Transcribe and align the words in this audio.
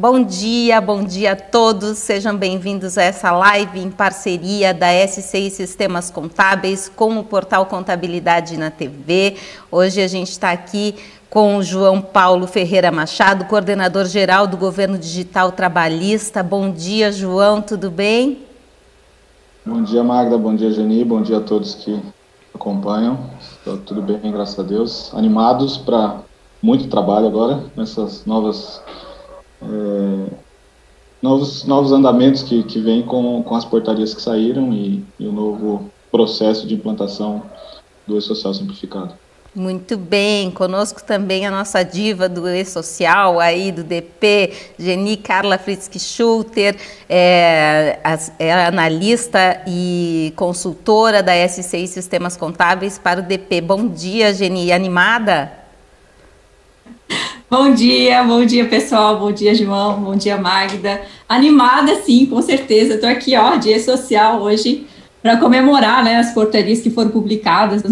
Bom 0.00 0.22
dia, 0.22 0.80
bom 0.80 1.02
dia 1.02 1.32
a 1.32 1.34
todos. 1.36 1.98
Sejam 1.98 2.36
bem-vindos 2.36 2.96
a 2.96 3.02
essa 3.02 3.32
live 3.32 3.80
em 3.80 3.90
parceria 3.90 4.72
da 4.72 4.86
SCI 4.92 5.50
Sistemas 5.50 6.08
Contábeis 6.08 6.88
com 6.88 7.18
o 7.18 7.24
portal 7.24 7.66
Contabilidade 7.66 8.56
na 8.56 8.70
TV. 8.70 9.34
Hoje 9.72 10.00
a 10.00 10.06
gente 10.06 10.30
está 10.30 10.52
aqui 10.52 10.94
com 11.28 11.56
o 11.56 11.64
João 11.64 12.00
Paulo 12.00 12.46
Ferreira 12.46 12.92
Machado, 12.92 13.46
coordenador 13.46 14.04
geral 14.04 14.46
do 14.46 14.56
Governo 14.56 14.96
Digital 14.96 15.50
Trabalhista. 15.50 16.44
Bom 16.44 16.70
dia, 16.70 17.10
João, 17.10 17.60
tudo 17.60 17.90
bem? 17.90 18.38
Bom 19.66 19.82
dia, 19.82 20.04
Magda. 20.04 20.38
Bom 20.38 20.54
dia, 20.54 20.70
Geni. 20.70 21.04
Bom 21.04 21.22
dia 21.22 21.38
a 21.38 21.40
todos 21.40 21.74
que 21.74 22.00
acompanham. 22.54 23.18
Está 23.40 23.76
tudo 23.84 24.00
bem, 24.00 24.30
graças 24.30 24.60
a 24.60 24.62
Deus. 24.62 25.12
Animados 25.12 25.76
para 25.76 26.20
muito 26.62 26.86
trabalho 26.86 27.26
agora 27.26 27.64
nessas 27.76 28.24
novas 28.24 28.80
é, 29.62 30.30
novos, 31.22 31.64
novos 31.64 31.92
andamentos 31.92 32.42
que, 32.42 32.62
que 32.62 32.80
vêm 32.80 33.02
com, 33.02 33.42
com 33.42 33.54
as 33.54 33.64
portarias 33.64 34.14
que 34.14 34.22
saíram 34.22 34.72
e, 34.72 35.04
e 35.18 35.26
o 35.26 35.32
novo 35.32 35.90
processo 36.10 36.66
de 36.66 36.74
implantação 36.74 37.42
do 38.06 38.16
E-Social 38.16 38.54
Simplificado. 38.54 39.14
Muito 39.54 39.96
bem, 39.96 40.50
conosco 40.50 41.02
também 41.02 41.46
a 41.46 41.50
nossa 41.50 41.82
diva 41.82 42.28
do 42.28 42.46
E-Social, 42.48 43.40
aí 43.40 43.72
do 43.72 43.82
DP, 43.82 44.52
Geni 44.78 45.16
Carla 45.16 45.58
Fritzky 45.58 45.98
Schulter, 45.98 46.76
é, 47.08 47.98
é, 48.38 48.66
analista 48.66 49.62
e 49.66 50.32
consultora 50.36 51.22
da 51.22 51.32
SCI 51.48 51.88
Sistemas 51.88 52.36
Contábeis 52.36 52.98
para 52.98 53.20
o 53.20 53.22
DP. 53.22 53.62
Bom 53.62 53.88
dia, 53.88 54.32
Geni, 54.34 54.70
animada? 54.70 55.57
Bom 57.50 57.72
dia, 57.72 58.22
bom 58.24 58.44
dia 58.44 58.66
pessoal, 58.66 59.18
bom 59.18 59.32
dia 59.32 59.54
João, 59.54 60.02
bom 60.02 60.14
dia 60.14 60.36
Magda. 60.36 61.00
Animada 61.26 61.94
sim, 62.02 62.26
com 62.26 62.42
certeza. 62.42 62.96
Estou 62.96 63.08
aqui, 63.08 63.34
ó, 63.34 63.56
dia 63.56 63.82
social 63.82 64.42
hoje 64.42 64.86
para 65.22 65.38
comemorar, 65.38 66.04
né, 66.04 66.16
as 66.16 66.34
portarias 66.34 66.82
que 66.82 66.90
foram 66.90 67.10
publicadas, 67.10 67.82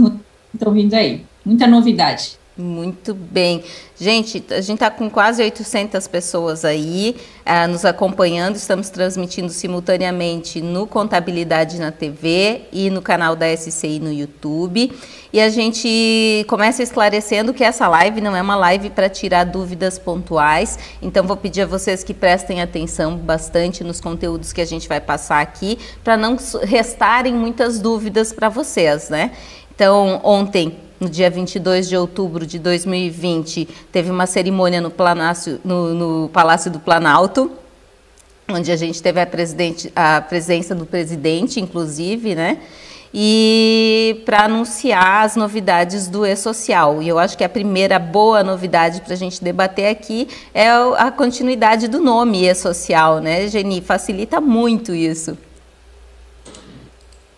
estão 0.53 0.73
vindo 0.75 0.93
aí. 0.93 1.25
Muita 1.43 1.67
novidade. 1.67 2.39
Muito 2.59 3.13
bem. 3.13 3.63
Gente, 3.99 4.43
a 4.49 4.63
gente 4.63 4.77
está 4.77 4.91
com 4.91 5.11
quase 5.11 5.43
800 5.43 6.09
pessoas 6.09 6.65
aí 6.65 7.15
uh, 7.45 7.69
nos 7.69 7.85
acompanhando. 7.85 8.57
Estamos 8.57 8.89
transmitindo 8.89 9.53
simultaneamente 9.53 10.63
no 10.63 10.87
Contabilidade 10.87 11.79
na 11.79 11.93
TV 11.93 12.63
e 12.73 12.89
no 12.89 13.03
canal 13.03 13.37
da 13.37 13.55
SCI 13.55 13.99
no 13.99 14.11
YouTube. 14.11 14.91
E 15.31 15.39
a 15.39 15.51
gente 15.51 16.47
começa 16.49 16.83
esclarecendo 16.83 17.53
que 17.53 17.63
essa 17.63 17.87
live 17.89 18.23
não 18.23 18.35
é 18.35 18.41
uma 18.41 18.57
live 18.57 18.89
para 18.89 19.11
tirar 19.11 19.45
dúvidas 19.45 19.99
pontuais. 19.99 20.79
Então, 21.03 21.27
vou 21.27 21.37
pedir 21.37 21.61
a 21.61 21.67
vocês 21.67 22.03
que 22.03 22.15
prestem 22.15 22.63
atenção 22.63 23.19
bastante 23.19 23.85
nos 23.85 24.01
conteúdos 24.01 24.55
que 24.55 24.63
a 24.63 24.67
gente 24.67 24.89
vai 24.89 25.01
passar 25.01 25.43
aqui, 25.43 25.79
para 26.03 26.17
não 26.17 26.39
restarem 26.63 27.35
muitas 27.35 27.79
dúvidas 27.79 28.33
para 28.33 28.49
vocês, 28.49 29.11
né? 29.11 29.33
Então, 29.75 30.23
ontem 30.25 30.86
no 30.99 31.09
dia 31.09 31.31
22 31.31 31.89
de 31.89 31.97
outubro 31.97 32.47
de 32.47 32.59
2020, 32.59 33.69
teve 33.93 34.11
uma 34.11 34.27
cerimônia 34.27 34.81
no, 34.81 34.91
Planácio, 34.91 35.61
no, 35.65 35.95
no 35.95 36.29
Palácio 36.29 36.71
do 36.71 36.79
Planalto, 36.79 37.51
onde 38.49 38.71
a 38.71 38.77
gente 38.77 39.03
teve 39.03 39.21
a, 39.21 39.27
a 39.95 40.21
presença 40.21 40.75
do 40.75 40.87
presidente, 40.87 41.61
inclusive, 41.61 42.35
né? 42.35 42.59
E 43.13 44.21
para 44.25 44.45
anunciar 44.45 45.25
as 45.25 45.37
novidades 45.37 46.07
do 46.07 46.27
E-Social. 46.27 47.03
E 47.03 47.09
eu 47.09 47.19
acho 47.19 47.37
que 47.37 47.45
a 47.45 47.49
primeira 47.49 47.99
boa 47.99 48.45
novidade 48.45 49.01
para 49.01 49.15
a 49.15 49.17
gente 49.17 49.43
debater 49.43 49.89
aqui 49.89 50.29
é 50.53 50.69
a 50.69 51.11
continuidade 51.11 51.89
do 51.89 51.99
nome 51.99 52.47
E-Social, 52.47 53.21
né, 53.21 53.49
Geni? 53.49 53.81
Facilita 53.81 54.41
muito 54.41 54.95
isso. 54.95 55.37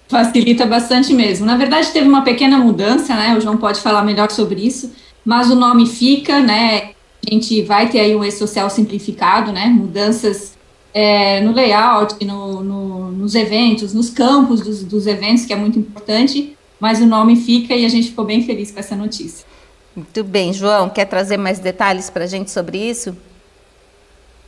Facilita 0.09 0.65
bastante 0.65 1.13
mesmo. 1.13 1.45
Na 1.45 1.57
verdade, 1.57 1.93
teve 1.93 2.09
uma 2.09 2.23
pequena 2.23 2.59
mudança, 2.59 3.15
né? 3.15 3.37
O 3.37 3.41
João 3.41 3.59
pode 3.59 3.81
falar 3.81 4.03
melhor 4.03 4.31
sobre 4.31 4.67
isso, 4.67 4.91
mas 5.25 5.51
o 5.51 5.55
nome 5.55 5.87
fica, 5.87 6.41
né? 6.41 6.93
A 7.27 7.31
gente 7.31 7.61
vai 7.63 7.89
ter 7.89 8.01
aí 8.01 8.17
um 8.17 8.25
e-social 8.25 8.71
simplificado, 8.71 9.53
né? 9.53 9.67
Mudanças 9.67 10.57
é, 10.95 11.41
no 11.43 11.53
layout, 11.53 12.25
no, 12.25 12.63
no, 12.63 13.13
nos 13.13 13.35
eventos, 13.35 13.93
nos 13.93 14.09
campos 14.09 14.63
dos, 14.63 14.83
dos 14.83 15.07
eventos, 15.07 15.45
que 15.45 15.53
é 15.53 15.57
muito 15.57 15.79
importante, 15.79 16.57
mas 16.81 17.01
o 17.01 17.07
nome 17.07 17.37
fica 17.37 17.75
e 17.75 17.85
a 17.85 17.89
gente 17.89 18.09
ficou 18.09 18.25
bem 18.25 18.43
feliz 18.43 18.71
com 18.71 18.81
essa 18.81 18.97
notícia. 18.97 19.47
Muito 19.95 20.25
bem. 20.25 20.53
João, 20.53 20.89
quer 20.89 21.05
trazer 21.05 21.37
mais 21.37 21.59
detalhes 21.59 22.09
para 22.09 22.25
a 22.25 22.27
gente 22.27 22.51
sobre 22.51 22.79
isso? 22.79 23.15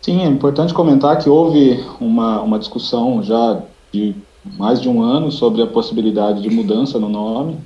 Sim, 0.01 0.23
é 0.23 0.27
importante 0.27 0.73
comentar 0.73 1.19
que 1.19 1.29
houve 1.29 1.85
uma, 2.01 2.41
uma 2.41 2.59
discussão 2.59 3.23
já 3.23 3.61
de 3.93 4.15
mais 4.45 4.81
de 4.81 4.89
um 4.89 5.03
ano 5.03 5.31
sobre 5.31 5.63
a 5.63 5.67
possibilidade 5.67 6.41
de 6.41 6.51
mudança 6.51 6.99
no 6.99 7.09
nome, 7.09 7.59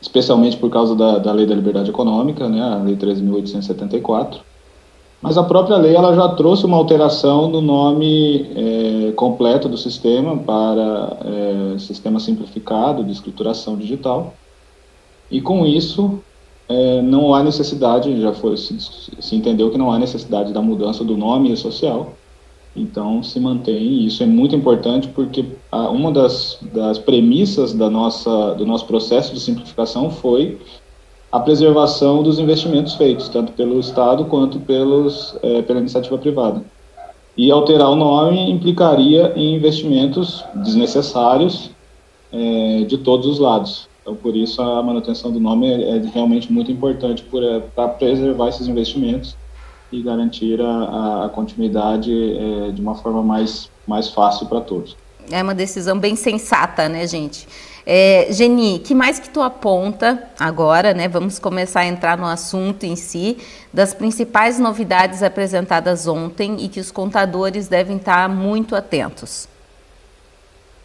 especialmente 0.00 0.56
por 0.56 0.70
causa 0.70 0.94
da, 0.94 1.18
da 1.18 1.32
Lei 1.32 1.46
da 1.46 1.54
Liberdade 1.54 1.90
Econômica, 1.90 2.48
né, 2.48 2.62
a 2.62 2.76
Lei 2.76 2.96
13.874. 2.96 4.38
Mas 5.20 5.38
a 5.38 5.42
própria 5.42 5.76
lei 5.78 5.94
ela 5.94 6.14
já 6.14 6.28
trouxe 6.28 6.66
uma 6.66 6.76
alteração 6.76 7.50
do 7.50 7.60
nome 7.60 8.46
é, 8.54 9.12
completo 9.12 9.68
do 9.68 9.78
sistema 9.78 10.36
para 10.36 11.16
é, 11.24 11.78
Sistema 11.78 12.20
Simplificado 12.20 13.02
de 13.02 13.12
Escrituração 13.12 13.76
Digital. 13.76 14.34
E 15.30 15.40
com 15.40 15.64
isso, 15.64 16.20
é, 16.68 17.00
não 17.00 17.34
há 17.34 17.42
necessidade, 17.42 18.20
já 18.20 18.32
foi, 18.34 18.56
se, 18.56 18.78
se 18.78 19.34
entendeu 19.34 19.70
que 19.70 19.78
não 19.78 19.90
há 19.90 19.98
necessidade 19.98 20.52
da 20.52 20.60
mudança 20.60 21.02
do 21.02 21.16
nome 21.16 21.56
social, 21.56 22.12
então 22.76 23.22
se 23.22 23.40
mantém, 23.40 23.82
e 23.82 24.06
isso 24.06 24.22
é 24.22 24.26
muito 24.26 24.54
importante 24.54 25.08
porque 25.08 25.44
uma 25.72 26.12
das, 26.12 26.58
das 26.74 26.98
premissas 26.98 27.72
da 27.72 27.88
nossa, 27.88 28.54
do 28.54 28.66
nosso 28.66 28.86
processo 28.86 29.32
de 29.32 29.40
simplificação 29.40 30.10
foi 30.10 30.58
a 31.30 31.40
preservação 31.40 32.22
dos 32.22 32.38
investimentos 32.38 32.94
feitos, 32.94 33.28
tanto 33.28 33.52
pelo 33.52 33.78
Estado 33.80 34.24
quanto 34.24 34.58
pelos, 34.60 35.36
é, 35.42 35.60
pela 35.62 35.80
iniciativa 35.80 36.16
privada. 36.16 36.62
E 37.36 37.50
alterar 37.50 37.90
o 37.90 37.96
nome 37.96 38.50
implicaria 38.50 39.32
em 39.36 39.54
investimentos 39.54 40.42
desnecessários 40.54 41.70
é, 42.32 42.84
de 42.84 42.96
todos 42.98 43.26
os 43.26 43.38
lados. 43.38 43.88
Então, 44.00 44.14
por 44.14 44.36
isso, 44.36 44.62
a 44.62 44.82
manutenção 44.82 45.30
do 45.32 45.40
nome 45.40 45.66
é, 45.66 45.96
é 45.96 46.02
realmente 46.14 46.50
muito 46.50 46.70
importante 46.70 47.24
é, 47.34 47.60
para 47.74 47.88
preservar 47.88 48.48
esses 48.48 48.68
investimentos 48.68 49.36
e 49.92 50.02
garantir 50.02 50.60
a, 50.60 51.26
a 51.26 51.28
continuidade 51.28 52.12
é, 52.12 52.70
de 52.70 52.80
uma 52.80 52.94
forma 52.94 53.22
mais, 53.22 53.70
mais 53.86 54.08
fácil 54.08 54.46
para 54.46 54.60
todos. 54.60 54.96
É 55.30 55.42
uma 55.42 55.54
decisão 55.54 55.98
bem 55.98 56.14
sensata, 56.14 56.88
né, 56.88 57.06
gente? 57.06 57.46
É, 57.84 58.26
Geni, 58.30 58.80
que 58.80 58.94
mais 58.94 59.20
que 59.20 59.28
tu 59.30 59.40
aponta 59.40 60.28
agora, 60.38 60.92
né? 60.92 61.06
Vamos 61.06 61.38
começar 61.38 61.80
a 61.80 61.86
entrar 61.86 62.18
no 62.18 62.26
assunto 62.26 62.84
em 62.84 62.96
si, 62.96 63.38
das 63.72 63.94
principais 63.94 64.58
novidades 64.58 65.22
apresentadas 65.22 66.06
ontem 66.08 66.56
e 66.58 66.68
que 66.68 66.80
os 66.80 66.90
contadores 66.90 67.68
devem 67.68 67.96
estar 67.96 68.28
muito 68.28 68.74
atentos. 68.74 69.48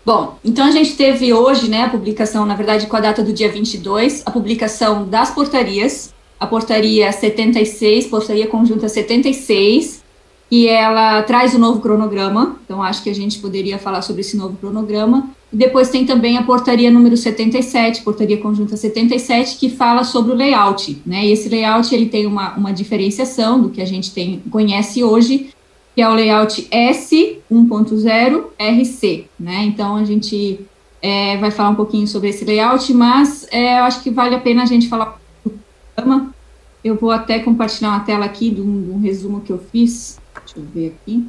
Bom, 0.05 0.37
então 0.43 0.65
a 0.65 0.71
gente 0.71 0.95
teve 0.95 1.31
hoje, 1.31 1.69
né, 1.69 1.83
a 1.83 1.89
publicação, 1.89 2.43
na 2.43 2.55
verdade, 2.55 2.87
com 2.87 2.97
a 2.97 2.99
data 2.99 3.23
do 3.23 3.31
dia 3.31 3.51
22, 3.51 4.23
a 4.25 4.31
publicação 4.31 5.07
das 5.07 5.29
portarias 5.29 6.11
a 6.41 6.47
portaria 6.47 7.11
76, 7.11 8.07
portaria 8.07 8.47
conjunta 8.47 8.89
76, 8.89 10.01
e 10.49 10.67
ela 10.67 11.21
traz 11.21 11.53
o 11.53 11.59
novo 11.59 11.79
cronograma, 11.79 12.57
então 12.65 12.81
acho 12.81 13.03
que 13.03 13.11
a 13.11 13.13
gente 13.13 13.37
poderia 13.37 13.77
falar 13.77 14.01
sobre 14.01 14.21
esse 14.21 14.35
novo 14.35 14.57
cronograma. 14.57 15.29
E 15.53 15.55
depois 15.55 15.89
tem 15.89 16.03
também 16.03 16.37
a 16.39 16.43
portaria 16.43 16.89
número 16.89 17.15
77, 17.15 18.01
portaria 18.01 18.39
conjunta 18.39 18.75
77, 18.75 19.57
que 19.57 19.69
fala 19.69 20.03
sobre 20.03 20.31
o 20.31 20.35
layout, 20.35 20.99
né? 21.05 21.27
E 21.27 21.31
esse 21.31 21.47
layout 21.47 21.93
ele 21.93 22.07
tem 22.07 22.25
uma, 22.25 22.55
uma 22.55 22.73
diferenciação 22.73 23.61
do 23.61 23.69
que 23.69 23.79
a 23.79 23.85
gente 23.85 24.11
tem, 24.11 24.41
conhece 24.49 25.03
hoje, 25.03 25.51
que 25.95 26.01
é 26.01 26.09
o 26.09 26.13
layout 26.15 26.67
S 26.71 27.37
1.0 27.51 28.43
RC, 28.59 29.25
né? 29.39 29.63
Então 29.65 29.95
a 29.95 30.05
gente 30.05 30.59
é, 31.03 31.37
vai 31.37 31.51
falar 31.51 31.69
um 31.69 31.75
pouquinho 31.75 32.07
sobre 32.07 32.29
esse 32.29 32.43
layout, 32.43 32.91
mas 32.95 33.47
é, 33.51 33.77
eu 33.77 33.83
acho 33.83 34.01
que 34.01 34.09
vale 34.09 34.33
a 34.33 34.39
pena 34.39 34.63
a 34.63 34.65
gente 34.65 34.89
falar 34.89 35.20
programa. 35.95 36.33
Eu 36.83 36.95
vou 36.95 37.11
até 37.11 37.39
compartilhar 37.39 37.89
uma 37.89 37.99
tela 38.01 38.25
aqui 38.25 38.49
de 38.49 38.61
um, 38.61 38.83
de 38.83 38.91
um 38.91 38.99
resumo 38.99 39.41
que 39.41 39.51
eu 39.51 39.59
fiz. 39.71 40.19
Deixa 40.45 40.59
eu 40.59 40.63
ver 40.63 40.95
aqui. 40.95 41.25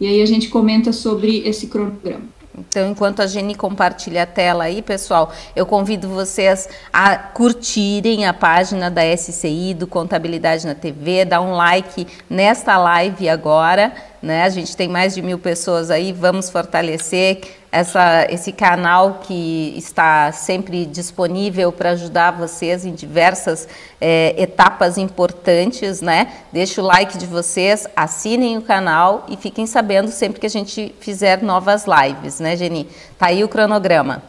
E 0.00 0.06
aí 0.06 0.22
a 0.22 0.26
gente 0.26 0.48
comenta 0.48 0.92
sobre 0.92 1.38
esse 1.46 1.66
cronograma. 1.66 2.24
Então, 2.58 2.90
enquanto 2.90 3.20
a 3.20 3.26
Geni 3.26 3.54
compartilha 3.54 4.24
a 4.24 4.26
tela 4.26 4.64
aí, 4.64 4.82
pessoal, 4.82 5.32
eu 5.56 5.64
convido 5.64 6.08
vocês 6.08 6.68
a 6.92 7.16
curtirem 7.16 8.26
a 8.26 8.34
página 8.34 8.90
da 8.90 9.02
SCI, 9.16 9.72
do 9.72 9.86
Contabilidade 9.86 10.66
na 10.66 10.74
TV, 10.74 11.24
dar 11.24 11.40
um 11.40 11.52
like 11.52 12.06
nesta 12.28 12.76
live 12.76 13.26
agora, 13.28 13.94
né? 14.20 14.42
A 14.42 14.50
gente 14.50 14.76
tem 14.76 14.86
mais 14.86 15.14
de 15.14 15.22
mil 15.22 15.38
pessoas 15.38 15.90
aí, 15.90 16.12
vamos 16.12 16.50
fortalecer, 16.50 17.40
essa, 17.72 18.26
esse 18.28 18.52
canal 18.52 19.20
que 19.22 19.72
está 19.76 20.30
sempre 20.30 20.84
disponível 20.84 21.72
para 21.72 21.90
ajudar 21.90 22.32
vocês 22.32 22.84
em 22.84 22.94
diversas 22.94 23.66
é, 23.98 24.34
etapas 24.40 24.98
importantes, 24.98 26.02
né? 26.02 26.30
Deixe 26.52 26.80
o 26.80 26.84
like 26.84 27.16
de 27.16 27.26
vocês, 27.26 27.88
assinem 27.96 28.58
o 28.58 28.62
canal 28.62 29.24
e 29.28 29.38
fiquem 29.38 29.66
sabendo 29.66 30.10
sempre 30.10 30.38
que 30.38 30.46
a 30.46 30.50
gente 30.50 30.94
fizer 31.00 31.42
novas 31.42 31.86
lives, 31.86 32.38
né, 32.38 32.54
Geni? 32.54 32.86
Tá 33.18 33.28
aí 33.28 33.42
o 33.42 33.48
cronograma. 33.48 34.22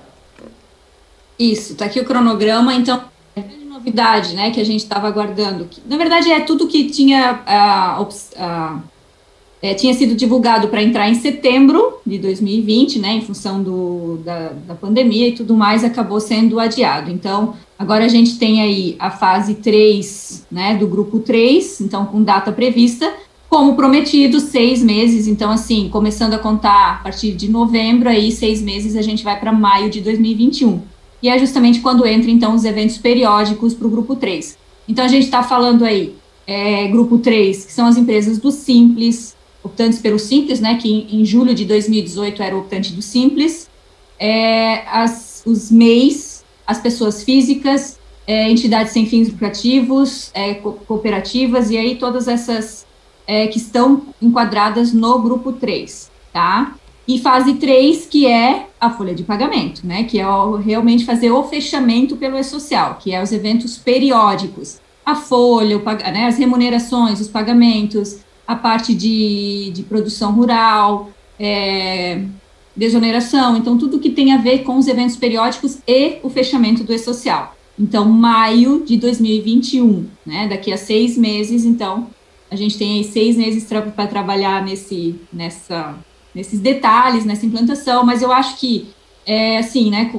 Isso, 1.37 1.75
tá 1.75 1.85
aqui 1.85 1.99
o 1.99 2.05
cronograma, 2.05 2.73
então 2.73 3.03
novidade, 3.83 4.33
né, 4.33 4.51
que 4.51 4.61
a 4.61 4.63
gente 4.63 4.81
estava 4.81 5.07
aguardando. 5.07 5.67
Na 5.85 5.97
verdade, 5.97 6.31
é 6.31 6.39
tudo 6.39 6.67
que 6.67 6.89
tinha, 6.89 7.41
uh, 7.45 8.01
uh, 8.01 8.83
é, 9.63 9.73
tinha 9.73 9.93
sido 9.93 10.13
divulgado 10.13 10.67
para 10.67 10.83
entrar 10.83 11.09
em 11.09 11.15
setembro 11.15 11.99
de 12.05 12.17
2020, 12.17 12.99
né, 12.99 13.13
em 13.13 13.21
função 13.21 13.63
do, 13.63 14.17
da, 14.17 14.49
da 14.49 14.75
pandemia 14.75 15.29
e 15.29 15.31
tudo 15.31 15.55
mais, 15.55 15.85
acabou 15.85 16.19
sendo 16.19 16.59
adiado. 16.59 17.09
Então, 17.09 17.53
agora 17.79 18.03
a 18.03 18.09
gente 18.09 18.37
tem 18.37 18.61
aí 18.61 18.97
a 18.99 19.09
fase 19.09 19.55
3, 19.55 20.47
né, 20.51 20.75
do 20.75 20.85
grupo 20.85 21.19
3, 21.19 21.79
então 21.79 22.05
com 22.05 22.21
data 22.21 22.51
prevista, 22.51 23.09
como 23.49 23.73
prometido, 23.73 24.41
seis 24.41 24.83
meses. 24.83 25.27
Então, 25.27 25.49
assim, 25.49 25.87
começando 25.87 26.33
a 26.33 26.39
contar 26.39 26.95
a 26.95 27.03
partir 27.03 27.31
de 27.31 27.49
novembro, 27.49 28.09
aí 28.09 28.33
seis 28.33 28.61
meses 28.61 28.97
a 28.97 29.01
gente 29.01 29.23
vai 29.23 29.39
para 29.39 29.53
maio 29.53 29.89
de 29.89 30.01
2021 30.01 30.81
e 31.21 31.29
é 31.29 31.39
justamente 31.39 31.79
quando 31.79 32.05
entra, 32.05 32.29
então, 32.29 32.53
os 32.53 32.65
eventos 32.65 32.97
periódicos 32.97 33.73
para 33.73 33.87
o 33.87 33.89
grupo 33.89 34.13
3. 34.13 34.57
Então, 34.89 35.05
a 35.05 35.07
gente 35.07 35.23
está 35.23 35.41
falando 35.41 35.85
aí, 35.85 36.13
é, 36.45 36.85
grupo 36.89 37.17
3, 37.17 37.63
que 37.63 37.71
são 37.71 37.85
as 37.85 37.95
empresas 37.95 38.37
do 38.39 38.51
Simples, 38.51 39.33
optantes 39.63 39.99
pelo 39.99 40.19
Simples, 40.19 40.59
né, 40.59 40.75
que 40.75 40.91
em, 40.91 41.21
em 41.21 41.25
julho 41.25 41.55
de 41.55 41.65
2018 41.65 42.43
era 42.43 42.55
o 42.55 42.59
optante 42.59 42.91
do 42.91 43.01
Simples, 43.01 43.69
é, 44.19 44.83
as, 44.87 45.41
os 45.45 45.71
MEIs, 45.71 46.43
as 46.67 46.79
pessoas 46.79 47.23
físicas, 47.23 47.99
é, 48.27 48.49
entidades 48.49 48.93
sem 48.93 49.05
fins 49.05 49.29
lucrativos, 49.29 50.31
é, 50.33 50.53
co 50.55 50.73
cooperativas, 50.73 51.69
e 51.69 51.77
aí 51.77 51.95
todas 51.95 52.27
essas 52.27 52.85
é, 53.27 53.47
que 53.47 53.57
estão 53.57 54.03
enquadradas 54.21 54.93
no 54.93 55.19
grupo 55.19 55.53
3, 55.53 56.09
tá? 56.31 56.75
E 57.05 57.19
fase 57.19 57.55
3, 57.55 58.05
que 58.05 58.25
é 58.25 58.67
a 58.79 58.89
folha 58.89 59.13
de 59.13 59.23
pagamento, 59.23 59.85
né? 59.85 60.03
Que 60.03 60.19
é 60.19 60.27
o, 60.27 60.55
realmente 60.55 61.05
fazer 61.05 61.31
o 61.31 61.43
fechamento 61.43 62.15
pelo 62.15 62.37
E-Social, 62.37 62.97
que 63.01 63.13
é 63.13 63.21
os 63.21 63.31
eventos 63.31 63.77
periódicos. 63.77 64.79
A 65.05 65.15
folha, 65.15 65.77
o, 65.77 65.83
né, 65.83 66.27
as 66.27 66.37
remunerações, 66.37 67.19
os 67.19 67.27
pagamentos, 67.27 68.19
a 68.47 68.55
parte 68.55 68.93
de, 68.93 69.71
de 69.73 69.83
produção 69.83 70.31
rural, 70.33 71.09
é, 71.39 72.23
desoneração, 72.75 73.55
então 73.55 73.77
tudo 73.77 73.99
que 73.99 74.09
tem 74.09 74.33
a 74.33 74.37
ver 74.37 74.59
com 74.59 74.77
os 74.77 74.87
eventos 74.87 75.15
periódicos 75.15 75.77
e 75.87 76.17
o 76.23 76.29
fechamento 76.29 76.83
do 76.83 76.93
E-Social. 76.93 77.55
Então, 77.79 78.05
maio 78.05 78.83
de 78.85 78.97
2021, 78.97 80.07
né? 80.25 80.47
Daqui 80.47 80.71
a 80.71 80.77
seis 80.77 81.17
meses, 81.17 81.65
então, 81.65 82.07
a 82.51 82.55
gente 82.55 82.77
tem 82.77 82.97
aí 82.97 83.03
seis 83.03 83.35
meses 83.35 83.65
para 83.65 84.07
trabalhar 84.07 84.63
nesse, 84.63 85.15
nessa 85.31 85.97
nesses 86.33 86.59
detalhes, 86.59 87.25
nessa 87.25 87.45
implantação, 87.45 88.03
mas 88.03 88.21
eu 88.21 88.31
acho 88.31 88.57
que, 88.57 88.87
é, 89.25 89.57
assim, 89.57 89.91
né, 89.91 90.11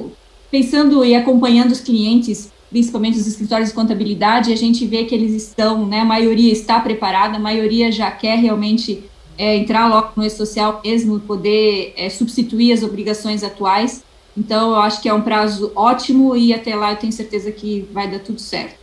pensando 0.49 1.03
e 1.03 1.13
acompanhando 1.13 1.71
os 1.71 1.81
clientes, 1.81 2.51
principalmente 2.75 3.17
os 3.17 3.25
escritórios 3.25 3.69
de 3.69 3.75
contabilidade, 3.75 4.51
a 4.51 4.55
gente 4.57 4.85
vê 4.85 5.05
que 5.05 5.15
eles 5.15 5.31
estão, 5.31 5.85
né, 5.85 6.01
a 6.01 6.05
maioria 6.05 6.51
está 6.51 6.77
preparada, 6.77 7.37
a 7.37 7.39
maioria 7.39 7.89
já 7.89 8.11
quer 8.11 8.37
realmente 8.37 9.01
é, 9.37 9.55
entrar 9.55 9.87
logo 9.87 10.11
no 10.17 10.25
e-social 10.25 10.81
mesmo, 10.83 11.21
poder 11.21 11.93
é, 11.95 12.09
substituir 12.09 12.73
as 12.73 12.83
obrigações 12.83 13.45
atuais. 13.45 14.03
Então, 14.37 14.71
eu 14.71 14.75
acho 14.81 15.01
que 15.01 15.07
é 15.07 15.13
um 15.13 15.21
prazo 15.21 15.71
ótimo 15.73 16.35
e 16.35 16.53
até 16.53 16.75
lá 16.75 16.91
eu 16.91 16.97
tenho 16.97 17.13
certeza 17.13 17.49
que 17.49 17.87
vai 17.93 18.11
dar 18.11 18.19
tudo 18.19 18.41
certo. 18.41 18.75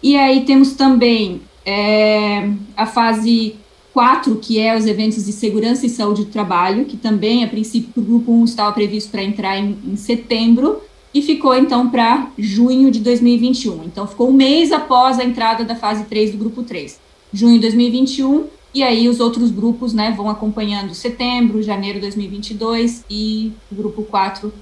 E 0.00 0.16
aí 0.16 0.44
temos 0.44 0.74
também 0.74 1.40
é, 1.66 2.48
a 2.76 2.86
fase 2.86 3.56
4, 3.92 4.36
que 4.36 4.60
é 4.60 4.76
os 4.76 4.86
eventos 4.86 5.24
de 5.24 5.32
segurança 5.32 5.84
e 5.84 5.88
saúde 5.88 6.24
do 6.24 6.30
trabalho, 6.30 6.84
que 6.84 6.96
também, 6.96 7.42
a 7.42 7.48
princípio, 7.48 7.90
o 7.96 8.00
grupo 8.00 8.30
1 8.30 8.44
estava 8.44 8.70
previsto 8.70 9.10
para 9.10 9.24
entrar 9.24 9.58
em, 9.58 9.76
em 9.84 9.96
setembro, 9.96 10.80
e 11.12 11.22
ficou 11.22 11.54
então 11.54 11.88
para 11.88 12.30
junho 12.38 12.90
de 12.90 13.00
2021. 13.00 13.84
Então, 13.84 14.06
ficou 14.06 14.28
um 14.28 14.32
mês 14.32 14.72
após 14.72 15.18
a 15.18 15.24
entrada 15.24 15.64
da 15.64 15.74
fase 15.74 16.04
3 16.04 16.32
do 16.32 16.38
grupo 16.38 16.62
3, 16.62 17.00
junho 17.32 17.54
de 17.54 17.60
2021, 17.60 18.46
e 18.74 18.82
aí 18.82 19.08
os 19.08 19.18
outros 19.18 19.50
grupos 19.50 19.94
né, 19.94 20.12
vão 20.16 20.28
acompanhando 20.28 20.94
setembro, 20.94 21.62
janeiro 21.62 21.96
de 21.96 22.02
2022 22.02 23.04
e 23.08 23.52
o 23.72 23.74
grupo 23.74 24.02
4 24.02 24.52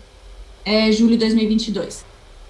é 0.64 0.90
julho 0.92 1.12
de 1.12 1.18
2022. 1.18 2.04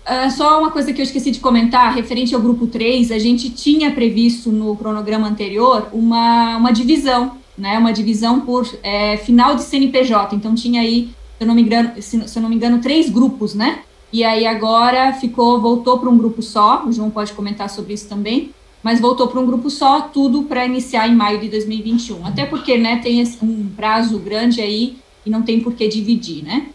Uh, 0.06 0.30
só 0.30 0.60
uma 0.60 0.70
coisa 0.70 0.92
que 0.92 1.00
eu 1.00 1.02
esqueci 1.02 1.30
de 1.32 1.40
comentar, 1.40 1.92
referente 1.92 2.34
ao 2.34 2.40
grupo 2.40 2.66
3, 2.66 3.10
a 3.10 3.18
gente 3.18 3.50
tinha 3.50 3.90
previsto 3.90 4.52
no 4.52 4.76
cronograma 4.76 5.26
anterior 5.26 5.88
uma, 5.92 6.56
uma 6.58 6.70
divisão, 6.70 7.36
né, 7.58 7.76
uma 7.78 7.92
divisão 7.92 8.40
por 8.40 8.68
é, 8.82 9.16
final 9.16 9.56
de 9.56 9.62
CNPJ, 9.62 10.36
então 10.36 10.54
tinha 10.54 10.82
aí, 10.82 11.08
se 11.36 11.42
eu 11.42 11.46
não 11.48 11.54
me 11.54 11.62
engano, 11.62 12.00
se, 12.00 12.28
se 12.28 12.38
eu 12.38 12.42
não 12.42 12.48
me 12.48 12.54
engano, 12.54 12.80
três 12.80 13.10
grupos, 13.10 13.54
né, 13.54 13.80
e 14.12 14.24
aí 14.24 14.46
agora 14.46 15.12
ficou, 15.12 15.60
voltou 15.60 15.98
para 15.98 16.08
um 16.08 16.16
grupo 16.16 16.42
só, 16.42 16.84
o 16.84 16.92
João 16.92 17.10
pode 17.10 17.32
comentar 17.32 17.68
sobre 17.68 17.94
isso 17.94 18.08
também, 18.08 18.50
mas 18.82 19.00
voltou 19.00 19.28
para 19.28 19.40
um 19.40 19.46
grupo 19.46 19.68
só, 19.68 20.02
tudo 20.02 20.44
para 20.44 20.64
iniciar 20.64 21.08
em 21.08 21.14
maio 21.14 21.40
de 21.40 21.48
2021, 21.48 22.26
até 22.26 22.44
porque, 22.44 22.78
né, 22.78 22.96
tem 23.02 23.22
um 23.42 23.68
prazo 23.76 24.18
grande 24.18 24.60
aí 24.60 24.96
e 25.24 25.30
não 25.30 25.42
tem 25.42 25.60
por 25.60 25.74
que 25.74 25.88
dividir, 25.88 26.44
né. 26.44 26.68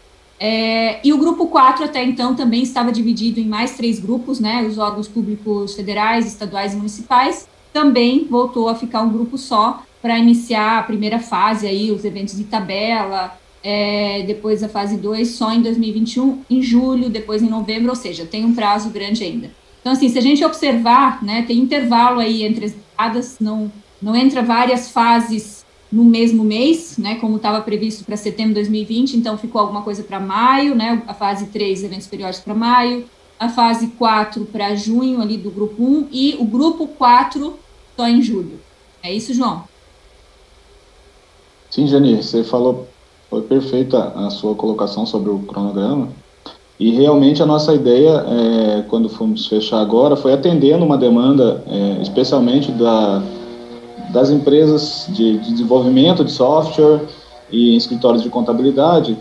É, 0.44 0.98
e 1.04 1.12
o 1.12 1.18
grupo 1.18 1.46
4 1.46 1.84
até 1.84 2.02
então 2.02 2.34
também 2.34 2.64
estava 2.64 2.90
dividido 2.90 3.38
em 3.38 3.46
mais 3.46 3.76
três 3.76 4.00
grupos, 4.00 4.40
né? 4.40 4.64
Os 4.64 4.76
órgãos 4.76 5.06
públicos 5.06 5.72
federais, 5.74 6.26
estaduais 6.26 6.72
e 6.72 6.76
municipais. 6.76 7.46
Também 7.72 8.26
voltou 8.28 8.68
a 8.68 8.74
ficar 8.74 9.02
um 9.02 9.12
grupo 9.12 9.38
só 9.38 9.84
para 10.02 10.18
iniciar 10.18 10.80
a 10.80 10.82
primeira 10.82 11.20
fase 11.20 11.68
aí, 11.68 11.92
os 11.92 12.04
eventos 12.04 12.36
de 12.36 12.42
tabela, 12.42 13.38
é, 13.62 14.22
depois 14.26 14.62
a 14.62 14.68
fase 14.68 14.96
2 14.96 15.30
só 15.30 15.52
em 15.52 15.62
2021, 15.62 16.42
em 16.50 16.62
julho, 16.62 17.08
depois 17.08 17.42
em 17.42 17.48
novembro, 17.48 17.90
ou 17.90 17.96
seja, 17.96 18.26
tem 18.26 18.44
um 18.44 18.54
prazo 18.54 18.90
grande 18.90 19.22
ainda. 19.22 19.50
Então, 19.80 19.92
assim, 19.92 20.08
se 20.08 20.18
a 20.18 20.22
gente 20.22 20.44
observar, 20.44 21.22
né, 21.22 21.42
tem 21.42 21.58
intervalo 21.58 22.20
aí 22.20 22.44
entre 22.44 22.66
as 22.66 22.74
datas, 22.96 23.38
não, 23.40 23.70
não 24.00 24.14
entra 24.14 24.42
várias 24.42 24.90
fases 24.90 25.64
no 25.90 26.04
mesmo 26.04 26.42
mês, 26.42 26.96
né, 26.96 27.16
como 27.16 27.36
estava 27.36 27.60
previsto 27.60 28.04
para 28.04 28.16
setembro 28.16 28.54
de 28.54 28.60
2020, 28.60 29.16
então 29.16 29.36
ficou 29.36 29.60
alguma 29.60 29.82
coisa 29.82 30.02
para 30.02 30.18
maio, 30.18 30.74
né, 30.74 31.02
a 31.06 31.12
fase 31.12 31.46
3, 31.46 31.84
eventos 31.84 32.06
periódicos 32.06 32.44
para 32.44 32.54
maio, 32.54 33.04
a 33.38 33.48
fase 33.48 33.88
4 33.88 34.44
para 34.46 34.74
junho, 34.74 35.20
ali 35.20 35.36
do 35.36 35.50
grupo 35.50 35.82
1, 35.82 36.08
e 36.10 36.36
o 36.38 36.44
grupo 36.44 36.86
4 36.86 37.58
só 37.96 38.08
em 38.08 38.22
julho. 38.22 38.58
É 39.02 39.12
isso, 39.12 39.34
João? 39.34 39.64
Sim, 41.68 41.86
Jani, 41.86 42.22
você 42.22 42.44
falou, 42.44 42.88
foi 43.32 43.40
perfeita 43.40 44.12
a 44.14 44.28
sua 44.28 44.54
colocação 44.54 45.06
sobre 45.06 45.30
o 45.30 45.38
cronograma, 45.38 46.08
e 46.78 46.90
realmente 46.90 47.42
a 47.42 47.46
nossa 47.46 47.72
ideia, 47.72 48.26
é, 48.28 48.82
quando 48.90 49.08
fomos 49.08 49.46
fechar 49.46 49.80
agora, 49.80 50.16
foi 50.16 50.34
atendendo 50.34 50.84
uma 50.84 50.98
demanda, 50.98 51.64
é, 51.66 52.02
especialmente 52.02 52.70
da 52.70 53.22
das 54.10 54.28
empresas 54.28 55.06
de, 55.08 55.38
de 55.38 55.52
desenvolvimento 55.52 56.22
de 56.22 56.30
software 56.30 57.00
e 57.50 57.74
escritórios 57.74 58.22
de 58.22 58.28
contabilidade, 58.28 59.16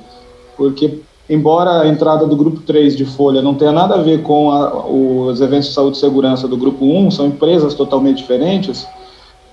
porque 0.57 0.99
embora 1.29 1.83
a 1.83 1.87
entrada 1.87 2.25
do 2.25 2.35
grupo 2.35 2.59
3 2.59 2.97
de 2.97 3.05
folha 3.05 3.41
não 3.41 3.55
tenha 3.55 3.71
nada 3.71 3.95
a 3.95 4.01
ver 4.01 4.21
com 4.23 4.51
a, 4.51 4.85
os 4.85 5.39
eventos 5.39 5.69
de 5.69 5.73
saúde 5.73 5.95
e 5.95 5.99
segurança 5.99 6.45
do 6.45 6.57
grupo 6.57 6.83
1, 6.83 7.11
são 7.11 7.27
empresas 7.27 7.73
totalmente 7.73 8.17
diferentes, 8.17 8.85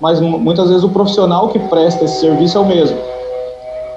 mas 0.01 0.21
muitas 0.21 0.69
vezes 0.69 0.83
o 0.83 0.89
profissional 0.89 1.51
que 1.51 1.61
presta 1.61 2.05
esse 2.05 2.19
serviço 2.19 2.59
é 2.59 2.61
o 2.61 2.67
mesmo. 2.67 3.18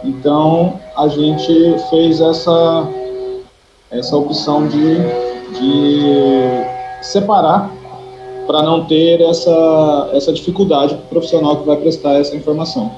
Então, 0.03 0.79
a 0.97 1.07
gente 1.07 1.75
fez 1.89 2.19
essa, 2.19 2.87
essa 3.91 4.17
opção 4.17 4.67
de, 4.67 4.95
de 5.59 7.03
separar 7.03 7.71
para 8.47 8.63
não 8.63 8.85
ter 8.85 9.21
essa, 9.21 10.09
essa 10.13 10.33
dificuldade 10.33 10.95
para 10.95 11.05
o 11.05 11.07
profissional 11.07 11.57
que 11.57 11.67
vai 11.67 11.77
prestar 11.77 12.13
essa 12.13 12.35
informação. 12.35 12.91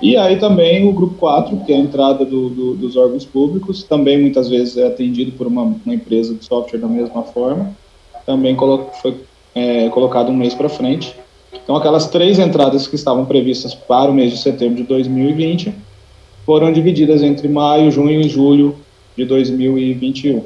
E 0.00 0.16
aí 0.16 0.38
também 0.38 0.88
o 0.88 0.92
grupo 0.92 1.14
4, 1.14 1.56
que 1.64 1.72
é 1.72 1.76
a 1.76 1.78
entrada 1.78 2.24
do, 2.24 2.50
do, 2.50 2.74
dos 2.74 2.96
órgãos 2.96 3.24
públicos, 3.24 3.82
também 3.82 4.20
muitas 4.20 4.48
vezes 4.48 4.76
é 4.76 4.86
atendido 4.86 5.32
por 5.32 5.46
uma, 5.46 5.62
uma 5.62 5.94
empresa 5.94 6.34
de 6.34 6.44
software 6.44 6.78
da 6.78 6.88
mesma 6.88 7.22
forma, 7.22 7.74
também 8.26 8.54
colo 8.54 8.90
foi 9.00 9.16
é, 9.54 9.88
colocado 9.88 10.30
um 10.30 10.36
mês 10.36 10.54
para 10.54 10.68
frente. 10.68 11.14
Então 11.62 11.76
aquelas 11.76 12.08
três 12.08 12.38
entradas 12.38 12.86
que 12.86 12.94
estavam 12.94 13.24
previstas 13.24 13.74
para 13.74 14.10
o 14.10 14.14
mês 14.14 14.30
de 14.30 14.38
setembro 14.38 14.76
de 14.76 14.82
2020 14.82 15.72
foram 16.46 16.72
divididas 16.72 17.24
entre 17.24 17.48
maio, 17.48 17.90
junho 17.90 18.20
e 18.20 18.28
julho 18.28 18.76
de 19.16 19.24
2021. 19.24 20.44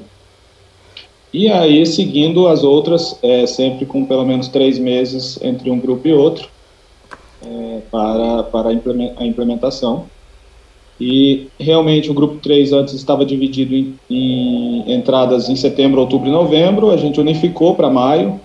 E 1.33 1.49
aí, 1.49 1.85
seguindo 1.85 2.49
as 2.49 2.65
outras, 2.65 3.17
é, 3.23 3.47
sempre 3.47 3.85
com 3.85 4.05
pelo 4.05 4.25
menos 4.25 4.49
três 4.49 4.79
meses 4.79 5.39
entre 5.43 5.71
um 5.71 5.79
grupo 5.79 6.09
e 6.09 6.13
outro, 6.13 6.49
é, 7.45 7.81
para, 7.91 8.43
para 8.45 8.71
a 8.71 9.27
implementação. 9.27 10.07
E 10.99 11.47
realmente 11.59 12.11
o 12.11 12.15
grupo 12.15 12.39
3 12.39 12.73
antes 12.73 12.95
estava 12.95 13.25
dividido 13.25 13.75
em, 13.75 13.95
em 14.09 14.93
entradas 14.93 15.49
em 15.49 15.57
setembro, 15.57 16.01
outubro 16.01 16.29
e 16.29 16.33
novembro, 16.33 16.91
a 16.91 16.97
gente 16.97 17.21
unificou 17.21 17.75
para 17.75 17.89
maio, 17.89 18.41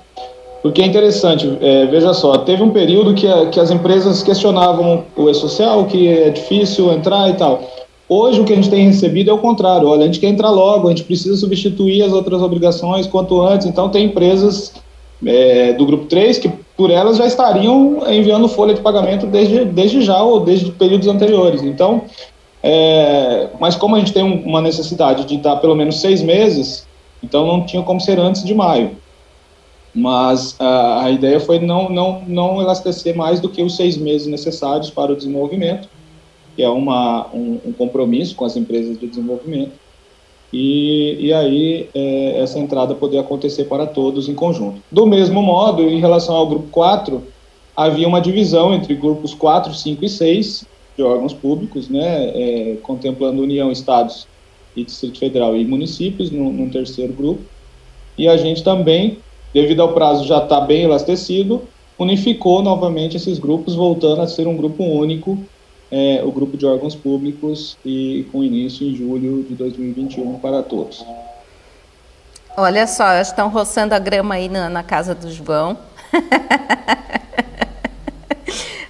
porque 0.65 0.81
é 0.81 0.85
interessante, 0.87 1.59
é, 1.61 1.85
veja 1.85 2.11
só, 2.11 2.39
teve 2.39 2.63
um 2.63 2.71
período 2.71 3.13
que, 3.13 3.27
a, 3.27 3.45
que 3.45 3.59
as 3.59 3.69
empresas 3.69 4.23
questionavam 4.23 5.03
o 5.15 5.29
e-social, 5.29 5.85
que 5.85 6.07
é 6.07 6.31
difícil 6.31 6.91
entrar 6.91 7.29
e 7.29 7.35
tal. 7.35 7.61
Hoje 8.09 8.41
o 8.41 8.43
que 8.43 8.51
a 8.51 8.55
gente 8.55 8.71
tem 8.71 8.87
recebido 8.87 9.29
é 9.29 9.33
o 9.33 9.37
contrário, 9.37 9.87
olha, 9.87 10.01
a 10.01 10.05
gente 10.07 10.19
quer 10.19 10.25
entrar 10.25 10.49
logo, 10.49 10.87
a 10.87 10.89
gente 10.89 11.03
precisa 11.03 11.37
substituir 11.37 12.01
as 12.01 12.11
outras 12.11 12.41
obrigações 12.41 13.05
quanto 13.05 13.43
antes, 13.43 13.67
então 13.67 13.89
tem 13.89 14.05
empresas 14.05 14.73
é, 15.23 15.73
do 15.73 15.85
grupo 15.85 16.05
3 16.05 16.39
que 16.39 16.49
por 16.75 16.89
elas 16.89 17.17
já 17.17 17.27
estariam 17.27 17.99
enviando 18.09 18.47
folha 18.47 18.73
de 18.73 18.81
pagamento 18.81 19.27
desde, 19.27 19.65
desde 19.65 20.01
já 20.01 20.19
ou 20.23 20.39
desde 20.39 20.71
períodos 20.71 21.07
anteriores. 21.07 21.61
Então, 21.61 22.05
é, 22.63 23.49
mas 23.59 23.75
como 23.75 23.95
a 23.95 23.99
gente 23.99 24.13
tem 24.13 24.23
uma 24.23 24.61
necessidade 24.61 25.25
de 25.25 25.37
dar 25.37 25.57
pelo 25.57 25.75
menos 25.75 26.01
seis 26.01 26.23
meses, 26.23 26.87
então 27.23 27.45
não 27.45 27.63
tinha 27.67 27.83
como 27.83 28.01
ser 28.01 28.19
antes 28.19 28.43
de 28.43 28.55
maio. 28.55 29.04
Mas 29.95 30.55
a, 30.59 31.05
a 31.05 31.11
ideia 31.11 31.39
foi 31.39 31.57
não, 31.59 31.89
não, 31.89 32.21
não 32.27 32.61
elastecer 32.61 33.15
mais 33.15 33.39
do 33.39 33.47
que 33.47 33.61
os 33.61 33.77
seis 33.77 33.95
meses 33.95 34.27
necessários 34.27 34.89
para 34.89 35.13
o 35.13 35.15
desenvolvimento, 35.15 35.87
que 36.53 36.61
é 36.61 36.69
uma, 36.69 37.27
um, 37.33 37.59
um 37.65 37.71
compromisso 37.71 38.35
com 38.35 38.43
as 38.43 38.57
empresas 38.57 38.99
de 38.99 39.07
desenvolvimento. 39.07 39.71
E, 40.51 41.17
e, 41.19 41.33
aí 41.33 41.89
é, 41.93 42.39
essa 42.41 42.59
entrada 42.59 42.93
poder 42.93 43.19
acontecer 43.19 43.65
para 43.65 43.85
todos 43.85 44.29
em 44.29 44.35
conjunto. 44.35 44.81
Do 44.91 45.05
mesmo 45.05 45.41
modo, 45.41 45.83
em 45.83 45.99
relação 45.99 46.35
ao 46.35 46.47
grupo 46.47 46.67
4, 46.71 47.23
havia 47.75 48.07
uma 48.07 48.21
divisão 48.21 48.73
entre 48.73 48.95
grupos 48.95 49.33
4, 49.33 49.73
5 49.73 50.05
e 50.05 50.09
6 50.09 50.65
de 50.97 51.03
órgãos 51.03 51.33
públicos, 51.33 51.89
né, 51.89 52.29
é, 52.29 52.77
contemplando 52.81 53.41
União, 53.41 53.71
Estados 53.71 54.27
e 54.75 54.83
Distrito 54.83 55.19
Federal 55.19 55.55
e 55.55 55.65
municípios, 55.65 56.31
num, 56.31 56.51
num 56.51 56.69
terceiro 56.69 57.13
grupo. 57.13 57.41
E 58.17 58.27
a 58.27 58.37
gente 58.37 58.63
também 58.63 59.17
devido 59.55 59.81
ao 59.81 59.93
prazo 59.93 60.25
já 60.25 60.43
estar 60.43 60.59
tá 60.59 60.65
bem 60.65 60.83
elastecido, 60.83 61.61
unificou 61.97 62.61
novamente 62.61 63.15
esses 63.15 63.39
grupos, 63.39 63.73
voltando 63.73 64.21
a 64.21 64.27
ser 64.27 64.49
um 64.49 64.57
grupo 64.57 64.83
único, 64.83 65.39
é, 65.89 66.21
o 66.25 66.29
grupo 66.29 66.57
de 66.57 66.65
órgãos 66.65 66.93
públicos, 66.93 67.77
e 67.85 68.27
com 68.33 68.43
início 68.43 68.85
em 68.85 68.93
julho 68.93 69.45
de 69.47 69.55
2021 69.55 70.39
para 70.39 70.61
todos. 70.61 71.05
Olha 72.57 72.85
só, 72.85 73.13
estão 73.21 73.47
roçando 73.47 73.95
a 73.95 73.99
grama 73.99 74.35
aí 74.35 74.49
na, 74.49 74.67
na 74.67 74.83
casa 74.83 75.15
do 75.15 75.31
João. 75.31 75.77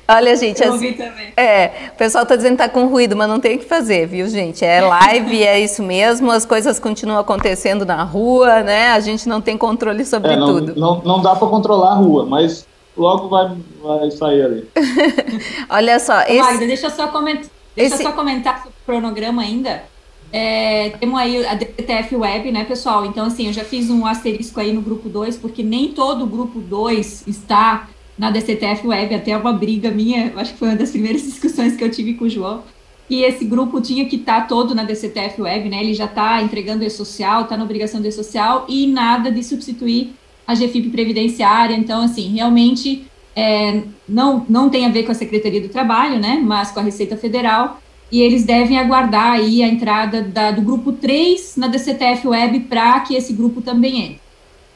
Olha, 0.08 0.36
gente, 0.36 0.62
eu 0.64 0.74
ouvi 0.74 0.94
também. 0.94 1.34
é, 1.36 1.90
o 1.94 1.98
pessoal 1.98 2.24
está 2.24 2.36
dizendo 2.36 2.56
que 2.56 2.64
está 2.64 2.70
com 2.70 2.86
ruído, 2.88 3.16
mas 3.16 3.28
não 3.28 3.40
tem 3.40 3.56
o 3.56 3.60
que 3.60 3.66
fazer, 3.66 4.06
viu, 4.06 4.28
gente? 4.28 4.64
É 4.64 4.82
live, 4.82 5.44
é 5.44 5.60
isso 5.60 5.82
mesmo, 5.82 6.32
as 6.32 6.46
coisas 6.46 6.80
continuam 6.80 7.20
acontecendo 7.20 7.86
na 7.86 8.04
rua, 8.04 8.62
né? 8.62 8.90
A 8.90 9.00
gente 9.00 9.28
não 9.28 9.42
tem 9.42 9.58
controle 9.58 10.06
sobre 10.06 10.34
é, 10.34 10.36
não, 10.36 10.48
tudo. 10.48 10.80
Não, 10.80 11.02
não 11.02 11.22
dá 11.22 11.36
para 11.36 11.48
controlar 11.48 11.92
a 11.92 11.96
rua, 11.96 12.26
mas 12.26 12.68
logo 12.96 13.30
vai, 13.30 13.52
vai 13.82 14.12
sair 14.12 14.44
ali. 14.44 14.70
Olha 15.70 16.00
só. 16.00 16.22
Esse... 16.22 16.38
Magda, 16.38 16.68
deixa 16.68 16.86
eu 16.86 16.92
só 16.92 17.08
comentar, 17.08 17.50
deixa 17.76 17.96
esse... 17.96 18.04
só 18.04 18.12
comentar 18.12 18.58
sobre 18.58 18.70
o 18.70 18.86
cronograma 18.86 19.42
ainda. 19.42 19.84
É, 20.32 20.90
temos 21.00 21.20
aí 21.20 21.46
a 21.46 21.56
DTF 21.56 22.16
Web, 22.16 22.52
né, 22.52 22.66
pessoal? 22.66 23.06
Então, 23.06 23.26
assim, 23.26 23.48
eu 23.48 23.54
já 23.54 23.64
fiz 23.64 23.90
um 23.90 24.06
asterisco 24.06 24.60
aí 24.60 24.74
no 24.74 24.82
grupo 24.82 25.08
2, 25.08 25.38
porque 25.38 25.64
nem 25.64 25.90
todo 25.94 26.26
o 26.26 26.28
grupo 26.28 26.60
2 26.60 27.26
está 27.26 27.88
na 28.18 28.32
DCTF 28.32 28.88
Web, 28.88 29.14
até 29.14 29.38
uma 29.38 29.54
briga 29.54 29.92
minha, 29.92 30.34
acho 30.36 30.54
que 30.54 30.60
foi 30.60 30.70
uma 30.70 30.78
das 30.78 30.92
primeiras 30.92 31.22
discussões 31.26 31.76
que 31.76 31.84
eu 31.84 31.92
tive 31.92 32.14
com 32.14 32.26
o 32.26 32.30
João, 32.30 32.64
e 33.10 33.24
esse 33.24 33.46
grupo 33.46 33.80
tinha 33.82 34.06
que 34.06 34.16
estar 34.16 34.42
tá 34.42 34.48
todo 34.48 34.74
na 34.74 34.84
DCTF 34.84 35.42
Web, 35.42 35.70
né? 35.70 35.84
Ele 35.84 35.94
já 35.94 36.06
está 36.06 36.42
entregando 36.42 36.84
e-social, 36.84 37.44
está 37.44 37.56
na 37.56 37.64
obrigação 37.64 38.02
de 38.02 38.08
e-social 38.08 38.66
e 38.68 38.88
nada 38.88 39.32
de 39.32 39.44
substituir 39.44 40.14
a 40.48 40.56
GFIP 40.56 40.90
previdenciária. 40.90 41.76
Então, 41.76 42.02
assim, 42.02 42.34
realmente 42.34 43.06
é, 43.36 43.84
não, 44.10 44.44
não 44.50 44.70
tem 44.70 44.86
a 44.86 44.90
ver 44.90 45.04
com 45.04 45.12
a 45.12 45.16
Secretaria 45.16 45.62
do 45.62 45.70
Trabalho, 45.70 46.20
né? 46.20 46.42
Mas 46.44 46.72
com 46.72 46.80
a 46.80 46.84
Receita 46.84 47.16
Federal. 47.16 47.80
E 48.12 48.22
eles 48.22 48.44
devem 48.44 48.78
aguardar 48.78 49.34
aí 49.34 49.62
a 49.62 49.68
entrada 49.68 50.22
da, 50.22 50.52
do 50.52 50.62
grupo 50.62 50.92
3 50.92 51.58
na 51.58 51.68
DCTF 51.68 52.28
Web 52.28 52.62
para 52.62 53.00
que 53.02 53.16
esse 53.16 53.34
grupo 53.34 53.62
também 53.62 54.00
entre. 54.00 54.25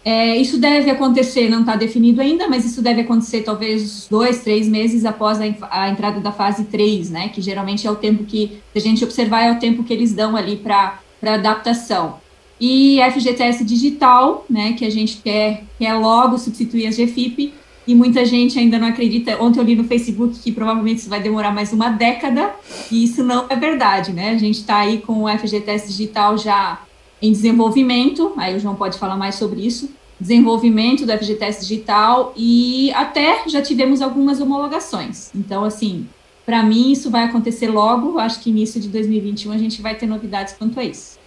É, 0.04 0.38
isso 0.38 0.58
deve 0.58 0.90
acontecer, 0.90 1.50
não 1.50 1.62
está 1.62 1.76
definido 1.76 2.22
ainda, 2.22 2.48
mas 2.48 2.66
isso 2.66 2.82
deve 2.82 3.02
acontecer 3.02 3.42
talvez 3.42 4.08
dois, 4.10 4.42
três 4.44 4.68
meses 4.68 5.04
após 5.06 5.40
a, 5.42 5.44
a, 5.70 5.90
entrada 5.90 6.20
da 6.22 6.32
fase 6.32 6.66
3, 6.66 7.10
né? 7.10 7.30
Que 7.30 7.42
geralmente 7.42 7.86
é 7.86 7.92
o 7.92 7.96
tempo 7.96 8.24
que, 8.24 8.60
se 8.72 8.78
a 8.78 8.82
gente 8.82 9.04
observar, 9.04 9.44
é 9.44 9.52
o 9.52 9.60
tempo 9.60 9.84
que 9.84 9.94
eles 9.94 10.14
dão 10.14 10.36
ali 10.36 10.56
para 10.56 11.00
adaptação. 11.22 12.18
E 12.60 13.00
FGTS 13.12 13.64
digital, 13.64 14.46
né? 14.50 14.74
Que 14.74 14.86
a 14.86 14.90
gente 14.90 15.18
quer, 15.18 15.64
quer 15.78 15.94
logo 15.96 16.38
substituir 16.38 16.88
a 16.88 16.92
GFIP, 16.92 17.54
e 17.86 17.96
muita 17.96 18.24
gente 18.24 18.60
ainda 18.60 18.78
não 18.78 18.88
acredita. 18.88 19.42
Ontem 19.42 19.60
eu 19.60 19.64
li 19.64 19.76
no 19.76 19.84
Facebook 19.84 20.38
que 20.40 20.52
provavelmente 20.52 21.00
isso 21.00 21.10
vai 21.10 21.20
demorar 21.20 21.52
mais 21.52 21.74
uma 21.74 21.90
década, 21.90 22.52
e 22.92 23.04
isso 23.04 23.24
não 23.24 23.48
é 23.50 23.56
verdade, 23.56 24.14
né? 24.14 24.30
A 24.30 24.38
gente 24.38 24.60
está 24.60 24.78
aí 24.78 25.00
com 25.00 25.24
o 25.24 25.28
FGTS 25.28 25.88
digital 25.88 26.38
já 26.38 26.80
em 27.22 27.32
desenvolvimento, 27.32 28.34
aí 28.38 28.56
o 28.56 28.60
João 28.60 28.76
pode 28.76 28.98
falar 28.98 29.18
mais 29.18 29.36
sobre 29.36 29.66
isso, 29.66 29.90
desenvolvimento 30.20 31.06
do 31.06 31.12
FGTS 31.12 31.62
digital 31.62 32.34
e 32.36 32.92
até 32.94 33.44
já 33.48 33.62
tivemos 33.62 34.02
algumas 34.02 34.42
homologações. 34.42 35.30
Então, 35.34 35.64
assim, 35.64 36.08
para 36.46 36.62
mim 36.64 36.92
isso 36.92 37.10
vai 37.10 37.24
acontecer 37.24 37.70
logo, 37.70 38.20
acho 38.20 38.40
que 38.42 38.50
início 38.50 38.82
de 38.82 38.90
2021 38.90 39.52
a 39.52 39.58
gente 39.58 39.82
vai 39.82 39.96
ter 39.96 40.06
novidades 40.06 40.54
quanto 40.58 40.80
a 40.80 40.84
isso. 40.84 41.18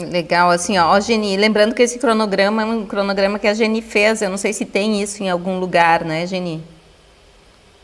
Legal, 0.00 0.50
assim, 0.50 0.76
ó, 0.76 0.98
Geni, 0.98 1.36
lembrando 1.36 1.72
que 1.72 1.82
esse 1.82 2.00
cronograma 2.00 2.62
é 2.62 2.64
um 2.64 2.84
cronograma 2.84 3.38
que 3.38 3.46
a 3.46 3.54
Geni 3.54 3.80
fez, 3.80 4.22
eu 4.22 4.30
não 4.30 4.36
sei 4.36 4.52
se 4.52 4.64
tem 4.64 5.00
isso 5.00 5.22
em 5.22 5.30
algum 5.30 5.60
lugar, 5.60 6.04
né, 6.04 6.26
Geni? 6.26 6.60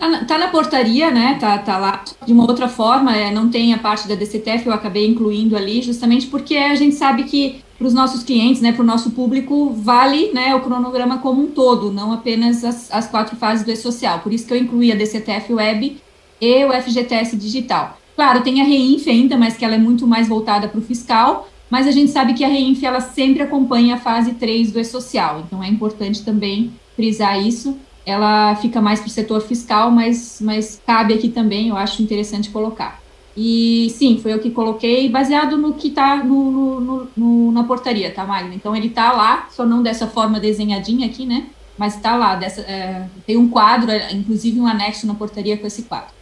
Tá 0.01 0.09
na, 0.09 0.25
tá 0.25 0.39
na, 0.39 0.49
portaria, 0.49 1.11
né? 1.11 1.37
Tá, 1.39 1.59
tá 1.59 1.77
lá 1.77 2.03
de 2.27 2.33
uma 2.33 2.45
outra 2.49 2.67
forma, 2.69 3.15
é, 3.15 3.31
não 3.31 3.51
tem 3.51 3.75
a 3.75 3.79
parte 3.79 4.09
da 4.09 4.15
DCTF, 4.15 4.67
eu 4.67 4.73
acabei 4.73 5.07
incluindo 5.07 5.55
ali, 5.55 5.83
justamente 5.83 6.27
porque 6.27 6.57
a 6.57 6.75
gente 6.75 6.95
sabe 6.95 7.25
que 7.25 7.63
para 7.77 7.87
os 7.87 7.93
nossos 7.93 8.23
clientes, 8.23 8.63
né, 8.63 8.73
para 8.73 8.83
o 8.83 8.87
nosso 8.87 9.11
público, 9.11 9.75
vale 9.75 10.33
né, 10.33 10.55
o 10.55 10.61
cronograma 10.61 11.19
como 11.19 11.43
um 11.43 11.49
todo, 11.49 11.93
não 11.93 12.13
apenas 12.13 12.65
as, 12.65 12.91
as 12.91 13.09
quatro 13.09 13.37
fases 13.37 13.63
do 13.65 13.71
E-Social. 13.71 14.21
Por 14.21 14.33
isso 14.33 14.47
que 14.47 14.55
eu 14.55 14.59
incluí 14.59 14.91
a 14.91 14.95
DCTF 14.95 15.53
Web 15.53 15.99
e 16.41 16.65
o 16.65 16.73
FGTS 16.73 17.37
Digital. 17.37 17.99
Claro, 18.17 18.43
tem 18.43 18.63
a 18.63 18.65
REINF 18.65 19.07
ainda, 19.07 19.37
mas 19.37 19.59
que 19.59 19.67
ela 19.67 19.75
é 19.75 19.79
muito 19.79 20.07
mais 20.07 20.29
voltada 20.29 20.67
para 20.67 20.81
o 20.81 20.83
fiscal, 20.83 21.47
mas 21.69 21.87
a 21.87 21.91
gente 21.91 22.11
sabe 22.11 22.33
que 22.33 22.45
a 22.45 22.49
REINF 22.49 22.83
ela 22.85 23.01
sempre 23.01 23.43
acompanha 23.43 23.97
a 23.97 23.99
fase 23.99 24.33
3 24.33 24.73
do 24.73 24.81
E-Social, 24.81 25.45
então 25.47 25.63
é 25.63 25.69
importante 25.69 26.25
também 26.25 26.73
frisar 26.97 27.39
isso 27.39 27.79
ela 28.05 28.55
fica 28.57 28.81
mais 28.81 29.01
para 29.01 29.09
o 29.09 29.11
setor 29.11 29.41
fiscal, 29.41 29.91
mas, 29.91 30.39
mas 30.41 30.81
cabe 30.87 31.15
aqui 31.15 31.29
também, 31.29 31.69
eu 31.69 31.77
acho 31.77 32.03
interessante 32.03 32.51
colocar. 32.51 33.01
E 33.37 33.89
sim, 33.91 34.19
foi 34.19 34.33
eu 34.33 34.39
que 34.39 34.51
coloquei, 34.51 35.09
baseado 35.09 35.57
no 35.57 35.75
que 35.75 35.89
está 35.89 36.23
no, 36.23 36.81
no, 36.81 37.09
no, 37.17 37.53
na 37.53 37.65
portaria, 37.65 38.13
tá, 38.13 38.25
Magna? 38.25 38.55
Então 38.55 38.75
ele 38.75 38.89
está 38.89 39.13
lá, 39.13 39.49
só 39.51 39.65
não 39.65 39.83
dessa 39.83 40.07
forma 40.07 40.41
desenhadinha 40.41 41.07
aqui, 41.07 41.25
né? 41.25 41.47
Mas 41.79 41.97
está 41.97 42.17
lá, 42.17 42.35
dessa, 42.35 42.61
é, 42.63 43.09
tem 43.27 43.37
um 43.37 43.49
quadro, 43.49 43.91
inclusive 44.13 44.61
um 44.61 44.67
anexo 44.67 45.07
na 45.07 45.15
portaria 45.15 45.57
com 45.57 45.67
esse 45.67 45.85
quadro. 45.85 46.20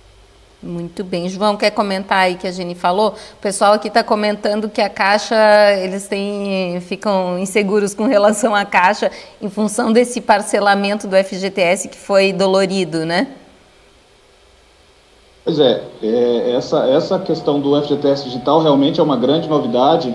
Muito 0.61 1.05
bem. 1.05 1.29
João, 1.29 1.57
quer 1.57 1.71
comentar 1.71 2.19
aí 2.19 2.35
que 2.35 2.47
a 2.47 2.51
Jenny 2.51 2.75
falou? 2.75 3.11
O 3.11 3.41
pessoal 3.41 3.75
aqui 3.75 3.87
está 3.87 4.03
comentando 4.03 4.69
que 4.69 4.81
a 4.81 4.89
Caixa, 4.89 5.37
eles 5.79 6.09
têm, 6.09 6.81
ficam 6.81 7.39
inseguros 7.39 7.95
com 7.95 8.07
relação 8.07 8.55
à 8.57 8.65
Caixa 8.65 9.09
em 9.41 9.49
função 9.49 9.93
desse 9.93 10.21
parcelamento 10.21 11.07
do 11.07 11.15
FGTS 11.17 11.89
que 11.89 11.97
foi 11.97 12.33
dolorido, 12.33 13.07
né? 13.07 13.29
Pois 15.45 15.61
é, 15.61 15.81
é 16.03 16.55
essa, 16.57 16.87
essa 16.89 17.19
questão 17.21 17.61
do 17.61 17.81
FGTS 17.81 18.25
digital 18.25 18.61
realmente 18.61 18.99
é 18.99 19.03
uma 19.03 19.17
grande 19.17 19.49
novidade 19.49 20.13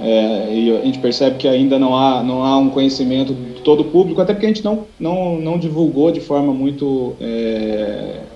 é, 0.00 0.52
e 0.52 0.76
a 0.76 0.84
gente 0.84 0.98
percebe 0.98 1.36
que 1.36 1.46
ainda 1.46 1.78
não 1.78 1.96
há, 1.96 2.20
não 2.22 2.44
há 2.44 2.58
um 2.58 2.68
conhecimento 2.68 3.32
de 3.32 3.60
todo 3.60 3.80
o 3.80 3.84
público, 3.84 4.20
até 4.20 4.32
porque 4.34 4.46
a 4.46 4.48
gente 4.48 4.64
não, 4.64 4.86
não, 4.98 5.36
não 5.36 5.56
divulgou 5.56 6.10
de 6.10 6.20
forma 6.20 6.52
muito... 6.52 7.14
É, 7.20 8.31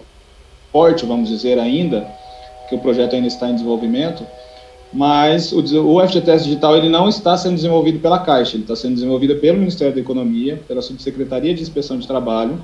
forte, 0.76 1.06
vamos 1.06 1.30
dizer, 1.30 1.58
ainda, 1.58 2.06
que 2.68 2.74
o 2.74 2.78
projeto 2.78 3.14
ainda 3.14 3.26
está 3.26 3.48
em 3.48 3.54
desenvolvimento, 3.54 4.26
mas 4.92 5.50
o, 5.50 5.60
o 5.86 6.06
FGTS 6.06 6.44
Digital 6.44 6.76
ele 6.76 6.90
não 6.90 7.08
está 7.08 7.34
sendo 7.34 7.54
desenvolvido 7.54 7.98
pela 7.98 8.18
Caixa, 8.18 8.56
ele 8.56 8.64
está 8.64 8.76
sendo 8.76 8.92
desenvolvido 8.92 9.36
pelo 9.36 9.56
Ministério 9.56 9.94
da 9.94 10.00
Economia, 10.00 10.62
pela 10.68 10.82
Subsecretaria 10.82 11.54
de 11.54 11.62
Inspeção 11.62 11.98
de 11.98 12.06
Trabalho, 12.06 12.62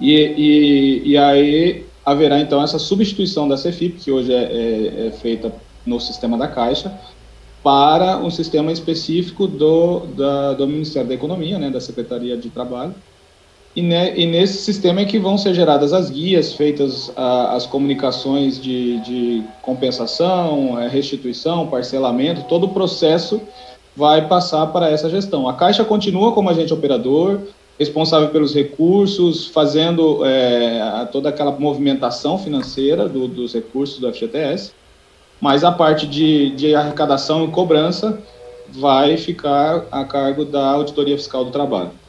e, 0.00 0.14
e, 0.14 1.02
e 1.10 1.18
aí 1.18 1.84
haverá 2.02 2.40
então 2.40 2.62
essa 2.62 2.78
substituição 2.78 3.46
da 3.46 3.58
CEFIP, 3.58 4.00
que 4.00 4.10
hoje 4.10 4.32
é, 4.32 4.42
é, 4.42 5.06
é 5.08 5.10
feita 5.10 5.52
no 5.84 6.00
sistema 6.00 6.38
da 6.38 6.48
Caixa, 6.48 6.98
para 7.62 8.16
um 8.16 8.30
sistema 8.30 8.72
específico 8.72 9.46
do, 9.46 10.06
da, 10.16 10.54
do 10.54 10.66
Ministério 10.66 11.08
da 11.08 11.14
Economia, 11.14 11.58
né, 11.58 11.68
da 11.68 11.78
Secretaria 11.78 12.38
de 12.38 12.48
Trabalho, 12.48 12.94
e, 13.74 13.82
ne, 13.82 14.14
e, 14.16 14.26
nesse 14.26 14.58
sistema 14.58 15.00
é 15.00 15.04
que 15.04 15.18
vão 15.18 15.38
ser 15.38 15.54
geradas 15.54 15.92
as 15.92 16.10
guias, 16.10 16.52
feitas 16.54 17.12
a, 17.16 17.54
as 17.54 17.66
comunicações 17.66 18.60
de, 18.60 18.98
de 19.00 19.44
compensação, 19.62 20.78
é, 20.80 20.88
restituição, 20.88 21.68
parcelamento, 21.68 22.44
todo 22.48 22.64
o 22.64 22.68
processo 22.70 23.40
vai 23.94 24.26
passar 24.26 24.66
para 24.68 24.90
essa 24.90 25.08
gestão. 25.08 25.48
A 25.48 25.54
Caixa 25.54 25.84
continua 25.84 26.32
como 26.32 26.50
agente 26.50 26.74
operador, 26.74 27.40
responsável 27.78 28.28
pelos 28.30 28.54
recursos, 28.54 29.46
fazendo 29.46 30.24
é, 30.24 31.08
toda 31.12 31.28
aquela 31.28 31.52
movimentação 31.52 32.38
financeira 32.38 33.08
do, 33.08 33.28
dos 33.28 33.54
recursos 33.54 34.00
do 34.00 34.12
FGTS, 34.12 34.72
mas 35.40 35.62
a 35.62 35.70
parte 35.70 36.06
de, 36.06 36.50
de 36.50 36.74
arrecadação 36.74 37.44
e 37.44 37.48
cobrança 37.48 38.20
vai 38.68 39.16
ficar 39.16 39.84
a 39.90 40.04
cargo 40.04 40.44
da 40.44 40.70
Auditoria 40.70 41.16
Fiscal 41.16 41.44
do 41.44 41.50
Trabalho. 41.50 41.99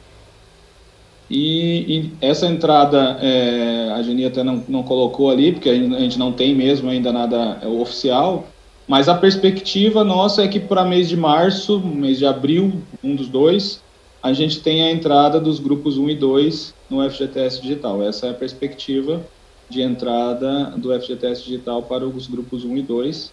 E, 1.32 1.86
e 1.88 2.12
essa 2.20 2.46
entrada, 2.46 3.16
é, 3.22 3.90
a 3.94 4.02
Geni 4.02 4.26
até 4.26 4.44
não, 4.44 4.62
não 4.68 4.82
colocou 4.82 5.30
ali, 5.30 5.52
porque 5.52 5.70
a 5.70 5.74
gente 5.74 6.18
não 6.18 6.30
tem 6.30 6.54
mesmo 6.54 6.90
ainda 6.90 7.10
nada 7.10 7.58
é, 7.62 7.66
oficial, 7.66 8.48
mas 8.86 9.08
a 9.08 9.14
perspectiva 9.14 10.04
nossa 10.04 10.42
é 10.42 10.48
que 10.48 10.60
para 10.60 10.84
mês 10.84 11.08
de 11.08 11.16
março, 11.16 11.80
mês 11.80 12.18
de 12.18 12.26
abril, 12.26 12.82
um 13.02 13.16
dos 13.16 13.28
dois, 13.28 13.80
a 14.22 14.34
gente 14.34 14.60
tem 14.60 14.82
a 14.82 14.92
entrada 14.92 15.40
dos 15.40 15.58
grupos 15.58 15.96
1 15.96 16.10
e 16.10 16.14
2 16.16 16.74
no 16.90 17.10
FGTS 17.10 17.62
Digital. 17.62 18.02
Essa 18.02 18.26
é 18.26 18.30
a 18.30 18.34
perspectiva 18.34 19.24
de 19.70 19.80
entrada 19.80 20.74
do 20.76 20.92
FGTS 21.00 21.44
Digital 21.44 21.82
para 21.82 22.06
os 22.06 22.26
grupos 22.26 22.62
1 22.62 22.76
e 22.76 22.82
2. 22.82 23.32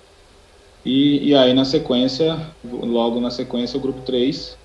E, 0.85 1.27
e 1.27 1.35
aí, 1.35 1.53
na 1.53 1.65
sequência, 1.65 2.39
logo 2.63 3.19
na 3.19 3.29
sequência, 3.29 3.77
o 3.77 3.81
grupo 3.81 4.01
3, 4.03 4.57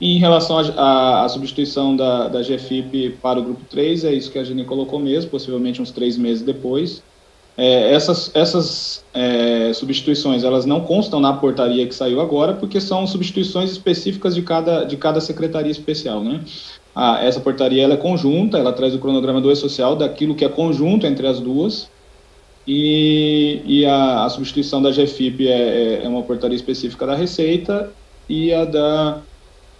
em 0.00 0.18
relação 0.18 0.58
à 0.58 1.26
substituição 1.28 1.96
da, 1.96 2.28
da 2.28 2.42
GFIP 2.42 3.16
para 3.22 3.38
o 3.38 3.42
grupo 3.42 3.62
3, 3.70 4.04
é 4.04 4.12
isso 4.12 4.30
que 4.30 4.38
a 4.38 4.44
Jenny 4.44 4.64
colocou 4.64 4.98
mesmo, 4.98 5.30
possivelmente 5.30 5.80
uns 5.80 5.90
três 5.90 6.18
meses 6.18 6.42
depois. 6.42 7.02
É, 7.58 7.94
essas 7.94 8.30
essas 8.34 9.02
é, 9.14 9.72
substituições 9.72 10.44
elas 10.44 10.66
não 10.66 10.82
constam 10.82 11.18
na 11.18 11.32
portaria 11.32 11.86
que 11.86 11.94
saiu 11.94 12.20
agora, 12.20 12.52
porque 12.52 12.78
são 12.78 13.06
substituições 13.06 13.70
específicas 13.70 14.34
de 14.34 14.42
cada, 14.42 14.84
de 14.84 14.98
cada 14.98 15.20
secretaria 15.22 15.72
especial. 15.72 16.22
Né? 16.22 16.42
Essa 17.22 17.40
portaria 17.40 17.82
ela 17.82 17.94
é 17.94 17.96
conjunta, 17.96 18.58
ela 18.58 18.72
traz 18.74 18.94
o 18.94 18.98
cronograma 18.98 19.40
do 19.40 19.50
E-Social 19.50 19.96
daquilo 19.96 20.34
que 20.34 20.44
é 20.44 20.48
conjunto 20.48 21.06
entre 21.06 21.26
as 21.26 21.40
duas, 21.40 21.88
e, 22.66 23.62
e 23.64 23.86
a, 23.86 24.24
a 24.24 24.28
substituição 24.28 24.82
da 24.82 24.90
GFIP 24.90 25.48
é, 25.48 25.52
é, 25.52 26.04
é 26.04 26.08
uma 26.08 26.22
portaria 26.22 26.56
específica 26.56 27.06
da 27.06 27.14
Receita, 27.14 27.90
e 28.28 28.52
a 28.52 28.64
da 28.64 29.22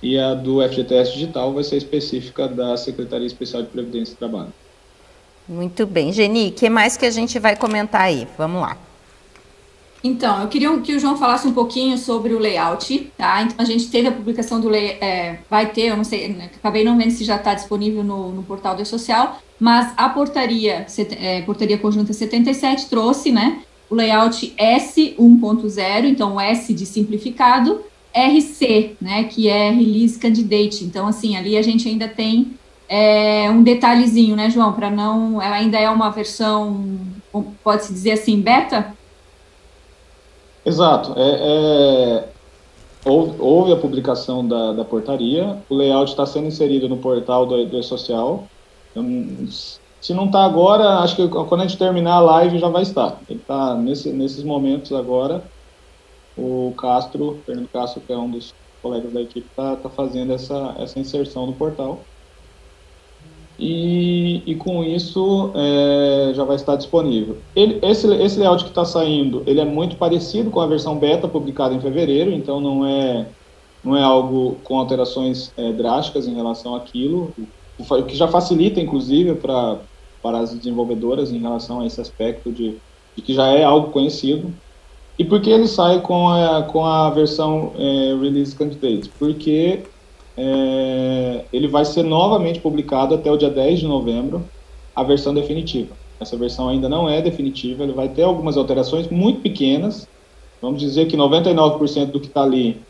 e 0.07 0.19
a 0.19 0.35
do 0.35 0.63
FGTS 0.63 1.13
Digital 1.15 1.53
vai 1.53 1.65
ser 1.65 1.77
específica 1.77 2.47
da 2.47 2.77
Secretaria 2.77 3.27
Especial 3.27 3.63
de 3.63 3.69
Previdência 3.69 4.13
e 4.13 4.17
Trabalho. 4.17 4.53
Muito 5.49 5.85
bem. 5.85 6.13
Geni, 6.13 6.49
o 6.49 6.53
que 6.53 6.71
mais 6.71 6.97
que 6.97 7.05
a 7.05 7.11
gente 7.11 7.39
vai 7.41 7.57
comentar 7.57 8.03
aí? 8.03 8.27
Vamos 8.39 8.63
lá. 8.63 8.79
Então, 10.05 10.43
eu 10.43 10.49
queria 10.49 10.79
que 10.79 10.95
o 10.95 11.01
João 11.01 11.17
falasse 11.17 11.49
um 11.49 11.53
pouquinho 11.53 11.99
sobre 11.99 12.33
o 12.35 12.39
layout, 12.39 13.11
tá? 13.19 13.43
Então, 13.43 13.57
a 13.59 13.65
gente 13.65 13.91
teve 13.91 14.07
a 14.07 14.13
publicação 14.13 14.61
do 14.61 14.69
layout, 14.69 15.03
é, 15.03 15.41
vai 15.51 15.67
ter, 15.67 15.87
eu 15.87 15.97
não 15.97 16.05
sei, 16.05 16.29
né, 16.29 16.51
acabei 16.55 16.85
não 16.85 16.97
vendo 16.97 17.11
se 17.11 17.25
já 17.25 17.35
está 17.35 17.55
disponível 17.55 18.05
no, 18.05 18.31
no 18.31 18.45
portal 18.45 18.77
do 18.77 18.83
E-Social, 18.83 19.41
mas 19.59 19.93
a 19.97 20.09
portaria, 20.09 20.87
é, 21.21 21.43
portaria 21.43 21.79
conjunta 21.79 22.13
77 22.13 22.89
trouxe, 22.89 23.33
né, 23.33 23.63
o 23.91 23.95
layout 23.97 24.55
S 24.57 25.17
1.0, 25.19 26.05
então 26.05 26.37
o 26.37 26.41
S 26.41 26.73
de 26.73 26.87
simplificado, 26.87 27.81
RC, 28.17 28.97
né, 29.01 29.25
que 29.25 29.49
é 29.49 29.71
Release 29.71 30.19
Candidate. 30.19 30.85
Então, 30.85 31.07
assim, 31.07 31.37
ali 31.37 31.57
a 31.57 31.63
gente 31.63 31.87
ainda 31.87 32.09
tem 32.09 32.57
é, 32.89 33.51
um 33.51 33.63
detalhezinho, 33.63 34.35
né, 34.35 34.49
João, 34.49 34.73
para 34.73 34.89
não. 34.89 35.41
Ela 35.43 35.57
ainda 35.57 35.79
é 35.79 35.91
uma 35.91 36.11
versão, 36.11 36.83
pode-se 37.63 37.93
dizer 37.93 38.13
assim, 38.13 38.41
beta? 38.41 38.95
Exato. 40.65 41.13
É, 41.17 41.29
é, 41.29 42.29
houve, 43.05 43.37
houve, 43.39 43.73
a 43.73 43.77
publicação 43.77 44.47
da, 44.47 44.73
da 44.73 44.85
portaria, 44.85 45.59
o 45.69 45.75
layout 45.75 46.11
está 46.11 46.25
sendo 46.25 46.47
inserido 46.47 46.89
no 46.89 46.97
portal 46.97 47.45
do, 47.45 47.67
do 47.67 47.79
E-Social. 47.79 48.47
Então, 48.91 49.47
se 50.01 50.15
não 50.15 50.27
está 50.27 50.45
agora, 50.45 51.01
acho 51.01 51.17
que 51.17 51.29
quando 51.29 51.61
a 51.61 51.67
gente 51.67 51.79
terminar 51.79 52.15
a 52.15 52.21
live 52.21 52.59
já 52.59 52.69
vai 52.69 52.83
estar. 52.83 53.21
Ele 53.29 53.41
está 53.41 53.75
nesse, 53.75 54.11
nesses 54.11 54.43
momentos 54.43 54.93
agora 54.93 55.43
o 56.37 56.73
Castro, 56.77 57.39
Fernando 57.47 57.69
Castro, 57.69 58.01
que 58.01 58.13
é 58.13 58.17
um 58.17 58.31
dos 58.31 58.55
colegas 58.83 59.13
da 59.13 59.23
equipe, 59.23 59.47
está 59.49 59.77
tá 59.77 59.89
fazendo 59.89 60.33
essa, 60.33 60.75
essa 60.79 60.99
inserção 60.99 61.47
no 61.47 61.53
portal. 61.53 62.01
E, 63.59 64.43
e 64.45 64.55
com 64.55 64.85
isso 64.85 65.51
é, 65.55 66.33
já 66.35 66.45
vai 66.45 66.57
estar 66.57 66.77
disponível. 66.77 67.39
Ele, 67.55 67.79
esse, 67.83 68.07
esse 68.23 68.39
layout 68.39 68.65
que 68.65 68.71
está 68.71 68.85
saindo, 68.85 69.43
ele 69.47 69.61
é 69.61 69.65
muito 69.65 69.97
parecido 69.97 70.51
com 70.51 70.61
a 70.61 70.67
versão 70.67 70.99
beta 70.99 71.27
publicada 71.27 71.75
em 71.75 71.81
fevereiro, 71.81 72.31
então 72.33 72.61
não 72.61 72.85
é, 72.85 73.27
não 73.83 73.97
é 73.97 74.03
algo 74.03 74.57
com 74.63 74.79
alterações 74.79 75.53
é, 75.57 75.73
drásticas 75.73 76.29
em 76.29 76.35
relação 76.35 76.75
àquilo, 76.75 77.33
o 77.79 78.03
que 78.03 78.15
já 78.15 78.29
facilita, 78.29 78.81
inclusive, 78.81 79.35
para 79.35 79.81
as 80.23 80.55
desenvolvedoras 80.55 81.31
em 81.31 81.39
relação 81.39 81.81
a 81.81 81.87
esse 81.87 82.01
aspecto 82.01 82.53
de, 82.53 82.77
de 83.15 83.23
que 83.23 83.33
já 83.33 83.47
é 83.49 83.65
algo 83.65 83.91
conhecido. 83.91 84.53
E 85.19 85.25
por 85.25 85.41
que 85.41 85.51
ele 85.51 85.67
sai 85.67 86.01
com 86.01 86.29
a, 86.29 86.63
com 86.65 86.85
a 86.85 87.11
versão 87.11 87.73
é, 87.77 88.15
Release 88.21 88.55
Candidate? 88.55 89.11
Porque 89.19 89.81
é, 90.37 91.45
ele 91.53 91.69
vai 91.69 91.85
ser 91.85 92.03
novamente 92.03 92.61
publicado 92.61 93.15
até 93.15 93.31
o 93.31 93.37
dia 93.37 93.49
10 93.49 93.81
de 93.81 93.87
novembro, 93.87 94.45
a 94.95 95.03
versão 95.03 95.33
definitiva. 95.33 95.95
Essa 96.21 96.37
versão 96.37 96.69
ainda 96.69 96.89
não 96.89 97.09
é 97.09 97.23
definitiva, 97.23 97.83
ele 97.83 97.93
vai 97.93 98.09
ter 98.09 98.23
algumas 98.23 98.57
alterações 98.57 99.09
muito 99.09 99.41
pequenas. 99.41 100.07
Vamos 100.61 100.81
dizer 100.81 101.07
que 101.07 101.17
99% 101.17 102.07
do 102.07 102.21
que 102.21 102.27
está 102.27 102.43
ali 102.43 102.81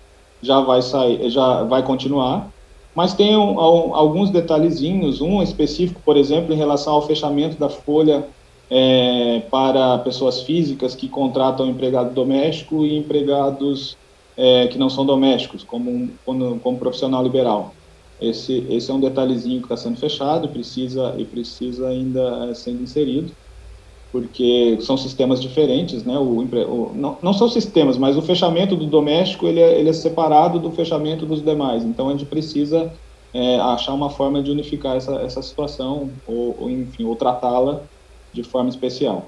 já 0.43 0.61
vai 0.61 0.83
sair, 0.83 1.29
já 1.31 1.63
vai 1.63 1.83
continuar, 1.83 2.51
mas 2.95 3.15
tem 3.15 3.37
um, 3.37 3.61
alguns 3.61 4.31
detalhezinhos, 4.31 5.21
um 5.21 5.43
específico, 5.43 6.01
por 6.05 6.17
exemplo, 6.17 6.53
em 6.53 6.57
relação 6.57 6.95
ao 6.95 7.07
fechamento 7.07 7.59
da 7.59 7.69
folha 7.69 8.27
é, 8.71 9.43
para 9.51 9.99
pessoas 9.99 10.43
físicas 10.43 10.95
que 10.95 11.09
contratam 11.09 11.69
empregado 11.69 12.13
doméstico 12.13 12.85
e 12.85 12.97
empregados 12.97 13.97
é, 14.37 14.67
que 14.67 14.79
não 14.79 14.91
são 14.91 15.07
domésticos, 15.07 15.63
como, 15.63 16.11
como, 16.25 16.59
como, 16.61 16.79
profissional 16.79 17.23
liberal. 17.23 17.75
Esse, 18.21 18.67
esse 18.71 18.91
é 18.91 18.95
um 18.95 19.01
detalhezinho 19.01 19.61
que 19.61 19.67
está 19.67 19.77
sendo 19.77 19.97
fechado 19.97 20.49
precisa, 20.49 21.15
e 21.17 21.25
precisa 21.25 21.89
ainda 21.89 22.49
é, 22.51 22.55
sendo 22.55 22.83
inserido, 22.83 23.31
porque 24.11 24.79
são 24.81 24.97
sistemas 24.97 25.41
diferentes, 25.41 26.05
né? 26.05 26.19
O, 26.19 26.41
o, 26.41 26.93
não, 26.95 27.19
não 27.23 27.33
são 27.33 27.49
sistemas, 27.49 27.97
mas 27.99 28.17
o 28.17 28.23
fechamento 28.23 28.75
do 28.75 28.87
doméstico 28.87 29.47
ele 29.47 29.61
é, 29.61 29.79
ele 29.79 29.91
é 29.91 29.93
separado 29.93 30.59
do 30.59 30.71
fechamento 30.71 31.27
dos 31.27 31.43
demais. 31.43 31.85
Então 31.85 32.09
a 32.09 32.13
gente 32.13 32.25
precisa 32.25 32.93
é, 33.33 33.59
achar 33.59 33.93
uma 33.93 34.11
forma 34.11 34.43
de 34.43 34.51
unificar 34.51 34.97
essa, 34.97 35.17
essa 35.17 35.43
situação 35.43 36.11
ou, 36.27 36.57
ou 36.59 36.71
enfim, 36.71 37.05
ou 37.05 37.15
tratá-la 37.15 37.83
de 38.37 38.43
forma 38.43 38.69
especial. 38.69 39.27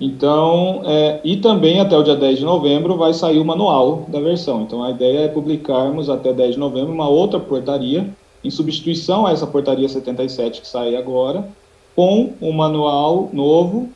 Então, 0.00 0.82
é, 0.84 1.20
e 1.24 1.36
também 1.36 1.80
até 1.80 1.96
o 1.96 2.02
dia 2.02 2.16
10 2.16 2.38
de 2.38 2.44
novembro 2.44 2.96
vai 2.96 3.12
sair 3.12 3.38
o 3.38 3.44
manual 3.44 4.04
da 4.08 4.20
versão. 4.20 4.62
Então, 4.62 4.82
a 4.82 4.90
ideia 4.90 5.20
é 5.20 5.28
publicarmos 5.28 6.08
até 6.08 6.32
10 6.32 6.54
de 6.54 6.58
novembro 6.58 6.92
uma 6.92 7.08
outra 7.08 7.38
portaria, 7.38 8.08
em 8.42 8.50
substituição 8.50 9.26
a 9.26 9.32
essa 9.32 9.46
portaria 9.46 9.88
77 9.88 10.60
que 10.60 10.68
sai 10.68 10.96
agora, 10.96 11.48
com 11.96 12.32
o 12.40 12.48
um 12.48 12.52
manual 12.52 13.30
novo 13.32 13.88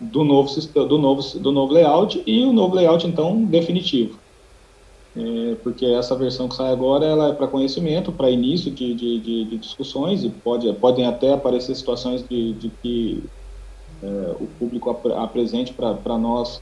do 0.00 0.24
novo, 0.24 0.50
do, 0.86 0.98
novo, 0.98 1.38
do 1.38 1.52
novo 1.52 1.72
layout 1.72 2.22
e 2.26 2.44
o 2.44 2.52
novo 2.52 2.74
layout, 2.74 3.06
então, 3.06 3.44
definitivo. 3.44 4.18
É, 5.16 5.54
porque 5.62 5.86
essa 5.86 6.16
versão 6.16 6.48
que 6.48 6.56
sai 6.56 6.72
agora 6.72 7.06
ela 7.06 7.28
é 7.28 7.32
para 7.32 7.46
conhecimento, 7.46 8.10
para 8.10 8.30
início 8.30 8.70
de, 8.72 8.94
de, 8.94 9.20
de, 9.20 9.44
de, 9.44 9.58
discussões 9.58 10.24
e 10.24 10.28
pode, 10.28 10.72
podem 10.74 11.06
até 11.06 11.32
aparecer 11.32 11.76
situações 11.76 12.26
de, 12.28 12.70
que 12.82 13.22
é, 14.02 14.34
o 14.40 14.48
público 14.58 14.90
ap 14.90 15.06
apresente 15.12 15.72
para 15.72 16.18
nós 16.18 16.60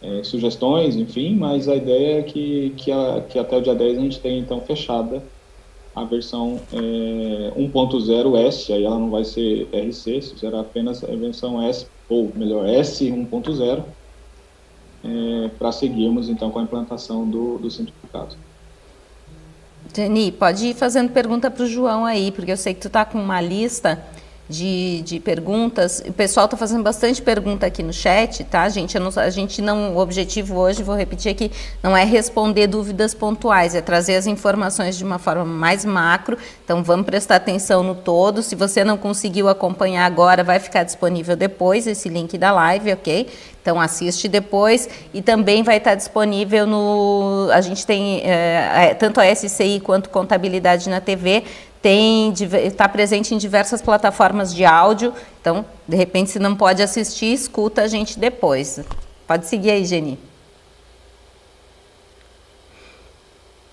é, 0.00 0.22
sugestões, 0.24 0.96
enfim, 0.96 1.34
mas 1.34 1.68
a 1.68 1.76
ideia 1.76 2.20
é 2.20 2.22
que, 2.22 2.70
que, 2.76 2.90
a, 2.90 3.20
que, 3.28 3.38
até 3.38 3.56
o 3.56 3.60
dia 3.60 3.74
10 3.74 3.98
a 3.98 4.00
gente 4.00 4.20
tenha 4.20 4.38
então 4.38 4.60
fechada 4.62 5.22
a 5.94 6.04
versão 6.04 6.58
é, 6.72 7.52
1.0 7.54 8.46
S, 8.46 8.72
aí 8.72 8.84
ela 8.84 8.98
não 8.98 9.10
vai 9.10 9.24
ser 9.24 9.68
RC, 9.72 10.22
será 10.38 10.60
apenas 10.60 11.04
a 11.04 11.14
versão 11.14 11.62
S, 11.62 11.86
ou 12.08 12.32
melhor, 12.34 12.66
S 12.66 13.04
1.0, 13.04 13.84
é, 15.04 15.48
para 15.58 15.70
seguirmos 15.70 16.28
então 16.28 16.50
com 16.50 16.58
a 16.58 16.62
implantação 16.62 17.28
do, 17.28 17.58
do 17.58 17.70
simplificado. 17.70 18.36
Jenny, 19.94 20.32
pode 20.32 20.66
ir 20.66 20.74
fazendo 20.74 21.12
pergunta 21.12 21.50
para 21.50 21.62
o 21.62 21.66
João 21.66 22.06
aí, 22.06 22.32
porque 22.32 22.50
eu 22.50 22.56
sei 22.56 22.74
que 22.74 22.80
tu 22.80 22.88
está 22.88 23.04
com 23.04 23.18
uma 23.18 23.40
lista 23.40 24.02
de, 24.48 25.00
de 25.02 25.20
perguntas. 25.20 26.02
O 26.06 26.12
pessoal 26.12 26.44
está 26.44 26.56
fazendo 26.56 26.82
bastante 26.82 27.22
pergunta 27.22 27.66
aqui 27.66 27.82
no 27.82 27.92
chat, 27.92 28.44
tá, 28.44 28.68
gente? 28.68 28.98
Não, 28.98 29.10
a 29.16 29.30
gente 29.30 29.62
não, 29.62 29.94
o 29.94 29.98
objetivo 29.98 30.56
hoje, 30.56 30.82
vou 30.82 30.94
repetir 30.94 31.32
aqui, 31.32 31.50
não 31.82 31.96
é 31.96 32.04
responder 32.04 32.66
dúvidas 32.66 33.14
pontuais, 33.14 33.74
é 33.74 33.80
trazer 33.80 34.16
as 34.16 34.26
informações 34.26 34.96
de 34.96 35.04
uma 35.04 35.18
forma 35.18 35.44
mais 35.44 35.84
macro. 35.84 36.36
Então 36.64 36.82
vamos 36.82 37.06
prestar 37.06 37.36
atenção 37.36 37.82
no 37.82 37.94
todo. 37.94 38.42
Se 38.42 38.54
você 38.54 38.84
não 38.84 38.98
conseguiu 38.98 39.48
acompanhar 39.48 40.04
agora, 40.04 40.44
vai 40.44 40.58
ficar 40.58 40.84
disponível 40.84 41.36
depois 41.36 41.86
esse 41.86 42.08
link 42.08 42.36
da 42.36 42.52
live, 42.52 42.92
ok? 42.92 43.28
Então 43.62 43.80
assiste 43.80 44.28
depois 44.28 44.90
e 45.14 45.22
também 45.22 45.62
vai 45.62 45.78
estar 45.78 45.94
disponível 45.94 46.66
no. 46.66 47.48
A 47.50 47.62
gente 47.62 47.86
tem 47.86 48.20
é, 48.22 48.92
tanto 48.92 49.20
a 49.20 49.34
SCI 49.34 49.80
quanto 49.80 50.10
contabilidade 50.10 50.90
na 50.90 51.00
TV 51.00 51.44
tem 51.84 52.32
está 52.32 52.88
presente 52.88 53.34
em 53.34 53.36
diversas 53.36 53.82
plataformas 53.82 54.54
de 54.54 54.64
áudio. 54.64 55.12
Então, 55.38 55.66
de 55.86 55.94
repente, 55.94 56.30
se 56.30 56.38
não 56.38 56.56
pode 56.56 56.82
assistir, 56.82 57.34
escuta 57.34 57.82
a 57.82 57.86
gente 57.86 58.18
depois. 58.18 58.80
Pode 59.26 59.44
seguir 59.44 59.70
aí, 59.70 59.84
Geni. 59.84 60.18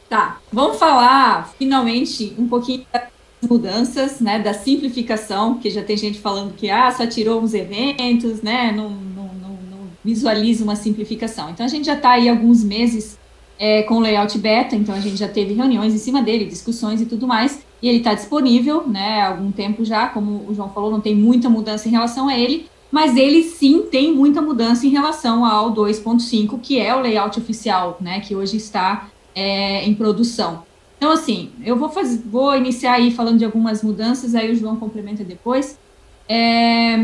Tá, 0.09 0.41
vamos 0.51 0.77
falar 0.77 1.53
finalmente 1.57 2.35
um 2.37 2.49
pouquinho 2.49 2.85
das 2.91 3.03
mudanças, 3.49 4.19
né, 4.19 4.39
da 4.39 4.53
simplificação, 4.53 5.57
que 5.57 5.69
já 5.69 5.81
tem 5.81 5.95
gente 5.95 6.19
falando 6.19 6.53
que 6.53 6.69
ah, 6.69 6.91
só 6.91 7.07
tirou 7.07 7.41
uns 7.41 7.53
eventos, 7.53 8.41
né, 8.41 8.73
não, 8.75 8.89
não, 8.89 9.33
não, 9.35 9.57
não 9.69 9.87
visualiza 10.03 10.65
uma 10.65 10.75
simplificação. 10.75 11.49
Então 11.49 11.65
a 11.65 11.69
gente 11.69 11.85
já 11.85 11.93
está 11.95 12.11
aí 12.11 12.27
alguns 12.27 12.61
meses 12.61 13.17
é, 13.61 13.83
com 13.83 13.97
o 13.97 13.99
layout 13.99 14.35
beta, 14.39 14.75
então 14.75 14.95
a 14.95 14.99
gente 14.99 15.17
já 15.17 15.29
teve 15.29 15.53
reuniões 15.53 15.93
em 15.93 15.99
cima 15.99 16.21
dele, 16.21 16.45
discussões 16.45 16.99
e 16.99 17.05
tudo 17.05 17.27
mais 17.27 17.63
e 17.81 17.89
ele 17.89 17.97
está 17.97 18.13
disponível, 18.13 18.87
né, 18.87 19.21
há 19.21 19.29
algum 19.29 19.51
tempo 19.51 19.83
já, 19.83 20.07
como 20.07 20.45
o 20.47 20.53
João 20.53 20.69
falou, 20.69 20.91
não 20.91 21.01
tem 21.01 21.15
muita 21.15 21.49
mudança 21.49 21.87
em 21.87 21.91
relação 21.91 22.27
a 22.27 22.37
ele, 22.37 22.67
mas 22.91 23.15
ele 23.17 23.41
sim 23.43 23.83
tem 23.89 24.13
muita 24.13 24.41
mudança 24.41 24.85
em 24.85 24.89
relação 24.89 25.43
ao 25.43 25.73
2.5, 25.73 26.59
que 26.61 26.79
é 26.79 26.95
o 26.95 26.99
layout 26.99 27.39
oficial, 27.39 27.97
né, 27.99 28.19
que 28.19 28.35
hoje 28.35 28.57
está 28.57 29.09
é, 29.33 29.83
em 29.83 29.95
produção. 29.95 30.63
Então, 30.97 31.11
assim, 31.11 31.49
eu 31.65 31.75
vou, 31.75 31.91
vou 32.27 32.55
iniciar 32.55 32.93
aí 32.93 33.09
falando 33.09 33.39
de 33.39 33.45
algumas 33.45 33.81
mudanças, 33.81 34.35
aí 34.35 34.51
o 34.51 34.55
João 34.55 34.75
complementa 34.75 35.23
depois. 35.23 35.79
É, 36.29 36.97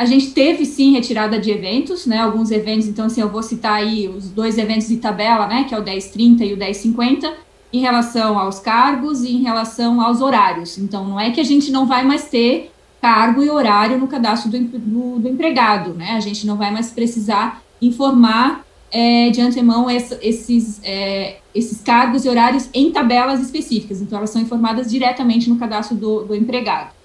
a 0.00 0.06
gente 0.06 0.30
teve 0.30 0.64
sim 0.64 0.92
retirada 0.92 1.38
de 1.38 1.50
eventos, 1.50 2.06
né? 2.06 2.20
Alguns 2.20 2.50
eventos, 2.50 2.88
então 2.88 3.04
assim, 3.04 3.20
eu 3.20 3.28
vou 3.28 3.42
citar 3.42 3.74
aí 3.74 4.08
os 4.08 4.30
dois 4.30 4.56
eventos 4.56 4.88
de 4.88 4.96
tabela, 4.96 5.46
né? 5.46 5.64
Que 5.64 5.74
é 5.74 5.78
o 5.78 5.84
1030 5.84 6.42
e 6.42 6.54
o 6.54 6.56
1050 6.56 7.30
em 7.70 7.80
relação 7.80 8.38
aos 8.38 8.58
cargos 8.60 9.22
e 9.22 9.30
em 9.30 9.42
relação 9.42 10.00
aos 10.00 10.22
horários. 10.22 10.78
Então, 10.78 11.06
não 11.06 11.20
é 11.20 11.30
que 11.30 11.38
a 11.38 11.44
gente 11.44 11.70
não 11.70 11.86
vai 11.86 12.02
mais 12.02 12.30
ter 12.30 12.72
cargo 12.98 13.42
e 13.42 13.50
horário 13.50 13.98
no 13.98 14.08
cadastro 14.08 14.50
do, 14.50 14.58
do, 14.58 15.18
do 15.18 15.28
empregado, 15.28 15.92
né? 15.92 16.12
A 16.12 16.20
gente 16.20 16.46
não 16.46 16.56
vai 16.56 16.70
mais 16.70 16.90
precisar 16.90 17.62
informar 17.82 18.64
é, 18.90 19.28
de 19.28 19.42
antemão 19.42 19.90
esses, 19.90 20.80
é, 20.82 21.40
esses 21.54 21.82
cargos 21.82 22.24
e 22.24 22.28
horários 22.30 22.70
em 22.72 22.90
tabelas 22.90 23.38
específicas. 23.38 24.00
Então, 24.00 24.16
elas 24.16 24.30
são 24.30 24.40
informadas 24.40 24.90
diretamente 24.90 25.50
no 25.50 25.58
cadastro 25.58 25.94
do, 25.94 26.24
do 26.24 26.34
empregado. 26.34 26.99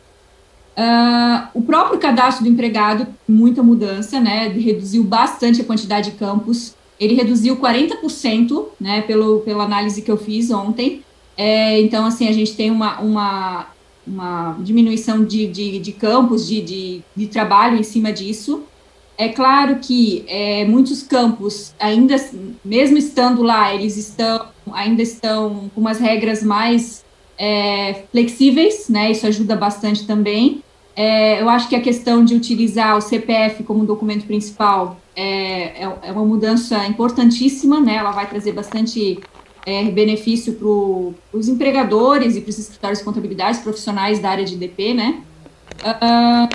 Uh, 0.78 1.48
o 1.54 1.62
próprio 1.62 2.00
cadastro 2.00 2.44
do 2.44 2.50
empregado, 2.50 3.08
muita 3.28 3.64
mudança, 3.64 4.20
né? 4.20 4.48
Reduziu 4.50 5.04
bastante 5.04 5.62
a 5.62 5.66
quantidade 5.66 6.12
de 6.12 6.18
campos 6.18 6.76
ele 7.00 7.14
reduziu 7.14 7.58
40%, 7.58 8.66
né, 8.80 9.02
pelo, 9.02 9.42
pela 9.42 9.64
análise 9.64 10.02
que 10.02 10.12
eu 10.12 10.18
fiz 10.18 10.50
ontem. 10.50 11.04
É, 11.38 11.80
então, 11.82 12.06
assim, 12.06 12.28
a 12.28 12.32
gente 12.32 12.56
tem 12.56 12.72
uma, 12.72 13.00
uma, 13.02 13.68
uma 14.08 14.58
diminuição 14.60 15.24
de, 15.26 15.48
de, 15.48 15.80
de 15.80 15.92
campos 15.92 16.48
de, 16.48 16.62
de, 16.62 17.02
de, 17.16 17.28
trabalho 17.28 17.78
em 17.78 17.84
cima 17.84 18.14
disso. 18.14 18.64
É 19.18 19.28
claro 19.28 19.78
que 19.78 20.24
é, 20.28 20.66
muitos 20.66 21.04
campos, 21.04 21.74
ainda, 21.80 22.16
mesmo 22.64 22.98
estando 22.98 23.44
lá, 23.44 23.74
eles 23.74 23.98
estão, 23.98 24.48
ainda 24.72 25.02
estão 25.02 25.70
com 25.74 25.82
umas 25.82 26.00
regras 26.00 26.42
mais 26.42 27.04
é, 27.38 28.04
flexíveis, 28.12 28.88
né, 28.88 29.12
isso 29.12 29.28
ajuda 29.28 29.56
bastante 29.56 30.08
também. 30.08 30.64
É, 30.96 31.42
eu 31.42 31.50
acho 31.50 31.68
que 31.68 31.76
a 31.76 31.82
questão 31.82 32.24
de 32.24 32.34
utilizar 32.34 32.96
o 32.96 33.02
CPF 33.02 33.64
como 33.64 33.86
documento 33.86 34.26
principal 34.26 34.98
é, 35.16 35.84
é, 35.84 35.98
é 36.04 36.12
uma 36.12 36.24
mudança 36.24 36.86
importantíssima, 36.88 37.82
né? 37.82 37.96
Ela 37.96 38.12
vai 38.12 38.30
trazer 38.30 38.54
bastante 38.54 39.20
é, 39.66 39.84
benefício 39.86 40.54
para 40.54 41.38
os 41.38 41.50
empregadores 41.50 42.38
e 42.38 42.42
para 42.42 42.50
os 42.50 42.60
escritórios 42.60 43.00
de 43.00 43.06
contabilidade 43.06 43.60
profissionais 43.60 44.20
da 44.20 44.30
área 44.30 44.46
de 44.46 44.56
DP, 44.56 44.94
né? 44.94 45.22
Uh, 45.82 46.48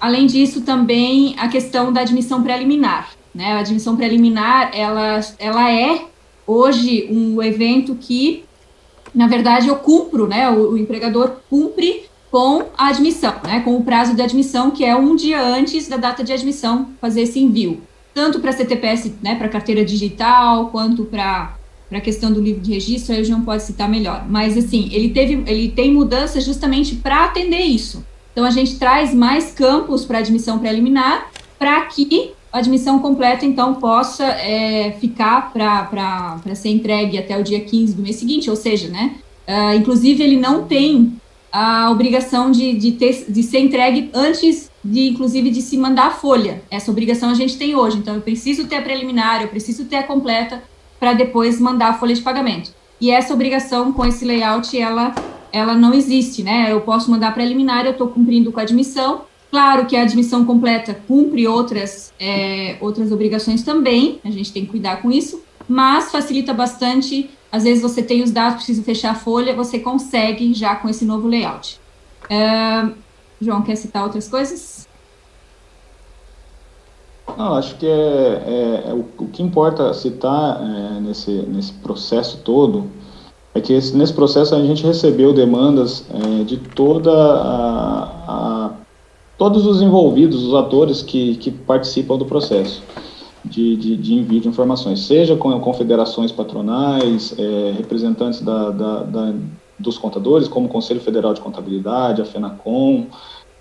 além 0.00 0.26
disso, 0.26 0.62
também 0.62 1.36
a 1.38 1.46
questão 1.48 1.92
da 1.92 2.00
admissão 2.00 2.42
preliminar, 2.42 3.10
né? 3.32 3.52
A 3.52 3.58
admissão 3.60 3.96
preliminar, 3.96 4.70
ela, 4.74 5.20
ela 5.38 5.70
é 5.70 6.06
hoje 6.44 7.06
um 7.10 7.40
evento 7.40 7.94
que, 7.94 8.44
na 9.14 9.28
verdade, 9.28 9.68
eu 9.68 9.76
cumpro, 9.76 10.26
né? 10.26 10.50
O, 10.50 10.72
o 10.72 10.78
empregador 10.78 11.36
cumpre 11.48 12.08
com 12.30 12.64
a 12.76 12.88
admissão, 12.88 13.34
né, 13.42 13.60
com 13.60 13.76
o 13.76 13.82
prazo 13.82 14.14
de 14.14 14.22
admissão, 14.22 14.70
que 14.70 14.84
é 14.84 14.94
um 14.94 15.16
dia 15.16 15.42
antes 15.42 15.88
da 15.88 15.96
data 15.96 16.22
de 16.22 16.32
admissão, 16.32 16.90
fazer 17.00 17.22
esse 17.22 17.40
envio, 17.40 17.80
tanto 18.12 18.40
para 18.40 18.52
CTPS, 18.52 19.14
né, 19.22 19.34
para 19.34 19.48
carteira 19.48 19.84
digital, 19.84 20.68
quanto 20.68 21.04
para 21.04 21.54
a 21.90 22.00
questão 22.00 22.30
do 22.30 22.40
livro 22.40 22.60
de 22.60 22.72
registro, 22.72 23.14
aí 23.14 23.22
o 23.22 23.24
João 23.24 23.42
pode 23.42 23.62
citar 23.62 23.88
melhor. 23.88 24.26
Mas, 24.28 24.58
assim, 24.58 24.90
ele, 24.92 25.08
teve, 25.10 25.42
ele 25.46 25.70
tem 25.70 25.92
mudanças 25.92 26.44
justamente 26.44 26.96
para 26.96 27.24
atender 27.24 27.62
isso. 27.62 28.04
Então, 28.32 28.44
a 28.44 28.50
gente 28.50 28.78
traz 28.78 29.14
mais 29.14 29.52
campos 29.52 30.04
para 30.04 30.18
admissão 30.18 30.58
preliminar, 30.58 31.30
para 31.58 31.80
que 31.86 32.32
a 32.52 32.58
admissão 32.58 32.98
completa, 32.98 33.46
então, 33.46 33.74
possa 33.74 34.24
é, 34.24 34.92
ficar 35.00 35.52
para 35.52 36.54
ser 36.54 36.68
entregue 36.68 37.18
até 37.18 37.38
o 37.38 37.42
dia 37.42 37.60
15 37.60 37.94
do 37.94 38.02
mês 38.02 38.16
seguinte, 38.16 38.50
ou 38.50 38.56
seja, 38.56 38.88
né, 38.88 39.16
uh, 39.46 39.74
inclusive 39.76 40.22
ele 40.22 40.36
não 40.36 40.64
tem 40.64 41.18
a 41.52 41.90
obrigação 41.90 42.50
de, 42.50 42.74
de, 42.74 42.92
ter, 42.92 43.26
de 43.28 43.42
ser 43.42 43.60
entregue 43.60 44.10
antes 44.14 44.70
de, 44.84 45.08
inclusive, 45.08 45.50
de 45.50 45.62
se 45.62 45.76
mandar 45.76 46.06
a 46.06 46.10
folha. 46.10 46.62
Essa 46.70 46.90
obrigação 46.90 47.30
a 47.30 47.34
gente 47.34 47.56
tem 47.56 47.74
hoje. 47.74 47.98
Então, 47.98 48.14
eu 48.14 48.20
preciso 48.20 48.66
ter 48.66 48.76
a 48.76 48.82
preliminar, 48.82 49.42
eu 49.42 49.48
preciso 49.48 49.84
ter 49.86 49.96
a 49.96 50.02
completa 50.02 50.62
para 50.98 51.12
depois 51.12 51.60
mandar 51.60 51.88
a 51.88 51.94
folha 51.94 52.14
de 52.14 52.22
pagamento. 52.22 52.72
E 53.00 53.10
essa 53.10 53.32
obrigação 53.32 53.92
com 53.92 54.04
esse 54.04 54.24
layout, 54.24 54.76
ela, 54.76 55.14
ela 55.52 55.74
não 55.74 55.94
existe, 55.94 56.42
né? 56.42 56.72
Eu 56.72 56.80
posso 56.80 57.10
mandar 57.10 57.28
a 57.28 57.32
preliminar, 57.32 57.84
eu 57.84 57.92
estou 57.92 58.08
cumprindo 58.08 58.50
com 58.50 58.58
a 58.58 58.64
admissão. 58.64 59.22
Claro 59.50 59.86
que 59.86 59.96
a 59.96 60.02
admissão 60.02 60.44
completa 60.44 61.00
cumpre 61.06 61.46
outras, 61.46 62.12
é, 62.20 62.76
outras 62.80 63.10
obrigações 63.12 63.62
também, 63.62 64.20
a 64.24 64.30
gente 64.30 64.52
tem 64.52 64.64
que 64.64 64.72
cuidar 64.72 65.00
com 65.00 65.10
isso, 65.10 65.42
mas 65.66 66.10
facilita 66.10 66.52
bastante 66.52 67.30
às 67.50 67.64
vezes 67.64 67.82
você 67.82 68.02
tem 68.02 68.22
os 68.22 68.30
dados, 68.30 68.56
precisa 68.56 68.82
fechar 68.82 69.12
a 69.12 69.14
folha, 69.14 69.54
você 69.54 69.78
consegue 69.78 70.52
já 70.52 70.76
com 70.76 70.88
esse 70.88 71.04
novo 71.04 71.26
layout. 71.26 71.80
Uh, 72.24 72.92
João, 73.40 73.62
quer 73.62 73.76
citar 73.76 74.02
outras 74.04 74.28
coisas? 74.28 74.86
Não, 77.36 77.54
acho 77.54 77.76
que 77.76 77.86
é, 77.86 77.90
é, 77.90 78.90
é 78.90 78.92
o, 78.92 79.04
o, 79.18 79.28
que 79.28 79.42
importa 79.42 79.94
citar 79.94 80.60
é, 80.60 81.00
nesse, 81.00 81.30
nesse 81.30 81.72
processo 81.74 82.38
todo 82.38 82.86
é 83.54 83.60
que 83.60 83.72
esse, 83.72 83.96
nesse 83.96 84.12
processo 84.12 84.54
a 84.54 84.62
gente 84.62 84.84
recebeu 84.84 85.32
demandas 85.32 86.04
é, 86.10 86.44
de 86.44 86.56
toda 86.56 87.12
a, 87.12 88.02
a, 88.26 88.70
todos 89.36 89.66
os 89.66 89.80
envolvidos, 89.80 90.44
os 90.44 90.54
atores 90.54 91.02
que, 91.02 91.36
que 91.36 91.50
participam 91.50 92.18
do 92.18 92.24
processo 92.26 92.82
de, 93.44 93.76
de, 93.76 93.96
de 93.96 94.14
envio 94.14 94.40
de 94.40 94.48
informações, 94.48 95.00
seja 95.00 95.36
com 95.36 95.58
confederações 95.60 96.32
patronais, 96.32 97.34
é, 97.38 97.74
representantes 97.76 98.40
da, 98.40 98.70
da, 98.70 99.02
da, 99.02 99.34
dos 99.78 99.96
contadores, 99.96 100.48
como 100.48 100.66
o 100.66 100.68
Conselho 100.68 101.00
Federal 101.00 101.34
de 101.34 101.40
Contabilidade, 101.40 102.20
a 102.20 102.24
FENACOM, 102.24 103.06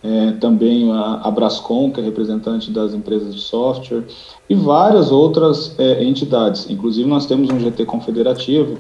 é, 0.04 0.32
também 0.34 0.92
a, 0.92 1.22
a, 1.24 1.32
Brascom, 1.32 1.92
que 1.92 2.00
é 2.00 2.04
representante 2.04 2.72
das 2.72 2.94
empresas 2.94 3.34
de 3.34 3.42
software, 3.42 4.04
e 4.50 4.56
várias 4.56 5.12
outras 5.12 5.78
é, 5.80 6.04
entidades. 6.04 6.70
Inclusive, 6.70 7.08
nós 7.08 7.26
temos 7.26 7.50
um 7.50 7.60
GT 7.60 7.86
confederativo, 7.86 8.78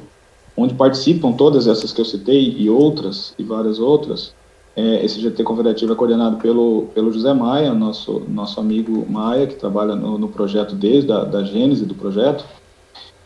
onde 0.56 0.74
participam 0.74 1.34
todas 1.34 1.68
essas 1.68 1.92
que 1.92 2.02
eu 2.02 2.06
citei, 2.06 2.56
e 2.58 2.70
outras, 2.70 3.34
e 3.38 3.44
várias 3.44 3.80
outras, 3.80 4.34
é, 4.78 5.04
esse 5.04 5.20
GT 5.20 5.44
Confederativo 5.44 5.92
é 5.92 5.96
coordenado 5.96 6.38
pelo, 6.38 6.84
pelo 6.94 7.12
José 7.12 7.34
Maia, 7.34 7.74
nosso, 7.74 8.22
nosso 8.30 8.60
amigo 8.60 9.08
Maia, 9.10 9.48
que 9.48 9.56
trabalha 9.56 9.96
no, 9.96 10.20
no 10.20 10.28
projeto 10.28 10.76
desde 10.76 11.12
a 11.12 11.24
da 11.24 11.44
gênese 11.44 11.84
do 11.84 11.96
projeto. 11.96 12.46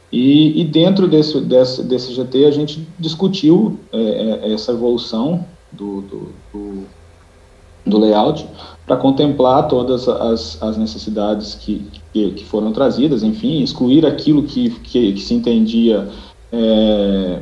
E, 0.09 0.61
e 0.61 0.63
dentro 0.63 1.09
desse, 1.09 1.41
desse, 1.41 1.83
desse 1.83 2.13
GT 2.13 2.45
a 2.45 2.51
gente 2.51 2.87
discutiu 2.97 3.77
é, 3.91 3.99
é, 3.99 4.53
essa 4.53 4.71
evolução 4.71 5.45
do, 5.73 6.01
do, 6.01 6.29
do, 6.53 6.83
do 7.85 7.99
layout 7.99 8.47
para 8.85 8.95
contemplar 8.95 9.67
todas 9.67 10.07
as, 10.07 10.61
as 10.63 10.77
necessidades 10.77 11.55
que, 11.55 11.85
que, 12.13 12.31
que, 12.31 12.45
foram 12.45 12.71
trazidas, 12.71 13.23
enfim, 13.23 13.61
excluir 13.61 14.05
aquilo 14.05 14.43
que, 14.43 14.69
que, 14.69 15.13
que 15.13 15.21
se 15.21 15.33
entendia 15.33 16.07
é, 16.51 17.39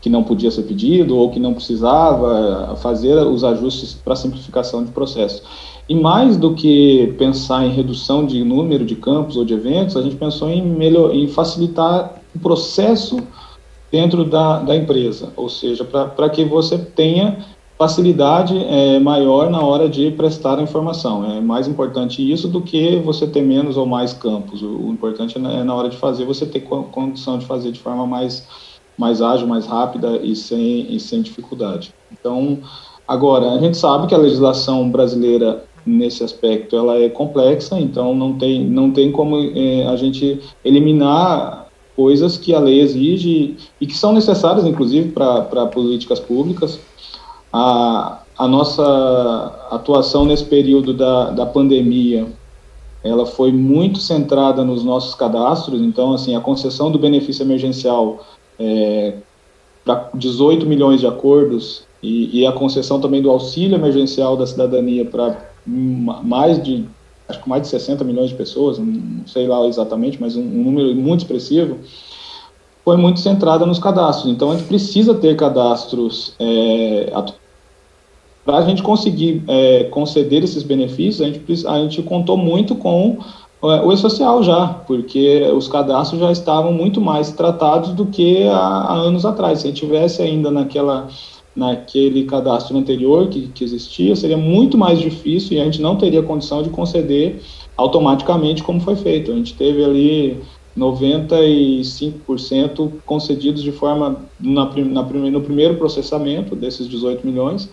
que 0.00 0.08
não 0.08 0.22
podia 0.22 0.50
ser 0.50 0.62
pedido 0.62 1.16
ou 1.16 1.30
que 1.30 1.40
não 1.40 1.54
precisava, 1.54 2.76
fazer 2.76 3.14
os 3.26 3.42
ajustes 3.42 3.94
para 3.94 4.14
simplificação 4.14 4.84
de 4.84 4.90
processo. 4.92 5.42
E 5.88 5.94
mais 5.94 6.36
do 6.36 6.54
que 6.54 7.14
pensar 7.18 7.64
em 7.64 7.70
redução 7.70 8.26
de 8.26 8.44
número 8.44 8.84
de 8.84 8.94
campos 8.94 9.36
ou 9.36 9.44
de 9.44 9.54
eventos, 9.54 9.96
a 9.96 10.02
gente 10.02 10.16
pensou 10.16 10.50
em, 10.50 10.62
melhor, 10.62 11.14
em 11.14 11.26
facilitar 11.26 12.20
o 12.34 12.38
processo 12.38 13.18
dentro 13.90 14.24
da, 14.24 14.58
da 14.58 14.76
empresa, 14.76 15.32
ou 15.34 15.48
seja, 15.48 15.84
para 15.84 16.28
que 16.28 16.44
você 16.44 16.76
tenha 16.76 17.38
facilidade 17.78 18.54
é, 18.56 18.98
maior 18.98 19.48
na 19.48 19.62
hora 19.62 19.88
de 19.88 20.10
prestar 20.10 20.58
a 20.58 20.62
informação. 20.62 21.24
É 21.24 21.40
mais 21.40 21.66
importante 21.68 22.28
isso 22.28 22.48
do 22.48 22.60
que 22.60 22.96
você 22.96 23.26
ter 23.26 23.40
menos 23.40 23.76
ou 23.76 23.86
mais 23.86 24.12
campos. 24.12 24.60
O, 24.62 24.66
o 24.66 24.90
importante 24.90 25.38
é 25.38 25.64
na 25.64 25.74
hora 25.74 25.88
de 25.88 25.96
fazer 25.96 26.24
você 26.24 26.44
ter 26.44 26.60
condição 26.60 27.38
de 27.38 27.46
fazer 27.46 27.70
de 27.70 27.78
forma 27.78 28.04
mais 28.04 28.44
mais 28.98 29.22
ágil, 29.22 29.46
mais 29.46 29.64
rápida 29.64 30.18
e 30.22 30.34
sem, 30.34 30.92
e 30.94 30.98
sem 30.98 31.22
dificuldade. 31.22 31.94
Então, 32.12 32.58
agora, 33.06 33.52
a 33.52 33.58
gente 33.58 33.76
sabe 33.76 34.08
que 34.08 34.14
a 34.14 34.18
legislação 34.18 34.90
brasileira 34.90 35.64
nesse 35.86 36.22
aspecto 36.22 36.76
ela 36.76 36.98
é 36.98 37.08
complexa, 37.08 37.78
então 37.78 38.14
não 38.14 38.34
tem, 38.34 38.64
não 38.64 38.90
tem 38.90 39.10
como 39.10 39.38
é, 39.38 39.86
a 39.86 39.96
gente 39.96 40.40
eliminar 40.64 41.66
coisas 41.96 42.36
que 42.36 42.54
a 42.54 42.60
lei 42.60 42.80
exige 42.80 43.56
e 43.80 43.86
que 43.86 43.96
são 43.96 44.12
necessárias, 44.12 44.66
inclusive, 44.66 45.10
para 45.10 45.66
políticas 45.66 46.20
públicas. 46.20 46.78
A, 47.52 48.20
a 48.36 48.46
nossa 48.46 48.84
atuação 49.70 50.24
nesse 50.24 50.44
período 50.44 50.92
da, 50.92 51.30
da 51.30 51.46
pandemia 51.46 52.26
ela 53.02 53.24
foi 53.26 53.52
muito 53.52 53.98
centrada 53.98 54.64
nos 54.64 54.84
nossos 54.84 55.14
cadastros, 55.14 55.80
então, 55.80 56.12
assim, 56.12 56.34
a 56.34 56.40
concessão 56.40 56.90
do 56.90 56.98
benefício 56.98 57.42
emergencial 57.42 58.24
é, 58.58 59.14
para 59.84 60.10
18 60.14 60.66
milhões 60.66 61.00
de 61.00 61.06
acordos 61.06 61.84
e, 62.02 62.40
e, 62.40 62.46
a 62.46 62.52
concessão 62.52 63.00
também 63.00 63.22
do 63.22 63.30
auxílio 63.30 63.74
emergencial 63.74 64.36
da 64.36 64.46
cidadania 64.46 65.04
para 65.04 65.48
mais 65.66 66.62
de 66.62 66.84
acho 67.28 67.42
que 67.42 67.48
mais 67.48 67.62
de 67.62 67.68
60 67.68 68.04
milhões 68.04 68.30
de 68.30 68.36
pessoas, 68.36 68.78
não 68.78 69.26
sei 69.26 69.46
lá 69.46 69.66
exatamente, 69.66 70.18
mas 70.20 70.34
um, 70.34 70.40
um 70.40 70.64
número 70.64 70.94
muito 70.94 71.20
expressivo, 71.20 71.78
foi 72.84 72.96
muito 72.96 73.20
centrada 73.20 73.66
nos 73.66 73.78
cadastros. 73.78 74.32
Então 74.32 74.50
a 74.50 74.56
gente 74.56 74.66
precisa 74.66 75.14
ter 75.14 75.36
cadastros 75.36 76.34
é, 76.38 77.12
para 78.46 78.58
a 78.58 78.62
gente 78.62 78.82
conseguir 78.82 79.44
é, 79.46 79.84
conceder 79.84 80.42
esses 80.42 80.62
benefícios. 80.62 81.20
A 81.20 81.30
gente, 81.30 81.66
a 81.66 81.78
gente 81.80 82.02
contou 82.02 82.38
muito 82.38 82.74
com 82.74 83.18
o 83.60 83.92
e-social 83.92 84.40
já, 84.42 84.68
porque 84.86 85.42
os 85.54 85.66
cadastros 85.66 86.20
já 86.20 86.30
estavam 86.30 86.72
muito 86.72 87.00
mais 87.00 87.32
tratados 87.32 87.90
do 87.90 88.06
que 88.06 88.46
há, 88.46 88.56
há, 88.56 88.94
anos 88.94 89.26
atrás. 89.26 89.58
Se 89.60 89.66
a 89.66 89.70
gente 89.70 89.80
tivesse 89.80 90.22
ainda 90.22 90.48
naquela, 90.50 91.08
naquele 91.56 92.24
cadastro 92.24 92.76
anterior 92.76 93.28
que, 93.28 93.48
que 93.48 93.64
existia, 93.64 94.14
seria 94.14 94.36
muito 94.36 94.78
mais 94.78 95.00
difícil 95.00 95.56
e 95.56 95.60
a 95.60 95.64
gente 95.64 95.82
não 95.82 95.96
teria 95.96 96.22
condição 96.22 96.62
de 96.62 96.70
conceder 96.70 97.42
automaticamente 97.76 98.62
como 98.62 98.80
foi 98.80 98.94
feito. 98.94 99.32
A 99.32 99.34
gente 99.34 99.54
teve 99.54 99.84
ali 99.84 100.40
95% 100.76 102.92
concedidos 103.04 103.60
de 103.62 103.72
forma 103.72 104.20
na, 104.38 104.66
na, 104.66 105.02
no 105.02 105.40
primeiro 105.40 105.74
processamento 105.74 106.54
desses 106.54 106.88
18 106.88 107.26
milhões 107.26 107.68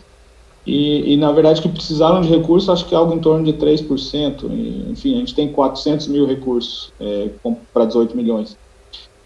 e, 0.65 1.13
e, 1.13 1.17
na 1.17 1.31
verdade, 1.31 1.61
que 1.61 1.69
precisaram 1.69 2.21
de 2.21 2.27
recursos, 2.27 2.69
acho 2.69 2.85
que 2.85 2.95
é 2.95 2.97
algo 2.97 3.13
em 3.13 3.19
torno 3.19 3.45
de 3.45 3.53
3%. 3.53 4.49
E, 4.49 4.91
enfim, 4.91 5.15
a 5.15 5.17
gente 5.19 5.35
tem 5.35 5.51
400 5.51 6.07
mil 6.07 6.25
recursos 6.25 6.91
é, 6.99 7.29
para 7.71 7.85
18 7.85 8.17
milhões. 8.17 8.57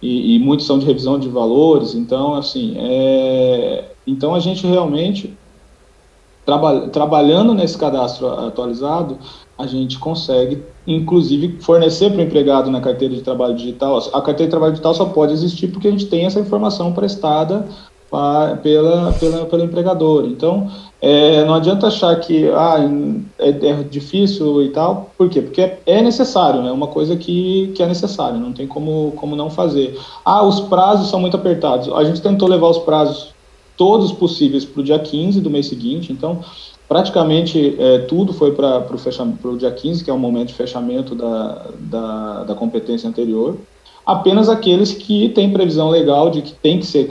E, 0.02 0.36
e, 0.36 0.40
muitos 0.40 0.66
são 0.66 0.78
de 0.78 0.86
revisão 0.86 1.18
de 1.18 1.30
valores. 1.30 1.96
Então, 1.96 2.36
assim, 2.36 2.76
é, 2.78 3.86
então 4.06 4.36
a 4.36 4.40
gente 4.40 4.68
realmente, 4.68 5.34
traba, 6.46 6.90
trabalhando 6.90 7.54
nesse 7.54 7.78
cadastro 7.78 8.28
atualizado, 8.28 9.18
a 9.58 9.66
gente 9.66 9.98
consegue, 9.98 10.62
inclusive, 10.86 11.58
fornecer 11.62 12.10
para 12.12 12.20
o 12.20 12.24
empregado 12.24 12.70
na 12.70 12.82
carteira 12.82 13.16
de 13.16 13.22
trabalho 13.22 13.56
digital. 13.56 13.98
A 14.14 14.22
carteira 14.22 14.46
de 14.46 14.50
trabalho 14.50 14.74
digital 14.74 14.94
só 14.94 15.06
pode 15.06 15.32
existir 15.32 15.70
porque 15.70 15.88
a 15.88 15.92
gente 15.92 16.08
tem 16.08 16.26
essa 16.26 16.40
informação 16.40 16.92
prestada 16.92 17.66
pela, 18.10 19.14
pela, 19.14 19.46
pelo 19.46 19.64
empregador. 19.64 20.26
Então, 20.26 20.70
é, 21.02 21.46
não 21.46 21.54
adianta 21.54 21.88
achar 21.88 22.16
que 22.20 22.50
ah, 22.50 22.78
é, 23.38 23.50
é, 23.50 23.84
difícil 23.84 24.64
e 24.64 24.70
tal, 24.70 25.12
por 25.18 25.30
quê? 25.30 25.42
Porque 25.42 25.74
é 25.86 26.02
necessário, 26.02 26.62
é 26.62 26.64
né? 26.64 26.72
uma 26.72 26.88
coisa 26.88 27.16
que, 27.16 27.72
que 27.76 27.84
é 27.84 27.88
necessária, 27.88 28.38
não 28.38 28.52
tem 28.52 28.68
como, 28.68 29.14
como 29.16 29.36
não 29.36 29.50
fazer. 29.50 29.98
Ah, 30.26 30.44
os 30.44 30.60
prazos 30.62 31.10
são 31.10 31.20
muito 31.20 31.38
apertados. 31.38 31.90
A 31.94 32.04
gente 32.04 32.22
tentou 32.22 32.48
levar 32.48 32.68
os 32.68 32.80
prazos 32.80 33.34
todos 33.78 34.12
possíveis 34.12 34.66
para 34.66 34.82
o 34.82 34.84
dia 34.84 35.00
15 35.00 35.40
do 35.40 35.50
mês 35.50 35.68
seguinte, 35.68 36.12
então 36.12 36.40
praticamente 36.88 37.76
é, 37.80 38.00
tudo 38.00 38.34
foi 38.34 38.52
para 38.52 38.84
o 39.44 39.58
dia 39.58 39.72
15, 39.72 40.04
que 40.04 40.10
é 40.10 40.14
o 40.14 40.18
momento 40.18 40.50
de 40.50 40.56
fechamento 40.56 41.14
da, 41.14 41.68
da, 41.80 42.44
da 42.46 42.56
competência 42.56 43.08
anterior 43.08 43.56
apenas 44.10 44.50
aqueles 44.50 44.92
que 44.92 45.30
têm 45.30 45.54
previsão 45.54 45.88
legal 45.88 46.32
de 46.32 46.42
que 46.42 46.54
tem 46.54 46.80
que 46.80 46.86
ser 46.88 47.08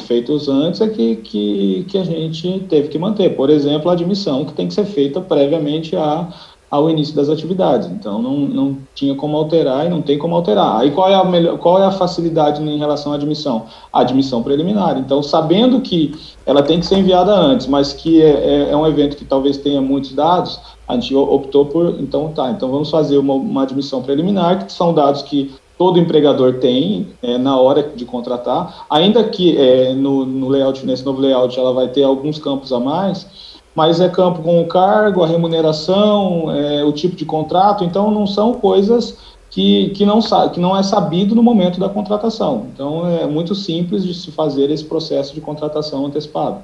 feitos 0.00 0.48
antes 0.48 0.80
é 0.80 0.88
que, 0.88 1.14
que, 1.16 1.86
que 1.88 1.96
a 1.96 2.02
gente 2.02 2.66
teve 2.68 2.88
que 2.88 2.98
manter. 2.98 3.36
Por 3.36 3.48
exemplo, 3.48 3.88
a 3.88 3.92
admissão 3.92 4.44
que 4.44 4.52
tem 4.52 4.66
que 4.66 4.74
ser 4.74 4.84
feita 4.84 5.20
previamente 5.20 5.94
a, 5.94 6.28
ao 6.68 6.90
início 6.90 7.14
das 7.14 7.28
atividades. 7.28 7.88
Então, 7.88 8.20
não, 8.20 8.36
não 8.36 8.78
tinha 8.96 9.14
como 9.14 9.36
alterar 9.36 9.86
e 9.86 9.88
não 9.88 10.02
tem 10.02 10.18
como 10.18 10.34
alterar. 10.34 10.80
Aí, 10.80 10.90
qual 10.90 11.08
é 11.08 11.14
a, 11.14 11.22
melhor, 11.22 11.56
qual 11.56 11.80
é 11.80 11.86
a 11.86 11.92
facilidade 11.92 12.60
em 12.60 12.78
relação 12.78 13.12
à 13.12 13.14
admissão? 13.14 13.66
A 13.92 14.00
admissão 14.00 14.42
preliminar. 14.42 14.98
Então, 14.98 15.22
sabendo 15.22 15.80
que 15.80 16.12
ela 16.44 16.64
tem 16.64 16.80
que 16.80 16.86
ser 16.86 16.98
enviada 16.98 17.32
antes, 17.32 17.68
mas 17.68 17.92
que 17.92 18.20
é, 18.20 18.28
é, 18.28 18.70
é 18.72 18.76
um 18.76 18.88
evento 18.88 19.16
que 19.16 19.24
talvez 19.24 19.56
tenha 19.56 19.80
muitos 19.80 20.12
dados, 20.14 20.58
a 20.88 20.94
gente 20.94 21.14
optou 21.14 21.66
por, 21.66 21.94
então 22.00 22.32
tá, 22.32 22.50
então 22.50 22.68
vamos 22.68 22.90
fazer 22.90 23.18
uma, 23.18 23.34
uma 23.34 23.62
admissão 23.62 24.02
preliminar, 24.02 24.66
que 24.66 24.72
são 24.72 24.92
dados 24.92 25.22
que 25.22 25.54
todo 25.80 25.98
empregador 25.98 26.58
tem 26.58 27.08
é, 27.22 27.38
na 27.38 27.58
hora 27.58 27.82
de 27.82 28.04
contratar, 28.04 28.84
ainda 28.90 29.24
que 29.24 29.56
é, 29.56 29.94
no, 29.94 30.26
no, 30.26 30.46
layout, 30.46 30.84
nesse 30.84 31.02
novo 31.06 31.22
layout, 31.22 31.58
ela 31.58 31.72
vai 31.72 31.88
ter 31.88 32.02
alguns 32.02 32.38
campos 32.38 32.70
a 32.70 32.78
mais, 32.78 33.26
mas 33.74 33.98
é 33.98 34.06
campo 34.06 34.42
com 34.42 34.60
o 34.60 34.66
cargo, 34.66 35.22
a 35.22 35.26
remuneração, 35.26 36.54
é, 36.54 36.84
o 36.84 36.92
tipo 36.92 37.16
de 37.16 37.24
contrato, 37.24 37.82
então 37.82 38.10
não 38.10 38.26
são 38.26 38.52
coisas 38.52 39.16
que, 39.48 39.88
que, 39.96 40.04
não, 40.04 40.20
que 40.52 40.60
não 40.60 40.76
é 40.76 40.82
sabido 40.82 41.34
no 41.34 41.42
momento 41.42 41.80
da 41.80 41.88
contratação. 41.88 42.66
Então 42.74 43.08
é 43.08 43.26
muito 43.26 43.54
simples 43.54 44.04
de 44.04 44.12
se 44.12 44.30
fazer 44.30 44.70
esse 44.70 44.84
processo 44.84 45.34
de 45.34 45.40
contratação 45.40 46.04
antecipado. 46.04 46.58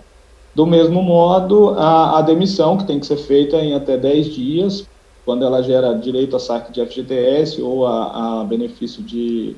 Do 0.55 0.67
mesmo 0.67 1.03
modo, 1.03 1.71
a, 1.79 2.19
a 2.19 2.21
demissão, 2.21 2.77
que 2.77 2.85
tem 2.85 3.01
que 3.01 3.07
ser 3.07 3.17
feita 3.17 3.57
em 3.57 3.73
até 3.73 3.97
10 3.97 4.35
dias, 4.35 4.87
quando 5.27 5.45
ela 5.45 5.61
gera 5.61 5.93
direito 5.93 6.37
a 6.37 6.39
saque 6.39 6.73
de 6.73 6.81
FGTS 6.87 7.61
ou 7.61 7.85
a, 7.85 8.43
a 8.43 8.45
benefício 8.45 9.03
de, 9.03 9.57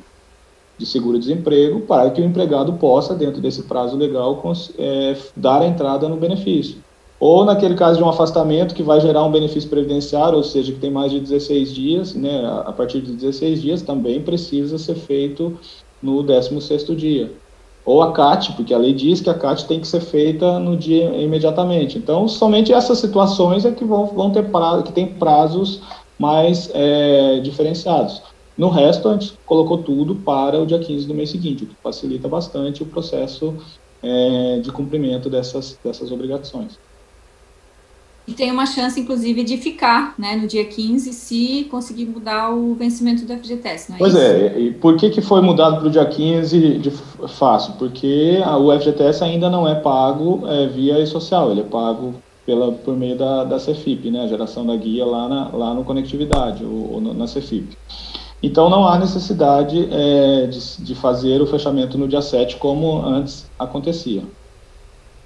de 0.78 0.86
seguro-desemprego, 0.86 1.82
para 1.82 2.10
que 2.10 2.22
o 2.22 2.24
empregado 2.24 2.72
possa, 2.72 3.14
dentro 3.14 3.40
desse 3.40 3.64
prazo 3.64 3.94
legal, 3.94 4.42
é, 4.78 5.14
dar 5.36 5.60
a 5.60 5.66
entrada 5.66 6.08
no 6.08 6.16
benefício. 6.16 6.78
Ou 7.20 7.44
naquele 7.44 7.74
caso 7.74 7.98
de 7.98 8.02
um 8.02 8.08
afastamento 8.08 8.74
que 8.74 8.82
vai 8.82 8.98
gerar 9.00 9.24
um 9.24 9.30
benefício 9.30 9.68
previdenciário, 9.68 10.38
ou 10.38 10.44
seja, 10.44 10.72
que 10.72 10.78
tem 10.78 10.90
mais 10.90 11.12
de 11.12 11.20
16 11.20 11.74
dias, 11.74 12.14
né, 12.14 12.46
a 12.64 12.72
partir 12.72 13.02
de 13.02 13.12
16 13.12 13.60
dias 13.60 13.82
também 13.82 14.22
precisa 14.22 14.78
ser 14.78 14.94
feito 14.94 15.58
no 16.02 16.24
16º 16.24 16.96
dia 16.96 17.30
ou 17.88 18.02
a 18.02 18.12
CAT, 18.12 18.52
porque 18.52 18.74
a 18.74 18.78
lei 18.78 18.92
diz 18.92 19.22
que 19.22 19.30
a 19.30 19.34
CAT 19.34 19.66
tem 19.66 19.80
que 19.80 19.88
ser 19.88 20.02
feita 20.02 20.58
no 20.58 20.76
dia 20.76 21.06
imediatamente. 21.22 21.96
Então, 21.96 22.28
somente 22.28 22.70
essas 22.70 22.98
situações 22.98 23.64
é 23.64 23.72
que 23.72 23.82
vão, 23.82 24.04
vão 24.04 24.30
ter 24.30 24.50
prazo, 24.50 24.82
que 24.82 24.92
tem 24.92 25.06
prazos 25.06 25.80
mais 26.18 26.70
é, 26.74 27.40
diferenciados. 27.40 28.20
No 28.58 28.68
resto, 28.68 29.08
a 29.08 29.14
gente 29.14 29.32
colocou 29.46 29.78
tudo 29.78 30.16
para 30.16 30.60
o 30.60 30.66
dia 30.66 30.78
15 30.78 31.06
do 31.06 31.14
mês 31.14 31.30
seguinte, 31.30 31.64
o 31.64 31.66
que 31.66 31.74
facilita 31.82 32.28
bastante 32.28 32.82
o 32.82 32.86
processo 32.86 33.54
é, 34.02 34.58
de 34.58 34.70
cumprimento 34.70 35.30
dessas, 35.30 35.78
dessas 35.82 36.12
obrigações. 36.12 36.78
E 38.28 38.34
tem 38.34 38.52
uma 38.52 38.66
chance, 38.66 39.00
inclusive, 39.00 39.42
de 39.42 39.56
ficar 39.56 40.14
né, 40.18 40.36
no 40.36 40.46
dia 40.46 40.62
15 40.62 41.14
se 41.14 41.66
conseguir 41.70 42.04
mudar 42.04 42.50
o 42.50 42.74
vencimento 42.74 43.24
do 43.24 43.32
FGTS, 43.32 43.88
não 43.88 43.96
é 43.96 43.98
Pois 43.98 44.12
isso? 44.12 44.22
é, 44.22 44.60
e 44.60 44.70
por 44.70 44.96
que, 44.98 45.08
que 45.08 45.22
foi 45.22 45.40
mudado 45.40 45.78
para 45.78 45.88
o 45.88 45.90
dia 45.90 46.04
15 46.04 46.76
de 46.76 46.90
fácil? 47.26 47.72
Porque 47.78 48.38
a, 48.44 48.58
o 48.58 48.70
FGTS 48.78 49.24
ainda 49.24 49.48
não 49.48 49.66
é 49.66 49.76
pago 49.76 50.42
é, 50.46 50.66
via 50.66 51.00
e-social, 51.00 51.50
ele 51.50 51.60
é 51.60 51.64
pago 51.64 52.16
pela, 52.44 52.70
por 52.70 52.94
meio 52.94 53.16
da, 53.16 53.44
da 53.44 53.58
Cefip, 53.58 54.10
né, 54.10 54.24
a 54.24 54.26
geração 54.28 54.66
da 54.66 54.76
guia 54.76 55.06
lá, 55.06 55.26
na, 55.26 55.48
lá 55.48 55.72
no 55.72 55.82
Conectividade, 55.82 56.62
ou, 56.64 56.92
ou 56.92 57.00
na 57.00 57.26
Cefip. 57.26 57.78
Então 58.42 58.68
não 58.68 58.86
há 58.86 58.98
necessidade 58.98 59.88
é, 59.90 60.46
de, 60.46 60.84
de 60.84 60.94
fazer 60.94 61.40
o 61.40 61.46
fechamento 61.46 61.96
no 61.96 62.06
dia 62.06 62.20
7 62.20 62.56
como 62.56 63.00
antes 63.00 63.50
acontecia. 63.58 64.22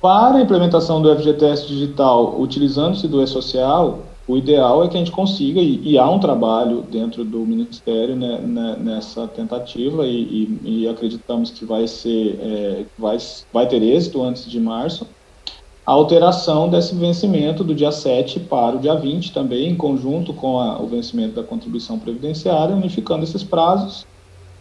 Para 0.02 0.38
a 0.38 0.42
implementação 0.42 1.00
do 1.00 1.16
FGTS 1.16 1.64
digital, 1.68 2.34
utilizando-se 2.40 3.06
do 3.06 3.22
e-social, 3.22 4.00
o 4.26 4.36
ideal 4.36 4.82
é 4.82 4.88
que 4.88 4.96
a 4.96 4.98
gente 4.98 5.12
consiga, 5.12 5.60
e, 5.60 5.80
e 5.90 5.96
há 5.96 6.10
um 6.10 6.18
trabalho 6.18 6.82
dentro 6.90 7.24
do 7.24 7.38
Ministério 7.46 8.16
né, 8.16 8.36
né, 8.38 8.76
nessa 8.80 9.28
tentativa, 9.28 10.04
e, 10.04 10.58
e, 10.64 10.82
e, 10.82 10.88
acreditamos 10.88 11.52
que 11.52 11.64
vai, 11.64 11.86
ser, 11.86 12.36
é, 12.42 12.84
vai, 12.98 13.16
vai 13.52 13.68
ter 13.68 13.80
êxito 13.80 14.20
antes 14.24 14.50
de 14.50 14.58
março, 14.58 15.06
a 15.86 15.92
alteração 15.92 16.68
desse 16.68 16.96
vencimento 16.96 17.62
do 17.62 17.72
dia 17.72 17.92
7 17.92 18.40
para 18.40 18.74
o 18.74 18.80
dia 18.80 18.96
20 18.96 19.32
também, 19.32 19.68
em 19.68 19.76
conjunto 19.76 20.34
com 20.34 20.58
a, 20.58 20.82
o 20.82 20.86
vencimento 20.88 21.36
da 21.36 21.44
contribuição 21.44 21.96
previdenciária, 21.96 22.74
unificando 22.74 23.22
esses 23.22 23.44
prazos. 23.44 24.04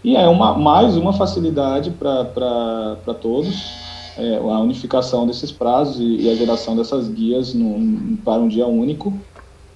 E 0.04 0.16
é 0.16 0.28
uma, 0.28 0.56
mais 0.56 0.96
uma 0.96 1.14
facilidade 1.14 1.90
para 1.90 3.16
todos, 3.20 3.91
é, 4.17 4.38
a 4.38 4.60
unificação 4.60 5.26
desses 5.26 5.52
prazos 5.52 6.00
e, 6.00 6.21
e, 6.21 6.30
a 6.30 6.36
geração 6.36 6.76
dessas 6.76 7.08
guias 7.08 7.54
no, 7.54 8.17
para 8.17 8.41
um 8.41 8.47
dia 8.47 8.67
único, 8.67 9.13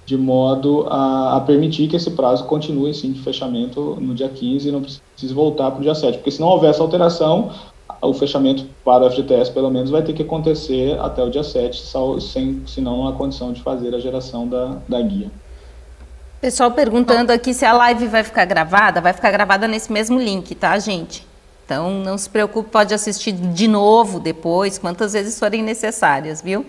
de 0.04 0.16
modo 0.16 0.86
a, 0.88 1.36
a, 1.36 1.40
permitir 1.40 1.88
que 1.88 1.96
esse 1.96 2.10
prazo 2.10 2.44
continue 2.44 2.94
sim 2.94 3.12
de 3.12 3.20
fechamento 3.20 3.96
no 4.00 4.14
dia 4.14 4.28
15 4.28 4.68
e 4.68 4.72
não 4.72 4.80
precise 4.82 5.34
voltar 5.34 5.70
para 5.70 5.80
o 5.80 5.82
dia 5.82 5.94
7, 5.94 6.18
porque 6.18 6.30
se 6.30 6.40
não 6.40 6.48
houver 6.48 6.70
essa 6.70 6.82
alteração, 6.82 7.50
o 8.00 8.12
fechamento 8.12 8.66
para 8.84 9.04
o 9.04 9.10
FGTS 9.10 9.50
pelo 9.52 9.70
menos 9.70 9.90
vai 9.90 10.02
ter 10.02 10.12
que 10.12 10.22
acontecer 10.22 10.98
até 11.00 11.22
o 11.22 11.30
dia 11.30 11.42
7, 11.42 11.82
sem, 12.20 12.62
senão 12.66 12.98
não 12.98 13.08
há 13.08 13.12
condição 13.12 13.52
de 13.52 13.62
fazer 13.62 13.94
a 13.94 13.98
geração 13.98 14.46
da, 14.46 14.76
da 14.88 15.00
guia. 15.00 15.30
Pessoal 16.40 16.70
perguntando 16.70 17.32
aqui 17.32 17.54
se 17.54 17.64
a 17.64 17.72
live 17.72 18.06
vai 18.06 18.22
ficar 18.22 18.44
gravada, 18.44 19.00
vai 19.00 19.12
ficar 19.12 19.30
gravada 19.30 19.66
nesse 19.66 19.90
mesmo 19.90 20.20
link, 20.20 20.54
tá, 20.54 20.78
gente? 20.78 21.26
Então 21.66 21.90
não 21.90 22.16
se 22.16 22.30
preocupe, 22.30 22.70
pode 22.70 22.94
assistir 22.94 23.32
de 23.32 23.66
novo 23.66 24.20
depois, 24.20 24.78
quantas 24.78 25.12
vezes 25.12 25.36
forem 25.36 25.64
necessárias, 25.64 26.40
viu? 26.40 26.64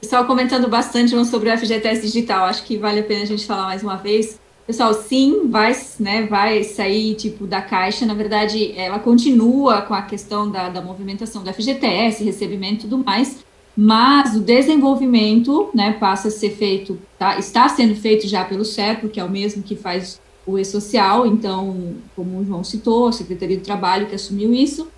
Pessoal 0.00 0.26
comentando 0.26 0.68
bastante 0.68 1.12
sobre 1.24 1.48
o 1.48 1.56
FGTS 1.56 2.02
digital, 2.02 2.44
acho 2.46 2.64
que 2.64 2.76
vale 2.76 3.00
a 3.00 3.02
pena 3.04 3.22
a 3.22 3.26
gente 3.26 3.46
falar 3.46 3.64
mais 3.64 3.82
uma 3.82 3.96
vez. 3.96 4.38
Pessoal, 4.66 4.92
sim, 4.92 5.48
vai, 5.48 5.76
né, 6.00 6.26
vai 6.26 6.64
sair 6.64 7.14
tipo 7.14 7.46
da 7.46 7.62
caixa. 7.62 8.04
Na 8.04 8.14
verdade, 8.14 8.72
ela 8.76 8.98
continua 8.98 9.82
com 9.82 9.94
a 9.94 10.02
questão 10.02 10.50
da, 10.50 10.68
da 10.68 10.82
movimentação 10.82 11.42
do 11.42 11.52
FGTS, 11.52 12.24
recebimento 12.24 12.86
e 12.86 12.88
tudo 12.88 13.04
mais, 13.04 13.44
mas 13.76 14.34
o 14.34 14.40
desenvolvimento, 14.40 15.70
né, 15.72 15.92
passa 15.92 16.28
a 16.28 16.30
ser 16.30 16.50
feito, 16.50 16.98
tá, 17.18 17.38
está 17.38 17.68
sendo 17.68 17.94
feito 17.94 18.26
já 18.26 18.44
pelo 18.44 18.64
CEPO, 18.64 19.08
que 19.08 19.20
é 19.20 19.24
o 19.24 19.30
mesmo 19.30 19.62
que 19.62 19.76
faz 19.76 20.20
o 20.46 20.58
E-Social. 20.58 21.26
Então, 21.26 21.94
como 22.14 22.38
o 22.38 22.44
João 22.44 22.64
citou, 22.64 23.08
a 23.08 23.12
Secretaria 23.12 23.56
do 23.56 23.62
Trabalho 23.62 24.06
que 24.06 24.14
assumiu 24.14 24.52
isso. 24.52 24.88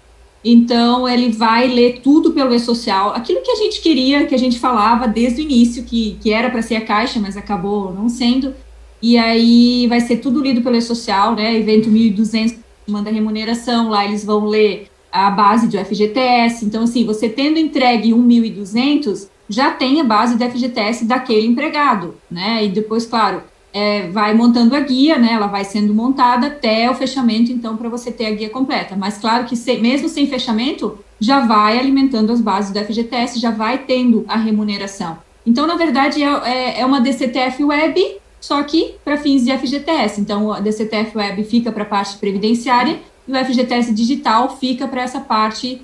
Então, 0.44 1.09
ele 1.09 1.30
vai 1.32 1.66
ler 1.66 2.00
tudo 2.02 2.32
pelo 2.32 2.54
E-Social, 2.54 3.11
aquilo 3.11 3.42
que 3.42 3.50
a 3.50 3.56
gente 3.56 3.80
queria, 3.80 4.26
que 4.26 4.35
a 4.35 4.38
gente 4.38 4.59
falava 4.59 5.09
desde 5.09 5.40
o 5.40 5.44
início, 5.44 5.82
que, 5.82 6.16
que 6.20 6.32
era 6.32 6.50
para 6.50 6.62
ser 6.62 6.76
a 6.76 6.80
Caixa, 6.80 7.18
mas 7.18 7.37
acabou 7.37 7.92
não 7.92 8.09
sendo. 8.09 8.54
E 9.02 9.18
aí 9.18 9.87
vai 9.88 10.00
ser 10.00 10.18
tudo 10.18 10.40
lido 10.40 10.62
pelo 10.62 10.76
E-Social, 10.76 11.35
né? 11.35 11.56
Evento 11.56 11.90
1.200 11.90 12.59
manda 12.87 13.11
remuneração, 13.11 13.88
lá 13.88 14.04
eles 14.04 14.24
vão 14.24 14.46
ler 14.46 14.88
a 15.11 15.30
base 15.30 15.66
do 15.66 15.78
FGTS. 15.78 16.64
Então, 16.64 16.85
assim, 16.85 17.04
você 17.04 17.28
tendo 17.28 17.59
entregue 17.59 18.11
1.200, 18.12 19.28
já 19.48 19.70
tem 19.70 20.00
a 20.00 20.04
base 20.04 20.37
do 20.37 20.44
FGTS 20.44 21.04
daquele 21.04 21.46
empregado, 21.46 22.14
né? 22.30 22.64
E 22.64 22.68
depois, 22.68 23.06
claro, 23.06 23.42
é, 23.76 24.08
vai 24.08 24.32
montando 24.32 24.74
a 24.74 24.80
guia, 24.80 25.18
né? 25.18 25.32
Ela 25.32 25.48
vai 25.48 25.62
sendo 25.62 25.92
montada 25.92 26.46
até 26.46 26.90
o 26.90 26.94
fechamento, 26.94 27.52
então, 27.52 27.76
para 27.76 27.90
você 27.90 28.10
ter 28.10 28.24
a 28.24 28.30
guia 28.30 28.48
completa. 28.48 28.96
Mas 28.96 29.18
claro 29.18 29.44
que 29.44 29.54
se, 29.54 29.76
mesmo 29.76 30.08
sem 30.08 30.26
fechamento, 30.26 30.98
já 31.20 31.40
vai 31.40 31.78
alimentando 31.78 32.32
as 32.32 32.40
bases 32.40 32.72
do 32.72 32.82
FGTS, 32.82 33.38
já 33.38 33.50
vai 33.50 33.76
tendo 33.76 34.24
a 34.28 34.36
remuneração. 34.38 35.18
Então, 35.44 35.66
na 35.66 35.74
verdade, 35.74 36.22
é, 36.22 36.26
é, 36.26 36.80
é 36.80 36.86
uma 36.86 37.02
DCTF 37.02 37.62
Web, 37.64 38.16
só 38.40 38.62
que 38.62 38.94
para 39.04 39.18
fins 39.18 39.44
de 39.44 39.52
FGTS. 39.52 40.22
Então, 40.22 40.50
a 40.50 40.58
DCTF 40.58 41.18
Web 41.18 41.44
fica 41.44 41.70
para 41.70 41.82
a 41.82 41.86
parte 41.86 42.16
previdenciária 42.16 42.98
e 43.28 43.32
o 43.32 43.44
FGTS 43.44 43.92
digital 43.92 44.56
fica 44.56 44.88
para 44.88 45.02
essa 45.02 45.20
parte 45.20 45.82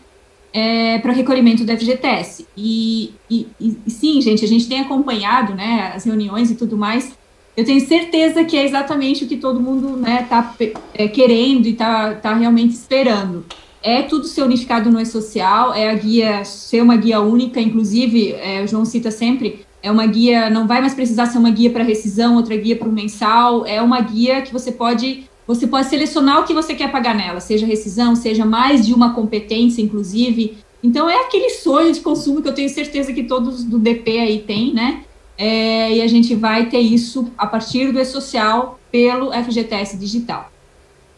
é, 0.50 0.98
para 0.98 1.12
recolhimento 1.12 1.62
do 1.62 1.76
FGTS. 1.76 2.46
E, 2.56 3.12
e, 3.28 3.46
e, 3.60 3.90
sim, 3.90 4.18
gente, 4.22 4.42
a 4.42 4.48
gente 4.48 4.66
tem 4.66 4.80
acompanhado 4.80 5.54
né, 5.54 5.92
as 5.94 6.04
reuniões 6.04 6.50
e 6.50 6.54
tudo 6.54 6.74
mais 6.74 7.20
eu 7.56 7.64
tenho 7.64 7.80
certeza 7.86 8.44
que 8.44 8.56
é 8.56 8.64
exatamente 8.64 9.24
o 9.24 9.28
que 9.28 9.36
todo 9.36 9.60
mundo 9.60 9.98
está 9.98 10.10
né, 10.10 10.26
tá, 10.28 10.54
é, 10.94 11.08
querendo 11.08 11.66
e 11.66 11.72
está 11.72 12.14
tá 12.14 12.34
realmente 12.34 12.72
esperando. 12.72 13.44
É 13.82 14.02
tudo 14.02 14.26
ser 14.26 14.42
unificado 14.42 14.90
no 14.90 15.00
e-social, 15.00 15.74
é 15.74 15.90
a 15.90 15.94
guia 15.94 16.44
ser 16.44 16.80
uma 16.82 16.96
guia 16.96 17.20
única, 17.20 17.60
inclusive, 17.60 18.32
é, 18.32 18.62
o 18.62 18.68
João 18.68 18.84
cita 18.84 19.10
sempre, 19.10 19.66
é 19.82 19.90
uma 19.90 20.06
guia, 20.06 20.48
não 20.48 20.66
vai 20.66 20.80
mais 20.80 20.94
precisar 20.94 21.26
ser 21.26 21.38
uma 21.38 21.50
guia 21.50 21.68
para 21.68 21.82
rescisão, 21.82 22.36
outra 22.36 22.56
guia 22.56 22.76
para 22.76 22.88
o 22.88 22.92
mensal, 22.92 23.66
é 23.66 23.82
uma 23.82 24.00
guia 24.00 24.40
que 24.40 24.52
você 24.52 24.70
pode, 24.70 25.24
você 25.46 25.66
pode 25.66 25.88
selecionar 25.88 26.40
o 26.40 26.44
que 26.44 26.54
você 26.54 26.74
quer 26.74 26.92
pagar 26.92 27.14
nela, 27.14 27.40
seja 27.40 27.66
rescisão, 27.66 28.14
seja 28.14 28.46
mais 28.46 28.86
de 28.86 28.94
uma 28.94 29.12
competência, 29.12 29.82
inclusive. 29.82 30.58
Então, 30.82 31.10
é 31.10 31.16
aquele 31.16 31.50
sonho 31.50 31.92
de 31.92 32.00
consumo 32.00 32.40
que 32.40 32.48
eu 32.48 32.54
tenho 32.54 32.68
certeza 32.68 33.12
que 33.12 33.24
todos 33.24 33.64
do 33.64 33.78
DP 33.78 34.18
aí 34.18 34.38
têm, 34.40 34.72
né? 34.72 35.02
É, 35.36 35.94
e 35.94 36.02
a 36.02 36.06
gente 36.06 36.34
vai 36.34 36.66
ter 36.66 36.80
isso 36.80 37.30
a 37.36 37.46
partir 37.46 37.92
do 37.92 37.98
E-Social 37.98 38.78
pelo 38.90 39.32
FGTS 39.32 39.96
Digital. 39.96 40.52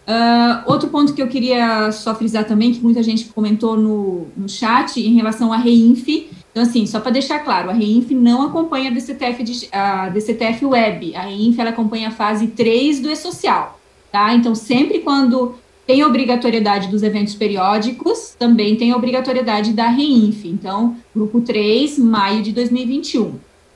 Uh, 0.06 0.70
outro 0.70 0.90
ponto 0.90 1.14
que 1.14 1.22
eu 1.22 1.28
queria 1.28 1.90
só 1.90 2.14
frisar 2.14 2.44
também, 2.44 2.72
que 2.72 2.80
muita 2.80 3.02
gente 3.02 3.24
comentou 3.26 3.74
no, 3.76 4.26
no 4.36 4.48
chat, 4.48 5.00
em 5.00 5.14
relação 5.14 5.52
à 5.52 5.56
REINF. 5.56 6.30
Então, 6.50 6.62
assim, 6.62 6.86
só 6.86 7.00
para 7.00 7.10
deixar 7.10 7.38
claro, 7.40 7.70
a 7.70 7.72
REINF 7.72 8.14
não 8.14 8.42
acompanha 8.42 8.90
a 8.90 8.92
DCTF, 8.92 9.68
a 9.72 10.08
DCTF 10.10 10.66
Web. 10.66 11.16
A 11.16 11.22
REINF, 11.22 11.58
ela 11.58 11.70
acompanha 11.70 12.08
a 12.08 12.10
fase 12.10 12.48
3 12.48 13.00
do 13.00 13.10
E-Social, 13.10 13.80
tá? 14.12 14.34
Então, 14.34 14.54
sempre 14.54 14.98
quando 14.98 15.54
tem 15.86 16.04
obrigatoriedade 16.04 16.88
dos 16.88 17.02
eventos 17.02 17.34
periódicos, 17.34 18.36
também 18.38 18.76
tem 18.76 18.94
obrigatoriedade 18.94 19.72
da 19.72 19.88
REINF. 19.88 20.44
Então, 20.44 20.96
grupo 21.14 21.40
3, 21.40 21.98
maio 21.98 22.42
de 22.42 22.52
2021. 22.52 23.34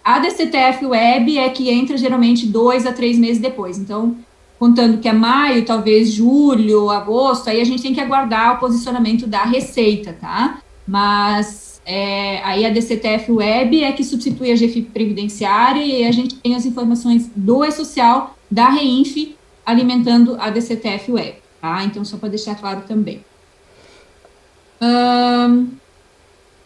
A 0.09 0.21
DCTF 0.21 0.87
Web 0.87 1.37
é 1.37 1.51
que 1.51 1.68
entra 1.68 1.94
geralmente 1.99 2.47
dois 2.47 2.87
a 2.87 2.92
três 2.94 3.18
meses 3.18 3.42
depois. 3.42 3.77
Então, 3.77 4.16
contando 4.59 4.97
que 4.97 5.07
é 5.07 5.12
maio, 5.12 5.66
talvez 5.66 6.11
julho, 6.11 6.88
agosto, 6.88 7.51
aí 7.51 7.61
a 7.61 7.64
gente 7.64 7.83
tem 7.83 7.92
que 7.92 8.01
aguardar 8.01 8.57
o 8.57 8.59
posicionamento 8.59 9.27
da 9.27 9.44
Receita, 9.44 10.16
tá? 10.18 10.61
Mas 10.87 11.83
é, 11.85 12.42
aí 12.42 12.64
a 12.64 12.71
DCTF 12.71 13.31
Web 13.33 13.85
é 13.85 13.92
que 13.92 14.03
substitui 14.03 14.51
a 14.51 14.55
GFIP 14.55 14.88
Previdenciária 14.94 15.85
e 15.85 16.03
a 16.07 16.11
gente 16.11 16.37
tem 16.37 16.55
as 16.55 16.64
informações 16.64 17.31
do 17.37 17.62
E-Social, 17.62 18.35
da 18.51 18.71
REINF, 18.71 19.37
alimentando 19.66 20.38
a 20.40 20.49
DCTF 20.49 21.12
Web, 21.12 21.35
tá? 21.61 21.85
Então, 21.85 22.03
só 22.03 22.16
para 22.16 22.31
deixar 22.31 22.55
claro 22.55 22.81
também. 22.88 23.23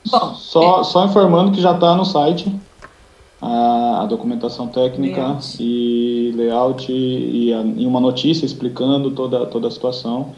bom, 0.09 0.35
só, 0.37 0.83
é, 0.83 0.85
só 0.85 1.07
informando 1.07 1.51
que 1.51 1.61
já 1.61 1.75
está 1.75 1.97
no 1.97 2.05
site 2.05 2.55
a, 3.43 4.03
a 4.03 4.07
documentação 4.07 4.69
técnica 4.69 5.21
layout. 5.21 5.57
e 5.59 6.33
layout 6.37 6.93
e, 6.93 7.53
a, 7.53 7.61
e, 7.61 7.85
uma 7.85 8.01
notícia 8.01 8.47
explicando 8.47 9.11
toda, 9.11 9.45
toda 9.47 9.67
a 9.67 9.71
situação 9.71 10.33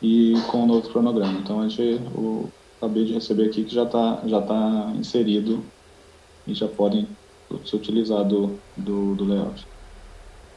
e 0.00 0.34
com 0.46 0.62
o 0.62 0.66
novo 0.66 0.88
cronograma. 0.88 1.40
Então, 1.40 1.60
a 1.60 1.68
gente, 1.68 2.00
o, 2.14 2.48
acabei 2.78 3.04
de 3.04 3.12
receber 3.12 3.46
aqui 3.46 3.64
que 3.64 3.74
já 3.74 3.82
está 3.82 4.20
já 4.24 4.40
tá 4.40 4.92
inserido 4.96 5.64
e 6.46 6.54
já 6.54 6.68
podem 6.68 7.08
se 7.64 7.74
utilizar 7.74 8.24
do, 8.24 8.56
do, 8.76 9.16
do 9.16 9.24
layout. 9.24 9.66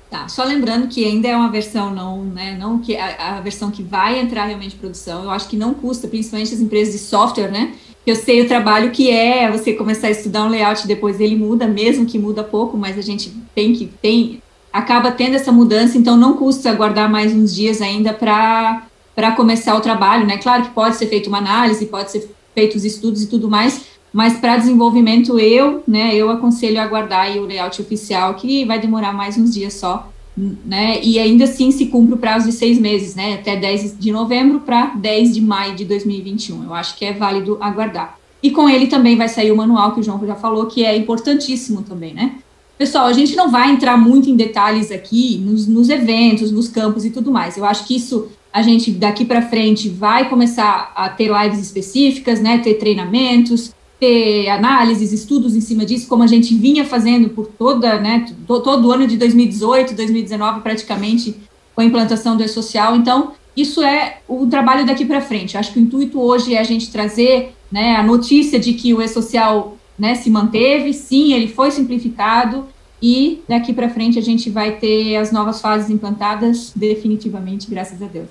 Tá, 0.10 0.28
só 0.30 0.44
lembrando 0.44 0.88
que 0.88 1.04
ainda 1.04 1.28
é 1.28 1.36
uma 1.36 1.52
versão 1.52 1.94
não, 1.94 2.24
né, 2.24 2.56
não 2.58 2.80
que 2.80 2.96
a, 2.96 3.38
a, 3.38 3.42
versão 3.42 3.70
que 3.70 3.84
vai 3.84 4.20
entrar 4.20 4.46
realmente 4.46 4.76
em 4.76 4.80
produção. 4.80 5.24
Eu 5.24 5.32
acho 5.32 5.50
que 5.50 5.58
não 5.58 5.74
custa, 5.74 6.08
principalmente 6.08 6.54
as 6.54 6.62
empresas 6.62 6.94
de 6.94 7.00
software, 7.00 7.52
né? 7.52 7.76
Eu 8.08 8.16
sei 8.16 8.42
o 8.42 8.48
trabalho 8.48 8.92
que 8.92 9.12
é 9.12 9.52
você 9.52 9.74
começar 9.74 10.08
a 10.08 10.12
estudar 10.12 10.46
um 10.46 10.48
layout 10.48 10.88
depois 10.88 11.20
ele 11.20 11.36
muda, 11.36 11.68
mesmo 11.68 12.06
que 12.06 12.18
muda 12.18 12.42
pouco, 12.42 12.78
mas 12.78 12.98
a 12.98 13.02
gente 13.02 13.34
tem 13.54 13.74
que 13.74 13.86
tem 14.02 14.42
acaba 14.72 15.12
tendo 15.12 15.36
essa 15.36 15.52
mudança, 15.52 15.98
então 15.98 16.16
não 16.16 16.38
custa 16.38 16.70
aguardar 16.70 17.12
mais 17.12 17.34
uns 17.34 17.54
dias 17.54 17.82
ainda 17.82 18.14
para 18.14 18.84
para 19.14 19.34
começar 19.34 19.76
o 19.76 19.82
trabalho, 19.82 20.26
né? 20.26 20.38
Claro 20.38 20.64
que 20.64 20.70
pode 20.70 20.96
ser 20.96 21.08
feita 21.08 21.28
uma 21.28 21.40
análise, 21.40 21.86
pode 21.88 22.12
ser 22.12 22.30
feitos 22.56 22.86
estudos 22.86 23.24
e 23.24 23.28
tudo 23.28 23.50
mais, 23.50 23.88
mas 24.14 24.40
para 24.40 24.56
desenvolvimento 24.56 25.38
eu, 25.38 25.84
né, 25.86 26.16
eu 26.16 26.30
aconselho 26.30 26.80
a 26.80 26.84
aguardar 26.84 27.36
o 27.38 27.46
layout 27.46 27.82
oficial, 27.82 28.36
que 28.36 28.64
vai 28.64 28.80
demorar 28.80 29.12
mais 29.12 29.38
uns 29.38 29.54
dias 29.54 29.74
só, 29.74 30.10
né, 30.38 31.00
e 31.02 31.18
ainda 31.18 31.46
assim 31.46 31.72
se 31.72 31.88
cumpre 31.88 32.14
o 32.14 32.18
prazo 32.18 32.46
de 32.46 32.52
seis 32.52 32.78
meses, 32.78 33.16
né, 33.16 33.36
até 33.36 33.56
10 33.56 33.98
de 33.98 34.12
novembro 34.12 34.60
para 34.60 34.88
10 34.96 35.34
de 35.34 35.42
maio 35.42 35.76
de 35.76 35.84
2021, 35.84 36.64
eu 36.64 36.74
acho 36.74 36.96
que 36.96 37.04
é 37.04 37.12
válido 37.12 37.58
aguardar. 37.60 38.18
E 38.42 38.52
com 38.52 38.70
ele 38.70 38.86
também 38.86 39.18
vai 39.18 39.28
sair 39.28 39.52
o 39.52 39.58
manual 39.58 39.94
que 39.94 40.00
o 40.00 40.04
João 40.04 40.24
já 40.26 40.36
falou, 40.36 40.68
que 40.68 40.86
é 40.86 40.96
importantíssimo 40.96 41.82
também, 41.82 42.14
né. 42.14 42.36
Pessoal, 42.78 43.08
a 43.08 43.14
gente 43.14 43.36
não 43.36 43.50
vai 43.50 43.72
entrar 43.72 43.98
muito 43.98 44.30
em 44.30 44.36
detalhes 44.36 44.92
aqui 44.92 45.40
nos, 45.40 45.66
nos 45.66 45.90
eventos, 45.90 46.52
nos 46.52 46.68
campos 46.68 47.04
e 47.04 47.10
tudo 47.10 47.32
mais, 47.32 47.58
eu 47.58 47.66
acho 47.66 47.88
que 47.88 47.96
isso 47.96 48.28
a 48.54 48.62
gente 48.62 48.92
daqui 48.92 49.26
para 49.26 49.42
frente 49.42 49.90
vai 49.90 50.30
começar 50.30 50.92
a 50.96 51.10
ter 51.10 51.30
lives 51.32 51.60
específicas, 51.60 52.40
né, 52.40 52.60
ter 52.60 52.76
treinamentos, 52.76 53.72
ter 54.00 54.50
análises, 54.50 55.12
estudos 55.12 55.56
em 55.56 55.62
cima 55.62 55.86
disso, 55.86 56.08
como 56.08 56.24
a 56.24 56.28
gente 56.28 56.54
vinha 56.56 56.86
fazendo 56.86 57.30
por 57.30 57.48
toda, 57.48 58.00
né, 58.00 58.26
todo 58.46 58.88
o 58.88 58.92
ano 58.92 59.08
de 59.08 59.18
2018, 59.18 59.96
2019, 59.96 60.62
praticamente, 60.62 61.36
com 61.74 61.82
a 61.82 61.86
implantação 61.86 62.38
do 62.38 62.44
e-social. 62.44 62.96
Então, 62.96 63.32
isso 63.56 63.82
é 63.82 64.20
o 64.28 64.46
trabalho 64.46 64.86
daqui 64.86 65.04
para 65.04 65.20
frente. 65.20 65.58
Acho 65.58 65.74
que 65.74 65.80
o 65.80 65.82
intuito 65.82 66.20
hoje 66.22 66.54
é 66.54 66.60
a 66.60 66.64
gente 66.64 66.92
trazer 66.92 67.56
né, 67.72 67.96
a 67.96 68.04
notícia 68.04 68.60
de 68.60 68.74
que 68.74 68.94
o 68.94 69.02
e-social 69.02 69.78
né, 69.98 70.14
se 70.14 70.30
manteve, 70.30 70.94
sim, 70.94 71.34
ele 71.34 71.48
foi 71.48 71.72
simplificado, 71.72 72.66
e 73.02 73.42
daqui 73.48 73.74
para 73.74 73.90
frente 73.90 74.18
a 74.18 74.22
gente 74.22 74.50
vai 74.50 74.78
ter 74.78 75.16
as 75.18 75.32
novas 75.32 75.62
fases 75.62 75.90
implantadas 75.90 76.72
definitivamente, 76.76 77.70
graças 77.70 78.02
a 78.02 78.06
Deus. 78.06 78.28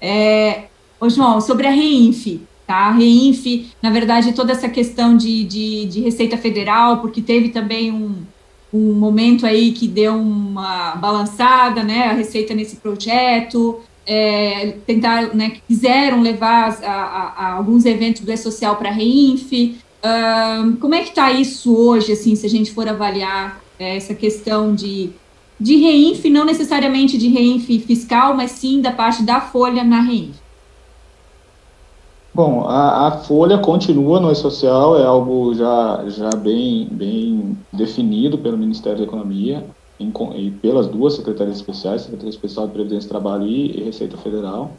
É, 0.00 0.64
ô 1.00 1.08
João, 1.08 1.40
sobre 1.40 1.66
a 1.66 1.70
REINF, 1.70 2.40
tá? 2.70 2.86
A 2.86 2.92
REINF, 2.92 3.66
na 3.82 3.90
verdade, 3.90 4.32
toda 4.32 4.52
essa 4.52 4.68
questão 4.68 5.16
de, 5.16 5.42
de, 5.42 5.86
de 5.86 6.00
Receita 6.00 6.36
Federal, 6.38 6.98
porque 6.98 7.20
teve 7.20 7.48
também 7.48 7.90
um, 7.90 8.14
um 8.72 8.92
momento 8.92 9.44
aí 9.44 9.72
que 9.72 9.88
deu 9.88 10.14
uma 10.14 10.94
balançada, 10.94 11.82
né, 11.82 12.04
a 12.04 12.12
Receita 12.12 12.54
nesse 12.54 12.76
projeto, 12.76 13.80
é, 14.06 14.76
tentar, 14.86 15.34
né, 15.34 15.56
quiseram 15.66 16.22
levar 16.22 16.78
a, 16.84 16.92
a, 16.92 17.32
a 17.36 17.52
alguns 17.54 17.84
eventos 17.84 18.22
do 18.22 18.30
E-Social 18.30 18.76
para 18.76 18.90
a 18.90 18.92
REINF, 18.92 19.50
como 20.80 20.94
é 20.94 21.02
que 21.02 21.08
está 21.08 21.32
isso 21.32 21.76
hoje, 21.76 22.12
assim, 22.12 22.36
se 22.36 22.46
a 22.46 22.48
gente 22.48 22.70
for 22.70 22.88
avaliar 22.88 23.60
é, 23.80 23.96
essa 23.96 24.14
questão 24.14 24.72
de, 24.72 25.10
de 25.58 25.74
REINF, 25.74 26.24
não 26.30 26.44
necessariamente 26.44 27.18
de 27.18 27.26
REINF 27.26 27.66
fiscal, 27.80 28.36
mas 28.36 28.52
sim 28.52 28.80
da 28.80 28.92
parte 28.92 29.24
da 29.24 29.40
folha 29.40 29.82
na 29.82 30.00
REINF? 30.00 30.49
Bom, 32.40 32.64
a, 32.66 33.08
a, 33.08 33.10
folha 33.18 33.58
continua 33.58 34.18
no 34.18 34.32
E-Social, 34.32 34.98
é 34.98 35.04
algo 35.04 35.54
já, 35.54 36.06
já 36.08 36.30
bem, 36.30 36.88
bem 36.90 37.54
definido 37.70 38.38
pelo 38.38 38.56
Ministério 38.56 38.96
da 38.96 39.04
Economia 39.04 39.62
em, 40.00 40.10
e 40.36 40.50
pelas 40.50 40.86
duas 40.86 41.12
secretarias 41.12 41.56
especiais, 41.56 42.00
Secretaria 42.00 42.30
Especial 42.30 42.66
de 42.66 42.72
Previdência 42.72 43.04
e 43.04 43.08
Trabalho 43.10 43.46
e, 43.46 43.78
e 43.78 43.82
Receita 43.82 44.16
Federal. 44.16 44.70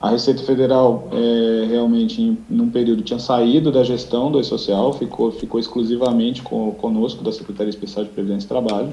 A 0.00 0.10
Receita 0.10 0.42
Federal 0.42 1.06
é, 1.12 1.66
realmente, 1.68 2.20
em 2.20 2.36
num 2.50 2.68
período, 2.68 3.00
tinha 3.02 3.20
saído 3.20 3.70
da 3.70 3.84
gestão 3.84 4.32
do 4.32 4.40
E-Social, 4.40 4.92
ficou, 4.92 5.30
ficou 5.30 5.60
exclusivamente 5.60 6.42
com, 6.42 6.72
conosco, 6.72 7.22
da 7.22 7.30
Secretaria 7.30 7.70
Especial 7.70 8.06
de 8.06 8.10
Previdência 8.10 8.46
e 8.46 8.48
Trabalho. 8.48 8.92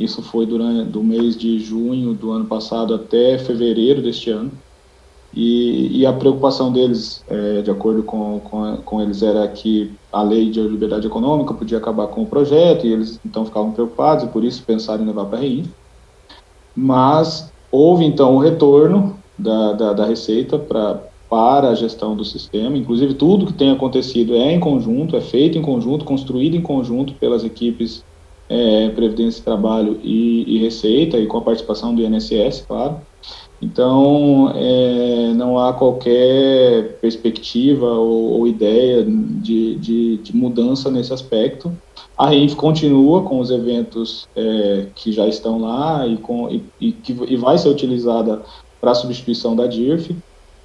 Isso 0.00 0.20
foi 0.20 0.46
durante 0.46 0.90
do 0.90 1.00
mês 1.04 1.36
de 1.36 1.60
junho 1.60 2.12
do 2.12 2.32
ano 2.32 2.46
passado 2.46 2.92
até 2.92 3.38
fevereiro 3.38 4.02
deste 4.02 4.30
ano. 4.30 4.50
E, 5.32 6.00
e 6.00 6.06
a 6.06 6.12
preocupação 6.12 6.72
deles, 6.72 7.24
é, 7.28 7.62
de 7.62 7.70
acordo 7.70 8.02
com, 8.02 8.40
com, 8.40 8.76
com, 8.78 9.00
eles, 9.00 9.22
era 9.22 9.46
que 9.46 9.92
a 10.12 10.22
lei 10.22 10.50
de 10.50 10.60
liberdade 10.60 11.06
econômica 11.06 11.54
podia 11.54 11.78
acabar 11.78 12.08
com 12.08 12.22
o 12.22 12.26
projeto, 12.26 12.86
e 12.86 12.92
eles 12.92 13.20
então 13.24 13.44
ficavam 13.44 13.70
preocupados, 13.70 14.24
e 14.24 14.28
por 14.28 14.42
isso 14.42 14.62
pensaram 14.64 15.04
em 15.04 15.06
levar 15.06 15.26
para 15.26 15.38
a 15.38 15.42
RI. 15.42 15.64
Mas 16.74 17.50
houve 17.70 18.04
então 18.04 18.34
o 18.34 18.38
retorno 18.38 19.16
da, 19.38 19.72
da, 19.72 19.92
da 19.92 20.04
Receita 20.04 20.58
pra, 20.58 21.00
para 21.28 21.68
a 21.68 21.74
gestão 21.74 22.16
do 22.16 22.24
sistema, 22.24 22.76
inclusive 22.76 23.14
tudo 23.14 23.46
que 23.46 23.52
tem 23.52 23.70
acontecido 23.70 24.34
é 24.34 24.52
em 24.52 24.58
conjunto, 24.58 25.16
é 25.16 25.20
feito 25.20 25.56
em 25.56 25.62
conjunto, 25.62 26.04
construído 26.04 26.56
em 26.56 26.62
conjunto 26.62 27.14
pelas 27.14 27.44
equipes 27.44 28.04
é, 28.48 28.88
Previdência 28.88 29.44
Trabalho 29.44 30.00
e, 30.02 30.56
e 30.56 30.58
Receita, 30.58 31.16
e 31.16 31.28
com 31.28 31.38
a 31.38 31.42
participação 31.42 31.94
do 31.94 32.02
INSS, 32.02 32.64
claro. 32.66 33.00
Então, 33.62 34.52
é, 34.54 35.34
não 35.34 35.58
há 35.58 35.74
qualquer 35.74 36.98
perspectiva 37.00 37.86
ou, 37.86 38.38
ou 38.38 38.48
ideia 38.48 39.04
de, 39.04 39.74
de, 39.74 40.16
de, 40.16 40.36
mudança 40.36 40.90
nesse 40.90 41.12
aspecto. 41.12 41.70
A 42.16 42.26
REINF 42.26 42.54
continua 42.54 43.22
com 43.22 43.38
os 43.38 43.50
eventos 43.50 44.26
é, 44.34 44.86
que 44.94 45.12
já 45.12 45.26
estão 45.26 45.60
lá 45.60 46.06
e, 46.06 46.16
com, 46.16 46.48
e, 46.48 46.62
e, 46.80 46.92
que, 46.92 47.12
e 47.28 47.36
vai 47.36 47.58
ser 47.58 47.68
utilizada 47.68 48.40
para 48.80 48.94
substituição 48.94 49.54
da 49.54 49.66
DIRF, 49.66 50.16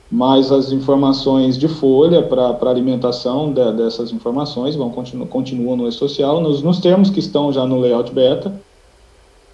mas 0.10 0.50
as 0.50 0.72
informações 0.72 1.58
de 1.58 1.68
folha 1.68 2.24
para 2.24 2.70
alimentação 2.70 3.52
de, 3.52 3.74
dessas 3.74 4.14
informações 4.14 4.76
vão 4.76 4.89
continu, 4.89 5.26
continuam 5.26 5.76
no 5.76 5.88
e-social, 5.88 6.39
nos, 6.39 6.62
nos 6.62 6.80
termos 6.80 7.10
que 7.10 7.20
estão 7.20 7.52
já 7.52 7.66
no 7.66 7.80
layout 7.80 8.14
beta, 8.14 8.54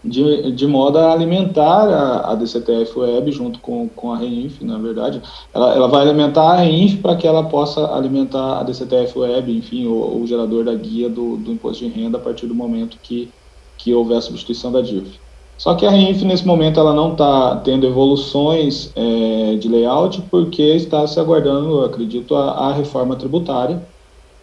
de, 0.03 0.51
de 0.51 0.67
modo 0.67 0.97
a 0.97 1.13
alimentar 1.13 1.87
a, 1.87 2.31
a 2.31 2.35
DCTF 2.35 2.97
Web 2.97 3.31
junto 3.31 3.59
com, 3.59 3.87
com 3.87 4.11
a 4.11 4.17
REINF, 4.17 4.63
na 4.63 4.77
verdade. 4.77 5.21
Ela, 5.53 5.75
ela 5.75 5.87
vai 5.87 6.01
alimentar 6.01 6.53
a 6.53 6.55
REINF 6.55 6.97
para 6.97 7.15
que 7.15 7.27
ela 7.27 7.43
possa 7.43 7.93
alimentar 7.93 8.59
a 8.59 8.63
DCTF 8.63 9.19
Web, 9.19 9.55
enfim, 9.55 9.85
o, 9.85 10.21
o 10.21 10.27
gerador 10.27 10.65
da 10.65 10.73
guia 10.73 11.07
do, 11.09 11.37
do 11.37 11.51
imposto 11.51 11.85
de 11.85 11.91
renda 11.91 12.17
a 12.17 12.21
partir 12.21 12.47
do 12.47 12.55
momento 12.55 12.97
que, 13.01 13.29
que 13.77 13.93
houver 13.93 14.17
a 14.17 14.21
substituição 14.21 14.71
da 14.71 14.81
DIRF. 14.81 15.19
Só 15.61 15.75
que 15.75 15.85
a 15.85 15.91
REINF, 15.91 16.23
nesse 16.23 16.47
momento, 16.47 16.79
ela 16.79 16.91
não 16.91 17.11
está 17.11 17.57
tendo 17.57 17.85
evoluções 17.85 18.91
é, 18.95 19.55
de 19.57 19.69
layout 19.69 20.19
porque 20.31 20.63
está 20.63 21.05
se 21.05 21.19
aguardando, 21.19 21.85
acredito, 21.85 22.33
a, 22.33 22.69
a 22.69 22.73
reforma 22.73 23.15
tributária, 23.15 23.79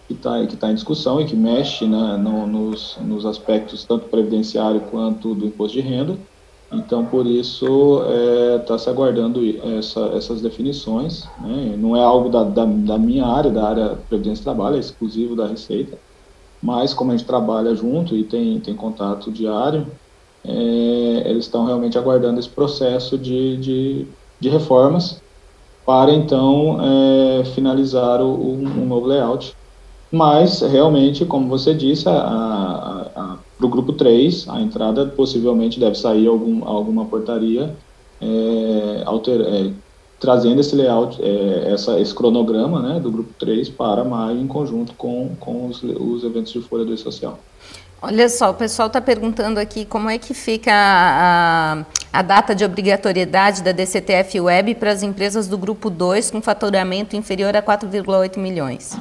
que 0.08 0.14
está 0.14 0.46
que 0.46 0.56
tá 0.56 0.70
em 0.70 0.74
discussão 0.74 1.20
e 1.20 1.26
que 1.26 1.36
mexe 1.36 1.86
né, 1.86 2.16
no, 2.16 2.46
nos, 2.46 2.96
nos 3.02 3.26
aspectos 3.26 3.84
tanto 3.84 4.08
previdenciário 4.08 4.80
quanto 4.90 5.34
do 5.34 5.44
imposto 5.46 5.76
de 5.76 5.82
renda. 5.82 6.16
Então, 6.72 7.04
por 7.04 7.26
isso, 7.26 8.02
está 8.60 8.74
é, 8.74 8.78
se 8.78 8.90
aguardando 8.90 9.40
essa, 9.78 10.00
essas 10.14 10.42
definições. 10.42 11.24
Né? 11.40 11.74
Não 11.78 11.96
é 11.96 12.02
algo 12.02 12.28
da, 12.28 12.44
da, 12.44 12.64
da, 12.64 12.98
minha 12.98 13.26
área, 13.26 13.50
da 13.50 13.68
área 13.68 13.98
Previdência 14.08 14.42
e 14.42 14.44
Trabalho, 14.44 14.76
é 14.76 14.78
exclusivo 14.78 15.34
da 15.34 15.46
Receita. 15.46 15.98
Mas, 16.62 16.92
como 16.92 17.10
a 17.10 17.16
gente 17.16 17.26
trabalha 17.26 17.74
junto 17.74 18.14
e 18.14 18.24
tem, 18.24 18.60
tem 18.60 18.74
contato 18.74 19.32
diário, 19.32 19.86
é, 20.44 21.22
eles 21.24 21.46
estão 21.46 21.64
realmente 21.64 21.96
aguardando 21.96 22.38
esse 22.38 22.48
processo 22.48 23.16
de, 23.16 23.56
de, 23.56 24.06
de 24.38 24.48
reformas 24.50 25.22
para, 25.86 26.12
então, 26.12 26.78
é, 26.82 27.44
finalizar 27.46 28.20
o, 28.20 28.52
um 28.52 28.86
novo 28.86 29.06
layout 29.06 29.56
mas, 30.10 30.60
realmente, 30.62 31.24
como 31.24 31.48
você 31.48 31.74
disse, 31.74 32.04
para 32.04 33.38
o 33.60 33.68
grupo 33.68 33.92
3, 33.92 34.48
a 34.48 34.60
entrada 34.60 35.06
possivelmente 35.06 35.78
deve 35.78 35.96
sair 35.96 36.26
algum, 36.26 36.64
alguma 36.64 37.04
portaria 37.04 37.74
é, 38.20 39.02
alter, 39.04 39.40
é, 39.40 39.70
trazendo 40.18 40.60
esse 40.60 40.74
layout, 40.74 41.20
é, 41.22 41.72
essa, 41.72 41.98
esse 42.00 42.14
cronograma 42.14 42.80
né, 42.80 43.00
do 43.00 43.10
grupo 43.10 43.32
3 43.38 43.68
para 43.68 44.04
maio, 44.04 44.40
em 44.40 44.46
conjunto 44.46 44.92
com, 44.94 45.30
com 45.38 45.66
os, 45.66 45.82
os 45.82 46.24
eventos 46.24 46.52
de 46.52 46.60
folha 46.60 46.84
do 46.84 46.96
social. 46.96 47.38
Olha 48.00 48.28
só, 48.28 48.50
o 48.50 48.54
pessoal 48.54 48.86
está 48.86 49.00
perguntando 49.00 49.58
aqui 49.58 49.84
como 49.84 50.08
é 50.08 50.18
que 50.18 50.32
fica 50.32 50.70
a, 50.72 51.84
a, 52.12 52.22
data 52.22 52.54
de 52.54 52.64
obrigatoriedade 52.64 53.60
da 53.60 53.72
DCTF 53.72 54.40
Web 54.40 54.76
para 54.76 54.92
as 54.92 55.02
empresas 55.02 55.48
do 55.48 55.58
grupo 55.58 55.90
2 55.90 56.30
com 56.30 56.40
faturamento 56.40 57.16
inferior 57.16 57.56
a 57.56 57.62
4,8 57.62 58.38
milhões. 58.38 58.96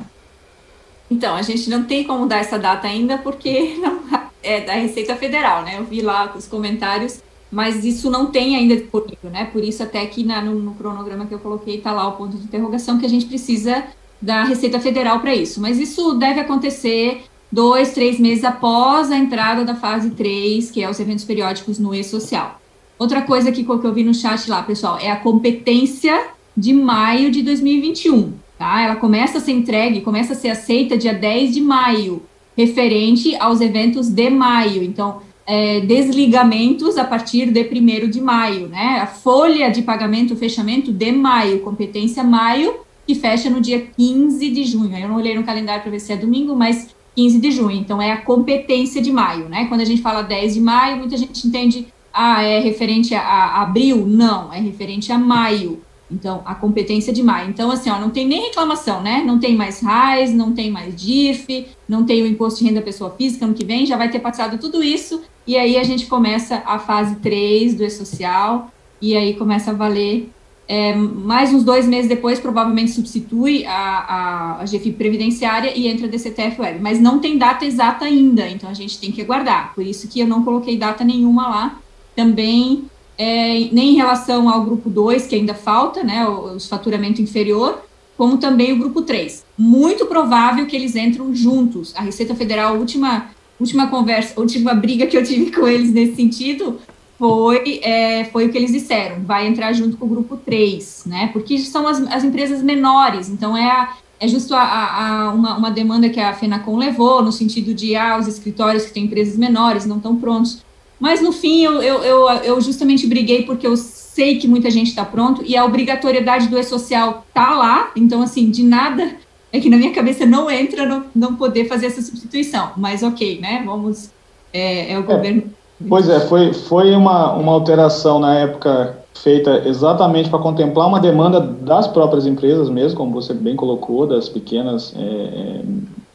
Então, 1.09 1.35
a 1.35 1.41
gente 1.41 1.69
não 1.69 1.83
tem 1.83 2.03
como 2.03 2.25
dar 2.25 2.37
essa 2.37 2.59
data 2.59 2.87
ainda 2.87 3.17
porque 3.17 3.75
não, 3.79 3.99
é 4.43 4.61
da 4.61 4.73
Receita 4.73 5.15
Federal, 5.15 5.63
né? 5.63 5.77
Eu 5.77 5.85
vi 5.85 6.01
lá 6.01 6.33
os 6.35 6.47
comentários, 6.47 7.21
mas 7.51 7.85
isso 7.85 8.09
não 8.09 8.27
tem 8.27 8.55
ainda 8.55 8.75
disponível, 8.75 9.29
né? 9.29 9.45
Por 9.45 9.63
isso 9.63 9.83
até 9.83 10.05
que 10.05 10.23
na, 10.23 10.41
no, 10.41 10.55
no, 10.59 10.75
cronograma 10.75 11.25
que 11.25 11.33
eu 11.33 11.39
coloquei 11.39 11.77
está 11.77 11.91
lá 11.91 12.07
o 12.07 12.13
ponto 12.13 12.37
de 12.37 12.43
interrogação 12.43 12.97
que 12.97 13.05
a 13.05 13.09
gente 13.09 13.25
precisa 13.25 13.83
da 14.21 14.43
Receita 14.43 14.79
Federal 14.79 15.19
para 15.19 15.33
isso. 15.33 15.61
Mas 15.61 15.79
isso 15.79 16.13
deve 16.15 16.39
acontecer 16.39 17.23
dois, 17.51 17.93
três 17.93 18.19
meses 18.19 18.43
após 18.43 19.11
a 19.11 19.17
entrada 19.17 19.63
da 19.63 19.75
fase 19.75 20.09
3, 20.11 20.71
que 20.71 20.83
é 20.83 20.89
os 20.89 20.99
eventos 20.99 21.23
periódicos 21.23 21.79
no 21.79 21.93
e-social. 21.93 22.59
Outra 22.99 23.21
coisa 23.21 23.51
que, 23.51 23.63
que 23.63 23.69
eu 23.69 23.93
vi 23.93 24.03
no 24.03 24.13
chat 24.13 24.49
lá, 24.49 24.63
pessoal, 24.63 24.97
é 24.99 25.11
a 25.11 25.17
competência 25.17 26.29
de 26.55 26.73
maio 26.73 27.29
de 27.29 27.43
2021. 27.43 28.33
Tá? 28.57 28.81
Ela 28.81 28.95
começa 28.95 29.37
a 29.37 29.41
ser 29.41 29.51
entregue, 29.51 30.01
começa 30.01 30.33
a 30.33 30.35
ser 30.35 30.49
aceita 30.49 30.97
dia 30.97 31.13
10 31.13 31.53
de 31.53 31.61
maio, 31.61 32.23
referente 32.57 33.35
aos 33.35 33.61
eventos 33.61 34.09
de 34.09 34.29
maio. 34.29 34.83
Então, 34.83 35.21
é, 35.45 35.79
desligamentos 35.79 36.97
a 36.97 37.05
partir 37.05 37.51
de 37.51 37.61
1 37.61 38.09
de 38.09 38.19
maio, 38.19 38.67
né? 38.67 38.99
A 39.01 39.07
folha 39.07 39.69
de 39.69 39.81
pagamento, 39.81 40.35
fechamento 40.35 40.91
de 40.91 41.11
maio, 41.11 41.61
competência 41.61 42.23
maio, 42.23 42.75
que 43.05 43.15
fecha 43.15 43.49
no 43.49 43.61
dia 43.61 43.79
15 43.95 44.49
de 44.49 44.65
junho. 44.65 44.97
Eu 44.97 45.07
não 45.07 45.15
olhei 45.15 45.35
no 45.35 45.43
calendário 45.43 45.83
para 45.83 45.91
ver 45.91 46.01
se 46.01 46.11
é 46.11 46.17
domingo, 46.17 46.53
mas 46.53 46.93
15 47.15 47.39
de 47.39 47.51
junho. 47.51 47.77
Então, 47.77 48.01
é 48.01 48.11
a 48.11 48.17
competência 48.17 49.01
de 49.01 49.11
maio, 49.11 49.47
né? 49.47 49.65
Quando 49.69 49.81
a 49.81 49.85
gente 49.85 50.01
fala 50.01 50.21
10 50.21 50.55
de 50.55 50.59
maio, 50.59 50.97
muita 50.97 51.15
gente 51.15 51.47
entende, 51.47 51.87
ah, 52.11 52.43
é 52.43 52.59
referente 52.59 53.15
a, 53.15 53.21
a 53.21 53.61
abril? 53.61 54.05
Não, 54.05 54.51
é 54.51 54.59
referente 54.59 55.13
a 55.13 55.17
maio. 55.17 55.81
Então, 56.09 56.41
a 56.45 56.55
competência 56.55 57.11
de 57.11 57.21
maio. 57.21 57.49
Então, 57.49 57.69
assim, 57.69 57.89
ó, 57.89 57.99
não 57.99 58.09
tem 58.09 58.25
nem 58.25 58.43
reclamação, 58.43 59.01
né? 59.01 59.23
Não 59.25 59.39
tem 59.39 59.55
mais 59.55 59.81
RAIS, 59.81 60.33
não 60.33 60.53
tem 60.53 60.71
mais 60.71 60.95
DIRF, 60.95 61.67
não 61.87 62.05
tem 62.05 62.23
o 62.23 62.25
imposto 62.25 62.59
de 62.59 62.65
renda 62.65 62.79
da 62.79 62.85
pessoa 62.85 63.11
física 63.11 63.45
ano 63.45 63.53
que 63.53 63.65
vem, 63.65 63.85
já 63.85 63.97
vai 63.97 64.09
ter 64.09 64.19
passado 64.19 64.57
tudo 64.57 64.81
isso, 64.81 65.21
e 65.45 65.57
aí 65.57 65.77
a 65.77 65.83
gente 65.83 66.05
começa 66.05 66.63
a 66.65 66.79
fase 66.79 67.15
3 67.17 67.75
do 67.75 67.83
E-Social, 67.83 68.71
e 69.01 69.15
aí 69.15 69.35
começa 69.35 69.71
a 69.71 69.73
valer 69.73 70.31
é, 70.67 70.93
mais 70.95 71.53
uns 71.53 71.63
dois 71.63 71.87
meses 71.87 72.09
depois, 72.09 72.39
provavelmente 72.39 72.91
substitui 72.91 73.65
a, 73.65 73.71
a, 73.71 74.61
a 74.61 74.63
GFIP 74.65 74.93
Previdenciária 74.93 75.71
e 75.77 75.87
entra 75.87 76.07
a 76.07 76.09
DCTF 76.09 76.59
Web, 76.59 76.79
mas 76.81 76.99
não 76.99 77.19
tem 77.19 77.37
data 77.37 77.65
exata 77.65 78.05
ainda, 78.05 78.49
então 78.49 78.69
a 78.69 78.73
gente 78.73 78.99
tem 78.99 79.11
que 79.11 79.21
aguardar, 79.21 79.73
por 79.73 79.85
isso 79.85 80.07
que 80.07 80.19
eu 80.19 80.27
não 80.27 80.43
coloquei 80.43 80.77
data 80.77 81.03
nenhuma 81.03 81.47
lá, 81.47 81.79
também 82.15 82.89
é, 83.17 83.69
nem 83.71 83.93
em 83.93 83.95
relação 83.95 84.47
ao 84.49 84.63
grupo 84.63 84.89
2, 84.89 85.27
que 85.27 85.35
ainda 85.35 85.53
falta, 85.53 86.03
né, 86.03 86.27
o, 86.27 86.55
o 86.55 86.59
faturamento 86.59 87.21
inferior, 87.21 87.83
como 88.17 88.37
também 88.37 88.73
o 88.73 88.79
grupo 88.79 89.01
3. 89.01 89.45
Muito 89.57 90.05
provável 90.05 90.65
que 90.65 90.75
eles 90.75 90.95
entram 90.95 91.33
juntos. 91.33 91.93
A 91.95 92.01
Receita 92.01 92.35
Federal, 92.35 92.75
a 92.75 92.77
última, 92.77 93.27
última 93.59 93.87
conversa, 93.87 94.33
a 94.37 94.41
última 94.41 94.73
briga 94.73 95.07
que 95.07 95.17
eu 95.17 95.23
tive 95.23 95.51
com 95.55 95.67
eles 95.67 95.91
nesse 95.91 96.15
sentido, 96.15 96.79
foi, 97.17 97.79
é, 97.83 98.25
foi 98.25 98.45
o 98.45 98.51
que 98.51 98.57
eles 98.57 98.71
disseram, 98.71 99.23
vai 99.23 99.47
entrar 99.47 99.73
junto 99.73 99.97
com 99.97 100.05
o 100.05 100.09
grupo 100.09 100.37
3, 100.37 101.05
né? 101.07 101.29
Porque 101.33 101.57
são 101.57 101.87
as, 101.87 101.99
as 102.11 102.23
empresas 102.23 102.61
menores, 102.61 103.27
então 103.27 103.57
é, 103.57 103.65
a, 103.65 103.97
é 104.19 104.27
justo 104.27 104.53
a, 104.53 104.61
a, 104.61 105.33
uma, 105.33 105.57
uma 105.57 105.71
demanda 105.71 106.09
que 106.09 106.19
a 106.19 106.33
FENACOM 106.33 106.77
levou, 106.77 107.23
no 107.23 107.31
sentido 107.31 107.73
de, 107.73 107.95
ah, 107.95 108.17
os 108.19 108.27
escritórios 108.27 108.85
que 108.85 108.93
têm 108.93 109.05
empresas 109.05 109.35
menores 109.35 109.85
não 109.85 109.97
estão 109.97 110.15
prontos. 110.15 110.63
Mas, 110.99 111.21
no 111.21 111.31
fim, 111.31 111.63
eu, 111.63 111.81
eu, 111.81 112.03
eu, 112.03 112.27
eu 112.29 112.61
justamente 112.61 113.05
briguei 113.07 113.43
porque 113.43 113.67
eu 113.67 113.77
sei 113.77 114.37
que 114.37 114.47
muita 114.47 114.71
gente 114.71 114.87
está 114.87 115.05
pronto 115.05 115.43
e 115.45 115.55
a 115.55 115.63
obrigatoriedade 115.63 116.47
do 116.47 116.57
E-Social 116.57 117.25
está 117.27 117.55
lá, 117.55 117.91
então, 117.95 118.21
assim, 118.21 118.49
de 118.49 118.63
nada 118.63 119.15
é 119.53 119.59
que 119.59 119.69
na 119.69 119.77
minha 119.77 119.93
cabeça 119.93 120.25
não 120.25 120.49
entra 120.49 120.85
não, 120.85 121.05
não 121.15 121.35
poder 121.35 121.65
fazer 121.65 121.87
essa 121.87 122.01
substituição, 122.01 122.71
mas 122.75 123.03
ok, 123.03 123.39
né? 123.39 123.63
Vamos, 123.65 124.09
é, 124.51 124.91
é 124.91 124.97
o 124.97 125.01
é. 125.01 125.03
governo 125.03 125.43
Pois 125.87 126.09
é, 126.09 126.19
foi, 126.21 126.53
foi 126.53 126.95
uma, 126.95 127.33
uma 127.33 127.51
alteração 127.51 128.19
na 128.19 128.39
época 128.39 128.97
feita 129.13 129.67
exatamente 129.67 130.29
para 130.29 130.39
contemplar 130.39 130.87
uma 130.87 130.99
demanda 130.99 131.39
das 131.39 131.87
próprias 131.87 132.25
empresas 132.25 132.67
mesmo, 132.69 132.97
como 132.97 133.11
você 133.11 133.33
bem 133.33 133.55
colocou, 133.55 134.07
das 134.07 134.27
pequenas, 134.27 134.93
é, 134.97 135.01
é 135.01 135.61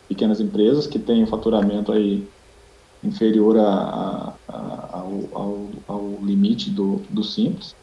pequenas 0.08 0.40
empresas 0.40 0.86
que 0.86 0.98
têm 0.98 1.22
um 1.22 1.26
faturamento 1.26 1.92
aí 1.92 2.26
inferior 3.04 3.56
a, 3.58 4.32
ao, 4.52 5.12
ao, 5.32 5.58
ao, 5.88 6.08
limite 6.22 6.70
do, 6.70 7.00
do 7.10 7.24
simples. 7.24 7.74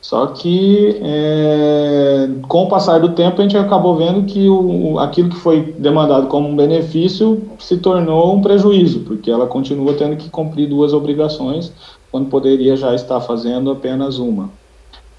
Só 0.00 0.28
que 0.28 0.98
é, 1.02 2.28
com 2.48 2.64
o 2.64 2.68
passar 2.68 3.00
do 3.00 3.10
tempo 3.10 3.40
a 3.40 3.42
gente 3.42 3.56
acabou 3.56 3.96
vendo 3.96 4.24
que 4.24 4.48
o, 4.48 4.98
aquilo 4.98 5.28
que 5.28 5.36
foi 5.36 5.74
demandado 5.78 6.26
como 6.28 6.48
um 6.48 6.56
benefício 6.56 7.42
se 7.58 7.76
tornou 7.76 8.34
um 8.34 8.40
prejuízo, 8.40 9.00
porque 9.00 9.30
ela 9.30 9.46
continua 9.46 9.92
tendo 9.92 10.16
que 10.16 10.30
cumprir 10.30 10.68
duas 10.68 10.94
obrigações, 10.94 11.70
quando 12.10 12.30
poderia 12.30 12.76
já 12.76 12.94
estar 12.94 13.20
fazendo 13.20 13.70
apenas 13.70 14.18
uma. 14.18 14.50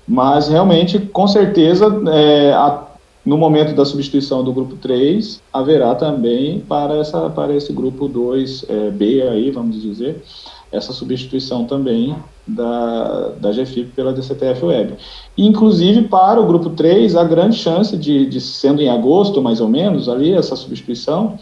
Mas 0.08 0.48
realmente, 0.50 1.00
com 1.00 1.28
certeza, 1.28 1.86
é, 2.12 2.52
a, 2.52 2.84
no 3.26 3.38
momento 3.38 3.76
da 3.76 3.86
substituição 3.86 4.44
do 4.44 4.52
grupo 4.52 4.76
3, 4.76 5.42
haverá 5.54 5.94
também 5.96 6.60
para, 6.60 6.96
essa, 6.96 7.30
para 7.30 7.56
esse 7.56 7.72
grupo 7.72 8.10
2B 8.10 9.20
é, 9.20 9.30
aí, 9.30 9.52
vamos 9.52 9.82
dizer, 9.82 10.24
essa 10.72 10.94
substituição 10.94 11.66
também 11.66 12.16
da, 12.48 13.30
da 13.40 13.52
GFIP 13.52 13.92
pela 13.94 14.14
DCTF 14.14 14.66
Web. 14.66 14.96
Inclusive, 15.38 16.04
para 16.04 16.40
o 16.40 16.46
grupo 16.46 16.70
3, 16.70 17.16
a 17.16 17.24
grande 17.24 17.58
chance 17.58 17.98
de, 17.98 18.26
de, 18.26 18.40
sendo 18.40 18.82
em 18.82 18.90
agosto, 18.90 19.42
mais 19.42 19.60
ou 19.60 19.68
menos, 19.68 20.08
ali, 20.08 20.32
essa 20.32 20.56
substituição, 20.56 21.38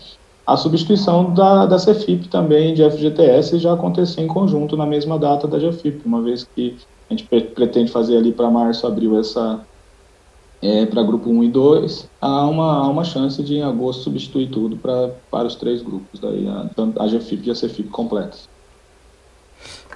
a 0.46 0.58
substituição 0.58 1.32
da, 1.34 1.68
da 1.68 1.78
CFIP 1.78 2.28
também 2.28 2.74
de 2.74 2.90
FGTS 2.90 3.60
já 3.60 3.74
acontecer 3.74 4.22
em 4.22 4.28
conjunto 4.28 4.76
na 4.76 4.86
mesma 4.86 5.20
data 5.20 5.48
da 5.48 5.60
GFIP, 5.60 6.02
uma 6.06 6.22
vez 6.22 6.44
que 6.56 6.76
a 7.10 7.14
gente 7.14 7.24
pretende 7.24 7.92
fazer 7.92 8.18
ali 8.18 8.32
para 8.32 8.50
março, 8.50 8.88
abril, 8.88 9.20
essa 9.20 9.64
é, 10.62 10.86
para 10.86 11.04
grupo 11.04 11.30
1 11.30 11.44
e 11.44 11.50
2, 11.50 12.10
há 12.20 12.46
uma, 12.48 12.78
há 12.80 12.88
uma 12.88 13.04
chance 13.04 13.42
de 13.44 13.56
em 13.56 13.64
agosto 13.64 14.04
substituir 14.04 14.50
tudo 14.50 14.76
pra, 14.76 15.12
para 15.32 15.48
os 15.48 15.56
três 15.56 15.82
grupos, 15.82 16.20
daí 16.20 16.48
a, 16.48 16.70
a 17.00 17.08
GFIP 17.08 17.48
e 17.48 17.52
a 17.52 17.54
CFIP 17.54 17.90
completas. 17.90 18.50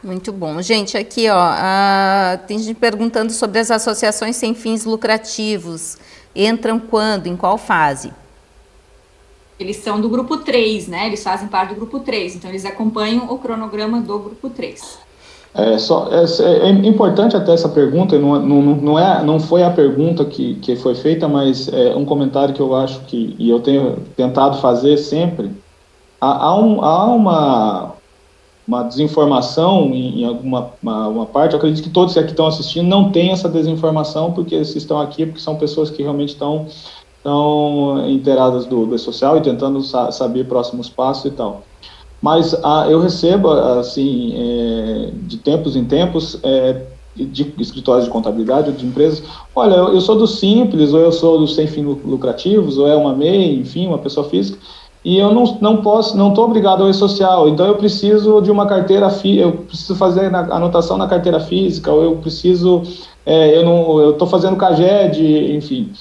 Muito 0.04 0.34
bom. 0.34 0.62
Gente, 0.62 0.98
aqui 0.98 1.30
ó, 1.30 1.38
a, 1.40 2.38
tem 2.46 2.60
gente 2.60 2.78
perguntando 2.78 3.32
sobre 3.32 3.60
as 3.60 3.72
associações 3.72 4.36
sem 4.36 4.54
fins 4.54 4.84
lucrativos. 4.84 5.98
Entram 6.36 6.78
quando? 6.78 7.28
Em 7.28 7.38
qual 7.38 7.58
fase? 7.58 8.12
Eles 9.58 9.78
são 9.78 10.02
do 10.02 10.10
grupo 10.10 10.38
3, 10.38 10.90
né? 10.90 11.08
Eles 11.08 11.24
fazem 11.24 11.48
parte 11.48 11.70
do 11.70 11.76
grupo 11.76 12.00
3, 12.00 12.36
então 12.36 12.50
eles 12.50 12.66
acompanham 12.66 13.32
o 13.32 13.38
cronograma 13.38 14.02
do 14.02 14.20
grupo 14.20 14.50
3. 14.50 14.98
É, 15.56 15.78
só, 15.78 16.10
é, 16.12 16.68
é 16.68 16.70
importante 16.70 17.38
até 17.38 17.54
essa 17.54 17.70
pergunta, 17.70 18.18
não, 18.18 18.42
não, 18.42 18.62
não, 18.62 19.00
é, 19.00 19.24
não 19.24 19.40
foi 19.40 19.62
a 19.64 19.70
pergunta 19.70 20.26
que, 20.26 20.56
que 20.56 20.76
foi 20.76 20.96
feita, 20.96 21.28
mas 21.28 21.70
é 21.72 21.96
um 21.96 22.04
comentário 22.04 22.56
que 22.56 22.60
eu 22.60 22.76
acho 22.76 23.02
que, 23.02 23.36
e 23.38 23.52
eu 23.52 23.60
tenho 23.60 23.98
tentado 24.18 24.58
fazer 24.60 24.98
sempre, 24.98 25.52
há, 26.20 26.46
há, 26.48 26.60
um, 26.60 26.84
há 26.84 27.06
uma, 27.06 27.93
uma 28.68 28.84
desinformação 28.84 29.94
em, 29.94 30.22
em 30.22 30.26
alguma 30.26 30.72
uma, 30.82 31.08
uma, 31.08 31.26
parte. 31.26 31.54
Eu 31.54 31.58
acredito 31.58 31.84
que 31.84 31.90
todos 31.90 32.14
que 32.14 32.20
aqui 32.20 32.32
estão 32.32 32.48
assistindo 32.48 32.88
não 32.88 33.12
têm 33.12 33.32
essa 33.32 33.50
desinformação, 33.50 34.32
porque 34.32 34.64
se 34.64 34.78
estão 34.78 35.00
aqui, 35.00 35.26
porque 35.26 35.42
são 35.42 35.56
pessoas 35.56 35.90
que 35.90 36.02
realmente 36.02 36.30
estão, 36.30 36.68
estão 37.18 38.10
inteiradas 38.10 38.66
do, 38.66 38.86
do 38.86 38.98
social 38.98 39.38
e 39.38 39.42
tentando 39.42 39.82
sa 39.82 40.12
saber 40.12 40.48
próximos 40.48 40.90
passos 40.90 41.26
e 41.26 41.32
tal. 41.32 41.64
Mas 42.22 42.56
ah, 42.64 42.88
eu 42.90 43.02
recebo, 43.02 43.52
assim, 43.52 44.34
é, 44.34 45.10
de 45.24 45.38
tempos 45.38 45.76
em 45.76 45.84
tempos, 45.84 46.40
é, 46.42 46.82
de 47.16 47.54
escritórios 47.60 48.06
de 48.06 48.12
contabilidade 48.12 48.70
ou 48.70 48.76
de 48.76 48.86
empresas, 48.86 49.22
olha, 49.54 49.76
eu, 49.76 49.94
eu 49.94 50.02
sou 50.02 50.16
do 50.16 50.26
simples, 50.26 50.94
ou 50.94 51.00
eu 51.02 51.12
sou 51.12 51.38
do 51.38 51.48
sem 51.48 51.68
fins 51.68 51.84
lucrativos, 51.84 52.78
ou 52.78 52.88
é 52.88 52.96
uma 52.96 53.14
MEI, 53.14 53.60
enfim, 53.60 53.88
uma 53.88 53.98
pessoa 53.98 54.28
física, 54.30 54.58
e 55.04 55.18
eu 55.18 55.34
não, 55.34 55.58
não 55.60 55.78
posso, 55.82 56.16
não 56.16 56.30
estou 56.30 56.46
obrigado 56.46 56.84
ao 56.84 56.90
e-social, 56.90 57.50
então 57.50 57.66
eu 57.68 57.76
preciso 57.76 58.42
de 58.42 58.50
uma 58.50 58.66
carteira, 58.66 59.08
eu 59.36 59.52
preciso 59.52 59.96
fazer 59.96 60.34
anotação 60.34 60.98
na 60.98 61.08
carteira 61.08 61.40
física, 61.40 61.92
ou 61.92 62.04
eu 62.04 62.16
preciso, 62.18 62.84
é, 63.26 63.58
eu 63.58 63.66
não, 63.66 64.00
eu 64.00 64.12
estou 64.12 64.28
fazendo 64.28 64.56
CAGED, 64.56 65.56
enfim. 65.56 65.92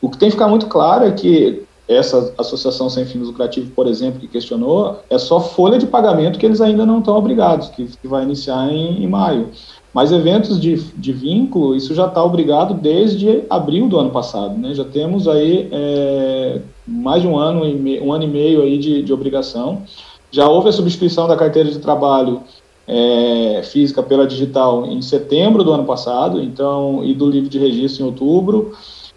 O 0.00 0.08
que 0.08 0.16
tem 0.16 0.28
que 0.28 0.34
ficar 0.34 0.48
muito 0.48 0.66
claro 0.66 1.04
é 1.04 1.10
que 1.10 1.66
essa 1.88 2.32
associação 2.36 2.90
sem 2.90 3.04
fins 3.04 3.26
lucrativos, 3.26 3.70
por 3.70 3.86
exemplo, 3.86 4.18
que 4.18 4.26
questionou, 4.26 5.00
é 5.08 5.18
só 5.18 5.38
folha 5.38 5.78
de 5.78 5.86
pagamento 5.86 6.38
que 6.38 6.44
eles 6.44 6.60
ainda 6.60 6.84
não 6.84 6.98
estão 6.98 7.16
obrigados, 7.16 7.68
que, 7.68 7.86
que 7.86 8.08
vai 8.08 8.24
iniciar 8.24 8.68
em, 8.70 9.04
em 9.04 9.06
maio. 9.06 9.50
Mas 9.96 10.12
eventos 10.12 10.60
de, 10.60 10.76
de 10.94 11.10
vínculo, 11.10 11.74
isso 11.74 11.94
já 11.94 12.06
está 12.06 12.22
obrigado 12.22 12.74
desde 12.74 13.44
abril 13.48 13.88
do 13.88 13.98
ano 13.98 14.10
passado, 14.10 14.54
né? 14.58 14.74
Já 14.74 14.84
temos 14.84 15.26
aí 15.26 15.70
é, 15.72 16.60
mais 16.86 17.22
de 17.22 17.28
um 17.28 17.38
ano, 17.38 17.64
e 17.64 17.98
um 17.98 18.12
ano 18.12 18.24
e 18.24 18.26
meio 18.26 18.60
aí 18.60 18.76
de, 18.76 19.02
de 19.02 19.10
obrigação. 19.10 19.84
Já 20.30 20.46
houve 20.50 20.68
a 20.68 20.72
substituição 20.72 21.26
da 21.26 21.34
carteira 21.34 21.70
de 21.70 21.78
trabalho 21.78 22.42
é, 22.86 23.62
física 23.64 24.02
pela 24.02 24.26
digital 24.26 24.84
em 24.84 25.00
setembro 25.00 25.64
do 25.64 25.72
ano 25.72 25.84
passado, 25.84 26.42
então, 26.42 27.02
e 27.02 27.14
do 27.14 27.26
livro 27.30 27.48
de 27.48 27.58
registro 27.58 28.02
em 28.02 28.06
outubro 28.06 28.72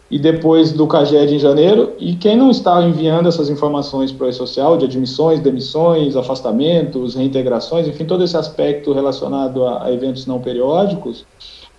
e 0.09 0.17
depois 0.17 0.71
do 0.71 0.87
CAGED 0.87 1.35
em 1.35 1.39
janeiro. 1.39 1.93
E 1.99 2.15
quem 2.15 2.35
não 2.35 2.49
está 2.49 2.81
enviando 2.83 3.27
essas 3.27 3.49
informações 3.49 4.11
para 4.11 4.27
o 4.27 4.29
E-Social, 4.29 4.77
de 4.77 4.85
admissões, 4.85 5.39
demissões, 5.39 6.15
afastamentos, 6.15 7.15
reintegrações, 7.15 7.87
enfim, 7.87 8.05
todo 8.05 8.23
esse 8.23 8.35
aspecto 8.35 8.91
relacionado 8.93 9.65
a, 9.65 9.85
a 9.85 9.93
eventos 9.93 10.25
não 10.25 10.39
periódicos, 10.39 11.25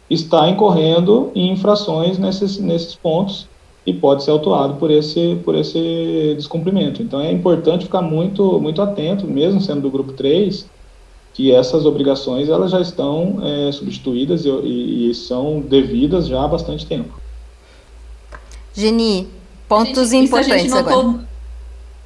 está 0.08 0.48
incorrendo 0.48 1.30
em 1.34 1.52
infrações 1.52 2.18
nesses, 2.18 2.58
nesses 2.58 2.94
pontos 2.94 3.48
e 3.86 3.94
pode 3.94 4.22
ser 4.22 4.30
autuado 4.30 4.74
por 4.74 4.90
esse, 4.90 5.38
por 5.44 5.54
esse 5.54 6.34
descumprimento. 6.36 7.02
Então 7.02 7.20
é 7.20 7.32
importante 7.32 7.84
ficar 7.84 8.02
muito, 8.02 8.60
muito 8.60 8.82
atento, 8.82 9.26
mesmo 9.26 9.60
sendo 9.60 9.82
do 9.82 9.90
grupo 9.90 10.12
3, 10.12 10.68
que 11.32 11.52
essas 11.52 11.86
obrigações 11.86 12.48
elas 12.48 12.70
já 12.70 12.80
estão 12.80 13.38
é, 13.42 13.72
substituídas 13.72 14.44
e, 14.44 14.48
e, 14.48 15.10
e 15.10 15.14
são 15.14 15.60
devidas 15.60 16.26
já 16.26 16.44
há 16.44 16.48
bastante 16.48 16.84
tempo. 16.86 17.20
Geni, 18.74 19.28
pontos 19.68 20.10
gente, 20.10 20.26
importantes 20.26 20.70
notou, 20.70 21.00
agora. 21.00 21.28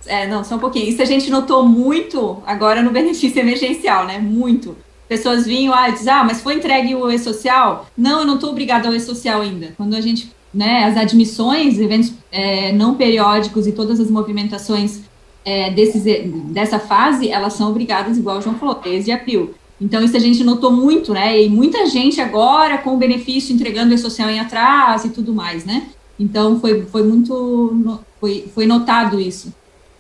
É, 0.06 0.26
não, 0.26 0.44
só 0.44 0.56
um 0.56 0.58
pouquinho. 0.58 0.88
Isso 0.88 1.02
a 1.02 1.06
gente 1.06 1.30
notou 1.30 1.66
muito 1.66 2.42
agora 2.46 2.82
no 2.82 2.90
benefício 2.90 3.38
emergencial, 3.40 4.06
né? 4.06 4.18
Muito. 4.18 4.76
Pessoas 5.08 5.46
vinham, 5.46 5.74
ah, 5.74 5.90
diz, 5.90 6.06
ah, 6.08 6.24
mas 6.24 6.40
foi 6.40 6.54
entregue 6.54 6.94
o 6.94 7.10
e-social? 7.10 7.86
Não, 7.96 8.20
eu 8.20 8.26
não 8.26 8.34
estou 8.34 8.50
obrigada 8.50 8.88
ao 8.88 8.94
e-social 8.94 9.42
ainda. 9.42 9.74
Quando 9.76 9.94
a 9.94 10.00
gente, 10.00 10.32
né, 10.52 10.84
as 10.84 10.96
admissões, 10.96 11.78
eventos 11.78 12.12
é, 12.32 12.72
não 12.72 12.94
periódicos 12.94 13.66
e 13.66 13.72
todas 13.72 14.00
as 14.00 14.10
movimentações 14.10 15.02
é, 15.44 15.70
desses, 15.70 16.04
dessa 16.46 16.78
fase, 16.78 17.28
elas 17.28 17.52
são 17.52 17.68
obrigadas, 17.68 18.16
igual 18.16 18.38
o 18.38 18.40
João 18.40 18.56
falou, 18.56 18.80
desde 18.82 19.12
abril. 19.12 19.54
Então, 19.80 20.02
isso 20.02 20.16
a 20.16 20.20
gente 20.20 20.42
notou 20.42 20.72
muito, 20.72 21.12
né? 21.12 21.42
E 21.42 21.50
muita 21.50 21.86
gente 21.86 22.20
agora 22.20 22.78
com 22.78 22.94
o 22.94 22.96
benefício 22.96 23.54
entregando 23.54 23.92
o 23.92 23.94
e-social 23.94 24.30
em 24.30 24.40
atraso 24.40 25.08
e 25.08 25.10
tudo 25.10 25.34
mais, 25.34 25.64
né? 25.64 25.88
Então 26.18 26.60
foi, 26.60 26.82
foi 26.82 27.02
muito 27.02 28.00
foi, 28.20 28.46
foi 28.54 28.66
notado 28.66 29.20
isso. 29.20 29.52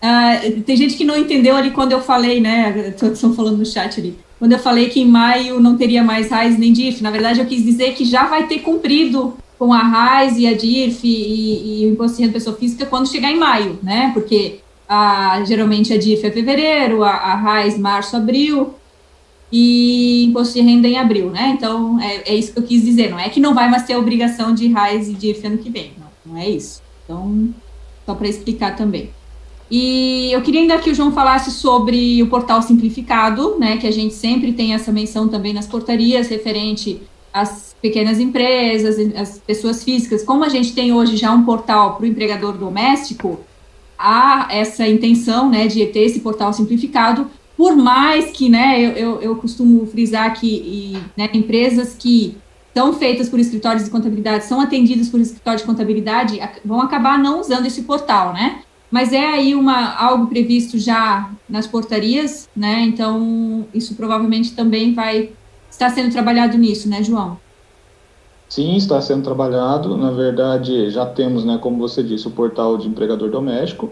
Uh, 0.02 0.60
tem 0.62 0.76
gente 0.76 0.96
que 0.96 1.04
não 1.04 1.16
entendeu 1.16 1.56
ali 1.56 1.70
quando 1.70 1.92
eu 1.92 2.00
falei, 2.00 2.40
né? 2.40 2.94
Todos 2.98 3.14
estão 3.14 3.34
falando 3.34 3.58
no 3.58 3.66
chat 3.66 3.98
ali. 3.98 4.16
Quando 4.38 4.52
eu 4.52 4.58
falei 4.58 4.88
que 4.88 5.00
em 5.00 5.06
maio 5.06 5.60
não 5.60 5.76
teria 5.76 6.02
mais 6.02 6.30
RAIS 6.30 6.58
nem 6.58 6.72
DIF, 6.72 7.02
na 7.02 7.10
verdade 7.10 7.40
eu 7.40 7.46
quis 7.46 7.64
dizer 7.64 7.94
que 7.94 8.04
já 8.04 8.26
vai 8.26 8.46
ter 8.46 8.58
cumprido 8.58 9.34
com 9.58 9.72
a 9.72 9.78
RAIS 9.78 10.36
e 10.36 10.46
a 10.46 10.52
DIRF 10.52 11.06
e, 11.06 11.82
e, 11.82 11.86
o 11.86 11.92
Imposto 11.92 12.16
de 12.16 12.22
Renda 12.24 12.34
Pessoa 12.34 12.56
Física 12.56 12.84
quando 12.84 13.08
chegar 13.08 13.30
em 13.30 13.38
maio, 13.38 13.78
né? 13.82 14.10
Porque 14.12 14.60
a, 14.88 15.42
geralmente 15.44 15.92
a 15.92 15.96
DIRF 15.96 16.26
é 16.26 16.30
fevereiro, 16.30 17.02
a, 17.02 17.10
a 17.10 17.34
RAIS 17.36 17.78
março, 17.78 18.16
abril, 18.16 18.74
e 19.50 20.24
imposto 20.24 20.54
de 20.54 20.60
renda 20.60 20.88
em 20.88 20.98
abril, 20.98 21.30
né? 21.30 21.54
Então, 21.56 22.00
é, 22.00 22.32
é, 22.32 22.34
isso 22.34 22.52
que 22.52 22.58
eu 22.58 22.64
quis 22.64 22.84
dizer. 22.84 23.10
Não 23.10 23.18
é 23.18 23.28
que 23.28 23.38
não 23.38 23.54
vai 23.54 23.70
mais 23.70 23.84
ter 23.84 23.96
obrigação 23.96 24.52
de 24.52 24.68
RAIS 24.68 25.08
e 25.08 25.12
DIRF 25.12 25.46
ano 25.46 25.58
que 25.58 25.70
vem. 25.70 25.92
Não, 26.34 26.40
não 26.40 26.40
é 26.40 26.48
isso. 26.48 26.82
Então, 27.04 27.54
só 28.04 28.14
para 28.14 28.28
explicar 28.28 28.76
também. 28.76 29.10
E 29.70 30.30
eu 30.32 30.42
queria 30.42 30.60
ainda 30.60 30.78
que 30.78 30.90
o 30.90 30.94
João 30.94 31.12
falasse 31.12 31.50
sobre 31.50 32.22
o 32.22 32.26
portal 32.26 32.60
simplificado, 32.60 33.58
né? 33.58 33.76
Que 33.76 33.86
a 33.86 33.90
gente 33.90 34.14
sempre 34.14 34.52
tem 34.52 34.74
essa 34.74 34.92
menção 34.92 35.28
também 35.28 35.54
nas 35.54 35.66
portarias 35.66 36.28
referente 36.28 37.00
às 37.32 37.74
pequenas 37.80 38.20
empresas, 38.20 38.96
às 39.16 39.38
pessoas 39.38 39.82
físicas. 39.82 40.22
Como 40.22 40.44
a 40.44 40.48
gente 40.48 40.74
tem 40.74 40.92
hoje 40.92 41.16
já 41.16 41.32
um 41.32 41.44
portal 41.44 41.96
para 41.96 42.04
o 42.04 42.06
empregador 42.06 42.56
doméstico, 42.56 43.40
há 43.98 44.48
essa 44.50 44.86
intenção, 44.86 45.48
né, 45.50 45.66
de 45.66 45.86
ter 45.86 46.00
esse 46.00 46.20
portal 46.20 46.52
simplificado 46.52 47.30
por 47.56 47.76
mais 47.76 48.30
que, 48.32 48.48
né, 48.48 48.80
eu, 48.80 48.90
eu, 48.92 49.22
eu 49.22 49.36
costumo 49.36 49.86
frisar 49.86 50.38
que 50.38 50.46
e, 50.46 50.98
né, 51.16 51.30
empresas 51.32 51.94
que 51.94 52.36
são 52.74 52.92
feitas 52.92 53.28
por 53.28 53.38
escritórios 53.38 53.84
de 53.84 53.90
contabilidade, 53.90 54.44
são 54.44 54.60
atendidas 54.60 55.08
por 55.08 55.20
escritório 55.20 55.60
de 55.60 55.64
contabilidade, 55.64 56.40
vão 56.64 56.80
acabar 56.80 57.18
não 57.18 57.40
usando 57.40 57.66
esse 57.66 57.82
portal, 57.82 58.32
né? 58.32 58.62
Mas 58.90 59.12
é 59.12 59.24
aí 59.24 59.54
uma, 59.54 59.94
algo 59.94 60.26
previsto 60.26 60.78
já 60.78 61.30
nas 61.48 61.66
portarias, 61.66 62.48
né? 62.54 62.82
Então, 62.82 63.66
isso 63.72 63.94
provavelmente 63.94 64.54
também 64.54 64.92
vai 64.92 65.30
estar 65.70 65.90
sendo 65.90 66.12
trabalhado 66.12 66.58
nisso, 66.58 66.88
né, 66.88 67.02
João? 67.02 67.38
Sim, 68.48 68.76
está 68.76 69.00
sendo 69.00 69.22
trabalhado. 69.22 69.96
Na 69.96 70.10
verdade, 70.10 70.90
já 70.90 71.06
temos, 71.06 71.44
né, 71.44 71.58
como 71.60 71.78
você 71.78 72.02
disse, 72.02 72.28
o 72.28 72.30
portal 72.30 72.76
de 72.76 72.88
empregador 72.88 73.30
doméstico, 73.30 73.90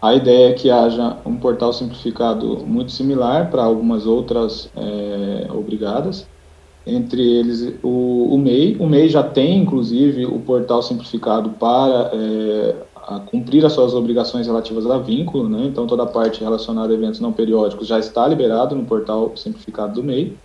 a 0.00 0.14
ideia 0.14 0.50
é 0.50 0.52
que 0.52 0.70
haja 0.70 1.16
um 1.26 1.36
portal 1.36 1.72
simplificado 1.72 2.64
muito 2.64 2.92
similar 2.92 3.50
para 3.50 3.64
algumas 3.64 4.06
outras 4.06 4.70
é, 4.76 5.48
obrigadas, 5.52 6.26
entre 6.88 7.22
eles 7.22 7.74
o, 7.82 8.34
o, 8.34 8.38
MEI. 8.38 8.76
O 8.78 8.86
MEI 8.86 9.08
já 9.08 9.22
tem, 9.22 9.58
inclusive, 9.58 10.26
o 10.26 10.38
portal 10.40 10.82
simplificado 10.82 11.50
para 11.50 12.10
é, 12.12 12.74
cumprir 13.30 13.64
as 13.64 13.72
suas 13.72 13.94
obrigações 13.94 14.46
relativas 14.46 14.86
a 14.86 14.98
vínculo, 14.98 15.48
né? 15.48 15.66
então 15.66 15.86
toda 15.86 16.02
a 16.02 16.06
parte 16.06 16.42
relacionada 16.42 16.92
a 16.92 16.96
eventos 16.96 17.20
não 17.20 17.32
periódicos 17.32 17.86
já 17.86 17.98
está 17.98 18.26
liberado 18.26 18.74
no 18.74 18.84
portal 18.84 19.32
simplificado 19.36 19.94
do 19.94 20.02
MEI. 20.02 20.36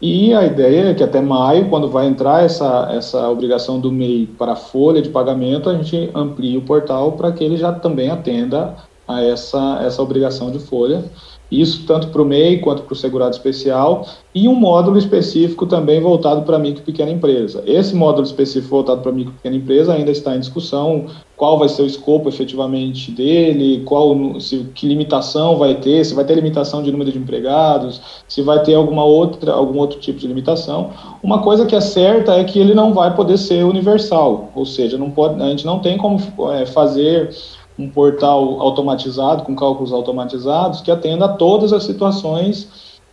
E 0.00 0.32
a 0.32 0.46
ideia 0.46 0.90
é 0.90 0.94
que 0.94 1.02
até 1.02 1.20
maio, 1.20 1.68
quando 1.68 1.86
vai 1.86 2.06
entrar 2.06 2.42
essa, 2.42 2.88
essa 2.90 3.28
obrigação 3.28 3.78
do 3.78 3.92
MEI 3.92 4.26
para 4.38 4.52
a 4.52 4.56
folha 4.56 5.02
de 5.02 5.10
pagamento, 5.10 5.68
a 5.68 5.74
gente 5.74 6.10
amplie 6.14 6.56
o 6.56 6.62
portal 6.62 7.12
para 7.12 7.30
que 7.32 7.44
ele 7.44 7.58
já 7.58 7.70
também 7.70 8.08
atenda 8.08 8.76
a 9.06 9.22
essa, 9.22 9.80
essa 9.84 10.00
obrigação 10.00 10.50
de 10.50 10.58
folha. 10.58 11.04
Isso 11.50 11.84
tanto 11.86 12.08
para 12.08 12.22
o 12.22 12.24
MEI 12.24 12.58
quanto 12.58 12.82
para 12.82 12.92
o 12.92 12.96
segurado 12.96 13.32
especial. 13.32 14.06
E 14.34 14.46
um 14.46 14.54
módulo 14.54 14.96
específico 14.96 15.66
também 15.66 16.00
voltado 16.00 16.42
para 16.42 16.58
micro 16.58 16.82
e 16.82 16.84
pequena 16.84 17.10
empresa. 17.10 17.62
Esse 17.66 17.94
módulo 17.94 18.24
específico 18.24 18.70
voltado 18.70 19.00
para 19.00 19.10
micro 19.10 19.32
e 19.32 19.36
pequena 19.36 19.56
empresa 19.56 19.92
ainda 19.92 20.10
está 20.10 20.36
em 20.36 20.40
discussão, 20.40 21.06
qual 21.36 21.58
vai 21.58 21.70
ser 21.70 21.82
o 21.82 21.86
escopo 21.86 22.28
efetivamente 22.28 23.10
dele, 23.10 23.82
qual 23.86 24.38
se, 24.38 24.58
que 24.74 24.86
limitação 24.86 25.56
vai 25.56 25.74
ter, 25.74 26.04
se 26.04 26.14
vai 26.14 26.22
ter 26.24 26.34
limitação 26.34 26.82
de 26.82 26.92
número 26.92 27.10
de 27.10 27.18
empregados, 27.18 28.00
se 28.28 28.42
vai 28.42 28.62
ter 28.62 28.74
alguma 28.74 29.04
outra, 29.04 29.52
algum 29.52 29.78
outro 29.78 29.98
tipo 29.98 30.18
de 30.18 30.26
limitação. 30.26 30.90
Uma 31.22 31.40
coisa 31.40 31.64
que 31.64 31.74
é 31.74 31.80
certa 31.80 32.34
é 32.34 32.44
que 32.44 32.58
ele 32.58 32.74
não 32.74 32.92
vai 32.92 33.16
poder 33.16 33.38
ser 33.38 33.64
universal, 33.64 34.50
ou 34.54 34.66
seja, 34.66 34.98
não 34.98 35.10
pode, 35.10 35.42
a 35.42 35.48
gente 35.48 35.64
não 35.64 35.78
tem 35.78 35.96
como 35.96 36.20
é, 36.52 36.66
fazer 36.66 37.34
um 37.80 37.88
portal 37.88 38.60
automatizado, 38.60 39.42
com 39.42 39.56
cálculos 39.56 39.92
automatizados, 39.92 40.82
que 40.82 40.90
atenda 40.90 41.24
a 41.24 41.28
todas 41.28 41.72
as 41.72 41.84
situações 41.84 42.68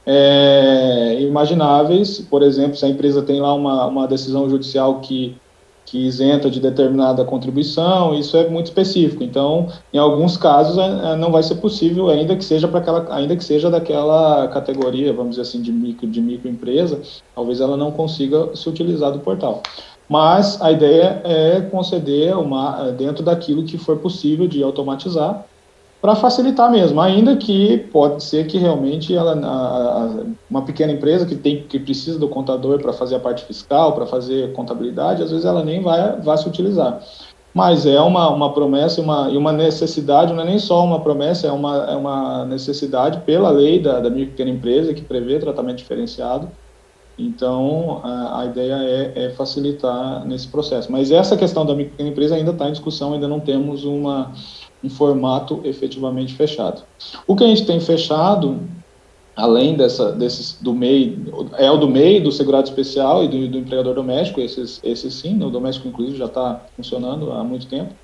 é, 0.06 1.18
imagináveis. 1.22 2.20
Por 2.30 2.44
exemplo, 2.44 2.76
se 2.76 2.86
a 2.86 2.90
empresa 2.90 3.22
tem 3.22 3.40
lá 3.40 3.54
uma, 3.54 3.86
uma 3.86 4.08
decisão 4.08 4.50
judicial 4.50 5.00
que, 5.00 5.36
que 5.86 6.06
isenta 6.06 6.50
de 6.50 6.60
determinada 6.60 7.24
contribuição, 7.24 8.14
isso 8.14 8.36
é 8.36 8.50
muito 8.50 8.66
específico. 8.66 9.24
Então, 9.24 9.68
em 9.94 9.98
alguns 9.98 10.36
casos, 10.36 10.78
é, 10.78 11.14
é 11.14 11.16
não 11.16 11.32
vai 11.32 11.44
ser 11.44 11.56
possível, 11.56 12.10
ainda 12.10 12.36
que 12.36 12.44
seja 12.44 12.68
para 12.68 12.80
aquela, 12.80 13.16
ainda 13.16 13.36
que 13.36 13.44
seja 13.44 13.70
daquela 13.70 14.48
categoria, 14.50 15.14
vamos 15.14 15.32
dizer 15.32 15.44
assim, 15.44 15.62
de 15.62 15.72
micro 15.72 16.08
de 16.08 16.22
microempresa, 16.22 17.02
talvez 17.34 17.62
ela 17.62 17.78
não 17.78 17.92
consiga 17.92 18.54
se 18.56 18.68
utilizar 18.68 19.12
do 19.12 19.20
portal 19.20 19.64
mas 20.08 20.62
a 20.62 20.72
ideia 20.72 21.22
é 21.24 21.62
conceder 21.62 22.38
uma 22.38 22.92
dentro 22.92 23.24
daquilo 23.24 23.64
que 23.64 23.78
for 23.78 23.98
possível 23.98 24.48
de 24.48 24.64
automatizar 24.64 25.46
para 26.02 26.16
facilitar 26.16 26.72
mesmo, 26.72 27.02
ainda 27.02 27.36
que 27.36 27.78
pode 27.92 28.24
ser 28.24 28.46
que 28.46 28.58
realmente 28.58 29.16
ela, 29.16 29.34
a, 29.34 30.04
a, 30.04 30.10
uma 30.50 30.62
pequena 30.62 30.94
empresa 30.94 31.26
que 31.26 31.36
tem 31.36 31.64
que 31.64 31.80
precisa 31.80 32.20
do 32.20 32.30
contador 32.30 32.80
para 32.80 32.94
fazer 32.94 33.16
a 33.16 33.20
parte 33.20 33.44
fiscal, 33.46 33.94
para 33.94 34.06
fazer 34.06 34.54
contabilidade, 34.54 35.24
às 35.24 35.32
vezes 35.32 35.46
ela 35.46 35.64
nem 35.64 35.82
vai, 35.82 36.22
vai 36.22 36.38
se 36.38 36.48
utilizar. 36.48 37.02
Mas 37.52 37.88
é 37.88 38.00
uma, 38.00 38.30
uma 38.30 38.54
promessa 38.54 39.02
uma, 39.02 39.30
e 39.32 39.38
uma 39.38 39.52
necessidade, 39.52 40.32
não 40.32 40.44
é 40.44 40.46
nem 40.46 40.60
só 40.60 40.86
uma 40.86 41.00
promessa, 41.00 41.48
é 41.48 41.52
uma, 41.52 41.78
é 41.92 41.96
uma 41.96 42.46
necessidade 42.46 43.22
pela 43.22 43.50
lei 43.50 43.82
da, 43.82 44.00
da 44.00 44.12
pequena 44.12 44.52
empresa 44.52 44.94
que 44.94 45.02
prevê 45.02 45.40
tratamento 45.40 45.78
diferenciado 45.78 46.48
então, 47.18 48.00
a, 48.04 48.42
a 48.42 48.46
ideia 48.46 48.76
é, 48.76 49.26
é, 49.26 49.30
facilitar 49.32 50.24
nesse 50.26 50.48
processo. 50.48 50.92
Mas 50.92 51.10
essa 51.10 51.36
questão 51.36 51.66
da 51.66 51.74
microempresa 51.74 52.36
ainda 52.36 52.52
está 52.52 52.70
em 52.70 52.72
discussão, 52.72 53.14
ainda 53.14 53.28
não 53.28 53.40
temos 53.40 53.84
uma, 53.84 54.34
um 54.84 54.90
formato 54.90 55.60
efetivamente 55.64 56.36
fechado. 56.36 56.84
O 57.26 57.36
que 57.36 57.44
a 57.44 57.48
gente 57.48 57.66
tem 57.66 57.80
fechado, 57.80 58.60
além 59.36 59.76
dessa, 59.76 60.12
desses 60.12 60.60
do 60.62 60.74
MEI, 60.74 61.18
é 61.58 61.72
o 61.72 61.78
do 61.78 61.90
MEI, 61.90 62.20
do 62.20 62.32
segurado 62.32 62.68
especial 62.68 63.24
e 63.24 63.28
do, 63.28 63.48
do 63.48 63.58
empregador 63.58 63.96
doméstico, 63.96 64.40
esses, 64.40 64.80
esses 64.84 65.16
sim, 65.16 65.42
o 65.44 65.50
doméstico 65.50 65.88
inclusive 65.88 66.18
já 66.18 66.26
está 66.26 66.62
funcionando 66.76 67.32
há 67.32 67.44
muito 67.44 67.66
tempo. 67.66 67.96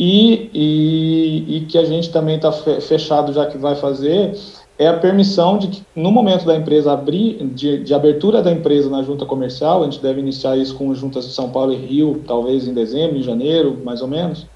E, 0.00 0.48
e, 0.54 1.56
e, 1.56 1.60
que 1.66 1.76
a 1.76 1.84
gente 1.84 2.10
também 2.10 2.36
está 2.36 2.52
fechado 2.52 3.32
já 3.32 3.46
que 3.46 3.58
vai 3.58 3.74
fazer 3.74 4.32
é 4.78 4.86
a 4.86 4.96
permissão 4.96 5.58
de 5.58 5.66
que, 5.68 5.82
no 5.94 6.12
momento 6.12 6.46
da 6.46 6.54
empresa 6.54 6.92
abrir, 6.92 7.44
de, 7.52 7.82
de, 7.82 7.92
abertura 7.92 8.40
da 8.40 8.52
empresa 8.52 8.88
na 8.88 9.02
junta 9.02 9.26
comercial, 9.26 9.82
a 9.82 9.84
gente 9.84 10.00
deve 10.00 10.20
iniciar 10.20 10.56
isso 10.56 10.76
com 10.76 10.94
juntas 10.94 11.26
de 11.26 11.32
São 11.32 11.50
Paulo 11.50 11.72
e 11.72 11.76
Rio, 11.76 12.22
talvez 12.26 12.68
em 12.68 12.72
dezembro, 12.72 13.16
em 13.16 13.22
janeiro, 13.22 13.76
mais 13.84 14.00
ou 14.00 14.06
menos. 14.06 14.46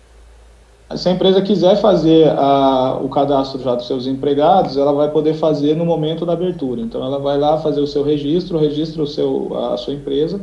Se 0.94 1.08
a 1.08 1.12
empresa 1.12 1.40
quiser 1.40 1.76
fazer 1.76 2.28
a, 2.28 2.98
o 3.02 3.08
cadastro 3.08 3.60
já 3.62 3.74
dos 3.74 3.86
seus 3.86 4.06
empregados, 4.06 4.76
ela 4.76 4.92
vai 4.92 5.10
poder 5.10 5.34
fazer 5.34 5.74
no 5.74 5.86
momento 5.86 6.24
da 6.24 6.34
abertura. 6.34 6.80
Então, 6.80 7.02
ela 7.02 7.18
vai 7.18 7.38
lá 7.38 7.58
fazer 7.58 7.80
o 7.80 7.86
seu 7.86 8.04
registro, 8.04 8.58
registra 8.58 9.02
o 9.02 9.06
seu, 9.06 9.50
a 9.72 9.76
sua 9.76 9.94
empresa, 9.94 10.40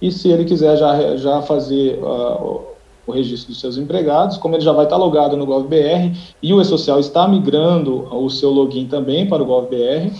e 0.00 0.10
se 0.10 0.28
ele 0.28 0.44
quiser 0.44 0.76
já, 0.76 1.16
já 1.16 1.42
fazer 1.42 1.98
uh, 1.98 2.62
o 3.08 3.12
registro 3.12 3.52
dos 3.52 3.60
seus 3.60 3.76
empregados, 3.76 4.36
como 4.36 4.54
ele 4.54 4.62
já 4.62 4.72
vai 4.72 4.84
estar 4.84 4.96
logado 4.96 5.36
no 5.36 5.46
GovBR 5.46 6.12
e 6.42 6.52
o 6.52 6.60
E-Social 6.60 7.00
está 7.00 7.26
migrando 7.26 8.06
o 8.14 8.28
seu 8.28 8.50
login 8.50 8.86
também 8.86 9.26
para 9.26 9.42
o 9.42 9.46
GovBR, 9.46 10.12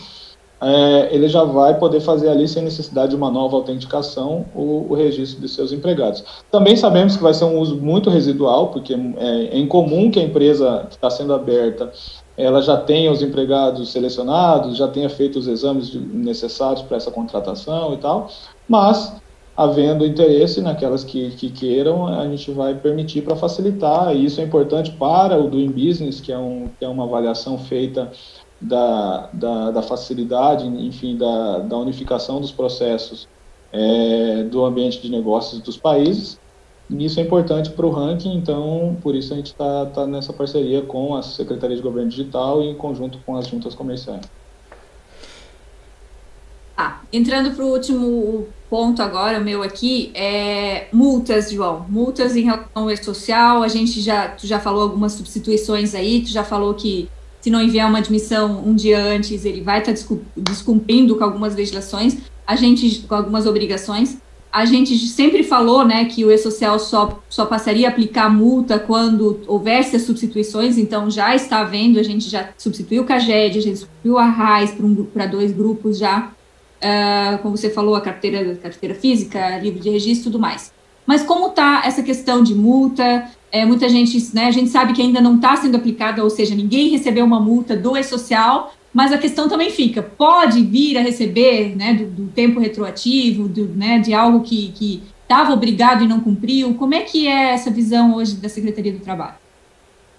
é, 0.60 1.14
ele 1.14 1.28
já 1.28 1.44
vai 1.44 1.78
poder 1.78 2.00
fazer 2.00 2.28
ali, 2.28 2.48
sem 2.48 2.64
necessidade 2.64 3.10
de 3.10 3.16
uma 3.16 3.30
nova 3.30 3.54
autenticação, 3.56 4.44
o, 4.54 4.86
o, 4.88 4.94
registro 4.94 5.40
de 5.40 5.48
seus 5.48 5.70
empregados. 5.70 6.24
Também 6.50 6.74
sabemos 6.74 7.16
que 7.16 7.22
vai 7.22 7.32
ser 7.32 7.44
um 7.44 7.58
uso 7.58 7.76
muito 7.76 8.10
residual, 8.10 8.68
porque 8.68 8.94
é, 8.94 9.56
é 9.56 9.58
incomum 9.58 10.10
que 10.10 10.18
a 10.18 10.22
empresa 10.22 10.86
que 10.88 10.96
está 10.96 11.10
sendo 11.10 11.32
aberta 11.32 11.92
ela 12.36 12.62
já 12.62 12.76
tenha 12.76 13.10
os 13.10 13.20
empregados 13.20 13.90
selecionados, 13.90 14.76
já 14.76 14.86
tenha 14.86 15.10
feito 15.10 15.40
os 15.40 15.48
exames 15.48 15.92
necessários 15.94 16.82
para 16.82 16.96
essa 16.96 17.10
contratação 17.10 17.92
e 17.94 17.96
tal, 17.96 18.28
mas 18.68 19.12
havendo 19.58 20.06
interesse 20.06 20.60
naquelas 20.60 21.02
que, 21.02 21.30
que 21.30 21.50
queiram, 21.50 22.06
a 22.06 22.28
gente 22.28 22.48
vai 22.52 22.76
permitir 22.76 23.22
para 23.22 23.34
facilitar, 23.34 24.14
e 24.14 24.24
isso 24.24 24.40
é 24.40 24.44
importante 24.44 24.92
para 24.92 25.36
o 25.36 25.50
Doing 25.50 25.72
Business, 25.72 26.20
que 26.20 26.30
é, 26.30 26.38
um, 26.38 26.68
que 26.78 26.84
é 26.84 26.88
uma 26.88 27.02
avaliação 27.02 27.58
feita 27.58 28.08
da, 28.60 29.28
da, 29.32 29.72
da 29.72 29.82
facilidade, 29.82 30.64
enfim, 30.64 31.16
da, 31.16 31.58
da 31.58 31.76
unificação 31.76 32.40
dos 32.40 32.52
processos 32.52 33.26
é, 33.72 34.44
do 34.44 34.64
ambiente 34.64 35.02
de 35.02 35.10
negócios 35.10 35.60
dos 35.60 35.76
países, 35.76 36.38
e 36.88 37.04
isso 37.04 37.18
é 37.18 37.24
importante 37.24 37.70
para 37.70 37.84
o 37.84 37.90
ranking, 37.90 38.36
então, 38.36 38.96
por 39.02 39.16
isso 39.16 39.32
a 39.32 39.36
gente 39.36 39.46
está 39.46 39.86
tá 39.86 40.06
nessa 40.06 40.32
parceria 40.32 40.82
com 40.82 41.16
a 41.16 41.22
Secretaria 41.22 41.74
de 41.74 41.82
Governo 41.82 42.08
Digital 42.08 42.62
e 42.62 42.68
em 42.68 42.76
conjunto 42.76 43.18
com 43.26 43.36
as 43.36 43.48
juntas 43.48 43.74
comerciais. 43.74 44.22
Ah, 46.76 47.00
entrando 47.12 47.50
para 47.56 47.64
o 47.64 47.72
último 47.72 48.46
ponto 48.68 49.02
agora, 49.02 49.40
meu 49.40 49.62
aqui, 49.62 50.10
é 50.14 50.88
multas, 50.92 51.50
João. 51.50 51.86
Multas 51.88 52.36
em 52.36 52.42
relação 52.42 52.88
ao 52.88 52.96
social, 52.96 53.62
a 53.62 53.68
gente 53.68 54.00
já, 54.00 54.28
tu 54.28 54.46
já 54.46 54.60
falou 54.60 54.82
algumas 54.82 55.12
substituições 55.12 55.94
aí, 55.94 56.22
tu 56.22 56.30
já 56.30 56.44
falou 56.44 56.74
que 56.74 57.08
se 57.40 57.50
não 57.50 57.62
enviar 57.62 57.88
uma 57.88 57.98
admissão 57.98 58.62
um 58.64 58.74
dia 58.74 59.00
antes, 59.00 59.44
ele 59.44 59.62
vai 59.62 59.80
estar 59.80 59.94
tá 59.94 60.16
descumprindo 60.36 61.16
com 61.16 61.24
algumas 61.24 61.54
legislações, 61.54 62.18
a 62.46 62.56
gente, 62.56 63.00
com 63.00 63.14
algumas 63.14 63.46
obrigações. 63.46 64.18
a 64.50 64.64
gente 64.64 64.96
sempre 64.98 65.42
falou 65.42 65.84
né, 65.84 66.06
que 66.06 66.24
o 66.24 66.30
E-Social 66.30 66.78
só, 66.78 67.20
só 67.28 67.44
passaria 67.44 67.86
a 67.86 67.90
aplicar 67.90 68.28
multa 68.30 68.78
quando 68.78 69.40
houvesse 69.46 69.94
as 69.94 70.02
substituições, 70.02 70.78
então 70.78 71.10
já 71.10 71.34
está 71.34 71.62
vendo, 71.64 71.98
a 71.98 72.02
gente 72.02 72.28
já 72.28 72.48
substituiu 72.56 73.02
o 73.02 73.06
CAGED, 73.06 73.58
a 73.58 73.62
gente 73.62 73.78
substituiu 73.78 74.18
a 74.18 74.24
RAIS 74.24 74.70
para 74.72 74.86
um, 74.86 75.30
dois 75.30 75.52
grupos 75.52 75.98
já, 75.98 76.32
uh, 76.82 77.38
como 77.38 77.56
você 77.56 77.70
falou, 77.70 77.94
a 77.94 78.00
carteira, 78.00 78.56
carteira 78.56 78.94
física, 78.94 79.58
livro 79.58 79.80
de 79.80 79.90
registro 79.90 80.28
e 80.28 80.32
tudo 80.32 80.40
mais. 80.40 80.72
Mas 81.06 81.22
como 81.22 81.48
está 81.48 81.82
essa 81.84 82.02
questão 82.02 82.42
de 82.42 82.54
multa? 82.54 83.28
É, 83.50 83.64
muita 83.64 83.88
gente, 83.88 84.18
né, 84.34 84.46
a 84.46 84.50
gente 84.50 84.68
sabe 84.68 84.92
que 84.92 85.00
ainda 85.00 85.20
não 85.20 85.36
está 85.36 85.56
sendo 85.56 85.76
aplicada, 85.76 86.22
ou 86.22 86.28
seja, 86.28 86.54
ninguém 86.54 86.90
recebeu 86.90 87.24
uma 87.24 87.40
multa 87.40 87.74
do 87.74 87.96
E-Social, 87.96 88.74
mas 88.92 89.10
a 89.10 89.16
questão 89.16 89.48
também 89.48 89.70
fica, 89.70 90.02
pode 90.02 90.62
vir 90.62 90.98
a 90.98 91.00
receber, 91.00 91.74
né, 91.74 91.94
do, 91.94 92.06
do 92.06 92.26
tempo 92.28 92.60
retroativo, 92.60 93.48
do, 93.48 93.68
né, 93.68 94.00
de 94.00 94.12
algo 94.12 94.40
que 94.40 95.02
estava 95.22 95.52
obrigado 95.52 96.04
e 96.04 96.08
não 96.08 96.20
cumpriu, 96.20 96.74
como 96.74 96.94
é 96.94 97.00
que 97.00 97.26
é 97.26 97.52
essa 97.52 97.70
visão 97.70 98.14
hoje 98.14 98.34
da 98.36 98.48
Secretaria 98.48 98.92
do 98.92 99.00
Trabalho? 99.00 99.36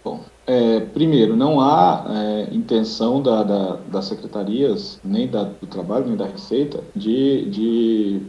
Bom, 0.04 0.24
é, 0.50 0.80
primeiro, 0.80 1.36
não 1.36 1.62
há 1.62 2.06
é, 2.10 2.56
intenção 2.56 3.22
da, 3.22 3.44
da, 3.44 3.78
das 3.88 4.06
secretarias, 4.06 5.00
nem 5.04 5.28
da, 5.28 5.44
do 5.44 5.68
trabalho, 5.68 6.08
nem 6.08 6.16
da 6.16 6.26
Receita, 6.26 6.80
de, 6.96 7.46
de, 7.46 8.22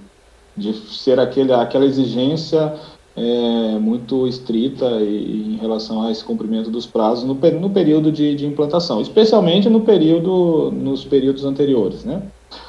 de 0.55 0.75
ser 0.75 1.19
aquele, 1.19 1.51
aquela 1.51 1.87
exigência 1.87 2.75
é, 3.17 3.79
muito 3.79 4.27
estrita 4.27 4.85
em 5.01 5.57
relação 5.63 6.03
a 6.03 6.11
esse 6.11 6.23
cumprimento 6.23 6.71
dos 6.71 6.85
prazos 6.85 7.25
no, 7.25 7.33
no 7.33 7.71
período 7.71 8.13
de, 8.13 8.35
de, 8.35 8.45
implantação, 8.45 9.01
especialmente 9.01 9.71
no 9.71 9.81
período, 9.81 10.71
nos 10.73 11.07
períodos 11.07 11.47
anteriores. 11.47 12.05
Né? 12.05 12.21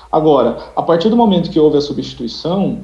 Agora, 0.09 0.59
a 0.77 0.81
partir 0.81 1.09
do 1.09 1.17
momento 1.17 1.51
que 1.51 1.59
houve 1.59 1.75
a 1.77 1.81
substituição, 1.81 2.83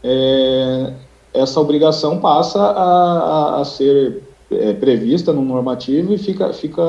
é, 0.00 0.92
essa 1.32 1.60
obrigação 1.60 2.20
passa 2.20 2.60
a, 2.60 3.56
a, 3.56 3.60
a 3.62 3.64
ser 3.64 4.22
é, 4.60 4.72
prevista 4.72 5.32
no 5.32 5.42
normativo 5.42 6.12
e 6.12 6.18
fica, 6.18 6.52
fica 6.52 6.82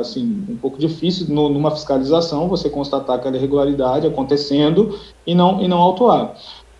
assim, 0.00 0.44
um 0.48 0.56
pouco 0.56 0.78
difícil 0.78 1.26
no, 1.28 1.48
numa 1.48 1.70
fiscalização 1.70 2.48
você 2.48 2.68
constatar 2.68 3.16
aquela 3.16 3.36
irregularidade 3.36 4.06
acontecendo 4.06 4.98
e 5.26 5.34
não, 5.34 5.62
e 5.62 5.68
não 5.68 5.78
autuar. 5.78 6.34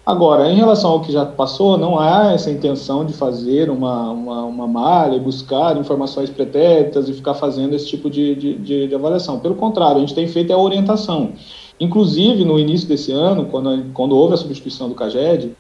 Agora, 0.04 0.50
em 0.50 0.56
relação 0.56 0.90
ao 0.90 1.00
que 1.00 1.12
já 1.12 1.24
passou, 1.24 1.76
não 1.76 1.98
há 1.98 2.32
essa 2.32 2.50
intenção 2.50 3.04
de 3.04 3.12
fazer 3.12 3.70
uma, 3.70 4.10
uma, 4.10 4.44
uma 4.44 4.66
malha 4.66 5.14
e 5.14 5.20
buscar 5.20 5.76
informações 5.76 6.30
pretéritas 6.30 7.08
e 7.08 7.12
ficar 7.12 7.34
fazendo 7.34 7.74
esse 7.74 7.86
tipo 7.86 8.10
de, 8.10 8.34
de, 8.34 8.88
de, 8.88 8.94
avaliação. 8.94 9.38
Pelo 9.38 9.54
contrário, 9.54 9.98
a 9.98 10.00
gente 10.00 10.14
tem 10.14 10.26
feito 10.26 10.52
a 10.52 10.58
orientação. 10.58 11.32
Inclusive, 11.78 12.44
no 12.44 12.58
início 12.58 12.88
desse 12.88 13.12
ano, 13.12 13.46
quando, 13.46 13.92
quando 13.92 14.16
houve 14.16 14.34
a 14.34 14.36
substituição 14.36 14.88
do 14.88 14.94
CAGED 14.94 15.54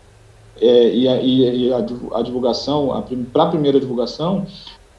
é, 0.60 0.94
e, 0.94 1.08
a, 1.08 1.20
e 1.20 1.72
a, 1.72 1.78
a 2.18 2.22
divulgação, 2.22 3.04
para 3.32 3.44
a 3.44 3.48
primeira 3.48 3.80
divulgação, 3.80 4.46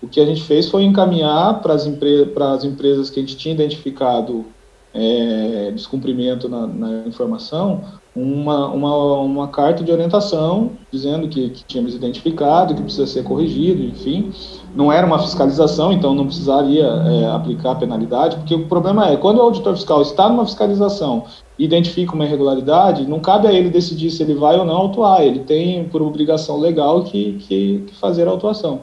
o 0.01 0.07
que 0.07 0.19
a 0.19 0.25
gente 0.25 0.41
fez 0.43 0.67
foi 0.67 0.83
encaminhar 0.83 1.61
para 1.61 1.73
as 1.73 1.85
empre 1.85 2.27
empresas 2.63 3.09
que 3.09 3.19
a 3.19 3.23
gente 3.23 3.37
tinha 3.37 3.53
identificado 3.53 4.45
é, 4.93 5.71
descumprimento 5.71 6.49
na, 6.49 6.67
na 6.67 7.07
informação, 7.07 7.83
uma, 8.15 8.67
uma, 8.67 9.19
uma 9.21 9.47
carta 9.47 9.83
de 9.83 9.91
orientação 9.91 10.71
dizendo 10.91 11.29
que, 11.29 11.49
que 11.49 11.63
tínhamos 11.63 11.95
identificado, 11.95 12.75
que 12.75 12.81
precisa 12.81 13.07
ser 13.07 13.23
corrigido, 13.23 13.81
enfim. 13.83 14.31
Não 14.75 14.91
era 14.91 15.07
uma 15.07 15.19
fiscalização, 15.19 15.93
então 15.93 16.13
não 16.13 16.25
precisaria 16.25 16.85
é, 16.85 17.27
aplicar 17.27 17.75
penalidade, 17.75 18.35
porque 18.37 18.53
o 18.53 18.67
problema 18.67 19.09
é, 19.09 19.15
quando 19.15 19.37
o 19.37 19.41
auditor 19.41 19.75
fiscal 19.75 20.01
está 20.01 20.27
numa 20.27 20.45
fiscalização 20.45 21.23
e 21.57 21.63
identifica 21.63 22.13
uma 22.13 22.25
irregularidade, 22.25 23.07
não 23.07 23.19
cabe 23.19 23.47
a 23.47 23.53
ele 23.53 23.69
decidir 23.69 24.11
se 24.11 24.23
ele 24.23 24.33
vai 24.33 24.57
ou 24.57 24.65
não 24.65 24.75
autuar, 24.75 25.21
ele 25.21 25.39
tem 25.39 25.85
por 25.85 26.01
obrigação 26.01 26.59
legal 26.59 27.03
que, 27.03 27.33
que, 27.47 27.83
que 27.87 27.95
fazer 27.95 28.27
a 28.27 28.31
autuação. 28.31 28.81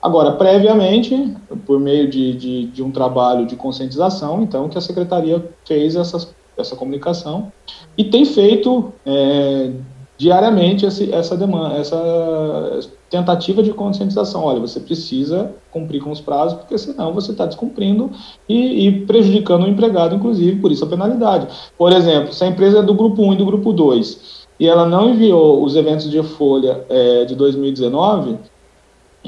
Agora, 0.00 0.32
previamente, 0.32 1.34
por 1.66 1.80
meio 1.80 2.08
de, 2.08 2.32
de, 2.32 2.66
de, 2.66 2.82
um 2.84 2.90
trabalho 2.90 3.44
de 3.46 3.56
conscientização, 3.56 4.42
então, 4.42 4.68
que 4.68 4.78
a 4.78 4.80
Secretaria 4.80 5.44
fez 5.64 5.96
essas, 5.96 6.32
essa 6.58 6.76
comunicação 6.76 7.52
e 7.96 8.04
tem 8.04 8.24
feito 8.24 8.92
é, 9.06 9.70
diariamente 10.18 10.84
esse, 10.84 11.12
essa 11.14 11.36
demanda, 11.36 11.76
essa 11.76 12.80
tentativa 13.08 13.62
de 13.62 13.72
conscientização. 13.72 14.44
Olha, 14.44 14.60
você 14.60 14.80
precisa 14.80 15.52
cumprir 15.70 16.02
com 16.02 16.10
os 16.10 16.20
prazos, 16.20 16.58
porque 16.58 16.76
senão 16.76 17.14
você 17.14 17.30
está 17.30 17.46
descumprindo 17.46 18.10
e, 18.48 18.86
e, 18.86 19.06
prejudicando 19.06 19.64
o 19.64 19.68
empregado, 19.68 20.14
inclusive, 20.14 20.60
por 20.60 20.72
isso 20.72 20.84
a 20.84 20.88
penalidade. 20.88 21.46
Por 21.78 21.92
exemplo, 21.92 22.32
se 22.32 22.42
a 22.44 22.48
empresa 22.48 22.80
é 22.80 22.82
do 22.82 22.94
grupo 22.94 23.22
1 23.22 23.34
e 23.34 23.36
do 23.36 23.46
grupo 23.46 23.72
2 23.72 24.38
e 24.60 24.66
ela 24.66 24.84
não 24.84 25.10
enviou 25.10 25.62
os 25.62 25.76
eventos 25.76 26.10
de 26.10 26.20
folha 26.22 26.84
é, 26.88 27.24
de 27.24 27.36
2019 27.36 28.38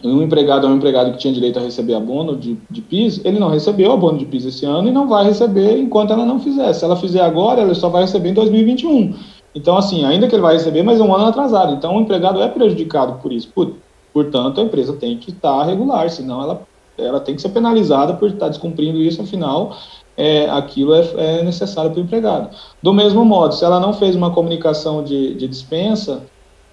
um 0.04 0.22
empregado 0.22 0.66
é 0.66 0.70
um 0.70 0.76
empregado 0.76 1.12
que 1.12 1.18
tinha 1.18 1.32
direito 1.32 1.58
a 1.58 1.62
receber 1.62 1.94
abono 1.94 2.36
de, 2.36 2.58
de 2.70 2.80
PIS, 2.80 3.20
ele 3.24 3.38
não 3.38 3.48
recebeu 3.48 3.92
abono 3.92 4.18
de 4.18 4.24
PIS 4.24 4.46
esse 4.46 4.64
ano 4.64 4.88
e 4.88 4.92
não 4.92 5.08
vai 5.08 5.24
receber 5.24 5.78
enquanto 5.78 6.12
ela 6.12 6.24
não 6.24 6.40
fizer. 6.40 6.72
Se 6.72 6.84
ela 6.84 6.96
fizer 6.96 7.20
agora, 7.20 7.60
ela 7.60 7.74
só 7.74 7.88
vai 7.88 8.02
receber 8.02 8.30
em 8.30 8.34
2021. 8.34 9.14
Então, 9.54 9.76
assim, 9.76 10.04
ainda 10.04 10.28
que 10.28 10.34
ele 10.34 10.42
vai 10.42 10.54
receber, 10.54 10.82
mas 10.82 11.00
é 11.00 11.02
um 11.02 11.14
ano 11.14 11.26
atrasado. 11.26 11.74
Então, 11.74 11.96
o 11.96 12.00
empregado 12.00 12.40
é 12.40 12.48
prejudicado 12.48 13.20
por 13.20 13.32
isso. 13.32 13.48
Por, 13.54 13.74
portanto, 14.12 14.60
a 14.60 14.64
empresa 14.64 14.92
tem 14.92 15.18
que 15.18 15.30
estar 15.30 15.64
regular, 15.64 16.08
senão 16.08 16.42
ela, 16.42 16.62
ela 16.96 17.20
tem 17.20 17.34
que 17.34 17.42
ser 17.42 17.48
penalizada 17.50 18.14
por 18.14 18.28
estar 18.30 18.48
descumprindo 18.48 18.98
isso, 18.98 19.20
afinal, 19.20 19.76
é, 20.16 20.48
aquilo 20.50 20.94
é, 20.94 21.04
é 21.16 21.42
necessário 21.42 21.90
para 21.90 22.00
o 22.00 22.04
empregado. 22.04 22.50
Do 22.82 22.92
mesmo 22.92 23.24
modo, 23.24 23.54
se 23.54 23.64
ela 23.64 23.80
não 23.80 23.92
fez 23.92 24.14
uma 24.14 24.30
comunicação 24.30 25.02
de, 25.02 25.34
de 25.34 25.48
dispensa, 25.48 26.22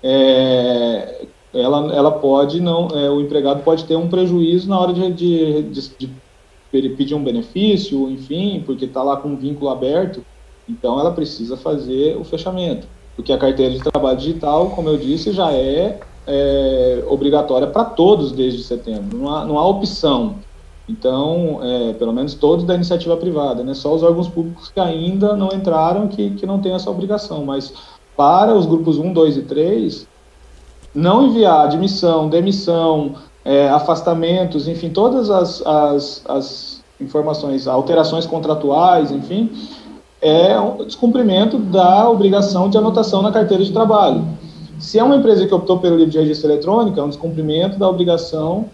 é, 0.03 1.25
ela, 1.59 1.93
ela 1.93 2.11
pode 2.11 2.61
não, 2.61 2.87
é, 2.89 3.09
o 3.09 3.21
empregado 3.21 3.63
pode 3.63 3.85
ter 3.85 3.95
um 3.95 4.07
prejuízo 4.07 4.69
na 4.69 4.79
hora 4.79 4.93
de, 4.93 5.11
de, 5.11 5.63
de, 5.63 5.91
de 6.71 6.89
pedir 6.89 7.15
um 7.15 7.23
benefício, 7.23 8.09
enfim, 8.09 8.63
porque 8.65 8.85
está 8.85 9.01
lá 9.01 9.17
com 9.17 9.29
um 9.29 9.35
vínculo 9.35 9.69
aberto, 9.69 10.23
então 10.67 10.99
ela 10.99 11.11
precisa 11.11 11.57
fazer 11.57 12.17
o 12.17 12.23
fechamento, 12.23 12.87
porque 13.15 13.31
a 13.31 13.37
carteira 13.37 13.73
de 13.73 13.83
trabalho 13.83 14.17
digital, 14.17 14.69
como 14.71 14.89
eu 14.89 14.97
disse, 14.97 15.31
já 15.31 15.51
é, 15.51 15.99
é 16.25 17.03
obrigatória 17.07 17.67
para 17.67 17.85
todos 17.85 18.31
desde 18.31 18.63
setembro, 18.63 19.17
não 19.17 19.33
há, 19.33 19.45
não 19.45 19.57
há 19.57 19.67
opção. 19.67 20.35
Então, 20.89 21.59
é, 21.61 21.93
pelo 21.93 22.13
menos 22.13 22.33
todos 22.33 22.63
da 22.63 22.73
iniciativa 22.73 23.17
privada, 23.17 23.61
né? 23.61 23.73
Só 23.73 23.93
os 23.93 24.03
órgãos 24.03 24.29
públicos 24.29 24.69
que 24.69 24.79
ainda 24.79 25.35
não 25.35 25.49
entraram 25.49 26.07
que, 26.07 26.29
que 26.29 26.45
não 26.45 26.61
têm 26.61 26.71
essa 26.71 26.89
obrigação, 26.89 27.43
mas 27.43 27.73
para 28.15 28.55
os 28.55 28.65
grupos 28.65 28.97
1, 28.97 29.11
2 29.11 29.37
e 29.37 29.41
3, 29.41 30.07
não 30.97 31.27
enviar 31.27 31.63
admissão, 31.65 32.27
demissão, 32.27 33.13
é, 33.45 33.69
afastamentos, 33.69 34.67
enfim, 34.67 34.89
todas 34.89 35.29
as, 35.29 35.61
as, 35.63 36.23
as 36.27 36.83
informações, 36.99 37.67
alterações 37.67 38.25
contratuais, 38.25 39.11
enfim, 39.11 39.51
é 40.19 40.59
um 40.59 40.83
descumprimento 40.83 41.59
da 41.59 42.09
obrigação 42.09 42.67
de 42.67 42.79
anotação 42.79 43.21
na 43.21 43.31
carteira 43.31 43.63
de 43.63 43.71
trabalho. 43.71 44.25
Se 44.79 44.97
é 44.97 45.03
uma 45.03 45.15
empresa 45.15 45.45
que 45.45 45.53
optou 45.53 45.77
pelo 45.77 45.97
livro 45.97 46.11
de 46.11 46.17
registro 46.17 46.49
eletrônico, 46.51 46.99
é 46.99 47.03
um 47.03 47.09
descumprimento 47.09 47.77
da 47.77 47.87
obrigação 47.87 48.65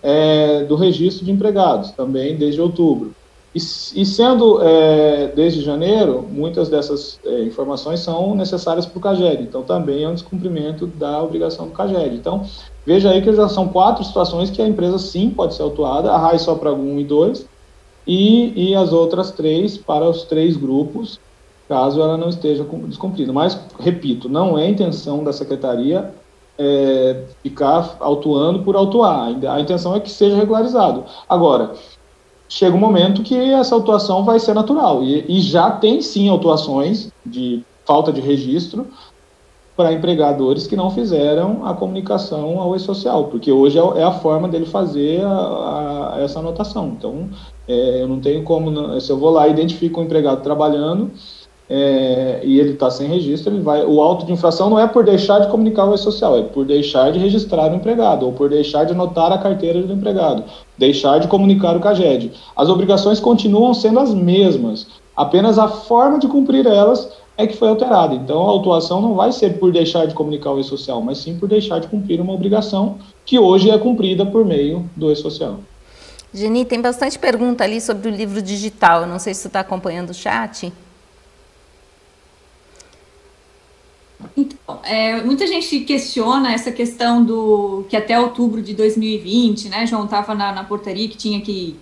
é, 0.00 0.62
do 0.62 0.76
registro 0.76 1.24
de 1.24 1.32
empregados, 1.32 1.90
também 1.90 2.36
desde 2.36 2.60
outubro. 2.60 3.12
E, 3.54 3.58
e 3.58 4.06
sendo 4.06 4.62
é, 4.62 5.28
desde 5.28 5.60
janeiro, 5.60 6.26
muitas 6.30 6.70
dessas 6.70 7.20
é, 7.24 7.42
informações 7.42 8.00
são 8.00 8.34
necessárias 8.34 8.86
para 8.86 8.98
o 8.98 9.00
CAGED, 9.00 9.42
então 9.42 9.62
também 9.62 10.04
é 10.04 10.08
um 10.08 10.14
descumprimento 10.14 10.86
da 10.86 11.22
obrigação 11.22 11.66
do 11.66 11.72
CAGED. 11.72 12.16
Então, 12.16 12.46
veja 12.86 13.10
aí 13.10 13.20
que 13.20 13.32
já 13.34 13.48
são 13.50 13.68
quatro 13.68 14.02
situações 14.04 14.50
que 14.50 14.62
a 14.62 14.66
empresa 14.66 14.98
sim 14.98 15.28
pode 15.28 15.54
ser 15.54 15.62
autuada, 15.62 16.10
a 16.10 16.18
RAI 16.18 16.38
só 16.38 16.54
para 16.54 16.72
um 16.72 16.98
e 16.98 17.04
dois, 17.04 17.46
e, 18.06 18.70
e 18.70 18.74
as 18.74 18.90
outras 18.92 19.30
três 19.30 19.76
para 19.76 20.08
os 20.08 20.22
três 20.22 20.56
grupos, 20.56 21.20
caso 21.68 22.00
ela 22.00 22.16
não 22.16 22.30
esteja 22.30 22.66
descumprida. 22.86 23.32
Mas, 23.34 23.58
repito, 23.78 24.30
não 24.30 24.58
é 24.58 24.66
intenção 24.66 25.22
da 25.22 25.32
secretaria 25.32 26.12
é, 26.58 27.24
ficar 27.42 27.96
autuando 28.00 28.62
por 28.62 28.76
autuar, 28.76 29.28
a 29.28 29.60
intenção 29.60 29.94
é 29.94 30.00
que 30.00 30.10
seja 30.10 30.36
regularizado. 30.36 31.04
Agora, 31.28 31.72
chega 32.52 32.76
um 32.76 32.80
momento 32.80 33.22
que 33.22 33.34
essa 33.34 33.74
autuação 33.74 34.24
vai 34.24 34.38
ser 34.38 34.54
natural. 34.54 35.02
E, 35.02 35.24
e 35.26 35.40
já 35.40 35.70
tem 35.70 36.02
sim 36.02 36.28
autuações 36.28 37.10
de 37.24 37.64
falta 37.86 38.12
de 38.12 38.20
registro 38.20 38.86
para 39.74 39.92
empregadores 39.92 40.66
que 40.66 40.76
não 40.76 40.90
fizeram 40.90 41.64
a 41.66 41.72
comunicação 41.72 42.60
ao 42.60 42.76
e-social, 42.76 43.24
porque 43.28 43.50
hoje 43.50 43.78
é, 43.78 44.00
é 44.00 44.04
a 44.04 44.12
forma 44.12 44.46
dele 44.46 44.66
fazer 44.66 45.24
a, 45.24 46.12
a, 46.14 46.20
essa 46.20 46.40
anotação. 46.40 46.88
Então, 46.88 47.30
é, 47.66 48.02
eu 48.02 48.06
não 48.06 48.20
tenho 48.20 48.42
como, 48.44 49.00
se 49.00 49.10
eu 49.10 49.16
vou 49.16 49.30
lá 49.30 49.48
e 49.48 49.52
identifico 49.52 49.98
um 49.98 50.04
empregado 50.04 50.42
trabalhando, 50.42 51.10
é, 51.68 52.40
e 52.44 52.58
ele 52.58 52.72
está 52.72 52.90
sem 52.90 53.08
registro, 53.08 53.52
ele 53.52 53.62
vai. 53.62 53.84
O 53.84 54.00
auto 54.00 54.26
de 54.26 54.32
infração 54.32 54.68
não 54.68 54.78
é 54.78 54.86
por 54.86 55.04
deixar 55.04 55.38
de 55.38 55.48
comunicar 55.48 55.84
o 55.84 55.96
social, 55.96 56.36
é 56.38 56.42
por 56.42 56.64
deixar 56.64 57.12
de 57.12 57.18
registrar 57.18 57.72
o 57.72 57.76
empregado, 57.76 58.26
ou 58.26 58.32
por 58.32 58.50
deixar 58.50 58.84
de 58.84 58.92
anotar 58.92 59.32
a 59.32 59.38
carteira 59.38 59.80
do 59.80 59.92
empregado, 59.92 60.44
deixar 60.76 61.18
de 61.18 61.28
comunicar 61.28 61.76
o 61.76 61.80
CAGED. 61.80 62.32
As 62.56 62.68
obrigações 62.68 63.20
continuam 63.20 63.72
sendo 63.72 64.00
as 64.00 64.12
mesmas, 64.12 64.86
apenas 65.16 65.58
a 65.58 65.68
forma 65.68 66.18
de 66.18 66.28
cumprir 66.28 66.66
elas 66.66 67.10
é 67.36 67.46
que 67.46 67.56
foi 67.56 67.68
alterada. 67.68 68.14
Então, 68.14 68.42
a 68.42 68.50
autuação 68.50 69.00
não 69.00 69.14
vai 69.14 69.32
ser 69.32 69.58
por 69.58 69.72
deixar 69.72 70.06
de 70.06 70.14
comunicar 70.14 70.50
o 70.50 70.60
e-social, 70.60 71.00
mas 71.00 71.18
sim 71.18 71.38
por 71.38 71.48
deixar 71.48 71.78
de 71.78 71.88
cumprir 71.88 72.20
uma 72.20 72.32
obrigação 72.32 72.98
que 73.24 73.38
hoje 73.38 73.70
é 73.70 73.78
cumprida 73.78 74.26
por 74.26 74.44
meio 74.44 74.88
do 74.96 75.10
e-social. 75.10 75.60
Geni, 76.34 76.64
tem 76.64 76.80
bastante 76.80 77.18
pergunta 77.18 77.62
ali 77.64 77.80
sobre 77.80 78.08
o 78.08 78.10
livro 78.10 78.40
digital. 78.40 79.06
não 79.06 79.18
sei 79.18 79.34
se 79.34 79.42
você 79.42 79.48
está 79.48 79.60
acompanhando 79.60 80.10
o 80.10 80.14
chat. 80.14 80.72
Então, 84.36 84.80
é, 84.84 85.22
muita 85.22 85.46
gente 85.46 85.80
questiona 85.80 86.52
essa 86.52 86.70
questão 86.72 87.24
do 87.24 87.84
que 87.88 87.96
até 87.96 88.18
outubro 88.18 88.62
de 88.62 88.74
2020, 88.74 89.68
né, 89.68 89.86
João 89.86 90.04
estava 90.04 90.34
na, 90.34 90.52
na, 90.52 90.64
portaria 90.64 91.08
que 91.08 91.16
tinha 91.16 91.40
que 91.40 91.76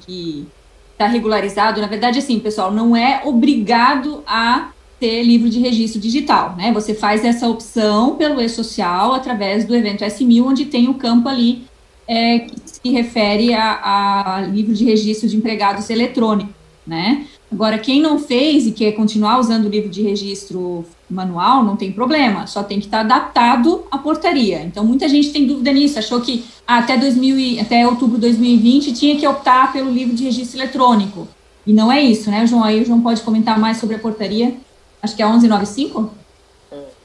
estar 0.92 1.06
tá 1.06 1.06
regularizado. 1.06 1.80
Na 1.80 1.86
verdade, 1.86 2.18
assim, 2.18 2.38
pessoal, 2.38 2.72
não 2.72 2.96
é 2.96 3.22
obrigado 3.24 4.22
a 4.26 4.70
ter 4.98 5.22
livro 5.22 5.48
de 5.48 5.58
registro 5.58 5.98
digital, 5.98 6.54
né? 6.56 6.70
Você 6.72 6.94
faz 6.94 7.24
essa 7.24 7.48
opção 7.48 8.16
pelo 8.16 8.38
e-social 8.40 9.14
através 9.14 9.64
do 9.64 9.74
evento 9.74 10.04
S1000, 10.04 10.44
onde 10.44 10.66
tem 10.66 10.88
o 10.88 10.94
campo 10.94 11.26
ali 11.26 11.64
é, 12.06 12.40
que 12.40 12.54
se 12.66 12.90
refere 12.90 13.54
a, 13.54 14.36
a 14.36 14.40
livro 14.42 14.74
de 14.74 14.84
registro 14.84 15.26
de 15.26 15.36
empregados 15.36 15.88
eletrônico, 15.88 16.52
né? 16.86 17.26
Agora, 17.50 17.78
quem 17.78 18.00
não 18.00 18.18
fez 18.18 18.66
e 18.66 18.72
quer 18.72 18.92
continuar 18.92 19.40
usando 19.40 19.64
o 19.64 19.68
livro 19.68 19.88
de 19.88 20.02
registro 20.02 20.84
manual, 21.10 21.64
não 21.64 21.76
tem 21.76 21.92
problema, 21.92 22.46
só 22.46 22.62
tem 22.62 22.78
que 22.78 22.86
estar 22.86 23.00
adaptado 23.00 23.82
à 23.90 23.98
portaria. 23.98 24.62
Então, 24.62 24.84
muita 24.84 25.08
gente 25.08 25.30
tem 25.30 25.46
dúvida 25.46 25.72
nisso, 25.72 25.98
achou 25.98 26.20
que 26.20 26.44
até, 26.66 26.96
2000, 26.96 27.60
até 27.60 27.86
outubro 27.86 28.16
de 28.16 28.22
2020 28.22 28.92
tinha 28.92 29.16
que 29.16 29.26
optar 29.26 29.72
pelo 29.72 29.90
livro 29.90 30.14
de 30.14 30.24
registro 30.24 30.58
eletrônico. 30.58 31.26
E 31.66 31.72
não 31.72 31.90
é 31.90 32.00
isso, 32.00 32.30
né, 32.30 32.46
João? 32.46 32.64
Aí 32.64 32.80
o 32.80 32.84
João 32.84 33.00
pode 33.00 33.20
comentar 33.22 33.58
mais 33.58 33.78
sobre 33.78 33.96
a 33.96 33.98
portaria. 33.98 34.54
Acho 35.02 35.16
que 35.16 35.22
é 35.22 35.26
1195? 35.26 36.10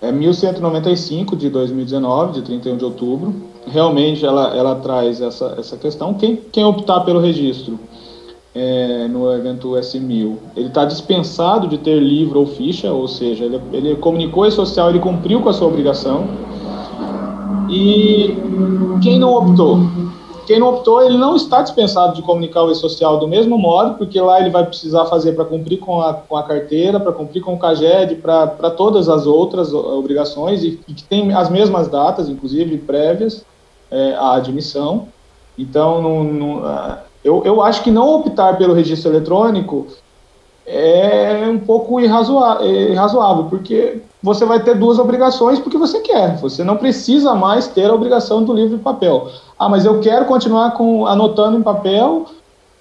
É 0.01 0.11
1195 0.11 1.35
de 1.35 1.49
2019, 1.49 2.33
de 2.33 2.41
31 2.43 2.77
de 2.77 2.85
outubro. 2.85 3.35
Realmente 3.67 4.25
ela, 4.25 4.55
ela 4.55 4.75
traz 4.75 5.21
essa, 5.21 5.55
essa 5.57 5.77
questão. 5.77 6.13
Quem, 6.13 6.35
quem 6.51 6.63
optar 6.63 7.01
pelo 7.01 7.19
registro 7.19 7.79
é, 8.55 9.07
no 9.09 9.31
evento 9.33 9.71
S1000, 9.71 10.37
ele 10.55 10.67
está 10.67 10.85
dispensado 10.85 11.67
de 11.67 11.77
ter 11.77 11.99
livro 11.99 12.39
ou 12.39 12.47
ficha, 12.47 12.91
ou 12.91 13.05
seja, 13.05 13.43
ele, 13.43 13.61
ele 13.73 13.95
comunicou 13.97 14.45
esse 14.45 14.55
social, 14.55 14.89
ele 14.89 14.99
cumpriu 14.99 15.41
com 15.41 15.49
a 15.49 15.53
sua 15.53 15.67
obrigação. 15.67 16.25
E 17.69 18.33
quem 19.03 19.19
não 19.19 19.33
optou? 19.33 19.79
Quem 20.45 20.59
não 20.59 20.75
optou, 20.75 21.01
ele 21.01 21.17
não 21.17 21.35
está 21.35 21.63
dispensado 21.63 22.15
de 22.15 22.21
comunicar 22.21 22.63
o 22.63 22.71
e-social 22.71 23.17
do 23.17 23.27
mesmo 23.27 23.57
modo, 23.57 23.95
porque 23.97 24.21
lá 24.21 24.39
ele 24.39 24.51
vai 24.51 24.63
precisar 24.63 25.05
fazer 25.05 25.33
para 25.33 25.43
cumprir 25.43 25.79
com 25.79 25.99
a, 25.99 26.13
com 26.13 26.37
a 26.37 26.43
carteira, 26.43 26.99
para 26.99 27.11
cumprir 27.11 27.41
com 27.41 27.55
o 27.55 27.59
CAGED, 27.59 28.15
para 28.15 28.69
todas 28.69 29.09
as 29.09 29.25
outras 29.25 29.73
obrigações, 29.73 30.63
e, 30.63 30.79
e, 30.87 30.93
que 30.93 31.03
tem 31.03 31.33
as 31.33 31.49
mesmas 31.49 31.87
datas, 31.87 32.29
inclusive 32.29 32.77
prévias 32.77 33.43
é, 33.89 34.13
à 34.13 34.35
admissão. 34.35 35.07
Então, 35.57 36.01
não, 36.01 36.23
não, 36.23 36.61
eu, 37.25 37.43
eu 37.43 37.59
acho 37.63 37.81
que 37.81 37.89
não 37.89 38.07
optar 38.17 38.55
pelo 38.55 38.75
registro 38.75 39.11
eletrônico 39.11 39.87
é 40.63 41.47
um 41.49 41.57
pouco 41.57 41.99
irrazoável, 41.99 43.45
porque 43.49 43.97
você 44.21 44.45
vai 44.45 44.59
ter 44.59 44.75
duas 44.75 44.99
obrigações 44.99 45.59
porque 45.59 45.77
você 45.77 46.01
quer. 46.01 46.37
Você 46.37 46.63
não 46.63 46.77
precisa 46.77 47.33
mais 47.33 47.67
ter 47.67 47.89
a 47.89 47.93
obrigação 47.93 48.43
do 48.43 48.53
livro 48.53 48.77
de 48.77 48.83
papel. 48.83 49.29
Ah, 49.57 49.67
mas 49.67 49.85
eu 49.85 49.99
quero 50.01 50.25
continuar 50.25 50.71
com, 50.71 51.07
anotando 51.07 51.57
em 51.57 51.63
papel, 51.63 52.25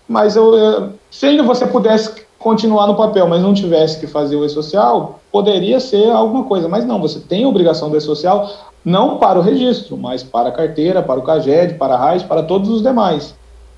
mas 0.06 0.36
eu, 0.36 0.90
se 1.10 1.24
ainda 1.24 1.42
você 1.42 1.66
pudesse 1.66 2.24
continuar 2.38 2.86
no 2.86 2.94
papel, 2.94 3.26
mas 3.26 3.40
não 3.40 3.54
tivesse 3.54 3.98
que 3.98 4.06
fazer 4.06 4.36
o 4.36 4.44
e-social, 4.44 5.20
poderia 5.32 5.80
ser 5.80 6.10
alguma 6.10 6.44
coisa. 6.44 6.68
Mas 6.68 6.84
não, 6.84 7.00
você 7.00 7.18
tem 7.18 7.44
a 7.44 7.48
obrigação 7.48 7.88
do 7.88 7.96
e-social 7.96 8.50
não 8.84 9.16
para 9.16 9.38
o 9.38 9.42
registro, 9.42 9.96
mas 9.96 10.22
para 10.22 10.50
a 10.50 10.52
carteira, 10.52 11.02
para 11.02 11.18
o 11.18 11.22
CAGED, 11.22 11.74
para 11.74 11.94
a 11.94 11.98
RAIS, 11.98 12.22
para 12.22 12.42
todos 12.42 12.68
os 12.68 12.82
demais. 12.82 13.34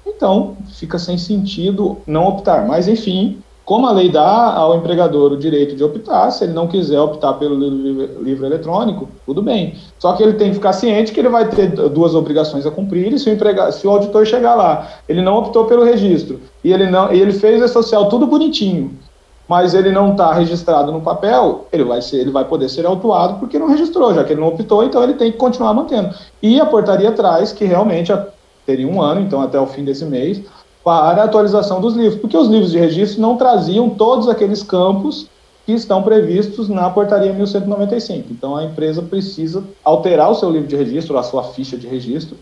Então, 0.06 0.56
fica 0.74 0.98
sem 0.98 1.18
sentido 1.18 1.98
não 2.06 2.28
optar. 2.28 2.66
Mas, 2.66 2.86
enfim, 2.86 3.42
como 3.66 3.84
a 3.88 3.90
lei 3.90 4.08
dá 4.08 4.54
ao 4.54 4.76
empregador 4.76 5.32
o 5.32 5.36
direito 5.36 5.74
de 5.74 5.82
optar, 5.82 6.30
se 6.30 6.44
ele 6.44 6.52
não 6.52 6.68
quiser 6.68 7.00
optar 7.00 7.32
pelo 7.32 7.56
livro, 7.56 8.22
livro, 8.22 8.46
eletrônico, 8.46 9.08
tudo 9.26 9.42
bem. 9.42 9.74
Só 9.98 10.12
que 10.12 10.22
ele 10.22 10.34
tem 10.34 10.50
que 10.50 10.54
ficar 10.54 10.72
ciente 10.72 11.10
que 11.10 11.18
ele 11.18 11.28
vai 11.28 11.48
ter 11.48 11.70
duas 11.90 12.14
obrigações 12.14 12.64
a 12.64 12.70
cumprir, 12.70 13.12
e 13.12 13.18
se 13.18 13.28
o, 13.28 13.32
empregado, 13.32 13.72
se 13.72 13.84
o 13.84 13.90
auditor 13.90 14.24
chegar 14.24 14.54
lá, 14.54 14.88
ele 15.08 15.20
não 15.20 15.36
optou 15.36 15.64
pelo 15.64 15.82
registro, 15.82 16.40
e 16.62 16.72
ele, 16.72 16.88
não, 16.88 17.12
e 17.12 17.20
ele 17.20 17.32
fez 17.32 17.60
o 17.60 17.66
social 17.66 18.08
tudo 18.08 18.24
bonitinho, 18.28 18.96
mas 19.48 19.74
ele 19.74 19.90
não 19.90 20.12
está 20.12 20.32
registrado 20.32 20.92
no 20.92 21.00
papel, 21.00 21.66
ele 21.72 21.82
vai, 21.82 22.00
ser, 22.00 22.18
ele 22.18 22.30
vai 22.30 22.44
poder 22.44 22.68
ser 22.68 22.86
autuado 22.86 23.40
porque 23.40 23.58
não 23.58 23.68
registrou, 23.68 24.14
já 24.14 24.22
que 24.22 24.32
ele 24.32 24.40
não 24.40 24.48
optou, 24.48 24.84
então 24.84 25.02
ele 25.02 25.14
tem 25.14 25.32
que 25.32 25.38
continuar 25.38 25.74
mantendo. 25.74 26.14
E 26.40 26.60
a 26.60 26.66
portaria 26.66 27.10
traz 27.10 27.52
que 27.52 27.64
realmente 27.64 28.12
a, 28.12 28.26
teria 28.66 28.86
um 28.86 29.00
ano, 29.00 29.20
então 29.20 29.40
até 29.40 29.58
o 29.58 29.66
fim 29.66 29.84
desse 29.84 30.04
mês, 30.04 30.42
para 30.84 31.22
a 31.22 31.24
atualização 31.24 31.80
dos 31.80 31.94
livros, 31.94 32.20
porque 32.20 32.36
os 32.36 32.48
livros 32.48 32.72
de 32.72 32.78
registro 32.78 33.20
não 33.22 33.36
traziam 33.36 33.88
todos 33.90 34.28
aqueles 34.28 34.62
campos 34.62 35.28
que 35.64 35.72
estão 35.72 36.02
previstos 36.02 36.68
na 36.68 36.88
portaria 36.90 37.32
1195. 37.32 38.28
Então 38.30 38.54
a 38.56 38.64
empresa 38.64 39.02
precisa 39.02 39.64
alterar 39.82 40.30
o 40.30 40.34
seu 40.34 40.50
livro 40.50 40.68
de 40.68 40.76
registro, 40.76 41.18
a 41.18 41.22
sua 41.22 41.42
ficha 41.42 41.76
de 41.76 41.88
registro, 41.88 42.36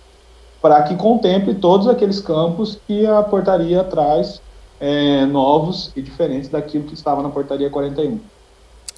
para 0.60 0.82
que 0.82 0.94
contemple 0.94 1.54
todos 1.54 1.88
aqueles 1.88 2.20
campos 2.20 2.78
que 2.86 3.06
a 3.06 3.22
portaria 3.22 3.82
traz 3.84 4.42
é, 4.78 5.24
novos 5.24 5.90
e 5.96 6.02
diferentes 6.02 6.50
daquilo 6.50 6.84
que 6.84 6.94
estava 6.94 7.22
na 7.22 7.30
portaria 7.30 7.70
41. 7.70 8.20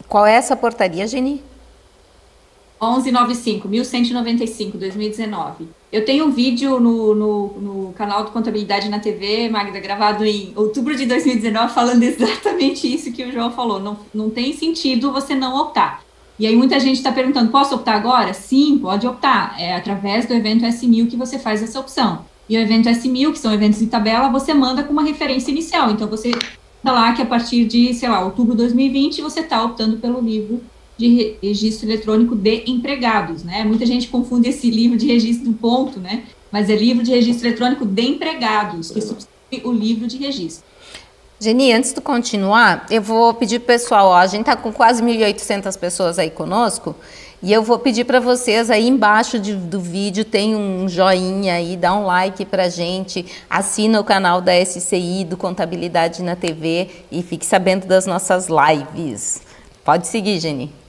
Qual 0.09 0.27
é 0.27 0.35
essa 0.35 0.57
portaria, 0.57 1.07
Geni? 1.07 1.43
1195, 2.81 3.68
1195, 3.68 4.79
2019. 4.79 5.68
Eu 5.91 6.05
tenho 6.05 6.27
um 6.27 6.31
vídeo 6.31 6.79
no, 6.79 7.14
no, 7.14 7.47
no, 7.61 7.93
canal 7.95 8.24
do 8.24 8.31
Contabilidade 8.31 8.89
na 8.89 8.99
TV, 8.99 9.49
Magda, 9.49 9.81
gravado 9.81 10.24
em 10.24 10.53
outubro 10.55 10.95
de 10.95 11.07
2019, 11.07 11.72
falando 11.72 12.03
exatamente 12.03 12.93
isso 12.93 13.12
que 13.12 13.24
o 13.24 13.33
João 13.33 13.51
falou. 13.51 13.81
Não, 13.81 13.99
não 14.12 14.29
tem 14.29 14.53
sentido 14.53 15.12
você 15.12 15.35
não 15.35 15.57
optar. 15.57 16.05
E 16.39 16.47
aí 16.47 16.55
muita 16.55 16.79
gente 16.79 16.97
está 16.97 17.11
perguntando, 17.11 17.51
posso 17.51 17.74
optar 17.74 17.95
agora? 17.95 18.35
Sim, 18.35 18.79
pode 18.79 19.07
optar. 19.07 19.55
É 19.59 19.74
através 19.74 20.27
do 20.27 20.35
evento 20.35 20.66
S1000 20.66 21.09
que 21.09 21.16
você 21.16 21.39
faz 21.39 21.62
essa 21.62 21.81
opção. 21.81 22.27
E 22.49 22.59
o 22.59 22.61
evento 22.61 22.91
S1000, 22.91 23.33
que 23.33 23.39
são 23.39 23.53
eventos 23.53 23.81
em 23.81 23.87
tabela, 23.87 24.29
você 24.29 24.53
manda 24.53 24.85
com 24.85 24.93
uma 24.93 25.03
referência 25.03 25.51
inicial. 25.51 25.91
Então 25.91 26.07
você 26.07 26.31
tá 26.83 26.93
lá 26.93 27.12
que 27.14 27.22
a 27.22 27.27
partir 27.27 27.64
de, 27.64 27.95
sei 27.95 28.09
lá, 28.09 28.22
outubro 28.22 28.53
de 28.53 28.59
2020, 28.59 29.22
você 29.22 29.41
está 29.41 29.64
optando 29.64 29.97
pelo 29.97 30.20
livro 30.20 30.61
de 30.97 31.36
registro 31.42 31.86
eletrônico 31.86 32.34
de 32.34 32.64
empregados, 32.66 33.44
né? 33.44 33.64
Muita 33.64 33.84
gente 33.84 34.09
confunde 34.09 34.49
esse 34.49 34.70
livro 34.70 34.97
de 34.97 35.07
registro 35.07 35.51
do 35.51 35.57
ponto, 35.57 36.01
né? 36.01 36.24
Mas 36.51 36.70
é 36.70 36.76
livro 36.76 37.03
de 37.03 37.11
registro 37.11 37.47
eletrônico 37.47 37.84
de 37.84 38.03
empregados, 38.03 38.90
que 38.90 39.01
substitui 39.01 39.62
o 39.64 39.72
livro 39.72 40.07
de 40.07 40.16
registro. 40.16 40.64
Geni, 41.38 41.70
antes 41.70 41.92
de 41.92 42.01
continuar, 42.01 42.86
eu 42.90 43.03
vou 43.03 43.34
pedir 43.34 43.59
pro 43.59 43.66
pessoal, 43.66 44.07
ó, 44.07 44.16
a 44.16 44.26
gente 44.26 44.40
está 44.40 44.57
com 44.57 44.72
quase 44.72 45.03
1.800 45.03 45.78
pessoas 45.78 46.18
aí 46.18 46.30
conosco, 46.30 46.97
e 47.42 47.53
eu 47.53 47.62
vou 47.62 47.78
pedir 47.78 48.05
para 48.05 48.18
vocês 48.18 48.70
aí 48.70 48.88
embaixo 48.88 49.38
de, 49.38 49.55
do 49.55 49.78
vídeo 49.78 50.24
tem 50.24 50.57
um 50.57 50.88
joinha 50.88 51.55
aí, 51.55 51.76
dá 51.76 51.94
um 51.94 52.07
like 52.07 52.47
para 52.47 52.70
gente, 52.70 53.26
assina 53.51 54.01
o 54.01 54.05
canal 54.05 54.40
da 54.40 54.53
SCI 54.64 55.24
do 55.24 55.36
Contabilidade 55.36 56.22
na 56.22 56.34
TV 56.34 56.88
e 57.12 57.22
fique 57.22 57.44
sabendo 57.44 57.86
das 57.86 58.07
nossas 58.07 58.49
lives. 58.49 59.42
Pode 59.84 60.09
seguir, 60.09 60.40
Geni. 60.40 60.86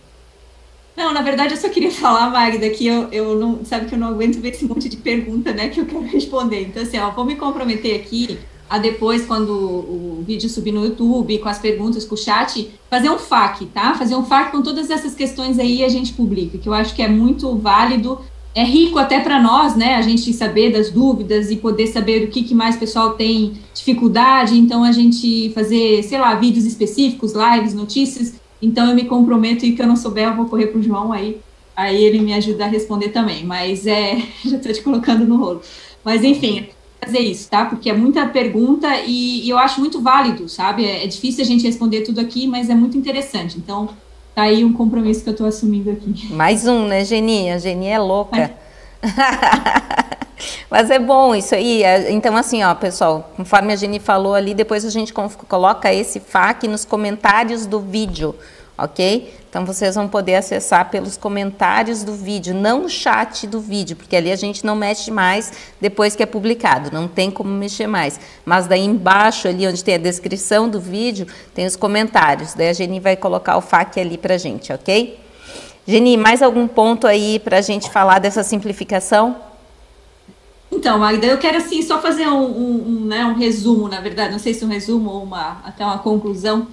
Não, 0.98 1.14
na 1.14 1.22
verdade 1.22 1.54
eu 1.54 1.58
só 1.58 1.70
queria 1.70 1.92
falar, 1.94 2.32
Magda, 2.32 2.68
que 2.72 2.88
eu, 2.88 3.08
eu 3.12 3.36
não, 3.36 3.64
sabe 3.64 3.86
que 3.86 3.94
eu 3.94 4.00
não 4.00 4.08
aguento 4.08 4.42
ver 4.42 4.50
esse 4.50 4.66
monte 4.66 4.90
de 4.90 4.98
pergunta, 4.98 5.54
né, 5.54 5.70
que 5.70 5.80
eu 5.80 5.86
quero 5.86 6.02
responder. 6.02 6.64
Então, 6.64 6.82
assim, 6.82 6.98
ó, 6.98 7.12
vou 7.12 7.24
me 7.24 7.36
comprometer 7.36 7.96
aqui 7.96 8.40
a 8.70 8.80
depois, 8.80 9.26
quando 9.26 9.52
o 9.52 10.24
vídeo 10.28 10.50
subir 10.50 10.74
no 10.74 10.84
YouTube, 10.84 11.38
com 11.38 11.48
as 11.48 11.60
perguntas, 11.60 12.04
com 12.04 12.16
o 12.16 12.18
chat, 12.18 12.70
fazer 12.90 13.10
um 13.10 13.18
FAQ, 13.18 13.68
tá? 13.68 13.94
Fazer 13.94 14.14
um 14.14 14.26
FAQ 14.26 14.52
com 14.52 14.62
todas 14.62 14.90
essas 14.90 15.16
questões 15.16 15.58
aí 15.58 15.86
a 15.86 15.88
gente 15.88 16.12
publica, 16.12 16.58
que 16.58 16.68
eu 16.68 16.74
acho 16.74 16.94
que 16.94 17.02
é 17.02 17.08
muito 17.08 17.56
válido, 17.56 18.20
é 18.54 18.66
rico 18.66 19.00
até 19.00 19.22
para 19.22 19.42
nós, 19.42 19.74
né? 19.78 19.96
A 19.96 20.02
gente 20.02 20.34
saber 20.34 20.74
das 20.74 20.90
dúvidas 20.90 21.50
e 21.50 21.56
poder 21.56 21.88
saber 21.88 22.26
o 22.26 22.28
que, 22.28 22.44
que 22.44 22.54
mais 22.54 22.76
pessoal 22.76 23.12
tem 23.12 23.54
dificuldade, 23.74 24.58
então 24.58 24.84
a 24.84 24.92
gente 24.92 25.50
fazer, 25.54 26.04
sei 26.04 26.20
lá, 26.20 26.36
vídeos 26.36 26.66
específicos, 26.66 27.34
lives, 27.34 27.74
notícias, 27.74 28.34
então 28.62 28.88
eu 28.90 28.96
me 28.96 29.06
comprometo 29.06 29.66
e 29.66 29.74
que 29.74 29.82
eu 29.82 29.88
não 29.88 29.96
souber, 29.96 30.28
eu 30.28 30.36
vou 30.36 30.46
correr 30.46 30.68
para 30.68 30.80
o 30.80 30.84
João 30.84 31.14
aí, 31.14 31.40
aí 31.76 32.04
ele 32.04 32.20
me 32.20 32.34
ajuda 32.34 32.66
a 32.66 32.68
responder 32.68 33.10
também. 33.10 33.46
Mas 33.46 33.86
é, 33.86 34.18
já 34.46 34.58
estou 34.58 34.74
te 34.74 34.82
colocando 34.82 35.26
no 35.26 35.38
rolo. 35.38 35.62
Mas 36.04 36.24
enfim, 36.24 36.68
fazer 37.04 37.20
isso, 37.20 37.50
tá? 37.50 37.66
Porque 37.66 37.90
é 37.90 37.94
muita 37.94 38.26
pergunta 38.28 38.88
e, 39.06 39.46
e 39.46 39.50
eu 39.50 39.58
acho 39.58 39.80
muito 39.80 40.02
válido, 40.02 40.50
sabe? 40.50 40.86
É, 40.86 41.04
é, 41.04 41.08
difícil 41.08 41.44
a 41.44 41.48
gente 41.48 41.66
responder 41.66 42.02
tudo 42.02 42.20
aqui, 42.20 42.48
mas 42.48 42.70
é 42.70 42.76
muito 42.76 42.98
interessante. 42.98 43.58
Então, 43.58 43.90
tá 44.34 44.44
aí 44.44 44.64
um 44.64 44.74
compromisso 44.74 45.24
que 45.24 45.30
eu 45.30 45.34
estou 45.34 45.48
assumindo 45.48 45.92
aqui. 45.92 46.34
Mais 46.34 46.68
um, 46.68 46.88
né, 46.88 47.04
Geni? 47.04 47.52
A 47.52 47.58
Geni 47.58 47.88
é 47.88 48.00
louca. 48.00 48.38
É. 48.38 48.58
Mas 50.70 50.90
é 50.90 51.00
bom 51.00 51.34
isso 51.34 51.56
aí. 51.56 51.84
É, 51.84 52.12
então, 52.12 52.36
assim, 52.36 52.64
ó, 52.64 52.74
pessoal, 52.76 53.32
conforme 53.36 53.74
a 53.74 53.76
Geni 53.76 54.00
falou 54.00 54.36
ali, 54.36 54.54
depois 54.54 54.86
a 54.86 54.90
gente 54.90 55.14
coloca 55.14 55.94
esse 55.94 56.20
FAQ 56.20 56.68
nos 56.68 56.86
comentários 56.86 57.66
do 57.66 57.80
vídeo, 57.80 58.36
ok? 58.78 59.34
Então 59.50 59.66
vocês 59.66 59.96
vão 59.96 60.08
poder 60.08 60.36
acessar 60.36 60.90
pelos 60.92 61.18
comentários 61.18 62.04
do 62.04 62.14
vídeo, 62.14 62.54
não 62.54 62.86
o 62.86 62.90
chat 62.90 63.48
do 63.48 63.60
vídeo, 63.60 63.96
porque 63.96 64.16
ali 64.16 64.32
a 64.32 64.36
gente 64.36 64.64
não 64.64 64.76
mexe 64.76 65.10
mais 65.10 65.52
depois 65.82 66.16
que 66.16 66.22
é 66.22 66.26
publicado, 66.26 66.92
não 66.92 67.08
tem 67.08 67.32
como 67.32 67.50
mexer 67.50 67.88
mais. 67.88 68.20
Mas 68.46 68.68
daí 68.68 68.84
embaixo, 68.86 69.48
ali 69.48 69.66
onde 69.66 69.84
tem 69.84 69.96
a 69.96 69.98
descrição 69.98 70.70
do 70.70 70.80
vídeo, 70.80 71.26
tem 71.56 71.66
os 71.66 71.76
comentários. 71.76 72.54
Daí 72.54 72.70
a 72.70 72.74
Geni 72.74 73.00
vai 73.00 73.16
colocar 73.16 73.58
o 73.58 73.62
FAQ 73.62 74.00
ali 74.00 74.18
pra 74.18 74.38
gente, 74.38 74.72
ok? 74.72 75.18
Geni, 75.88 76.18
mais 76.18 76.42
algum 76.42 76.68
ponto 76.68 77.08
aí 77.08 77.40
para 77.40 77.58
a 77.58 77.62
gente 77.62 77.90
falar 77.90 78.20
dessa 78.20 78.44
simplificação? 78.44 79.47
Então, 80.78 81.00
Magda, 81.00 81.26
eu 81.26 81.40
quero 81.40 81.58
assim 81.58 81.82
só 81.82 82.00
fazer 82.00 82.28
um, 82.28 82.44
um, 82.44 82.88
um, 82.88 83.06
né, 83.06 83.26
um 83.26 83.34
resumo, 83.34 83.88
na 83.88 84.00
verdade, 84.00 84.32
não 84.32 84.38
sei 84.38 84.54
se 84.54 84.64
um 84.64 84.68
resumo 84.68 85.10
ou 85.10 85.24
uma, 85.24 85.60
até 85.66 85.84
uma 85.84 85.98
conclusão. 85.98 86.68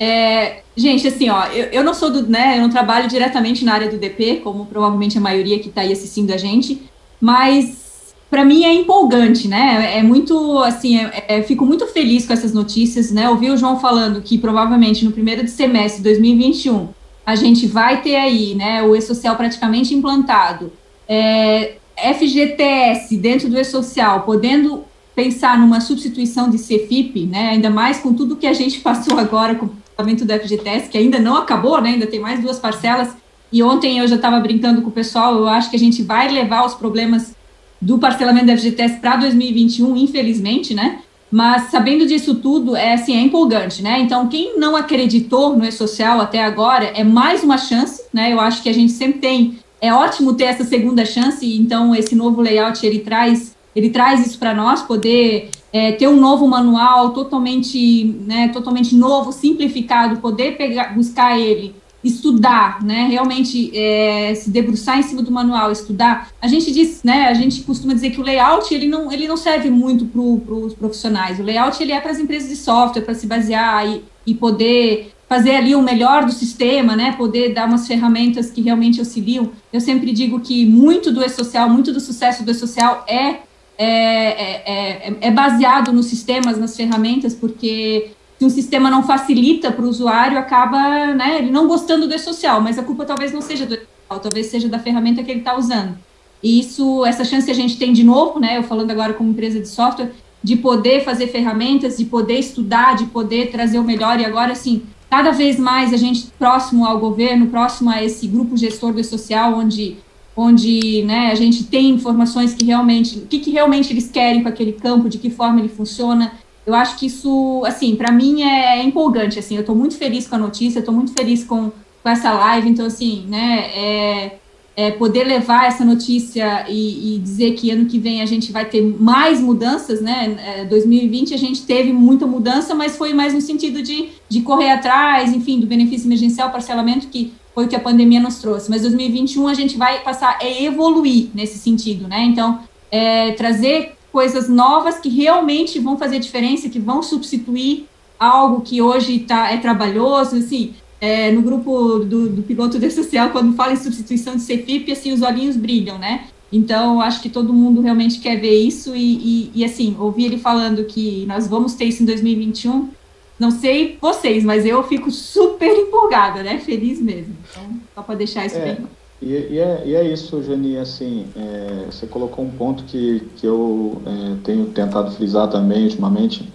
É, 0.00 0.62
gente, 0.74 1.06
assim, 1.06 1.28
ó, 1.28 1.44
eu, 1.48 1.66
eu 1.66 1.84
não 1.84 1.92
sou 1.92 2.10
do, 2.10 2.26
né, 2.26 2.56
eu 2.56 2.62
não 2.62 2.70
trabalho 2.70 3.06
diretamente 3.08 3.62
na 3.62 3.74
área 3.74 3.90
do 3.90 3.98
DP, 3.98 4.40
como 4.42 4.64
provavelmente 4.64 5.18
a 5.18 5.20
maioria 5.20 5.58
que 5.58 5.68
está 5.68 5.82
aí 5.82 5.92
assistindo 5.92 6.32
a 6.32 6.38
gente, 6.38 6.82
mas 7.20 8.14
para 8.30 8.42
mim 8.42 8.64
é 8.64 8.72
empolgante, 8.72 9.46
né? 9.46 9.98
É 9.98 10.02
muito, 10.02 10.58
assim, 10.60 10.98
é, 10.98 11.24
é, 11.28 11.42
fico 11.42 11.66
muito 11.66 11.86
feliz 11.86 12.26
com 12.26 12.32
essas 12.32 12.54
notícias, 12.54 13.10
né? 13.10 13.28
Ouvi 13.28 13.50
o 13.50 13.56
João 13.58 13.78
falando 13.78 14.22
que 14.22 14.38
provavelmente 14.38 15.04
no 15.04 15.12
primeiro 15.12 15.46
semestre 15.46 15.98
de 15.98 16.04
2021 16.04 16.88
a 17.26 17.36
gente 17.36 17.66
vai 17.66 18.00
ter 18.00 18.16
aí, 18.16 18.54
né, 18.54 18.82
o 18.82 18.96
e-social 18.96 19.36
praticamente 19.36 19.94
implantado, 19.94 20.72
é, 21.06 21.76
FGTS 22.02 23.16
dentro 23.16 23.48
do 23.48 23.58
e-social, 23.58 24.22
podendo 24.22 24.84
pensar 25.14 25.58
numa 25.58 25.80
substituição 25.80 26.50
de 26.50 26.58
CFIP, 26.58 27.26
né, 27.26 27.50
ainda 27.50 27.70
mais 27.70 27.98
com 27.98 28.12
tudo 28.12 28.36
que 28.36 28.46
a 28.46 28.52
gente 28.52 28.80
passou 28.82 29.18
agora 29.18 29.54
com 29.54 29.66
o 29.66 29.72
pagamento 29.96 30.24
do 30.24 30.32
FGTS, 30.32 30.88
que 30.88 30.98
ainda 30.98 31.18
não 31.18 31.36
acabou, 31.36 31.80
né, 31.80 31.90
ainda 31.90 32.06
tem 32.06 32.20
mais 32.20 32.40
duas 32.40 32.58
parcelas, 32.58 33.10
e 33.52 33.62
ontem 33.62 33.98
eu 33.98 34.08
já 34.08 34.16
estava 34.16 34.40
brincando 34.40 34.80
com 34.80 34.88
o 34.88 34.92
pessoal, 34.92 35.34
eu 35.36 35.46
acho 35.46 35.70
que 35.70 35.76
a 35.76 35.78
gente 35.78 36.02
vai 36.02 36.30
levar 36.30 36.64
os 36.64 36.74
problemas 36.74 37.34
do 37.80 37.98
parcelamento 37.98 38.46
do 38.46 38.56
FGTS 38.56 38.98
para 38.98 39.16
2021, 39.16 39.96
infelizmente, 39.96 40.72
né, 40.72 41.00
mas 41.32 41.70
sabendo 41.70 42.06
disso 42.06 42.34
tudo, 42.34 42.76
é 42.76 42.92
assim, 42.92 43.16
é 43.16 43.20
empolgante, 43.22 43.82
né? 43.82 43.98
Então, 44.00 44.28
quem 44.28 44.58
não 44.58 44.76
acreditou 44.76 45.56
no 45.56 45.64
e-social 45.64 46.20
até 46.20 46.44
agora, 46.44 46.84
é 46.84 47.02
mais 47.02 47.42
uma 47.42 47.56
chance, 47.56 48.04
né? 48.12 48.34
Eu 48.34 48.38
acho 48.38 48.62
que 48.62 48.68
a 48.68 48.74
gente 48.74 48.92
sempre 48.92 49.18
tem, 49.18 49.58
é 49.82 49.92
ótimo 49.92 50.34
ter 50.34 50.44
essa 50.44 50.62
segunda 50.62 51.04
chance, 51.04 51.44
então 51.58 51.92
esse 51.92 52.14
novo 52.14 52.40
layout, 52.40 52.86
ele 52.86 53.00
traz, 53.00 53.56
ele 53.74 53.90
traz 53.90 54.24
isso 54.24 54.38
para 54.38 54.54
nós, 54.54 54.80
poder 54.82 55.50
é, 55.72 55.90
ter 55.90 56.06
um 56.06 56.20
novo 56.20 56.46
manual 56.46 57.10
totalmente, 57.10 58.04
né, 58.24 58.48
totalmente 58.50 58.94
novo, 58.94 59.32
simplificado, 59.32 60.20
poder 60.20 60.56
pegar, 60.56 60.94
buscar 60.94 61.36
ele 61.36 61.74
estudar, 62.04 62.82
né, 62.82 63.08
realmente 63.10 63.76
é, 63.76 64.32
se 64.36 64.50
debruçar 64.50 64.98
em 64.98 65.02
cima 65.02 65.20
do 65.20 65.32
manual, 65.32 65.72
estudar. 65.72 66.30
A 66.40 66.46
gente 66.46 66.70
diz, 66.70 67.02
né, 67.02 67.26
a 67.26 67.34
gente 67.34 67.62
costuma 67.62 67.92
dizer 67.92 68.10
que 68.10 68.20
o 68.20 68.24
layout 68.24 68.72
ele 68.72 68.86
não, 68.86 69.10
ele 69.10 69.26
não 69.26 69.36
serve 69.36 69.68
muito 69.68 70.06
para 70.06 70.20
os 70.20 70.74
profissionais. 70.74 71.40
O 71.40 71.42
layout 71.42 71.82
ele 71.82 71.92
é 71.92 72.00
para 72.00 72.12
as 72.12 72.20
empresas 72.20 72.48
de 72.48 72.56
software, 72.56 73.02
para 73.02 73.14
se 73.14 73.26
basear 73.26 73.88
e, 73.88 74.04
e 74.26 74.34
poder 74.34 75.12
fazer 75.32 75.56
ali 75.56 75.74
o 75.74 75.80
melhor 75.80 76.26
do 76.26 76.32
sistema, 76.32 76.94
né, 76.94 77.14
poder 77.16 77.54
dar 77.54 77.66
umas 77.66 77.86
ferramentas 77.86 78.50
que 78.50 78.60
realmente 78.60 78.98
auxiliam. 78.98 79.48
Eu 79.72 79.80
sempre 79.80 80.12
digo 80.12 80.40
que 80.40 80.66
muito 80.66 81.10
do 81.10 81.24
e-social, 81.24 81.70
muito 81.70 81.90
do 81.90 82.00
sucesso 82.00 82.44
do 82.44 82.50
e-social 82.50 83.02
é 83.08 83.36
é, 83.78 83.86
é, 83.86 85.08
é, 85.08 85.16
é 85.22 85.30
baseado 85.30 85.90
nos 85.90 86.04
sistemas, 86.06 86.58
nas 86.58 86.76
ferramentas, 86.76 87.32
porque 87.32 88.10
se 88.38 88.44
um 88.44 88.50
sistema 88.50 88.90
não 88.90 89.02
facilita 89.02 89.72
para 89.72 89.86
o 89.86 89.88
usuário, 89.88 90.36
acaba 90.38 91.14
né, 91.14 91.38
ele 91.38 91.50
não 91.50 91.66
gostando 91.66 92.06
do 92.06 92.14
e-social, 92.14 92.60
mas 92.60 92.78
a 92.78 92.82
culpa 92.82 93.06
talvez 93.06 93.32
não 93.32 93.40
seja 93.40 93.64
do 93.64 93.72
e-social, 93.74 94.20
talvez 94.20 94.46
seja 94.48 94.68
da 94.68 94.78
ferramenta 94.78 95.22
que 95.22 95.30
ele 95.30 95.40
está 95.40 95.56
usando. 95.56 95.96
E 96.42 96.60
isso, 96.60 97.06
essa 97.06 97.24
chance 97.24 97.50
a 97.50 97.54
gente 97.54 97.78
tem 97.78 97.94
de 97.94 98.04
novo, 98.04 98.38
né, 98.38 98.58
eu 98.58 98.64
falando 98.64 98.90
agora 98.90 99.14
como 99.14 99.30
empresa 99.30 99.58
de 99.58 99.68
software, 99.68 100.12
de 100.42 100.56
poder 100.56 101.02
fazer 101.02 101.28
ferramentas, 101.28 101.96
de 101.96 102.04
poder 102.04 102.38
estudar, 102.38 102.96
de 102.96 103.06
poder 103.06 103.50
trazer 103.50 103.78
o 103.78 103.84
melhor, 103.84 104.20
e 104.20 104.26
agora, 104.26 104.52
assim, 104.52 104.82
cada 105.12 105.30
vez 105.30 105.58
mais 105.58 105.92
a 105.92 105.98
gente 105.98 106.28
próximo 106.38 106.86
ao 106.86 106.98
governo, 106.98 107.48
próximo 107.48 107.90
a 107.90 108.02
esse 108.02 108.26
grupo 108.26 108.56
gestor 108.56 108.94
do 108.94 108.98
e-social, 108.98 109.52
onde 109.52 109.98
onde 110.34 111.02
né, 111.02 111.30
a 111.30 111.34
gente 111.34 111.64
tem 111.64 111.90
informações 111.90 112.54
que 112.54 112.64
realmente, 112.64 113.18
o 113.18 113.26
que, 113.26 113.38
que 113.38 113.50
realmente 113.50 113.92
eles 113.92 114.10
querem 114.10 114.42
com 114.42 114.48
aquele 114.48 114.72
campo, 114.72 115.10
de 115.10 115.18
que 115.18 115.28
forma 115.28 115.60
ele 115.60 115.68
funciona, 115.68 116.32
eu 116.64 116.74
acho 116.74 116.96
que 116.96 117.04
isso, 117.04 117.62
assim, 117.66 117.94
para 117.94 118.10
mim 118.10 118.42
é 118.42 118.82
empolgante, 118.82 119.38
assim, 119.38 119.54
eu 119.54 119.60
estou 119.60 119.76
muito 119.76 119.98
feliz 119.98 120.26
com 120.26 120.36
a 120.36 120.38
notícia, 120.38 120.78
estou 120.78 120.94
muito 120.94 121.12
feliz 121.12 121.44
com, 121.44 121.70
com 122.02 122.08
essa 122.08 122.32
live, 122.32 122.70
então, 122.70 122.86
assim, 122.86 123.26
né, 123.28 123.70
é, 123.76 124.38
é 124.74 124.90
poder 124.90 125.24
levar 125.24 125.66
essa 125.66 125.84
notícia 125.84 126.64
e, 126.68 127.16
e, 127.16 127.18
dizer 127.18 127.52
que 127.52 127.70
ano 127.70 127.86
que 127.86 127.98
vem 127.98 128.22
a 128.22 128.26
gente 128.26 128.50
vai 128.50 128.64
ter 128.64 128.80
mais 128.80 129.40
mudanças, 129.40 130.00
né, 130.00 130.36
é, 130.60 130.64
2020 130.64 131.34
a 131.34 131.36
gente 131.36 131.62
teve 131.62 131.92
muita 131.92 132.26
mudança, 132.26 132.74
mas 132.74 132.96
foi 132.96 133.12
mais 133.12 133.34
no 133.34 133.40
sentido 133.40 133.82
de, 133.82 134.08
de 134.28 134.40
correr 134.40 134.70
atrás, 134.70 135.32
enfim, 135.34 135.60
do 135.60 135.66
benefício 135.66 136.08
emergencial, 136.08 136.50
parcelamento, 136.50 137.08
que 137.08 137.34
foi 137.54 137.66
o 137.66 137.68
que 137.68 137.76
a 137.76 137.80
pandemia 137.80 138.18
nos 138.18 138.38
trouxe, 138.38 138.70
mas 138.70 138.80
2021 138.80 139.46
a 139.46 139.54
gente 139.54 139.76
vai 139.76 140.00
passar 140.02 140.38
a 140.40 140.62
evoluir 140.62 141.28
nesse 141.34 141.58
sentido, 141.58 142.08
né, 142.08 142.22
então, 142.22 142.60
é, 142.90 143.32
trazer 143.32 143.94
coisas 144.10 144.48
novas 144.48 144.98
que 144.98 145.08
realmente 145.08 145.78
vão 145.78 145.98
fazer 145.98 146.18
diferença, 146.18 146.68
que 146.68 146.78
vão 146.78 147.02
substituir 147.02 147.86
algo 148.18 148.60
que 148.60 148.80
hoje 148.80 149.18
tá, 149.20 149.50
é 149.50 149.56
trabalhoso, 149.56 150.36
assim, 150.36 150.74
é, 151.02 151.32
no 151.32 151.42
grupo 151.42 151.98
do, 151.98 152.28
do 152.28 152.42
piloto 152.44 152.78
de 152.78 152.88
social, 152.88 153.30
quando 153.30 153.56
fala 153.56 153.72
em 153.72 153.76
substituição 153.76 154.36
de 154.36 154.42
CFIP, 154.42 154.92
assim, 154.92 155.12
os 155.12 155.20
olhinhos 155.20 155.56
brilham, 155.56 155.98
né? 155.98 156.28
Então, 156.52 157.00
acho 157.00 157.20
que 157.20 157.28
todo 157.28 157.52
mundo 157.52 157.80
realmente 157.80 158.20
quer 158.20 158.40
ver 158.40 158.54
isso 158.54 158.94
e, 158.94 159.50
e, 159.50 159.50
e, 159.52 159.64
assim, 159.64 159.96
ouvir 159.98 160.26
ele 160.26 160.38
falando 160.38 160.84
que 160.84 161.26
nós 161.26 161.48
vamos 161.48 161.74
ter 161.74 161.86
isso 161.86 162.04
em 162.04 162.06
2021, 162.06 162.90
não 163.36 163.50
sei 163.50 163.98
vocês, 164.00 164.44
mas 164.44 164.64
eu 164.64 164.80
fico 164.84 165.10
super 165.10 165.76
empolgada, 165.76 166.44
né? 166.44 166.58
Feliz 166.60 167.00
mesmo. 167.00 167.34
Então, 167.50 167.80
só 167.96 168.02
para 168.02 168.14
deixar 168.14 168.46
isso 168.46 168.58
é. 168.58 168.64
bem 168.64 168.86
e, 169.20 169.54
e, 169.54 169.58
é, 169.58 169.82
e 169.84 169.94
é 169.96 170.04
isso, 170.04 170.40
Geni, 170.42 170.76
assim, 170.76 171.26
é, 171.36 171.86
você 171.86 172.06
colocou 172.06 172.44
um 172.44 172.50
ponto 172.50 172.84
que, 172.84 173.28
que 173.36 173.46
eu 173.46 174.00
é, 174.06 174.36
tenho 174.44 174.66
tentado 174.66 175.10
frisar 175.12 175.48
também 175.48 175.84
ultimamente. 175.84 176.48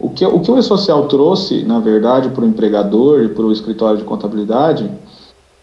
O 0.00 0.08
que, 0.08 0.24
o 0.24 0.40
que 0.40 0.50
o 0.50 0.58
E-Social 0.58 1.06
trouxe, 1.08 1.62
na 1.62 1.78
verdade, 1.78 2.30
para 2.30 2.42
o 2.42 2.46
empregador 2.46 3.22
e 3.22 3.28
para 3.28 3.44
o 3.44 3.52
escritório 3.52 3.98
de 3.98 4.04
contabilidade 4.04 4.90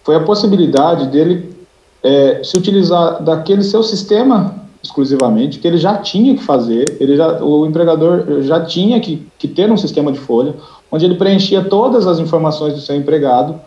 foi 0.04 0.16
a 0.16 0.20
possibilidade 0.20 1.08
dele 1.08 1.58
é, 2.04 2.42
se 2.44 2.56
utilizar 2.56 3.22
daquele 3.22 3.64
seu 3.64 3.82
sistema 3.82 4.56
exclusivamente, 4.82 5.60
que 5.60 5.68
ele 5.68 5.78
já 5.78 5.98
tinha 5.98 6.36
que 6.36 6.44
fazer, 6.44 6.86
ele 7.00 7.18
já, 7.18 7.44
o 7.44 7.66
empregador 7.66 8.42
já 8.44 8.64
tinha 8.64 9.00
que, 9.00 9.28
que 9.38 9.48
ter 9.48 9.72
um 9.72 9.76
sistema 9.76 10.12
de 10.12 10.20
folha, 10.20 10.54
onde 10.92 11.04
ele 11.04 11.16
preenchia 11.16 11.64
todas 11.64 12.08
as 12.08 12.20
informações 12.20 12.74
do 12.74 12.80
seu 12.80 12.96
empregado, 12.96 13.60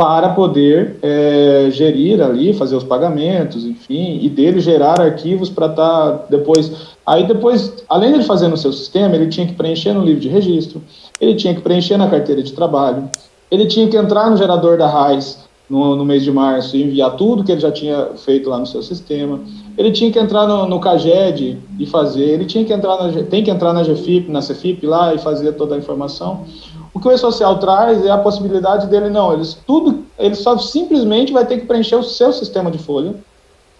para 0.00 0.30
poder 0.30 0.96
é, 1.02 1.68
gerir 1.70 2.22
ali, 2.22 2.54
fazer 2.54 2.74
os 2.74 2.82
pagamentos, 2.82 3.66
enfim, 3.66 4.18
e 4.22 4.30
dele 4.30 4.58
gerar 4.58 4.98
arquivos 4.98 5.50
para 5.50 5.66
estar 5.66 6.12
tá 6.12 6.24
depois. 6.30 6.72
Aí 7.06 7.26
depois, 7.26 7.84
além 7.86 8.18
de 8.18 8.24
fazer 8.24 8.48
no 8.48 8.56
seu 8.56 8.72
sistema, 8.72 9.14
ele 9.14 9.26
tinha 9.26 9.46
que 9.46 9.52
preencher 9.52 9.92
no 9.92 10.02
livro 10.02 10.18
de 10.18 10.28
registro, 10.30 10.80
ele 11.20 11.34
tinha 11.34 11.54
que 11.54 11.60
preencher 11.60 11.98
na 11.98 12.08
carteira 12.08 12.42
de 12.42 12.50
trabalho, 12.54 13.10
ele 13.50 13.66
tinha 13.66 13.86
que 13.88 13.96
entrar 13.98 14.30
no 14.30 14.38
gerador 14.38 14.78
da 14.78 14.86
RAIS 14.86 15.38
no, 15.68 15.94
no 15.94 16.04
mês 16.06 16.24
de 16.24 16.32
março 16.32 16.78
e 16.78 16.82
enviar 16.82 17.14
tudo 17.16 17.44
que 17.44 17.52
ele 17.52 17.60
já 17.60 17.70
tinha 17.70 18.12
feito 18.16 18.48
lá 18.48 18.58
no 18.58 18.66
seu 18.66 18.82
sistema, 18.82 19.38
ele 19.76 19.92
tinha 19.92 20.10
que 20.10 20.18
entrar 20.18 20.46
no, 20.46 20.66
no 20.66 20.80
CAGED 20.80 21.58
e 21.78 21.84
fazer, 21.84 22.24
ele 22.24 22.46
tinha 22.46 22.64
que 22.64 22.72
entrar 22.72 22.96
na, 22.96 23.22
tem 23.24 23.44
que 23.44 23.50
entrar 23.50 23.74
na 23.74 23.82
GFIP, 23.82 24.30
na 24.30 24.40
CFIP 24.40 24.86
lá 24.86 25.14
e 25.14 25.18
fazer 25.18 25.52
toda 25.52 25.74
a 25.74 25.78
informação. 25.78 26.46
O 26.92 27.00
que 27.00 27.08
o 27.08 27.12
e-social 27.12 27.58
traz 27.58 28.04
é 28.04 28.10
a 28.10 28.18
possibilidade 28.18 28.86
dele, 28.88 29.08
não, 29.08 29.32
eles 29.32 29.56
tudo, 29.66 30.04
ele 30.18 30.34
só 30.34 30.58
simplesmente 30.58 31.32
vai 31.32 31.46
ter 31.46 31.60
que 31.60 31.66
preencher 31.66 31.96
o 31.96 32.02
seu 32.02 32.32
sistema 32.32 32.70
de 32.70 32.78
folha 32.78 33.14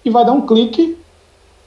e 0.05 0.11
vai 0.11 0.25
dar 0.25 0.33
um 0.33 0.47
clique 0.47 1.01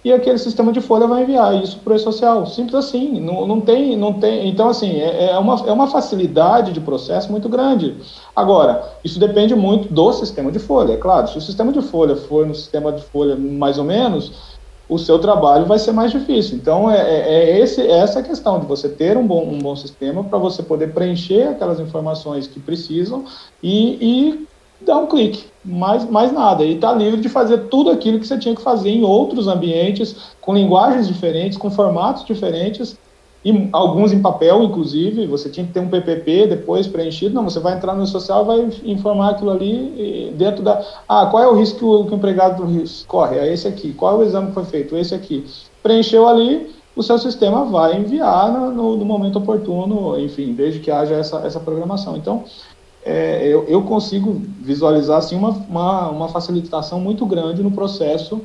e 0.03 0.11
aquele 0.11 0.37
sistema 0.37 0.73
de 0.73 0.81
folha 0.81 1.07
vai 1.07 1.23
enviar 1.23 1.55
isso 1.63 1.79
para 1.79 1.93
o 1.93 1.95
e-social. 1.95 2.45
Simples 2.45 2.75
assim, 2.75 3.21
não, 3.21 3.47
não, 3.47 3.61
tem, 3.61 3.95
não 3.95 4.13
tem. 4.13 4.49
Então, 4.49 4.67
assim, 4.67 4.99
é, 4.99 5.31
é, 5.31 5.37
uma, 5.37 5.55
é 5.65 5.71
uma 5.71 5.87
facilidade 5.87 6.73
de 6.73 6.81
processo 6.81 7.31
muito 7.31 7.47
grande. 7.47 7.95
Agora, 8.35 8.83
isso 9.01 9.17
depende 9.17 9.55
muito 9.55 9.93
do 9.93 10.11
sistema 10.11 10.51
de 10.51 10.59
folha. 10.59 10.93
É 10.93 10.97
claro, 10.97 11.29
se 11.29 11.37
o 11.37 11.41
sistema 11.41 11.71
de 11.71 11.81
folha 11.81 12.17
for 12.17 12.45
no 12.45 12.53
sistema 12.53 12.91
de 12.91 13.01
folha 13.01 13.37
mais 13.37 13.77
ou 13.77 13.85
menos, 13.85 14.33
o 14.87 14.97
seu 14.97 15.17
trabalho 15.19 15.65
vai 15.65 15.79
ser 15.79 15.91
mais 15.91 16.11
difícil. 16.11 16.57
Então, 16.57 16.89
é, 16.91 16.97
é, 16.97 17.49
é 17.51 17.59
esse, 17.59 17.81
é 17.81 17.99
essa 17.99 18.21
questão 18.21 18.59
de 18.59 18.65
você 18.65 18.89
ter 18.89 19.17
um 19.17 19.25
bom, 19.25 19.43
um 19.47 19.59
bom 19.59 19.75
sistema 19.75 20.23
para 20.23 20.37
você 20.37 20.61
poder 20.61 20.93
preencher 20.93 21.47
aquelas 21.47 21.79
informações 21.79 22.47
que 22.47 22.59
precisam 22.59 23.25
e, 23.61 23.97
e 24.01 24.47
dar 24.85 24.97
um 24.97 25.07
clique, 25.07 25.45
mais, 25.63 26.09
mais 26.09 26.31
nada. 26.31 26.63
E 26.63 26.75
está 26.75 26.93
livre 26.93 27.21
de 27.21 27.29
fazer 27.29 27.69
tudo 27.69 27.89
aquilo 27.89 28.19
que 28.19 28.27
você 28.27 28.37
tinha 28.37 28.55
que 28.55 28.61
fazer 28.61 28.89
em 28.89 29.03
outros 29.03 29.47
ambientes, 29.47 30.15
com 30.41 30.53
linguagens 30.53 31.07
diferentes, 31.07 31.57
com 31.57 31.71
formatos 31.71 32.25
diferentes, 32.25 32.97
e 33.45 33.69
alguns 33.73 34.13
em 34.13 34.21
papel, 34.21 34.63
inclusive, 34.63 35.27
você 35.27 35.49
tinha 35.49 35.65
que 35.65 35.73
ter 35.73 35.81
um 35.81 35.89
PPP 35.89 36.47
depois 36.47 36.87
preenchido, 36.87 37.35
não, 37.35 37.43
você 37.43 37.59
vai 37.59 37.75
entrar 37.75 37.93
no 37.93 38.07
social 38.07 38.45
vai 38.45 38.69
informar 38.85 39.31
aquilo 39.31 39.51
ali 39.51 40.33
dentro 40.37 40.63
da, 40.63 40.81
ah, 41.09 41.25
qual 41.25 41.43
é 41.43 41.47
o 41.47 41.55
risco 41.55 41.79
que 41.79 41.85
o, 41.85 42.05
que 42.05 42.13
o 42.13 42.15
empregado 42.15 42.65
corre? 43.05 43.37
É 43.37 43.51
esse 43.51 43.67
aqui. 43.67 43.93
Qual 43.93 44.15
é 44.15 44.17
o 44.19 44.23
exame 44.23 44.47
que 44.47 44.53
foi 44.53 44.63
feito? 44.63 44.95
Esse 44.95 45.13
aqui. 45.13 45.45
Preencheu 45.81 46.25
ali, 46.25 46.73
o 46.95 47.03
seu 47.03 47.19
sistema 47.19 47.65
vai 47.65 47.97
enviar 47.97 48.49
no, 48.51 48.95
no, 48.95 49.05
momento 49.05 49.39
oportuno, 49.39 50.17
enfim, 50.17 50.53
desde 50.53 50.79
que 50.79 50.89
haja 50.89 51.15
essa, 51.15 51.39
essa 51.39 51.59
programação. 51.59 52.15
Então, 52.15 52.45
é, 53.03 53.45
eu, 53.45 53.65
eu, 53.67 53.81
consigo 53.81 54.41
visualizar 54.61 55.17
assim, 55.17 55.35
uma, 55.35 55.49
uma, 55.49 56.09
uma 56.09 56.29
facilitação 56.29 57.01
muito 57.01 57.25
grande 57.25 57.61
no 57.61 57.71
processo 57.71 58.41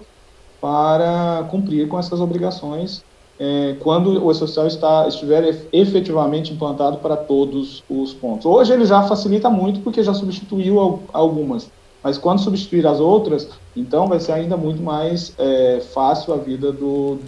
para 0.61 1.47
cumprir 1.49 1.87
com 1.87 1.97
essas 1.97 2.21
obrigações 2.21 3.05
é, 3.39 3.77
quando 3.81 4.27
o 4.27 4.35
social 4.35 4.67
está, 4.67 5.07
estiver 5.07 5.69
efetivamente 5.73 6.53
implantado 6.53 6.99
para 6.99 7.17
todos 7.17 7.85
os 7.89 8.13
pontos. 8.13 8.45
Hoje 8.47 8.73
ele 8.73 8.85
já 8.85 9.03
facilita 9.03 9.49
muito 9.49 9.81
porque 9.81 10.03
já 10.03 10.13
substituiu 10.13 11.01
algumas, 11.13 11.71
mas 12.03 12.19
quando 12.19 12.41
substituir 12.41 12.87
as 12.87 12.99
outras, 12.99 13.49
então 13.77 14.09
vai 14.09 14.19
ser 14.19 14.33
ainda 14.33 14.57
muito 14.57 14.83
mais 14.83 15.33
é, 15.39 15.81
fácil 15.93 16.35
a 16.35 16.37
vida 16.37 16.73
do, 16.73 17.19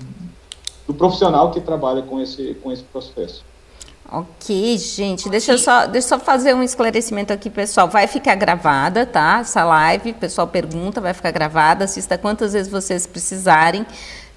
do 0.87 0.95
profissional 0.95 1.51
que 1.51 1.61
trabalha 1.61 2.03
com 2.03 2.21
esse, 2.21 2.55
com 2.63 2.73
esse 2.73 2.83
processo. 2.83 3.45
Ok, 4.13 4.77
gente, 4.77 5.29
deixa 5.29 5.53
eu, 5.53 5.59
só, 5.59 5.87
deixa 5.87 6.17
eu 6.17 6.19
só 6.19 6.25
fazer 6.25 6.53
um 6.53 6.65
esclarecimento 6.65 7.33
aqui, 7.33 7.49
pessoal. 7.49 7.87
Vai 7.87 8.09
ficar 8.09 8.35
gravada, 8.35 9.07
tá? 9.07 9.39
Essa 9.41 9.63
live, 9.63 10.13
pessoal 10.15 10.49
pergunta, 10.49 11.01
vai 11.01 11.15
ficar 11.15 11.31
gravada. 11.31 11.85
Assista 11.85 12.19
quantas 12.19 12.53
vezes 12.53 12.69
vocês 12.69 13.07
precisarem. 13.07 13.87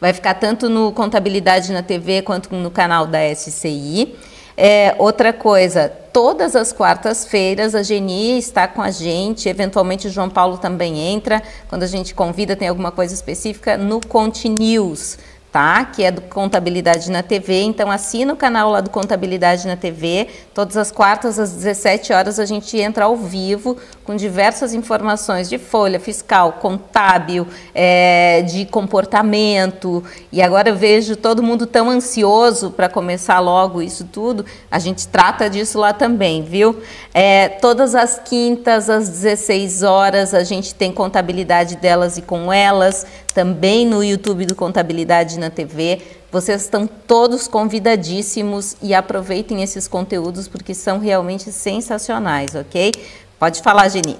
Vai 0.04 0.12
ficar 0.12 0.34
tanto 0.34 0.68
no 0.68 0.92
Contabilidade 0.92 1.72
na 1.72 1.82
TV 1.82 2.22
quanto 2.24 2.54
no 2.54 2.70
canal 2.70 3.08
da 3.08 3.20
SCI. 3.34 4.14
É, 4.58 4.94
outra 5.00 5.32
coisa, 5.32 5.88
todas 6.12 6.58
as 6.58 6.74
quartas-feiras 6.74 7.74
a 7.74 7.82
Geni 7.82 8.38
está 8.38 8.68
com 8.68 8.82
a 8.82 8.92
gente, 8.92 9.48
eventualmente 9.48 10.08
o 10.08 10.12
João 10.12 10.30
Paulo 10.30 10.58
também 10.58 11.00
entra, 11.00 11.42
quando 11.70 11.84
a 11.84 11.88
gente 11.88 12.14
convida, 12.14 12.54
tem 12.54 12.68
alguma 12.68 12.92
coisa 12.92 13.14
específica, 13.14 13.78
no 13.78 14.06
Conte 14.06 14.50
News 14.50 15.18
tá? 15.54 15.86
Que 15.86 16.04
é 16.04 16.10
do 16.10 16.20
Contabilidade 16.22 17.12
na 17.12 17.22
TV. 17.22 17.62
Então 17.62 17.92
assina 17.92 18.34
o 18.34 18.36
canal 18.36 18.72
lá 18.72 18.82
do 18.82 18.90
Contabilidade 18.90 19.68
na 19.68 19.78
TV. 19.78 20.28
Todas 20.52 20.76
as 20.76 20.92
quartas 20.92 21.38
às 21.38 21.54
17 21.54 22.12
horas 22.12 22.40
a 22.40 22.46
gente 22.46 22.76
entra 22.76 23.06
ao 23.06 23.16
vivo 23.16 23.78
com 24.04 24.16
diversas 24.16 24.74
informações 24.74 25.48
de 25.48 25.60
folha 25.60 26.00
fiscal, 26.00 26.54
contábil, 26.54 27.48
é, 27.74 28.42
de 28.42 28.66
comportamento. 28.66 30.04
E 30.32 30.42
agora 30.42 30.70
eu 30.70 30.76
vejo 30.76 31.16
todo 31.16 31.44
mundo 31.44 31.68
tão 31.68 31.88
ansioso 31.88 32.72
para 32.72 32.90
começar 32.90 33.40
logo 33.40 33.80
isso 33.80 34.06
tudo. 34.06 34.44
A 34.72 34.80
gente 34.80 35.08
trata 35.08 35.48
disso 35.48 35.78
lá 35.78 35.94
também, 35.94 36.42
viu? 36.42 36.82
É, 37.14 37.48
todas 37.48 37.94
as 37.94 38.20
quintas 38.26 38.90
às 38.90 39.08
16 39.08 39.84
horas 39.84 40.34
a 40.34 40.44
gente 40.44 40.74
tem 40.74 40.92
contabilidade 40.92 41.76
delas 41.76 42.18
e 42.18 42.24
com 42.24 42.52
elas 42.52 43.06
também 43.34 43.86
no 43.86 44.04
YouTube 44.04 44.46
do 44.46 44.56
Contabilidade 44.56 45.40
na 45.40 45.50
TV. 45.50 46.02
Vocês 46.32 46.62
estão 46.62 46.88
todos 46.88 47.48
convidadíssimos 47.48 48.76
e 48.82 48.94
aproveitem 48.94 49.62
esses 49.64 49.88
conteúdos 49.88 50.48
porque 50.48 50.74
são 50.74 51.00
realmente 51.00 51.52
sensacionais, 51.52 52.56
ok? 52.56 52.92
Pode 53.40 53.62
falar, 53.62 53.90
Geni. 53.90 54.18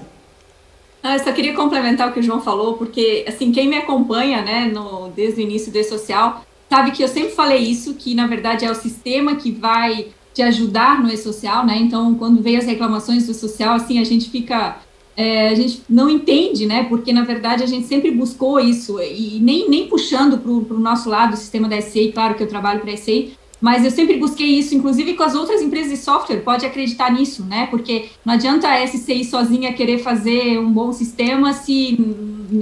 Ah, 1.02 1.16
eu 1.16 1.24
só 1.24 1.32
queria 1.32 1.54
complementar 1.54 2.08
o 2.08 2.12
que 2.12 2.20
o 2.20 2.22
João 2.22 2.40
falou, 2.40 2.74
porque 2.74 3.24
assim, 3.28 3.52
quem 3.52 3.68
me 3.68 3.76
acompanha, 3.76 4.42
né, 4.42 4.70
no, 4.72 5.08
desde 5.08 5.40
o 5.40 5.44
início 5.44 5.70
do 5.70 5.78
E-Social, 5.78 6.44
sabe 6.68 6.92
que 6.92 7.02
eu 7.02 7.08
sempre 7.08 7.34
falei 7.34 7.58
isso, 7.58 7.94
que 7.94 8.14
na 8.14 8.26
verdade 8.26 8.64
é 8.64 8.70
o 8.70 8.74
sistema 8.74 9.36
que 9.36 9.50
vai 9.50 10.08
te 10.32 10.42
ajudar 10.42 11.02
no 11.02 11.12
E-Social, 11.12 11.64
né? 11.64 11.76
Então, 11.76 12.14
quando 12.14 12.42
vem 12.42 12.56
as 12.56 12.64
reclamações 12.64 13.26
do 13.26 13.34
social, 13.34 13.74
assim, 13.74 14.00
a 14.00 14.04
gente 14.04 14.30
fica 14.30 14.78
é, 15.16 15.48
a 15.48 15.54
gente 15.54 15.82
não 15.88 16.10
entende, 16.10 16.66
né? 16.66 16.84
Porque 16.84 17.12
na 17.12 17.22
verdade 17.22 17.62
a 17.62 17.66
gente 17.66 17.86
sempre 17.86 18.10
buscou 18.10 18.58
isso 18.58 19.00
e 19.00 19.38
nem, 19.40 19.68
nem 19.68 19.88
puxando 19.88 20.38
para 20.38 20.50
o 20.50 20.80
nosso 20.80 21.08
lado 21.08 21.34
o 21.34 21.36
sistema 21.36 21.68
da 21.68 21.80
SEI, 21.80 22.12
claro 22.12 22.34
que 22.34 22.42
eu 22.42 22.48
trabalho 22.48 22.80
para 22.80 22.92
a 22.92 22.96
SEI, 22.96 23.34
mas 23.60 23.84
eu 23.84 23.90
sempre 23.90 24.16
busquei 24.16 24.58
isso, 24.58 24.74
inclusive 24.74 25.14
com 25.14 25.22
as 25.22 25.34
outras 25.34 25.62
empresas 25.62 25.90
de 25.90 25.96
software, 25.96 26.40
pode 26.40 26.66
acreditar 26.66 27.10
nisso, 27.12 27.44
né? 27.44 27.66
Porque 27.70 28.06
não 28.24 28.34
adianta 28.34 28.68
a 28.68 28.86
SCI 28.86 29.24
sozinha 29.24 29.72
querer 29.72 29.98
fazer 29.98 30.58
um 30.58 30.70
bom 30.70 30.92
sistema 30.92 31.52
se 31.52 31.98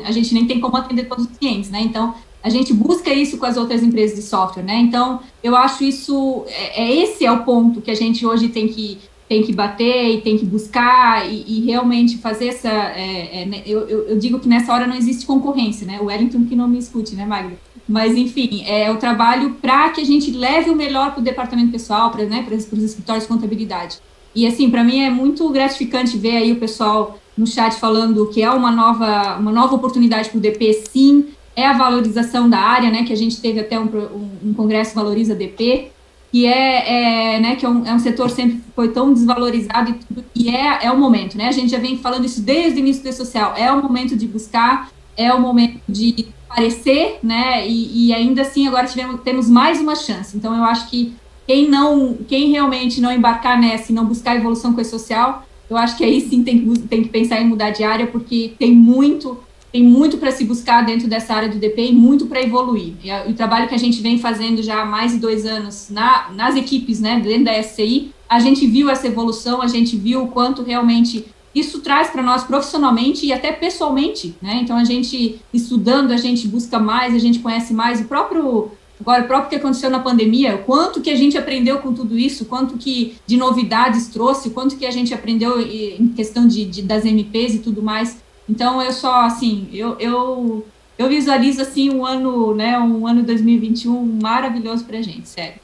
a 0.04 0.12
gente 0.12 0.32
nem 0.32 0.46
tem 0.46 0.60
como 0.60 0.76
atender 0.76 1.08
todos 1.08 1.24
os 1.24 1.36
clientes, 1.36 1.70
né? 1.70 1.80
Então 1.80 2.14
a 2.42 2.48
gente 2.48 2.72
busca 2.72 3.12
isso 3.12 3.38
com 3.38 3.46
as 3.46 3.56
outras 3.56 3.82
empresas 3.82 4.16
de 4.16 4.22
software, 4.22 4.62
né? 4.62 4.76
Então 4.76 5.20
eu 5.42 5.56
acho 5.56 5.84
isso 5.84 6.44
é, 6.46 6.82
é 6.82 6.96
esse 7.02 7.24
é 7.24 7.32
o 7.32 7.44
ponto 7.44 7.80
que 7.80 7.90
a 7.90 7.96
gente 7.96 8.26
hoje 8.26 8.48
tem 8.48 8.68
que 8.68 8.98
tem 9.28 9.42
que 9.42 9.52
bater 9.52 10.14
e 10.14 10.20
tem 10.20 10.36
que 10.36 10.44
buscar 10.44 11.30
e, 11.30 11.44
e 11.46 11.60
realmente 11.64 12.18
fazer 12.18 12.48
essa. 12.48 12.68
É, 12.68 13.42
é, 13.42 13.46
né, 13.46 13.62
eu, 13.64 13.88
eu, 13.88 14.18
digo 14.18 14.38
que 14.38 14.48
nessa 14.48 14.72
hora 14.72 14.86
não 14.86 14.94
existe 14.94 15.24
concorrência, 15.24 15.86
né? 15.86 15.98
O 16.00 16.06
Wellington 16.06 16.44
que 16.44 16.54
não 16.54 16.68
me 16.68 16.78
escute, 16.78 17.14
né, 17.14 17.24
Magda? 17.24 17.56
Mas, 17.88 18.16
enfim, 18.16 18.62
é 18.66 18.90
o 18.90 18.96
trabalho 18.96 19.56
para 19.60 19.90
que 19.90 20.00
a 20.00 20.04
gente 20.04 20.30
leve 20.30 20.70
o 20.70 20.76
melhor 20.76 21.12
para 21.12 21.20
o 21.20 21.24
departamento 21.24 21.72
pessoal, 21.72 22.10
para 22.10 22.24
né, 22.24 22.46
os 22.50 22.82
escritórios 22.82 23.24
de 23.24 23.28
contabilidade. 23.28 23.98
E, 24.34 24.46
assim, 24.46 24.70
para 24.70 24.84
mim 24.84 25.00
é 25.00 25.10
muito 25.10 25.48
gratificante 25.50 26.16
ver 26.16 26.36
aí 26.36 26.52
o 26.52 26.56
pessoal 26.56 27.18
no 27.36 27.46
chat 27.46 27.74
falando 27.76 28.28
que 28.28 28.42
é 28.42 28.50
uma 28.50 28.70
nova, 28.70 29.36
uma 29.38 29.52
nova 29.52 29.74
oportunidade 29.74 30.28
para 30.28 30.38
o 30.38 30.40
DP, 30.40 30.72
sim, 30.90 31.28
é 31.56 31.66
a 31.66 31.72
valorização 31.72 32.48
da 32.48 32.58
área, 32.58 32.90
né? 32.90 33.04
Que 33.04 33.12
a 33.12 33.16
gente 33.16 33.40
teve 33.40 33.60
até 33.60 33.78
um, 33.78 33.84
um, 33.84 34.50
um 34.50 34.54
congresso 34.54 34.94
Valoriza 34.94 35.34
DP, 35.34 35.90
que 36.32 36.46
é, 36.46 37.34
é, 37.34 37.40
né, 37.40 37.56
que 37.56 37.66
é 37.66 37.68
um, 37.68 37.86
é 37.86 37.92
um 37.92 37.98
setor 37.98 38.30
sempre 38.30 38.62
foi 38.74 38.88
tão 38.88 39.12
desvalorizado 39.12 39.90
e, 39.90 39.92
tudo, 39.92 40.24
e 40.34 40.48
é, 40.48 40.86
é 40.86 40.90
o 40.90 40.98
momento, 40.98 41.36
né? 41.36 41.48
A 41.48 41.52
gente 41.52 41.70
já 41.70 41.78
vem 41.78 41.98
falando 41.98 42.24
isso 42.24 42.40
desde 42.40 42.78
o 42.78 42.80
início 42.80 43.04
do 43.04 43.12
social. 43.12 43.52
É 43.54 43.70
o 43.70 43.82
momento 43.82 44.16
de 44.16 44.26
buscar, 44.26 44.90
é 45.14 45.30
o 45.30 45.38
momento 45.38 45.78
de 45.86 46.26
aparecer, 46.48 47.18
né? 47.22 47.68
E, 47.68 48.08
e 48.08 48.14
ainda 48.14 48.40
assim 48.40 48.66
agora 48.66 48.86
tivemos, 48.86 49.20
temos 49.20 49.50
mais 49.50 49.78
uma 49.78 49.94
chance. 49.94 50.34
Então 50.34 50.56
eu 50.56 50.64
acho 50.64 50.88
que 50.88 51.12
quem 51.46 51.68
não, 51.68 52.16
quem 52.26 52.50
realmente 52.50 52.98
não 52.98 53.12
embarcar 53.12 53.60
nessa 53.60 53.92
e 53.92 53.94
não 53.94 54.06
buscar 54.06 54.34
evolução 54.34 54.72
com 54.72 54.80
o 54.80 54.84
social, 54.84 55.46
eu 55.68 55.76
acho 55.76 55.98
que 55.98 56.04
aí 56.04 56.18
sim 56.22 56.42
tem, 56.42 56.66
tem 56.88 57.02
que 57.02 57.10
pensar 57.10 57.42
em 57.42 57.46
mudar 57.46 57.70
de 57.70 57.84
área, 57.84 58.06
porque 58.06 58.54
tem 58.58 58.72
muito 58.72 59.38
tem 59.72 59.82
muito 59.82 60.18
para 60.18 60.30
se 60.30 60.44
buscar 60.44 60.84
dentro 60.84 61.08
dessa 61.08 61.34
área 61.34 61.48
do 61.48 61.58
DP 61.58 61.86
e 61.86 61.92
muito 61.92 62.26
para 62.26 62.42
evoluir. 62.42 62.92
E 63.02 63.10
a, 63.10 63.24
o 63.26 63.32
trabalho 63.32 63.68
que 63.68 63.74
a 63.74 63.78
gente 63.78 64.02
vem 64.02 64.18
fazendo 64.18 64.62
já 64.62 64.82
há 64.82 64.84
mais 64.84 65.12
de 65.12 65.18
dois 65.18 65.46
anos 65.46 65.88
na, 65.90 66.30
nas 66.34 66.54
equipes, 66.54 67.00
né, 67.00 67.18
dentro 67.20 67.44
da 67.44 67.62
SCI, 67.62 68.12
a 68.28 68.38
gente 68.38 68.66
viu 68.66 68.90
essa 68.90 69.06
evolução, 69.06 69.62
a 69.62 69.66
gente 69.66 69.96
viu 69.96 70.24
o 70.24 70.28
quanto 70.28 70.62
realmente 70.62 71.24
isso 71.54 71.80
traz 71.80 72.08
para 72.08 72.22
nós 72.22 72.44
profissionalmente 72.44 73.26
e 73.26 73.32
até 73.32 73.52
pessoalmente, 73.52 74.34
né? 74.40 74.60
Então 74.62 74.76
a 74.76 74.84
gente 74.84 75.38
estudando, 75.52 76.10
a 76.10 76.16
gente 76.16 76.48
busca 76.48 76.78
mais, 76.78 77.14
a 77.14 77.18
gente 77.18 77.40
conhece 77.40 77.74
mais 77.74 78.00
o 78.00 78.04
próprio 78.04 78.70
agora 78.98 79.24
o 79.24 79.26
próprio 79.26 79.50
que 79.50 79.56
aconteceu 79.56 79.90
na 79.90 79.98
pandemia, 79.98 80.58
quanto 80.58 81.00
que 81.00 81.10
a 81.10 81.16
gente 81.16 81.36
aprendeu 81.36 81.78
com 81.78 81.92
tudo 81.92 82.16
isso, 82.16 82.44
quanto 82.44 82.78
que 82.78 83.16
de 83.26 83.36
novidades 83.36 84.06
trouxe, 84.06 84.50
quanto 84.50 84.76
que 84.76 84.86
a 84.86 84.90
gente 84.90 85.12
aprendeu 85.12 85.60
em 85.60 86.08
questão 86.08 86.46
de, 86.46 86.64
de 86.64 86.82
das 86.82 87.04
MPs 87.04 87.56
e 87.56 87.58
tudo 87.58 87.82
mais. 87.82 88.22
Então 88.48 88.82
eu 88.82 88.92
só 88.92 89.22
assim, 89.22 89.68
eu, 89.72 89.96
eu, 89.98 90.66
eu 90.98 91.08
visualizo 91.08 91.62
assim 91.62 91.90
um 91.90 92.04
ano, 92.04 92.54
né, 92.54 92.78
um 92.78 93.06
ano 93.06 93.22
2021 93.22 94.20
maravilhoso 94.20 94.84
pra 94.84 95.00
gente, 95.00 95.28
sério. 95.28 95.60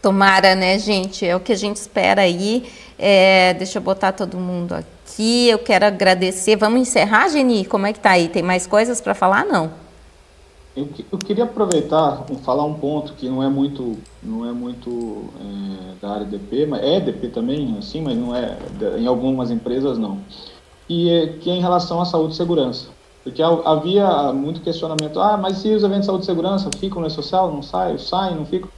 Tomara, 0.00 0.54
né, 0.54 0.78
gente? 0.78 1.26
É 1.26 1.34
o 1.34 1.40
que 1.40 1.52
a 1.52 1.56
gente 1.56 1.76
espera 1.76 2.22
aí. 2.22 2.64
É, 2.96 3.52
deixa 3.54 3.78
eu 3.78 3.82
botar 3.82 4.12
todo 4.12 4.36
mundo 4.36 4.72
aqui. 4.72 5.48
Eu 5.48 5.58
quero 5.58 5.86
agradecer. 5.86 6.56
Vamos 6.56 6.80
encerrar, 6.80 7.28
Geni? 7.28 7.64
Como 7.64 7.84
é 7.84 7.92
que 7.92 7.98
tá 7.98 8.10
aí? 8.10 8.28
Tem 8.28 8.42
mais 8.42 8.64
coisas 8.64 9.00
para 9.00 9.12
falar? 9.12 9.44
Não. 9.44 9.72
Eu, 10.76 10.88
eu, 11.10 11.18
queria 11.18 11.42
aproveitar 11.42 12.24
e 12.30 12.36
falar 12.36 12.64
um 12.64 12.74
ponto 12.74 13.14
que 13.14 13.28
não 13.28 13.42
é 13.42 13.48
muito, 13.48 13.98
não 14.22 14.48
é 14.48 14.52
muito 14.52 15.24
é, 15.40 15.94
da 16.00 16.14
área 16.14 16.24
DP, 16.24 16.66
mas 16.66 16.84
é 16.84 17.00
DP 17.00 17.28
também, 17.28 17.74
assim, 17.76 18.00
mas 18.00 18.16
não 18.16 18.34
é 18.34 18.56
em 18.96 19.06
algumas 19.08 19.50
empresas 19.50 19.98
não 19.98 20.20
e 20.88 21.34
que 21.40 21.50
é 21.50 21.54
em 21.54 21.60
relação 21.60 22.00
à 22.00 22.04
saúde 22.04 22.34
e 22.34 22.36
segurança. 22.36 22.88
Porque 23.22 23.42
havia 23.42 24.32
muito 24.32 24.60
questionamento, 24.60 25.20
ah, 25.20 25.36
mas 25.36 25.58
se 25.58 25.68
os 25.74 25.82
eventos 25.82 26.02
de 26.02 26.06
saúde 26.06 26.22
e 26.22 26.26
segurança 26.26 26.70
ficam 26.78 27.02
no 27.02 27.10
social, 27.10 27.52
não 27.52 27.62
saem, 27.62 27.98
saem, 27.98 28.36
não 28.36 28.46
ficam? 28.46 28.70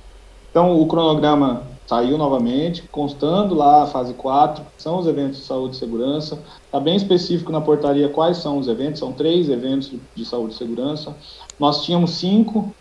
Então, 0.51 0.81
o 0.81 0.87
cronograma 0.87 1.63
saiu 1.87 2.19
novamente, 2.19 2.83
constando 2.91 3.55
lá 3.55 3.83
a 3.83 3.87
fase 3.87 4.15
4, 4.15 4.65
são 4.79 4.99
os 4.99 5.07
eventos 5.07 5.39
de 5.39 5.45
saúde 5.45 5.77
e 5.77 5.79
segurança. 5.79 6.39
Está 6.65 6.81
bem 6.81 6.97
específico 6.97 7.53
na 7.53 7.61
portaria 7.61 8.09
quais 8.09 8.39
são 8.39 8.59
os 8.59 8.67
eventos, 8.67 8.99
são 8.99 9.13
três 9.13 9.49
eventos 9.49 9.93
de 10.15 10.25
saúde 10.25 10.55
e 10.55 10.57
segurança. 10.57 11.15
Nós 11.59 11.85
tínhamos 11.85 12.13
cinco, 12.13 12.73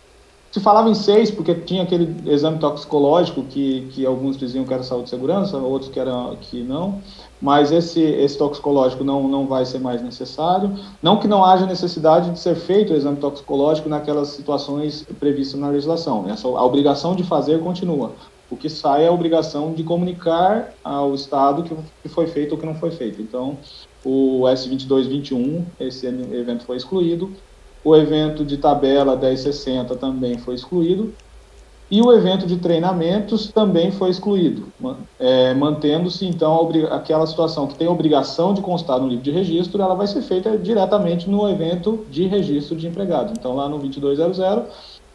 se 0.50 0.58
falava 0.58 0.88
em 0.90 0.94
seis, 0.94 1.30
porque 1.30 1.54
tinha 1.54 1.82
aquele 1.82 2.28
exame 2.28 2.58
toxicológico 2.58 3.44
que, 3.44 3.88
que 3.92 4.04
alguns 4.04 4.36
diziam 4.36 4.64
que 4.64 4.74
era 4.74 4.82
saúde 4.82 5.06
e 5.06 5.10
segurança, 5.10 5.56
outros 5.58 5.90
que, 5.90 6.00
era, 6.00 6.36
que 6.40 6.62
não 6.62 7.00
mas 7.40 7.72
esse, 7.72 8.00
esse 8.00 8.36
toxicológico 8.36 9.02
não, 9.02 9.26
não 9.26 9.46
vai 9.46 9.64
ser 9.64 9.78
mais 9.78 10.02
necessário. 10.02 10.76
Não 11.02 11.18
que 11.18 11.26
não 11.26 11.44
haja 11.44 11.64
necessidade 11.64 12.30
de 12.30 12.38
ser 12.38 12.54
feito 12.54 12.92
o 12.92 12.96
exame 12.96 13.16
toxicológico 13.16 13.88
naquelas 13.88 14.28
situações 14.28 15.06
previstas 15.18 15.58
na 15.58 15.68
legislação. 15.68 16.28
Essa, 16.28 16.46
a 16.46 16.64
obrigação 16.64 17.14
de 17.14 17.24
fazer 17.24 17.60
continua. 17.60 18.12
O 18.50 18.56
que 18.56 18.68
sai 18.68 19.04
é 19.04 19.08
a 19.08 19.12
obrigação 19.12 19.72
de 19.72 19.82
comunicar 19.82 20.74
ao 20.82 21.14
Estado 21.14 21.62
que, 21.62 21.74
que 22.02 22.08
foi 22.08 22.26
feito 22.26 22.52
ou 22.52 22.58
que 22.58 22.66
não 22.66 22.74
foi 22.74 22.90
feito. 22.90 23.22
Então, 23.22 23.56
o 24.04 24.42
S2221, 24.42 25.64
esse 25.78 26.06
evento 26.06 26.64
foi 26.64 26.76
excluído, 26.76 27.30
o 27.84 27.96
evento 27.96 28.44
de 28.44 28.58
tabela 28.58 29.16
1060 29.16 29.96
também 29.96 30.36
foi 30.36 30.54
excluído, 30.54 31.14
e 31.90 32.00
o 32.00 32.12
evento 32.12 32.46
de 32.46 32.56
treinamentos 32.56 33.48
também 33.48 33.90
foi 33.90 34.10
excluído, 34.10 34.68
é, 35.18 35.52
mantendo-se 35.54 36.24
então 36.24 36.70
aquela 36.90 37.26
situação 37.26 37.66
que 37.66 37.74
tem 37.74 37.88
obrigação 37.88 38.54
de 38.54 38.60
constar 38.60 39.00
no 39.00 39.08
livro 39.08 39.24
de 39.24 39.32
registro, 39.32 39.82
ela 39.82 39.94
vai 39.94 40.06
ser 40.06 40.22
feita 40.22 40.56
diretamente 40.56 41.28
no 41.28 41.48
evento 41.48 42.06
de 42.08 42.28
registro 42.28 42.76
de 42.76 42.86
empregados. 42.86 43.32
Então, 43.36 43.56
lá 43.56 43.68
no 43.68 43.78
2200, 43.78 44.38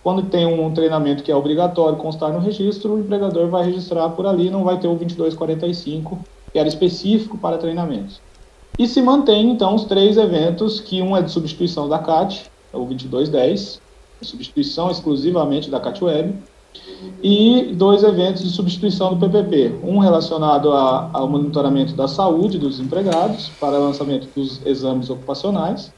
quando 0.04 0.24
tem 0.24 0.46
um 0.46 0.74
treinamento 0.74 1.24
que 1.24 1.32
é 1.32 1.36
obrigatório 1.36 1.98
constar 1.98 2.34
no 2.34 2.40
registro, 2.40 2.94
o 2.94 3.00
empregador 3.00 3.48
vai 3.48 3.66
registrar 3.66 4.10
por 4.10 4.28
ali, 4.28 4.50
não 4.50 4.66
vai 4.66 4.78
ter 4.78 4.88
o 4.88 4.96
2245, 4.96 6.20
que 6.52 6.60
era 6.60 6.68
específico 6.68 7.38
para 7.38 7.58
treinamentos. 7.58 8.20
E 8.78 8.86
se 8.86 9.02
mantém, 9.02 9.50
então, 9.50 9.74
os 9.74 9.86
três 9.86 10.18
eventos, 10.18 10.82
que 10.82 11.02
um 11.02 11.16
é 11.16 11.22
de 11.22 11.32
substituição 11.32 11.88
da 11.88 12.00
CAT, 12.00 12.52
é 12.74 12.78
o 12.78 12.84
2210, 12.84 13.80
substituição 14.22 14.92
exclusivamente 14.92 15.70
da 15.70 15.80
CAT 15.80 16.04
Web, 16.04 16.36
e 17.24 17.74
dois 17.74 18.04
eventos 18.04 18.44
de 18.44 18.50
substituição 18.50 19.14
do 19.14 19.18
PPP, 19.18 19.80
um 19.84 20.00
relacionado 20.00 20.72
a, 20.72 21.10
ao 21.14 21.28
monitoramento 21.28 21.94
da 21.94 22.08
saúde 22.08 22.58
dos 22.58 22.80
empregados 22.80 23.50
para 23.60 23.78
lançamento 23.78 24.28
dos 24.36 24.66
exames 24.66 25.10
ocupacionais, 25.10 25.92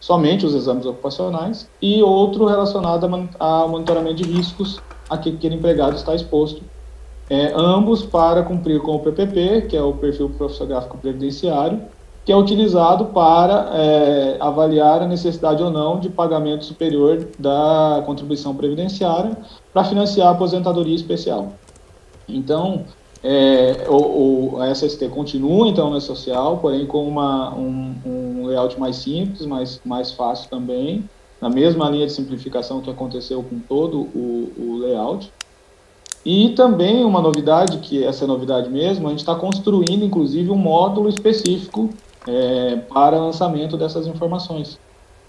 somente 0.00 0.44
os 0.44 0.54
exames 0.54 0.86
ocupacionais, 0.86 1.68
e 1.80 2.02
outro 2.02 2.46
relacionado 2.46 3.28
ao 3.38 3.68
monitoramento 3.68 4.16
de 4.16 4.24
riscos 4.24 4.80
a 5.08 5.16
que 5.16 5.30
aquele 5.30 5.56
empregado 5.56 5.96
está 5.96 6.14
exposto, 6.14 6.62
é, 7.30 7.52
ambos 7.54 8.02
para 8.02 8.42
cumprir 8.42 8.80
com 8.80 8.96
o 8.96 9.00
PPP, 9.00 9.62
que 9.68 9.76
é 9.76 9.82
o 9.82 9.92
perfil 9.92 10.30
profissiográfico 10.30 10.98
previdenciário, 10.98 11.80
que 12.24 12.32
é 12.32 12.36
utilizado 12.36 13.06
para 13.06 13.70
é, 13.74 14.36
avaliar 14.40 15.02
a 15.02 15.06
necessidade 15.06 15.62
ou 15.62 15.70
não 15.70 15.98
de 15.98 16.08
pagamento 16.08 16.64
superior 16.64 17.26
da 17.38 18.02
contribuição 18.06 18.54
previdenciária 18.54 19.36
para 19.72 19.84
financiar 19.84 20.28
a 20.28 20.30
aposentadoria 20.32 20.94
especial. 20.94 21.52
Então, 22.28 22.84
é, 23.22 23.86
o, 23.88 24.56
o, 24.56 24.60
a 24.60 24.70
SST 24.70 25.08
continua 25.08 25.68
então 25.68 25.90
na 25.90 26.00
social, 26.00 26.58
porém 26.58 26.84
com 26.86 27.06
uma, 27.06 27.54
um, 27.54 27.94
um, 28.04 28.46
layout 28.46 28.78
mais 28.78 28.96
simples, 28.96 29.46
mais, 29.46 29.80
mais 29.84 30.12
fácil 30.12 30.50
também, 30.50 31.08
na 31.40 31.48
mesma 31.48 31.88
linha 31.88 32.06
de 32.06 32.12
simplificação 32.12 32.80
que 32.80 32.90
aconteceu 32.90 33.42
com 33.42 33.58
todo 33.60 34.00
o, 34.00 34.52
o 34.58 34.78
layout. 34.78 35.32
E 36.24 36.50
também 36.50 37.04
uma 37.04 37.20
novidade, 37.20 37.78
que 37.78 38.04
essa 38.04 38.24
é 38.24 38.26
novidade 38.26 38.68
mesmo, 38.70 39.06
a 39.06 39.10
gente 39.10 39.20
está 39.20 39.34
construindo 39.34 40.04
inclusive 40.04 40.50
um 40.50 40.56
módulo 40.56 41.08
específico 41.08 41.90
é, 42.26 42.76
para 42.76 43.18
lançamento 43.18 43.76
dessas 43.76 44.06
informações. 44.06 44.78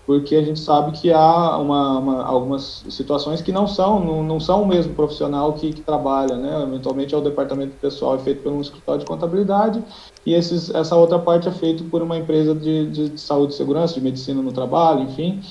Porque 0.06 0.36
a 0.36 0.44
gente 0.44 0.60
sabe 0.60 0.92
que 1.00 1.14
há 1.14 1.58
uma, 1.58 1.98
uma, 1.98 2.24
algumas 2.24 2.84
situações 2.90 3.42
que 3.42 3.54
não 3.54 3.66
são, 3.66 4.04
não, 4.04 4.22
não 4.22 4.40
são 4.40 4.64
o 4.64 4.68
mesmo 4.68 4.94
profissional 4.94 5.54
que, 5.54 5.72
que, 5.72 5.82
trabalha, 5.82 6.36
né? 6.36 6.62
Eventualmente 6.64 7.16
é 7.16 7.18
o 7.18 7.22
departamento 7.22 7.76
pessoal 7.80 8.16
é 8.16 8.20
feito 8.20 8.44
por 8.44 8.52
um 8.52 8.60
escritório 8.60 9.00
de 9.00 9.06
contabilidade 9.06 9.82
e 10.26 10.34
esses, 10.34 10.70
essa 10.70 10.96
outra 10.98 11.20
parte 11.20 11.48
é 11.48 11.52
feita 11.52 11.86
por 11.90 12.02
uma 12.02 12.18
empresa 12.18 12.54
de, 12.54 12.88
de, 12.88 13.10
de 13.10 13.22
saúde 13.22 13.54
e 13.54 13.56
segurança, 13.56 13.94
de 13.94 14.02
medicina 14.02 14.42
no 14.42 14.52
trabalho, 14.52 15.04
enfim. 15.04 15.42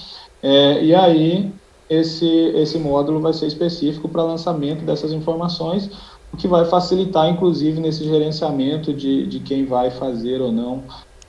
É, 0.42 0.84
e 0.84 0.94
aí 0.94 1.50
esse, 1.88 2.26
esse 2.54 2.78
módulo 2.78 3.20
vai 3.20 3.32
ser 3.32 3.46
específico 3.46 4.08
para 4.08 4.22
lançamento 4.22 4.84
dessas 4.84 5.12
informações, 5.12 5.90
o 6.32 6.36
que 6.36 6.48
vai 6.48 6.64
facilitar, 6.64 7.28
inclusive, 7.28 7.80
nesse 7.80 8.04
gerenciamento 8.04 8.92
de, 8.92 9.26
de 9.26 9.40
quem 9.40 9.66
vai 9.66 9.90
fazer 9.90 10.40
ou 10.40 10.50
não 10.50 10.82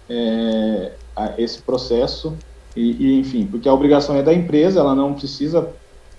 é, 0.10 0.94
esse 1.38 1.62
processo 1.62 2.34
e, 2.76 2.91
e, 2.91 3.20
enfim, 3.20 3.45
porque 3.45 3.70
a 3.70 3.74
obrigação 3.74 4.16
é 4.16 4.24
da 4.24 4.34
empresa, 4.34 4.80
ela 4.80 4.95
não 4.95 5.14
precisa 5.14 5.74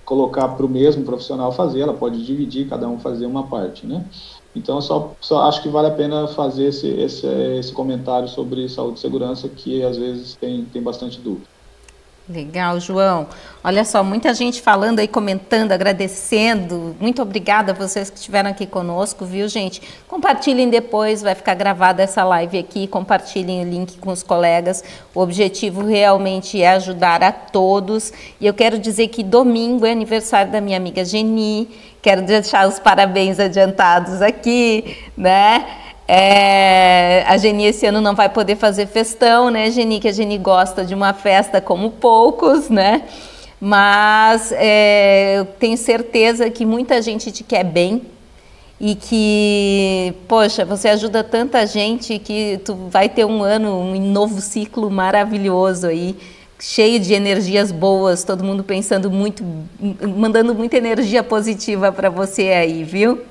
colocar 0.05 0.49
para 0.49 0.67
o 0.67 0.69
mesmo 0.69 1.05
profissional 1.05 1.51
fazer, 1.51 1.81
ela 1.81 1.95
pode 1.95 2.25
dividir, 2.25 2.69
cada 2.69 2.89
um 2.89 2.99
fazer 2.99 3.27
uma 3.27 3.47
parte, 3.47 3.87
né? 3.87 4.05
Então, 4.55 4.81
só, 4.81 5.17
só 5.21 5.43
acho 5.49 5.63
que 5.63 5.69
vale 5.69 5.89
a 5.89 5.95
pena 5.95 6.29
fazer 6.29 6.67
esse, 6.67 6.87
esse, 6.89 7.27
esse 7.27 7.73
comentário 7.73 8.29
sobre 8.29 8.69
saúde 8.69 8.99
e 8.99 9.01
segurança, 9.01 9.49
que 9.49 9.83
às 9.83 9.97
vezes 9.97 10.37
tem, 10.37 10.65
tem 10.67 10.83
bastante 10.83 11.21
dúvida. 11.21 11.54
Legal, 12.27 12.81
João. 12.81 13.27
Olha 13.63 13.85
só, 13.85 14.03
muita 14.03 14.33
gente 14.33 14.63
falando 14.63 14.99
aí, 14.99 15.07
comentando, 15.07 15.73
agradecendo. 15.73 16.97
Muito 16.99 17.21
obrigada 17.21 17.73
a 17.73 17.75
vocês 17.75 18.09
que 18.09 18.17
estiveram 18.17 18.49
aqui 18.49 18.67
conosco, 18.67 19.27
viu, 19.27 19.47
gente? 19.47 19.83
Compartilhem 20.09 20.71
depois, 20.71 21.21
vai 21.21 21.35
ficar 21.35 21.53
gravada 21.53 22.03
essa 22.03 22.25
live 22.25 22.59
aqui. 22.59 22.87
Compartilhem 22.87 23.61
o 23.61 23.69
link 23.69 23.99
com 23.99 24.11
os 24.11 24.23
colegas. 24.23 24.83
O 25.15 25.21
objetivo 25.21 25.85
realmente 25.85 26.63
é 26.63 26.71
ajudar 26.71 27.23
a 27.23 27.31
todos. 27.31 28.11
E 28.41 28.47
eu 28.47 28.55
quero 28.55 28.79
dizer 28.79 29.09
que 29.09 29.23
domingo 29.23 29.85
é 29.85 29.93
aniversário 29.93 30.51
da 30.51 30.63
minha 30.63 30.79
amiga 30.79 31.05
Geni. 31.05 31.69
Quero 32.01 32.23
deixar 32.23 32.67
os 32.67 32.79
parabéns 32.79 33.39
adiantados 33.39 34.23
aqui, 34.23 34.97
né? 35.15 35.84
É, 36.07 37.25
a 37.27 37.37
Geni 37.39 37.65
esse 37.67 37.87
ano 37.87 38.01
não 38.01 38.15
vai 38.15 38.29
poder 38.29 38.57
fazer 38.57 38.87
festão, 38.87 39.51
né, 39.51 39.71
Geni? 39.71 40.01
Que 40.01 40.09
a 40.09 40.13
Geni 40.13 40.37
gosta 40.39 40.85
de 40.85 40.95
uma 40.95 41.13
festa 41.13 41.61
como 41.61 41.91
poucos, 41.91 42.69
né? 42.69 43.03
Mas 43.61 44.53
é, 44.53 45.39
eu 45.39 45.47
tenho 45.47 45.77
certeza 45.79 46.51
que 46.51 46.67
muita 46.67 47.01
gente 47.01 47.33
te 47.33 47.43
quer 47.43 47.65
bem 47.65 48.03
e 48.79 48.95
que, 48.95 50.13
poxa, 50.29 50.65
você 50.65 50.89
ajuda 50.89 51.25
tanta 51.25 51.67
gente 51.67 52.19
que 52.19 52.61
tu 52.65 52.75
vai 52.91 53.09
ter 53.09 53.25
um 53.25 53.43
ano, 53.43 53.79
um 53.79 53.99
novo 53.99 54.41
ciclo 54.41 54.91
maravilhoso 54.91 55.87
aí, 55.87 56.15
cheio 56.61 57.01
de 57.01 57.15
energias 57.15 57.73
boas, 57.73 58.25
todo 58.25 58.45
mundo 58.45 58.63
pensando 58.63 59.11
muito, 59.11 59.43
mandando 60.19 60.55
muita 60.55 60.77
energia 60.77 61.23
positiva 61.23 61.91
para 61.91 62.11
você 62.11 62.49
aí, 62.49 62.85
viu? 62.85 63.23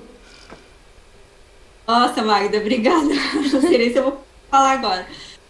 Nossa, 1.87 2.23
Magda, 2.23 2.57
obrigada. 2.57 3.09
Não 3.51 3.61
sei 3.61 3.77
nem 3.77 3.91
se 3.91 3.97
eu 3.97 4.03
vou 4.03 4.17
falar 4.49 4.71
agora. 4.73 5.05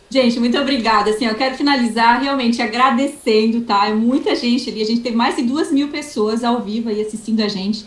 Gente, 0.10 0.40
muito 0.40 0.58
obrigada. 0.60 1.10
Assim, 1.10 1.26
eu 1.26 1.36
quero 1.36 1.56
finalizar 1.56 2.22
realmente 2.22 2.62
agradecendo, 2.62 3.62
tá? 3.62 3.88
É 3.88 3.94
muita 3.94 4.36
gente 4.36 4.70
ali. 4.70 4.82
A 4.82 4.86
gente 4.86 5.02
teve 5.02 5.16
mais 5.16 5.36
de 5.36 5.44
duas 5.44 5.72
mil 5.72 5.88
pessoas 5.90 6.44
ao 6.44 6.62
vivo 6.62 6.90
aí 6.90 7.02
assistindo 7.02 7.42
a 7.42 7.48
gente. 7.48 7.86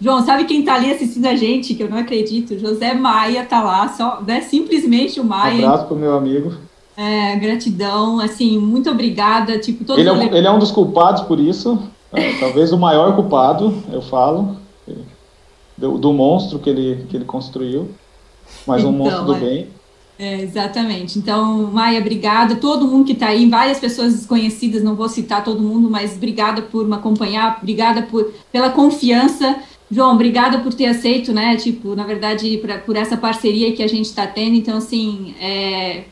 João, 0.00 0.24
sabe 0.24 0.44
quem 0.44 0.62
tá 0.62 0.74
ali 0.74 0.90
assistindo 0.90 1.26
a 1.26 1.34
gente? 1.34 1.74
Que 1.74 1.82
eu 1.82 1.90
não 1.90 1.98
acredito. 1.98 2.58
José 2.58 2.94
Maia 2.94 3.44
tá 3.44 3.62
lá, 3.62 3.88
só, 3.88 4.22
né? 4.26 4.40
Simplesmente 4.42 5.20
o 5.20 5.24
Maia. 5.24 5.62
Um 5.62 5.66
abraço 5.66 5.86
pro 5.86 5.96
meu 5.96 6.16
amigo. 6.16 6.54
É, 6.96 7.36
gratidão, 7.36 8.20
assim, 8.20 8.58
muito 8.58 8.90
obrigada. 8.90 9.58
Tipo, 9.58 9.84
todo 9.84 9.98
ele, 9.98 10.08
é 10.08 10.12
um, 10.12 10.22
ele 10.22 10.46
é 10.46 10.50
um 10.50 10.58
dos 10.58 10.70
culpados 10.70 11.22
por 11.22 11.38
isso. 11.38 11.78
É, 12.12 12.32
talvez 12.38 12.72
o 12.72 12.78
maior 12.78 13.14
culpado, 13.14 13.82
eu 13.92 14.00
falo 14.00 14.56
do, 15.76 15.98
do, 15.98 16.12
monstro 16.12 16.58
que 16.58 16.70
ele, 16.70 17.06
que 17.08 17.16
ele 17.16 17.24
construiu, 17.24 17.90
mas 18.66 18.84
um 18.84 18.88
então, 18.88 18.98
monstro 18.98 19.24
do 19.24 19.34
é, 19.34 19.38
bem. 19.38 19.68
É, 20.18 20.40
exatamente. 20.40 21.18
Então, 21.18 21.70
Maia, 21.70 22.00
obrigada. 22.00 22.56
Todo 22.56 22.86
mundo 22.86 23.04
que 23.04 23.12
está 23.12 23.28
aí, 23.28 23.48
várias 23.48 23.78
pessoas 23.78 24.14
desconhecidas, 24.14 24.82
não 24.82 24.94
vou 24.94 25.08
citar 25.08 25.44
todo 25.44 25.62
mundo, 25.62 25.90
mas 25.90 26.16
obrigada 26.16 26.62
por 26.62 26.86
me 26.86 26.94
acompanhar, 26.94 27.58
obrigada 27.60 28.02
por, 28.02 28.32
pela 28.50 28.70
confiança. 28.70 29.56
João, 29.90 30.14
obrigada 30.14 30.58
por 30.58 30.74
ter 30.74 30.86
aceito, 30.86 31.32
né? 31.32 31.56
Tipo, 31.56 31.94
na 31.94 32.04
verdade, 32.04 32.56
pra, 32.58 32.78
por 32.78 32.96
essa 32.96 33.16
parceria 33.16 33.72
que 33.74 33.82
a 33.82 33.86
gente 33.86 34.06
está 34.06 34.26
tendo. 34.26 34.56
Então, 34.56 34.78
assim, 34.78 35.34
é, 35.40 36.04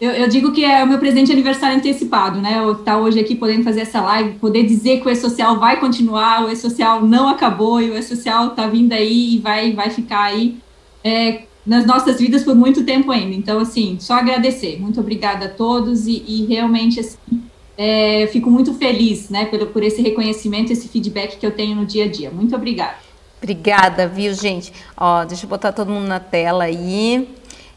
eu, 0.00 0.12
eu, 0.12 0.28
digo 0.28 0.52
que 0.52 0.64
é 0.64 0.84
o 0.84 0.86
meu 0.86 0.98
presente 0.98 1.32
aniversário 1.32 1.76
antecipado, 1.76 2.40
né? 2.40 2.58
Eu 2.58 2.72
estar 2.72 2.92
tá 2.92 2.98
hoje 2.98 3.18
aqui 3.18 3.34
podendo 3.34 3.64
fazer 3.64 3.80
essa 3.80 4.00
live, 4.00 4.38
poder 4.38 4.64
dizer 4.64 5.00
que 5.00 5.08
o 5.08 5.10
E-Social 5.10 5.58
vai 5.58 5.80
continuar, 5.80 6.44
o 6.44 6.50
E-Social 6.50 7.04
não 7.04 7.28
acabou 7.28 7.80
e 7.80 7.90
o 7.90 7.96
E-Social 7.96 8.48
está 8.48 8.66
vindo 8.68 8.92
aí 8.92 9.34
e 9.34 9.38
vai, 9.38 9.72
vai 9.72 9.90
ficar 9.90 10.22
aí 10.22 10.56
é, 11.02 11.42
nas 11.66 11.84
nossas 11.84 12.20
vidas 12.20 12.44
por 12.44 12.54
muito 12.54 12.84
tempo 12.84 13.10
ainda. 13.10 13.34
Então, 13.34 13.58
assim, 13.58 13.96
só 13.98 14.14
agradecer. 14.14 14.80
Muito 14.80 15.00
obrigada 15.00 15.46
a 15.46 15.48
todos 15.48 16.06
e, 16.06 16.22
e 16.26 16.46
realmente, 16.46 17.00
assim, 17.00 17.16
é, 17.76 18.28
fico 18.28 18.50
muito 18.50 18.74
feliz, 18.74 19.28
né, 19.30 19.46
por, 19.46 19.66
por 19.66 19.82
esse 19.82 20.00
reconhecimento, 20.00 20.72
esse 20.72 20.88
feedback 20.88 21.38
que 21.38 21.46
eu 21.46 21.50
tenho 21.50 21.74
no 21.74 21.84
dia 21.84 22.04
a 22.04 22.08
dia. 22.08 22.30
Muito 22.30 22.54
obrigada. 22.54 23.08
Obrigada, 23.40 24.06
viu, 24.06 24.32
gente? 24.34 24.72
Ó, 24.96 25.24
deixa 25.24 25.44
eu 25.44 25.48
botar 25.48 25.72
todo 25.72 25.90
mundo 25.90 26.06
na 26.06 26.18
tela 26.18 26.64
aí. 26.64 27.28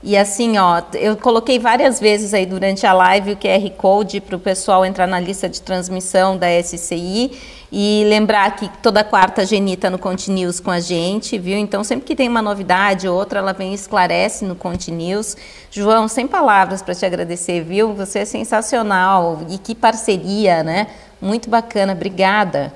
E 0.03 0.17
assim, 0.17 0.57
ó, 0.57 0.81
eu 0.95 1.15
coloquei 1.15 1.59
várias 1.59 1.99
vezes 1.99 2.33
aí 2.33 2.45
durante 2.45 2.87
a 2.87 2.93
live 2.93 3.33
o 3.33 3.37
QR 3.37 3.69
Code 3.77 4.19
para 4.19 4.35
o 4.35 4.39
pessoal 4.39 4.83
entrar 4.83 5.05
na 5.05 5.19
lista 5.19 5.47
de 5.47 5.61
transmissão 5.61 6.35
da 6.35 6.47
SCI 6.61 7.31
e 7.71 8.03
lembrar 8.07 8.55
que 8.55 8.67
toda 8.81 9.03
quarta 9.03 9.43
a 9.43 9.45
Geni 9.45 9.73
está 9.73 9.91
no 9.91 9.99
Continuous 9.99 10.59
com 10.59 10.71
a 10.71 10.79
gente, 10.79 11.37
viu? 11.37 11.57
Então, 11.57 11.83
sempre 11.83 12.05
que 12.05 12.15
tem 12.15 12.27
uma 12.27 12.41
novidade 12.41 13.07
ou 13.07 13.15
outra, 13.15 13.39
ela 13.39 13.53
vem 13.53 13.71
e 13.71 13.75
esclarece 13.75 14.43
no 14.43 14.55
Continuous. 14.55 15.37
João, 15.69 16.07
sem 16.07 16.27
palavras 16.27 16.81
para 16.81 16.95
te 16.95 17.05
agradecer, 17.05 17.63
viu? 17.63 17.93
Você 17.93 18.19
é 18.19 18.25
sensacional 18.25 19.43
e 19.49 19.57
que 19.59 19.75
parceria, 19.75 20.63
né? 20.63 20.87
Muito 21.21 21.47
bacana, 21.47 21.93
obrigada. 21.93 22.73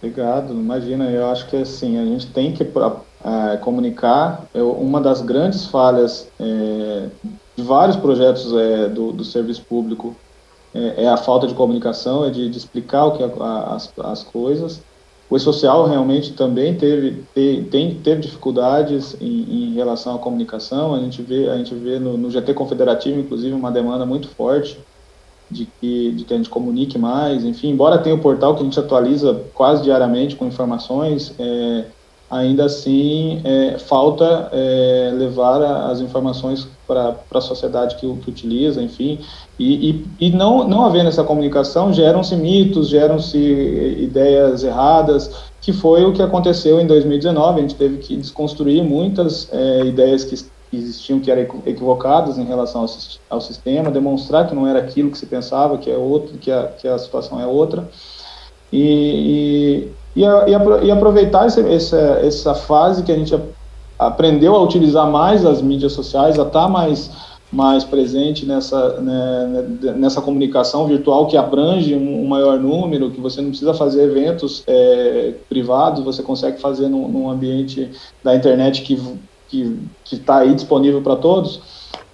Obrigado, 0.00 0.52
imagina, 0.52 1.10
eu 1.10 1.30
acho 1.30 1.48
que 1.48 1.56
assim, 1.56 1.98
a 1.98 2.04
gente 2.04 2.26
tem 2.26 2.52
que 2.52 2.64
é, 3.24 3.56
comunicar. 3.56 4.44
Eu, 4.54 4.72
uma 4.72 5.00
das 5.00 5.20
grandes 5.20 5.66
falhas 5.66 6.28
é, 6.38 7.08
de 7.56 7.62
vários 7.62 7.96
projetos 7.96 8.52
é, 8.54 8.88
do, 8.88 9.12
do 9.12 9.24
serviço 9.24 9.62
público 9.62 10.14
é, 10.76 11.04
é, 11.04 11.08
a 11.08 11.16
falta 11.16 11.46
de 11.46 11.54
comunicação, 11.54 12.24
é 12.24 12.30
de, 12.30 12.50
de 12.50 12.58
explicar 12.58 13.06
o 13.06 13.12
que 13.12 13.22
a, 13.22 13.74
as, 13.74 13.92
as 13.98 14.22
coisas. 14.22 14.82
O 15.28 15.38
social 15.38 15.86
realmente 15.86 16.34
também 16.34 16.76
teve, 16.76 17.24
te, 17.34 17.66
tem, 17.70 17.94
teve 17.94 18.20
dificuldades 18.20 19.16
em, 19.20 19.70
em, 19.70 19.74
relação 19.74 20.14
à 20.14 20.18
comunicação. 20.18 20.94
A 20.94 21.00
gente 21.00 21.22
vê, 21.22 21.48
a 21.48 21.56
gente 21.56 21.74
vê 21.74 21.98
no, 21.98 22.16
no, 22.16 22.30
GT 22.30 22.54
Confederativo, 22.54 23.18
inclusive, 23.18 23.52
uma 23.54 23.72
demanda 23.72 24.06
muito 24.06 24.28
forte 24.28 24.78
de 25.50 25.66
que, 25.80 26.12
de 26.12 26.24
que 26.24 26.34
a 26.34 26.36
gente 26.36 26.50
comunique 26.50 26.98
mais. 26.98 27.42
Enfim, 27.44 27.70
embora 27.70 27.98
tenha 27.98 28.14
o 28.14 28.20
portal 28.20 28.54
que 28.54 28.60
a 28.60 28.64
gente 28.64 28.78
atualiza 28.78 29.42
quase 29.54 29.82
diariamente 29.82 30.36
com 30.36 30.46
informações, 30.46 31.34
é, 31.38 31.86
ainda 32.30 32.64
assim 32.64 33.40
é, 33.44 33.78
falta 33.78 34.48
é, 34.52 35.12
levar 35.14 35.62
as 35.90 36.00
informações 36.00 36.66
para 36.86 37.16
a 37.32 37.40
sociedade 37.40 37.96
que, 37.96 38.16
que, 38.16 38.30
utiliza, 38.30 38.82
enfim, 38.82 39.18
e, 39.58 39.90
e, 39.90 40.06
e, 40.20 40.30
não, 40.30 40.66
não 40.66 40.84
havendo 40.84 41.08
essa 41.08 41.24
comunicação, 41.24 41.92
geram-se 41.92 42.36
mitos, 42.36 42.88
geram-se 42.88 43.38
ideias 43.38 44.62
erradas, 44.62 45.30
que 45.60 45.72
foi 45.72 46.04
o 46.04 46.12
que 46.12 46.22
aconteceu 46.22 46.80
em 46.80 46.86
2019, 46.86 47.58
a 47.58 47.62
gente 47.62 47.74
teve 47.74 47.98
que 47.98 48.16
desconstruir 48.16 48.82
muitas 48.84 49.48
é, 49.52 49.84
ideias 49.84 50.24
que 50.24 50.36
existiam 50.72 51.20
que 51.20 51.30
eram 51.30 51.62
equivocadas 51.64 52.38
em 52.38 52.44
relação 52.44 52.82
ao, 52.82 52.88
ao, 53.30 53.40
sistema, 53.40 53.90
demonstrar 53.90 54.48
que 54.48 54.54
não 54.54 54.66
era 54.66 54.80
aquilo 54.80 55.10
que 55.10 55.18
se 55.18 55.26
pensava, 55.26 55.78
que 55.78 55.90
é 55.90 55.96
outro, 55.96 56.38
que 56.38 56.50
a, 56.50 56.68
que 56.68 56.86
a 56.86 56.98
situação 56.98 57.40
é 57.40 57.46
outra, 57.46 57.88
e, 58.72 59.88
e, 59.88 59.92
e, 60.16 60.90
aproveitar 60.90 61.46
essa, 61.46 61.60
essa, 61.60 61.98
essa 62.22 62.54
fase 62.54 63.02
que 63.02 63.12
a 63.12 63.16
gente 63.16 63.38
aprendeu 63.98 64.54
a 64.54 64.62
utilizar 64.62 65.10
mais 65.10 65.44
as 65.44 65.60
mídias 65.60 65.92
sociais, 65.92 66.38
a 66.38 66.42
estar 66.42 66.62
tá 66.62 66.68
mais, 66.68 67.10
mais 67.52 67.84
presente 67.84 68.46
nessa, 68.46 69.00
né, 69.00 69.94
nessa 69.96 70.22
comunicação 70.22 70.86
virtual 70.86 71.26
que 71.26 71.36
abrange 71.36 71.94
um, 71.94 72.22
um, 72.22 72.26
maior 72.26 72.58
número, 72.58 73.10
que 73.10 73.20
você 73.20 73.42
não 73.42 73.50
precisa 73.50 73.74
fazer 73.74 74.04
eventos 74.04 74.64
é, 74.66 75.34
privados, 75.48 76.02
você 76.02 76.22
consegue 76.22 76.60
fazer 76.60 76.88
num, 76.88 77.06
num 77.08 77.30
ambiente 77.30 77.90
da 78.24 78.34
internet 78.34 78.82
que 78.82 78.98
que 79.48 80.16
está 80.16 80.38
aí 80.38 80.54
disponível 80.54 81.00
para 81.02 81.16
todos, 81.16 81.60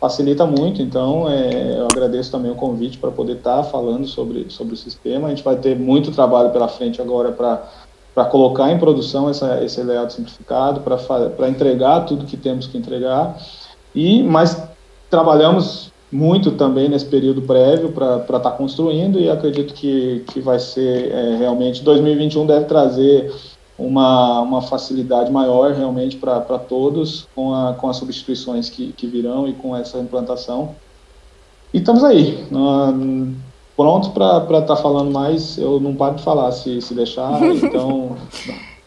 facilita 0.01 0.45
muito. 0.45 0.83
Então, 0.83 1.31
é, 1.31 1.79
eu 1.79 1.87
agradeço 1.87 2.31
também 2.31 2.51
o 2.51 2.55
convite 2.55 2.99
para 2.99 3.11
poder 3.11 3.37
estar 3.37 3.59
tá 3.59 3.65
falando 3.65 4.07
sobre, 4.07 4.47
sobre 4.51 4.75
o 4.75 4.77
sistema. 4.77 5.29
A 5.29 5.31
gente 5.31 5.43
vai 5.43 5.57
ter 5.57 5.79
muito 5.79 6.11
trabalho 6.11 6.51
pela 6.51 6.69
frente 6.69 7.01
agora 7.01 7.33
para 7.33 7.63
para 8.15 8.25
colocar 8.27 8.71
em 8.71 8.79
produção 8.79 9.29
essa, 9.29 9.63
esse 9.65 9.83
layout 9.83 10.13
simplificado, 10.13 10.81
para 10.81 11.49
entregar 11.49 12.03
tudo 12.03 12.27
que 12.27 12.37
temos 12.37 12.67
que 12.67 12.77
entregar. 12.77 13.37
E 13.95 14.23
mas 14.23 14.63
trabalhamos 15.11 15.91
muito 16.11 16.53
também 16.53 16.89
nesse 16.89 17.07
período 17.07 17.43
prévio 17.43 17.93
para 17.93 18.19
estar 18.19 18.41
tá 18.41 18.51
construindo 18.51 19.19
e 19.19 19.31
acredito 19.31 19.73
que, 19.73 20.25
que 20.31 20.41
vai 20.41 20.59
ser 20.59 21.11
é, 21.11 21.37
realmente 21.37 21.83
2021 21.83 22.47
deve 22.47 22.67
trazer 22.67 23.33
uma, 23.79 24.41
uma 24.41 24.63
facilidade 24.63 25.31
maior 25.31 25.73
realmente 25.73 26.17
para 26.17 26.41
todos 26.59 27.27
com, 27.35 27.55
a, 27.55 27.73
com 27.75 27.89
as 27.89 27.97
substituições 27.97 28.69
que, 28.69 28.93
que 28.93 29.07
virão 29.07 29.49
e 29.49 29.55
com 29.55 29.75
essa 29.75 29.99
implantação. 29.99 30.75
E 31.73 31.79
estamos 31.79 32.05
aí. 32.05 32.47
Uh, 32.53 33.35
prontos 33.77 34.09
para 34.11 34.39
estar 34.39 34.63
tá 34.63 34.77
falando 34.77 35.11
mais, 35.11 35.59
eu 35.59 35.81
não 35.81 35.95
paro 35.95 36.17
de 36.17 36.23
falar 36.23 36.53
se, 36.53 36.81
se 36.81 36.95
deixar, 36.95 37.43
então... 37.43 38.17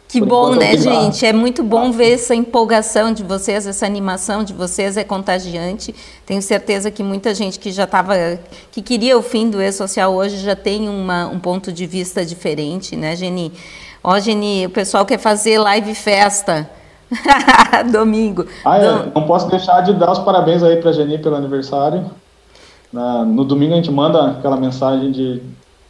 Que 0.07 0.22
bom, 0.22 0.56
né, 0.56 0.78
gente? 0.78 1.26
É 1.26 1.34
muito 1.34 1.62
bom 1.62 1.91
ver 1.91 2.14
essa 2.14 2.34
empolgação 2.34 3.12
de 3.12 3.22
vocês, 3.22 3.68
essa 3.68 3.86
animação 3.86 4.45
de 4.45 4.53
vocês 4.53 4.95
é 4.95 5.03
contagiante. 5.03 5.94
Tenho 6.26 6.41
certeza 6.41 6.90
que 6.90 7.03
muita 7.03 7.36
gente 7.36 7.60
que 7.60 7.70
já 7.70 7.84
estava, 7.84 8.14
que 8.72 8.82
queria 8.82 9.18
o 9.18 9.22
fim 9.22 9.49
do 9.49 9.62
e-social 9.62 10.14
hoje 10.14 10.38
já 10.38 10.56
tem 10.56 10.88
uma, 10.88 11.28
um 11.28 11.40
ponto 11.40 11.70
de 11.70 11.86
vista 11.86 12.24
diferente, 12.24 12.95
né, 12.95 13.14
Geni? 13.16 13.52
Ó, 14.02 14.18
Geni, 14.20 14.68
o 14.68 14.70
pessoal 14.70 15.06
quer 15.06 15.18
fazer 15.18 15.57
live 15.57 15.94
festa. 15.94 16.70
Domingo. 17.91 18.45
Ah, 18.64 18.78
é, 18.78 19.12
não 19.14 19.24
posso 19.28 19.49
deixar 19.49 19.82
de 19.82 19.94
dar 19.94 20.12
os 20.12 20.20
parabéns 20.20 20.64
aí 20.64 20.78
para 20.78 20.91
a 20.91 20.94
Geni 20.94 21.18
pelo 21.18 21.36
aniversário. 21.36 22.10
Na, 22.91 23.26
no 23.26 23.44
domingo 23.44 23.74
a 23.74 23.78
gente 23.78 23.91
manda 23.91 24.32
aquela 24.32 24.57
mensagem 24.57 25.12
de 25.12 25.41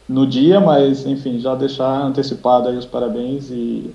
no 0.08 0.26
dia, 0.26 0.60
mas 0.60 1.04
enfim, 1.06 1.38
já 1.38 1.54
deixar 1.54 2.02
antecipado 2.02 2.68
aí 2.68 2.76
os 2.76 2.86
parabéns 2.86 3.50
e, 3.50 3.90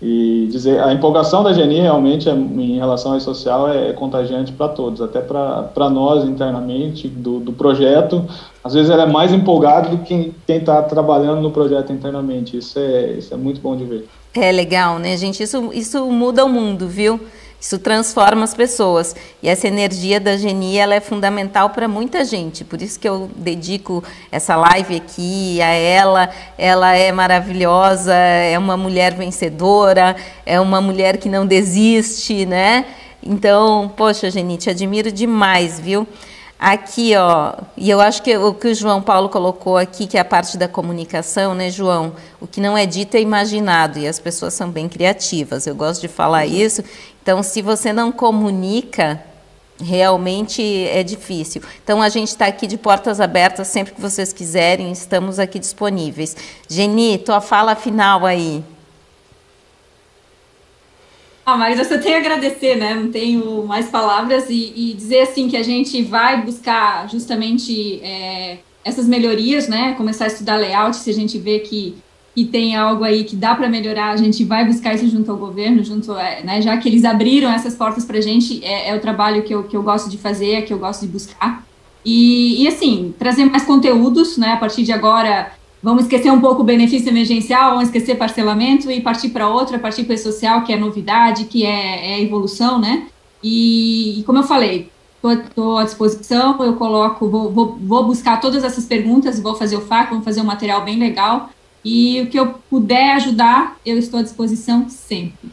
e 0.00 0.48
dizer 0.50 0.80
a 0.80 0.92
empolgação 0.92 1.42
da 1.42 1.52
Geni 1.52 1.80
realmente 1.80 2.28
é, 2.28 2.32
em 2.32 2.78
relação 2.78 3.14
ao 3.14 3.20
social 3.20 3.68
é, 3.68 3.88
é 3.88 3.92
contagiante 3.92 4.52
para 4.52 4.68
todos, 4.68 5.02
até 5.02 5.20
para 5.20 5.90
nós 5.90 6.24
internamente 6.24 7.08
do, 7.08 7.40
do 7.40 7.52
projeto. 7.52 8.24
Às 8.62 8.74
vezes 8.74 8.90
ela 8.90 9.02
é 9.02 9.06
mais 9.06 9.32
empolgada 9.32 9.88
do 9.88 9.98
que 9.98 10.32
quem 10.46 10.56
está 10.56 10.82
trabalhando 10.82 11.40
no 11.40 11.50
projeto 11.50 11.92
internamente. 11.92 12.56
Isso 12.56 12.78
é, 12.78 13.12
isso 13.12 13.34
é 13.34 13.36
muito 13.36 13.60
bom 13.60 13.76
de 13.76 13.84
ver. 13.84 14.08
É 14.34 14.52
legal, 14.52 14.98
né, 14.98 15.16
gente? 15.16 15.42
Isso, 15.42 15.70
isso 15.72 16.06
muda 16.06 16.44
o 16.44 16.48
mundo, 16.48 16.86
viu? 16.86 17.18
Isso 17.60 17.78
transforma 17.78 18.44
as 18.44 18.54
pessoas. 18.54 19.14
E 19.42 19.48
essa 19.48 19.68
energia 19.68 20.18
da 20.18 20.36
Geni, 20.36 20.78
ela 20.78 20.94
é 20.94 21.00
fundamental 21.00 21.70
para 21.70 21.86
muita 21.86 22.24
gente. 22.24 22.64
Por 22.64 22.80
isso 22.80 22.98
que 22.98 23.06
eu 23.06 23.30
dedico 23.36 24.02
essa 24.32 24.56
live 24.56 24.96
aqui 24.96 25.60
a 25.60 25.68
ela. 25.68 26.30
Ela 26.56 26.96
é 26.96 27.12
maravilhosa, 27.12 28.14
é 28.14 28.58
uma 28.58 28.78
mulher 28.78 29.14
vencedora, 29.14 30.16
é 30.46 30.58
uma 30.58 30.80
mulher 30.80 31.18
que 31.18 31.28
não 31.28 31.46
desiste, 31.46 32.46
né? 32.46 32.86
Então, 33.22 33.92
poxa, 33.94 34.30
Geni, 34.30 34.56
te 34.56 34.70
admiro 34.70 35.12
demais, 35.12 35.78
viu? 35.78 36.08
Aqui, 36.62 37.16
ó, 37.16 37.54
e 37.74 37.88
eu 37.88 38.02
acho 38.02 38.22
que 38.22 38.36
o 38.36 38.52
que 38.52 38.68
o 38.68 38.74
João 38.74 39.00
Paulo 39.00 39.30
colocou 39.30 39.78
aqui, 39.78 40.06
que 40.06 40.18
é 40.18 40.20
a 40.20 40.24
parte 40.26 40.58
da 40.58 40.68
comunicação, 40.68 41.54
né, 41.54 41.70
João? 41.70 42.12
O 42.38 42.46
que 42.46 42.60
não 42.60 42.76
é 42.76 42.84
dito 42.84 43.16
é 43.16 43.20
imaginado, 43.20 43.98
e 43.98 44.06
as 44.06 44.18
pessoas 44.18 44.52
são 44.52 44.70
bem 44.70 44.86
criativas, 44.86 45.66
eu 45.66 45.74
gosto 45.74 46.02
de 46.02 46.08
falar 46.08 46.44
isso. 46.44 46.84
Então, 47.22 47.42
se 47.42 47.60
você 47.62 47.92
não 47.92 48.10
comunica, 48.10 49.22
realmente 49.82 50.62
é 50.88 51.02
difícil. 51.02 51.62
Então, 51.82 52.00
a 52.00 52.08
gente 52.08 52.28
está 52.28 52.46
aqui 52.46 52.66
de 52.66 52.76
portas 52.76 53.20
abertas, 53.20 53.68
sempre 53.68 53.94
que 53.94 54.00
vocês 54.00 54.32
quiserem, 54.32 54.90
estamos 54.92 55.38
aqui 55.38 55.58
disponíveis. 55.58 56.36
Geni, 56.68 57.18
tua 57.18 57.40
fala 57.40 57.74
final 57.74 58.24
aí. 58.24 58.62
Ah, 61.44 61.56
mas 61.56 61.78
eu 61.78 61.84
só 61.84 61.98
tenho 61.98 62.16
a 62.16 62.20
agradecer, 62.20 62.76
né? 62.76 62.94
Não 62.94 63.10
tenho 63.10 63.64
mais 63.66 63.88
palavras 63.88 64.48
e, 64.48 64.72
e 64.76 64.94
dizer 64.94 65.22
assim 65.22 65.48
que 65.48 65.56
a 65.56 65.62
gente 65.64 66.00
vai 66.02 66.42
buscar 66.42 67.08
justamente 67.08 68.00
é, 68.04 68.58
essas 68.84 69.06
melhorias, 69.06 69.66
né? 69.66 69.94
Começar 69.96 70.24
a 70.24 70.28
estudar 70.28 70.56
layout, 70.58 70.96
se 70.96 71.10
a 71.10 71.14
gente 71.14 71.38
vê 71.38 71.58
que, 71.58 71.96
que 72.40 72.50
tem 72.50 72.74
algo 72.74 73.04
aí 73.04 73.24
que 73.24 73.36
dá 73.36 73.54
para 73.54 73.68
melhorar, 73.68 74.12
a 74.12 74.16
gente 74.16 74.44
vai 74.44 74.64
buscar 74.64 74.94
isso 74.94 75.06
junto 75.08 75.30
ao 75.30 75.36
governo, 75.36 75.84
junto, 75.84 76.12
é, 76.16 76.42
né? 76.42 76.62
Já 76.62 76.76
que 76.78 76.88
eles 76.88 77.04
abriram 77.04 77.50
essas 77.50 77.74
portas 77.74 78.06
para 78.06 78.16
a 78.16 78.20
gente, 78.20 78.64
é, 78.64 78.88
é, 78.88 78.96
o 78.96 79.00
trabalho 79.00 79.42
que 79.42 79.54
eu, 79.54 79.64
que 79.64 79.76
eu 79.76 79.82
gosto 79.82 80.08
de 80.08 80.16
fazer, 80.16 80.52
é 80.52 80.62
que 80.62 80.72
eu 80.72 80.78
gosto 80.78 81.02
de 81.02 81.08
buscar. 81.08 81.66
E, 82.02 82.62
e 82.62 82.68
assim, 82.68 83.14
trazer 83.18 83.44
mais 83.44 83.64
conteúdos, 83.64 84.38
né? 84.38 84.52
A 84.52 84.56
partir 84.56 84.82
de 84.82 84.92
agora, 84.92 85.52
Vamos 85.82 86.02
esquecer 86.02 86.30
um 86.30 86.42
pouco 86.42 86.60
o 86.60 86.64
benefício 86.64 87.08
emergencial, 87.08 87.70
vamos 87.70 87.84
esquecer 87.84 88.14
parcelamento 88.14 88.90
e 88.90 89.00
partir 89.00 89.30
para 89.30 89.48
outra, 89.48 89.78
partir 89.78 90.04
para 90.04 90.14
social, 90.18 90.62
que 90.62 90.74
é 90.74 90.76
novidade, 90.76 91.46
que 91.46 91.64
é, 91.64 92.12
é 92.12 92.22
evolução, 92.22 92.78
né? 92.78 93.06
E, 93.42 94.20
e, 94.20 94.22
como 94.24 94.40
eu 94.40 94.42
falei, 94.42 94.90
estou 95.24 95.78
à 95.78 95.84
disposição, 95.84 96.62
eu 96.62 96.74
coloco, 96.74 97.26
vou, 97.30 97.50
vou, 97.50 97.78
vou, 97.80 98.04
buscar 98.04 98.38
todas 98.42 98.62
essas 98.62 98.84
perguntas, 98.84 99.40
vou 99.40 99.54
fazer 99.54 99.76
o 99.76 99.80
FAQ, 99.80 100.16
vou 100.16 100.22
fazer 100.22 100.42
um 100.42 100.44
material 100.44 100.84
bem 100.84 100.98
legal, 100.98 101.48
e 101.84 102.20
o 102.20 102.26
que 102.26 102.38
eu 102.38 102.54
puder 102.68 103.16
ajudar, 103.16 103.76
eu 103.84 103.98
estou 103.98 104.20
à 104.20 104.22
disposição 104.22 104.88
sempre. 104.88 105.50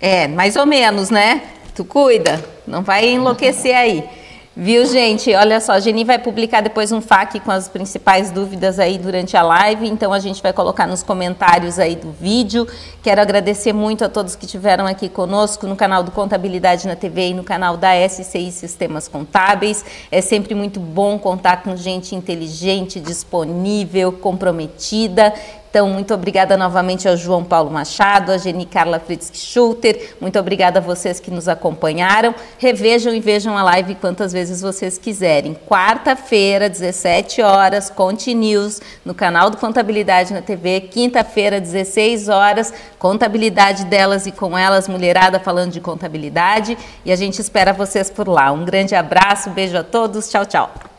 É, 0.00 0.28
mais 0.28 0.56
ou 0.56 0.64
menos, 0.64 1.10
né? 1.10 1.42
Tu 1.74 1.84
cuida, 1.84 2.44
não 2.66 2.82
vai 2.82 3.08
enlouquecer 3.08 3.76
aí. 3.76 4.04
Viu, 4.60 4.84
gente? 4.86 5.32
Olha 5.36 5.60
só, 5.60 5.74
a 5.74 5.78
Geni 5.78 6.02
vai 6.02 6.18
publicar 6.18 6.60
depois 6.60 6.90
um 6.90 7.00
FAQ 7.00 7.38
com 7.38 7.52
as 7.52 7.68
principais 7.68 8.32
dúvidas 8.32 8.80
aí 8.80 8.98
durante 8.98 9.36
a 9.36 9.42
live, 9.42 9.86
então 9.86 10.12
a 10.12 10.18
gente 10.18 10.42
vai 10.42 10.52
colocar 10.52 10.84
nos 10.84 11.00
comentários 11.00 11.78
aí 11.78 11.94
do 11.94 12.10
vídeo. 12.10 12.66
Quero 13.00 13.20
agradecer 13.20 13.72
muito 13.72 14.04
a 14.04 14.08
todos 14.08 14.34
que 14.34 14.46
estiveram 14.46 14.84
aqui 14.84 15.08
conosco 15.08 15.64
no 15.64 15.76
canal 15.76 16.02
do 16.02 16.10
Contabilidade 16.10 16.88
na 16.88 16.96
TV 16.96 17.28
e 17.28 17.34
no 17.34 17.44
canal 17.44 17.76
da 17.76 17.90
SCI 18.08 18.50
Sistemas 18.50 19.06
Contábeis. 19.06 19.84
É 20.10 20.20
sempre 20.20 20.56
muito 20.56 20.80
bom 20.80 21.20
contar 21.20 21.62
com 21.62 21.76
gente 21.76 22.16
inteligente, 22.16 22.98
disponível, 22.98 24.10
comprometida 24.10 25.32
Então, 25.70 25.88
muito 25.88 26.14
obrigada 26.14 26.56
novamente 26.56 27.06
ao 27.06 27.16
João 27.16 27.44
Paulo 27.44 27.70
Machado, 27.70 28.32
a 28.32 28.38
Geni 28.38 28.64
Carla 28.64 28.98
Fritz 28.98 29.30
Schulter. 29.34 30.14
Muito 30.20 30.38
obrigada 30.38 30.78
a 30.78 30.82
vocês 30.82 31.20
que 31.20 31.30
nos 31.30 31.46
acompanharam. 31.46 32.34
Revejam 32.58 33.14
e 33.14 33.20
vejam 33.20 33.56
a 33.56 33.62
live 33.62 33.94
quantas 33.96 34.32
vezes 34.32 34.62
vocês 34.62 34.96
quiserem. 34.96 35.54
Quarta-feira, 35.66 36.70
17 36.70 37.42
horas, 37.42 37.90
Conte 37.90 38.32
News, 38.32 38.80
no 39.04 39.14
canal 39.14 39.50
do 39.50 39.58
Contabilidade 39.58 40.32
na 40.32 40.40
TV. 40.40 40.80
Quinta-feira, 40.80 41.60
16 41.60 42.28
horas, 42.28 42.72
Contabilidade 42.98 43.84
delas 43.84 44.26
e 44.26 44.32
com 44.32 44.56
elas, 44.58 44.88
mulherada 44.88 45.38
falando 45.38 45.70
de 45.70 45.80
contabilidade. 45.80 46.76
E 47.04 47.12
a 47.12 47.16
gente 47.16 47.40
espera 47.40 47.72
vocês 47.72 48.10
por 48.10 48.26
lá. 48.26 48.50
Um 48.50 48.64
grande 48.64 48.94
abraço, 48.94 49.50
beijo 49.50 49.76
a 49.76 49.84
todos. 49.84 50.28
Tchau, 50.28 50.44
tchau. 50.44 50.97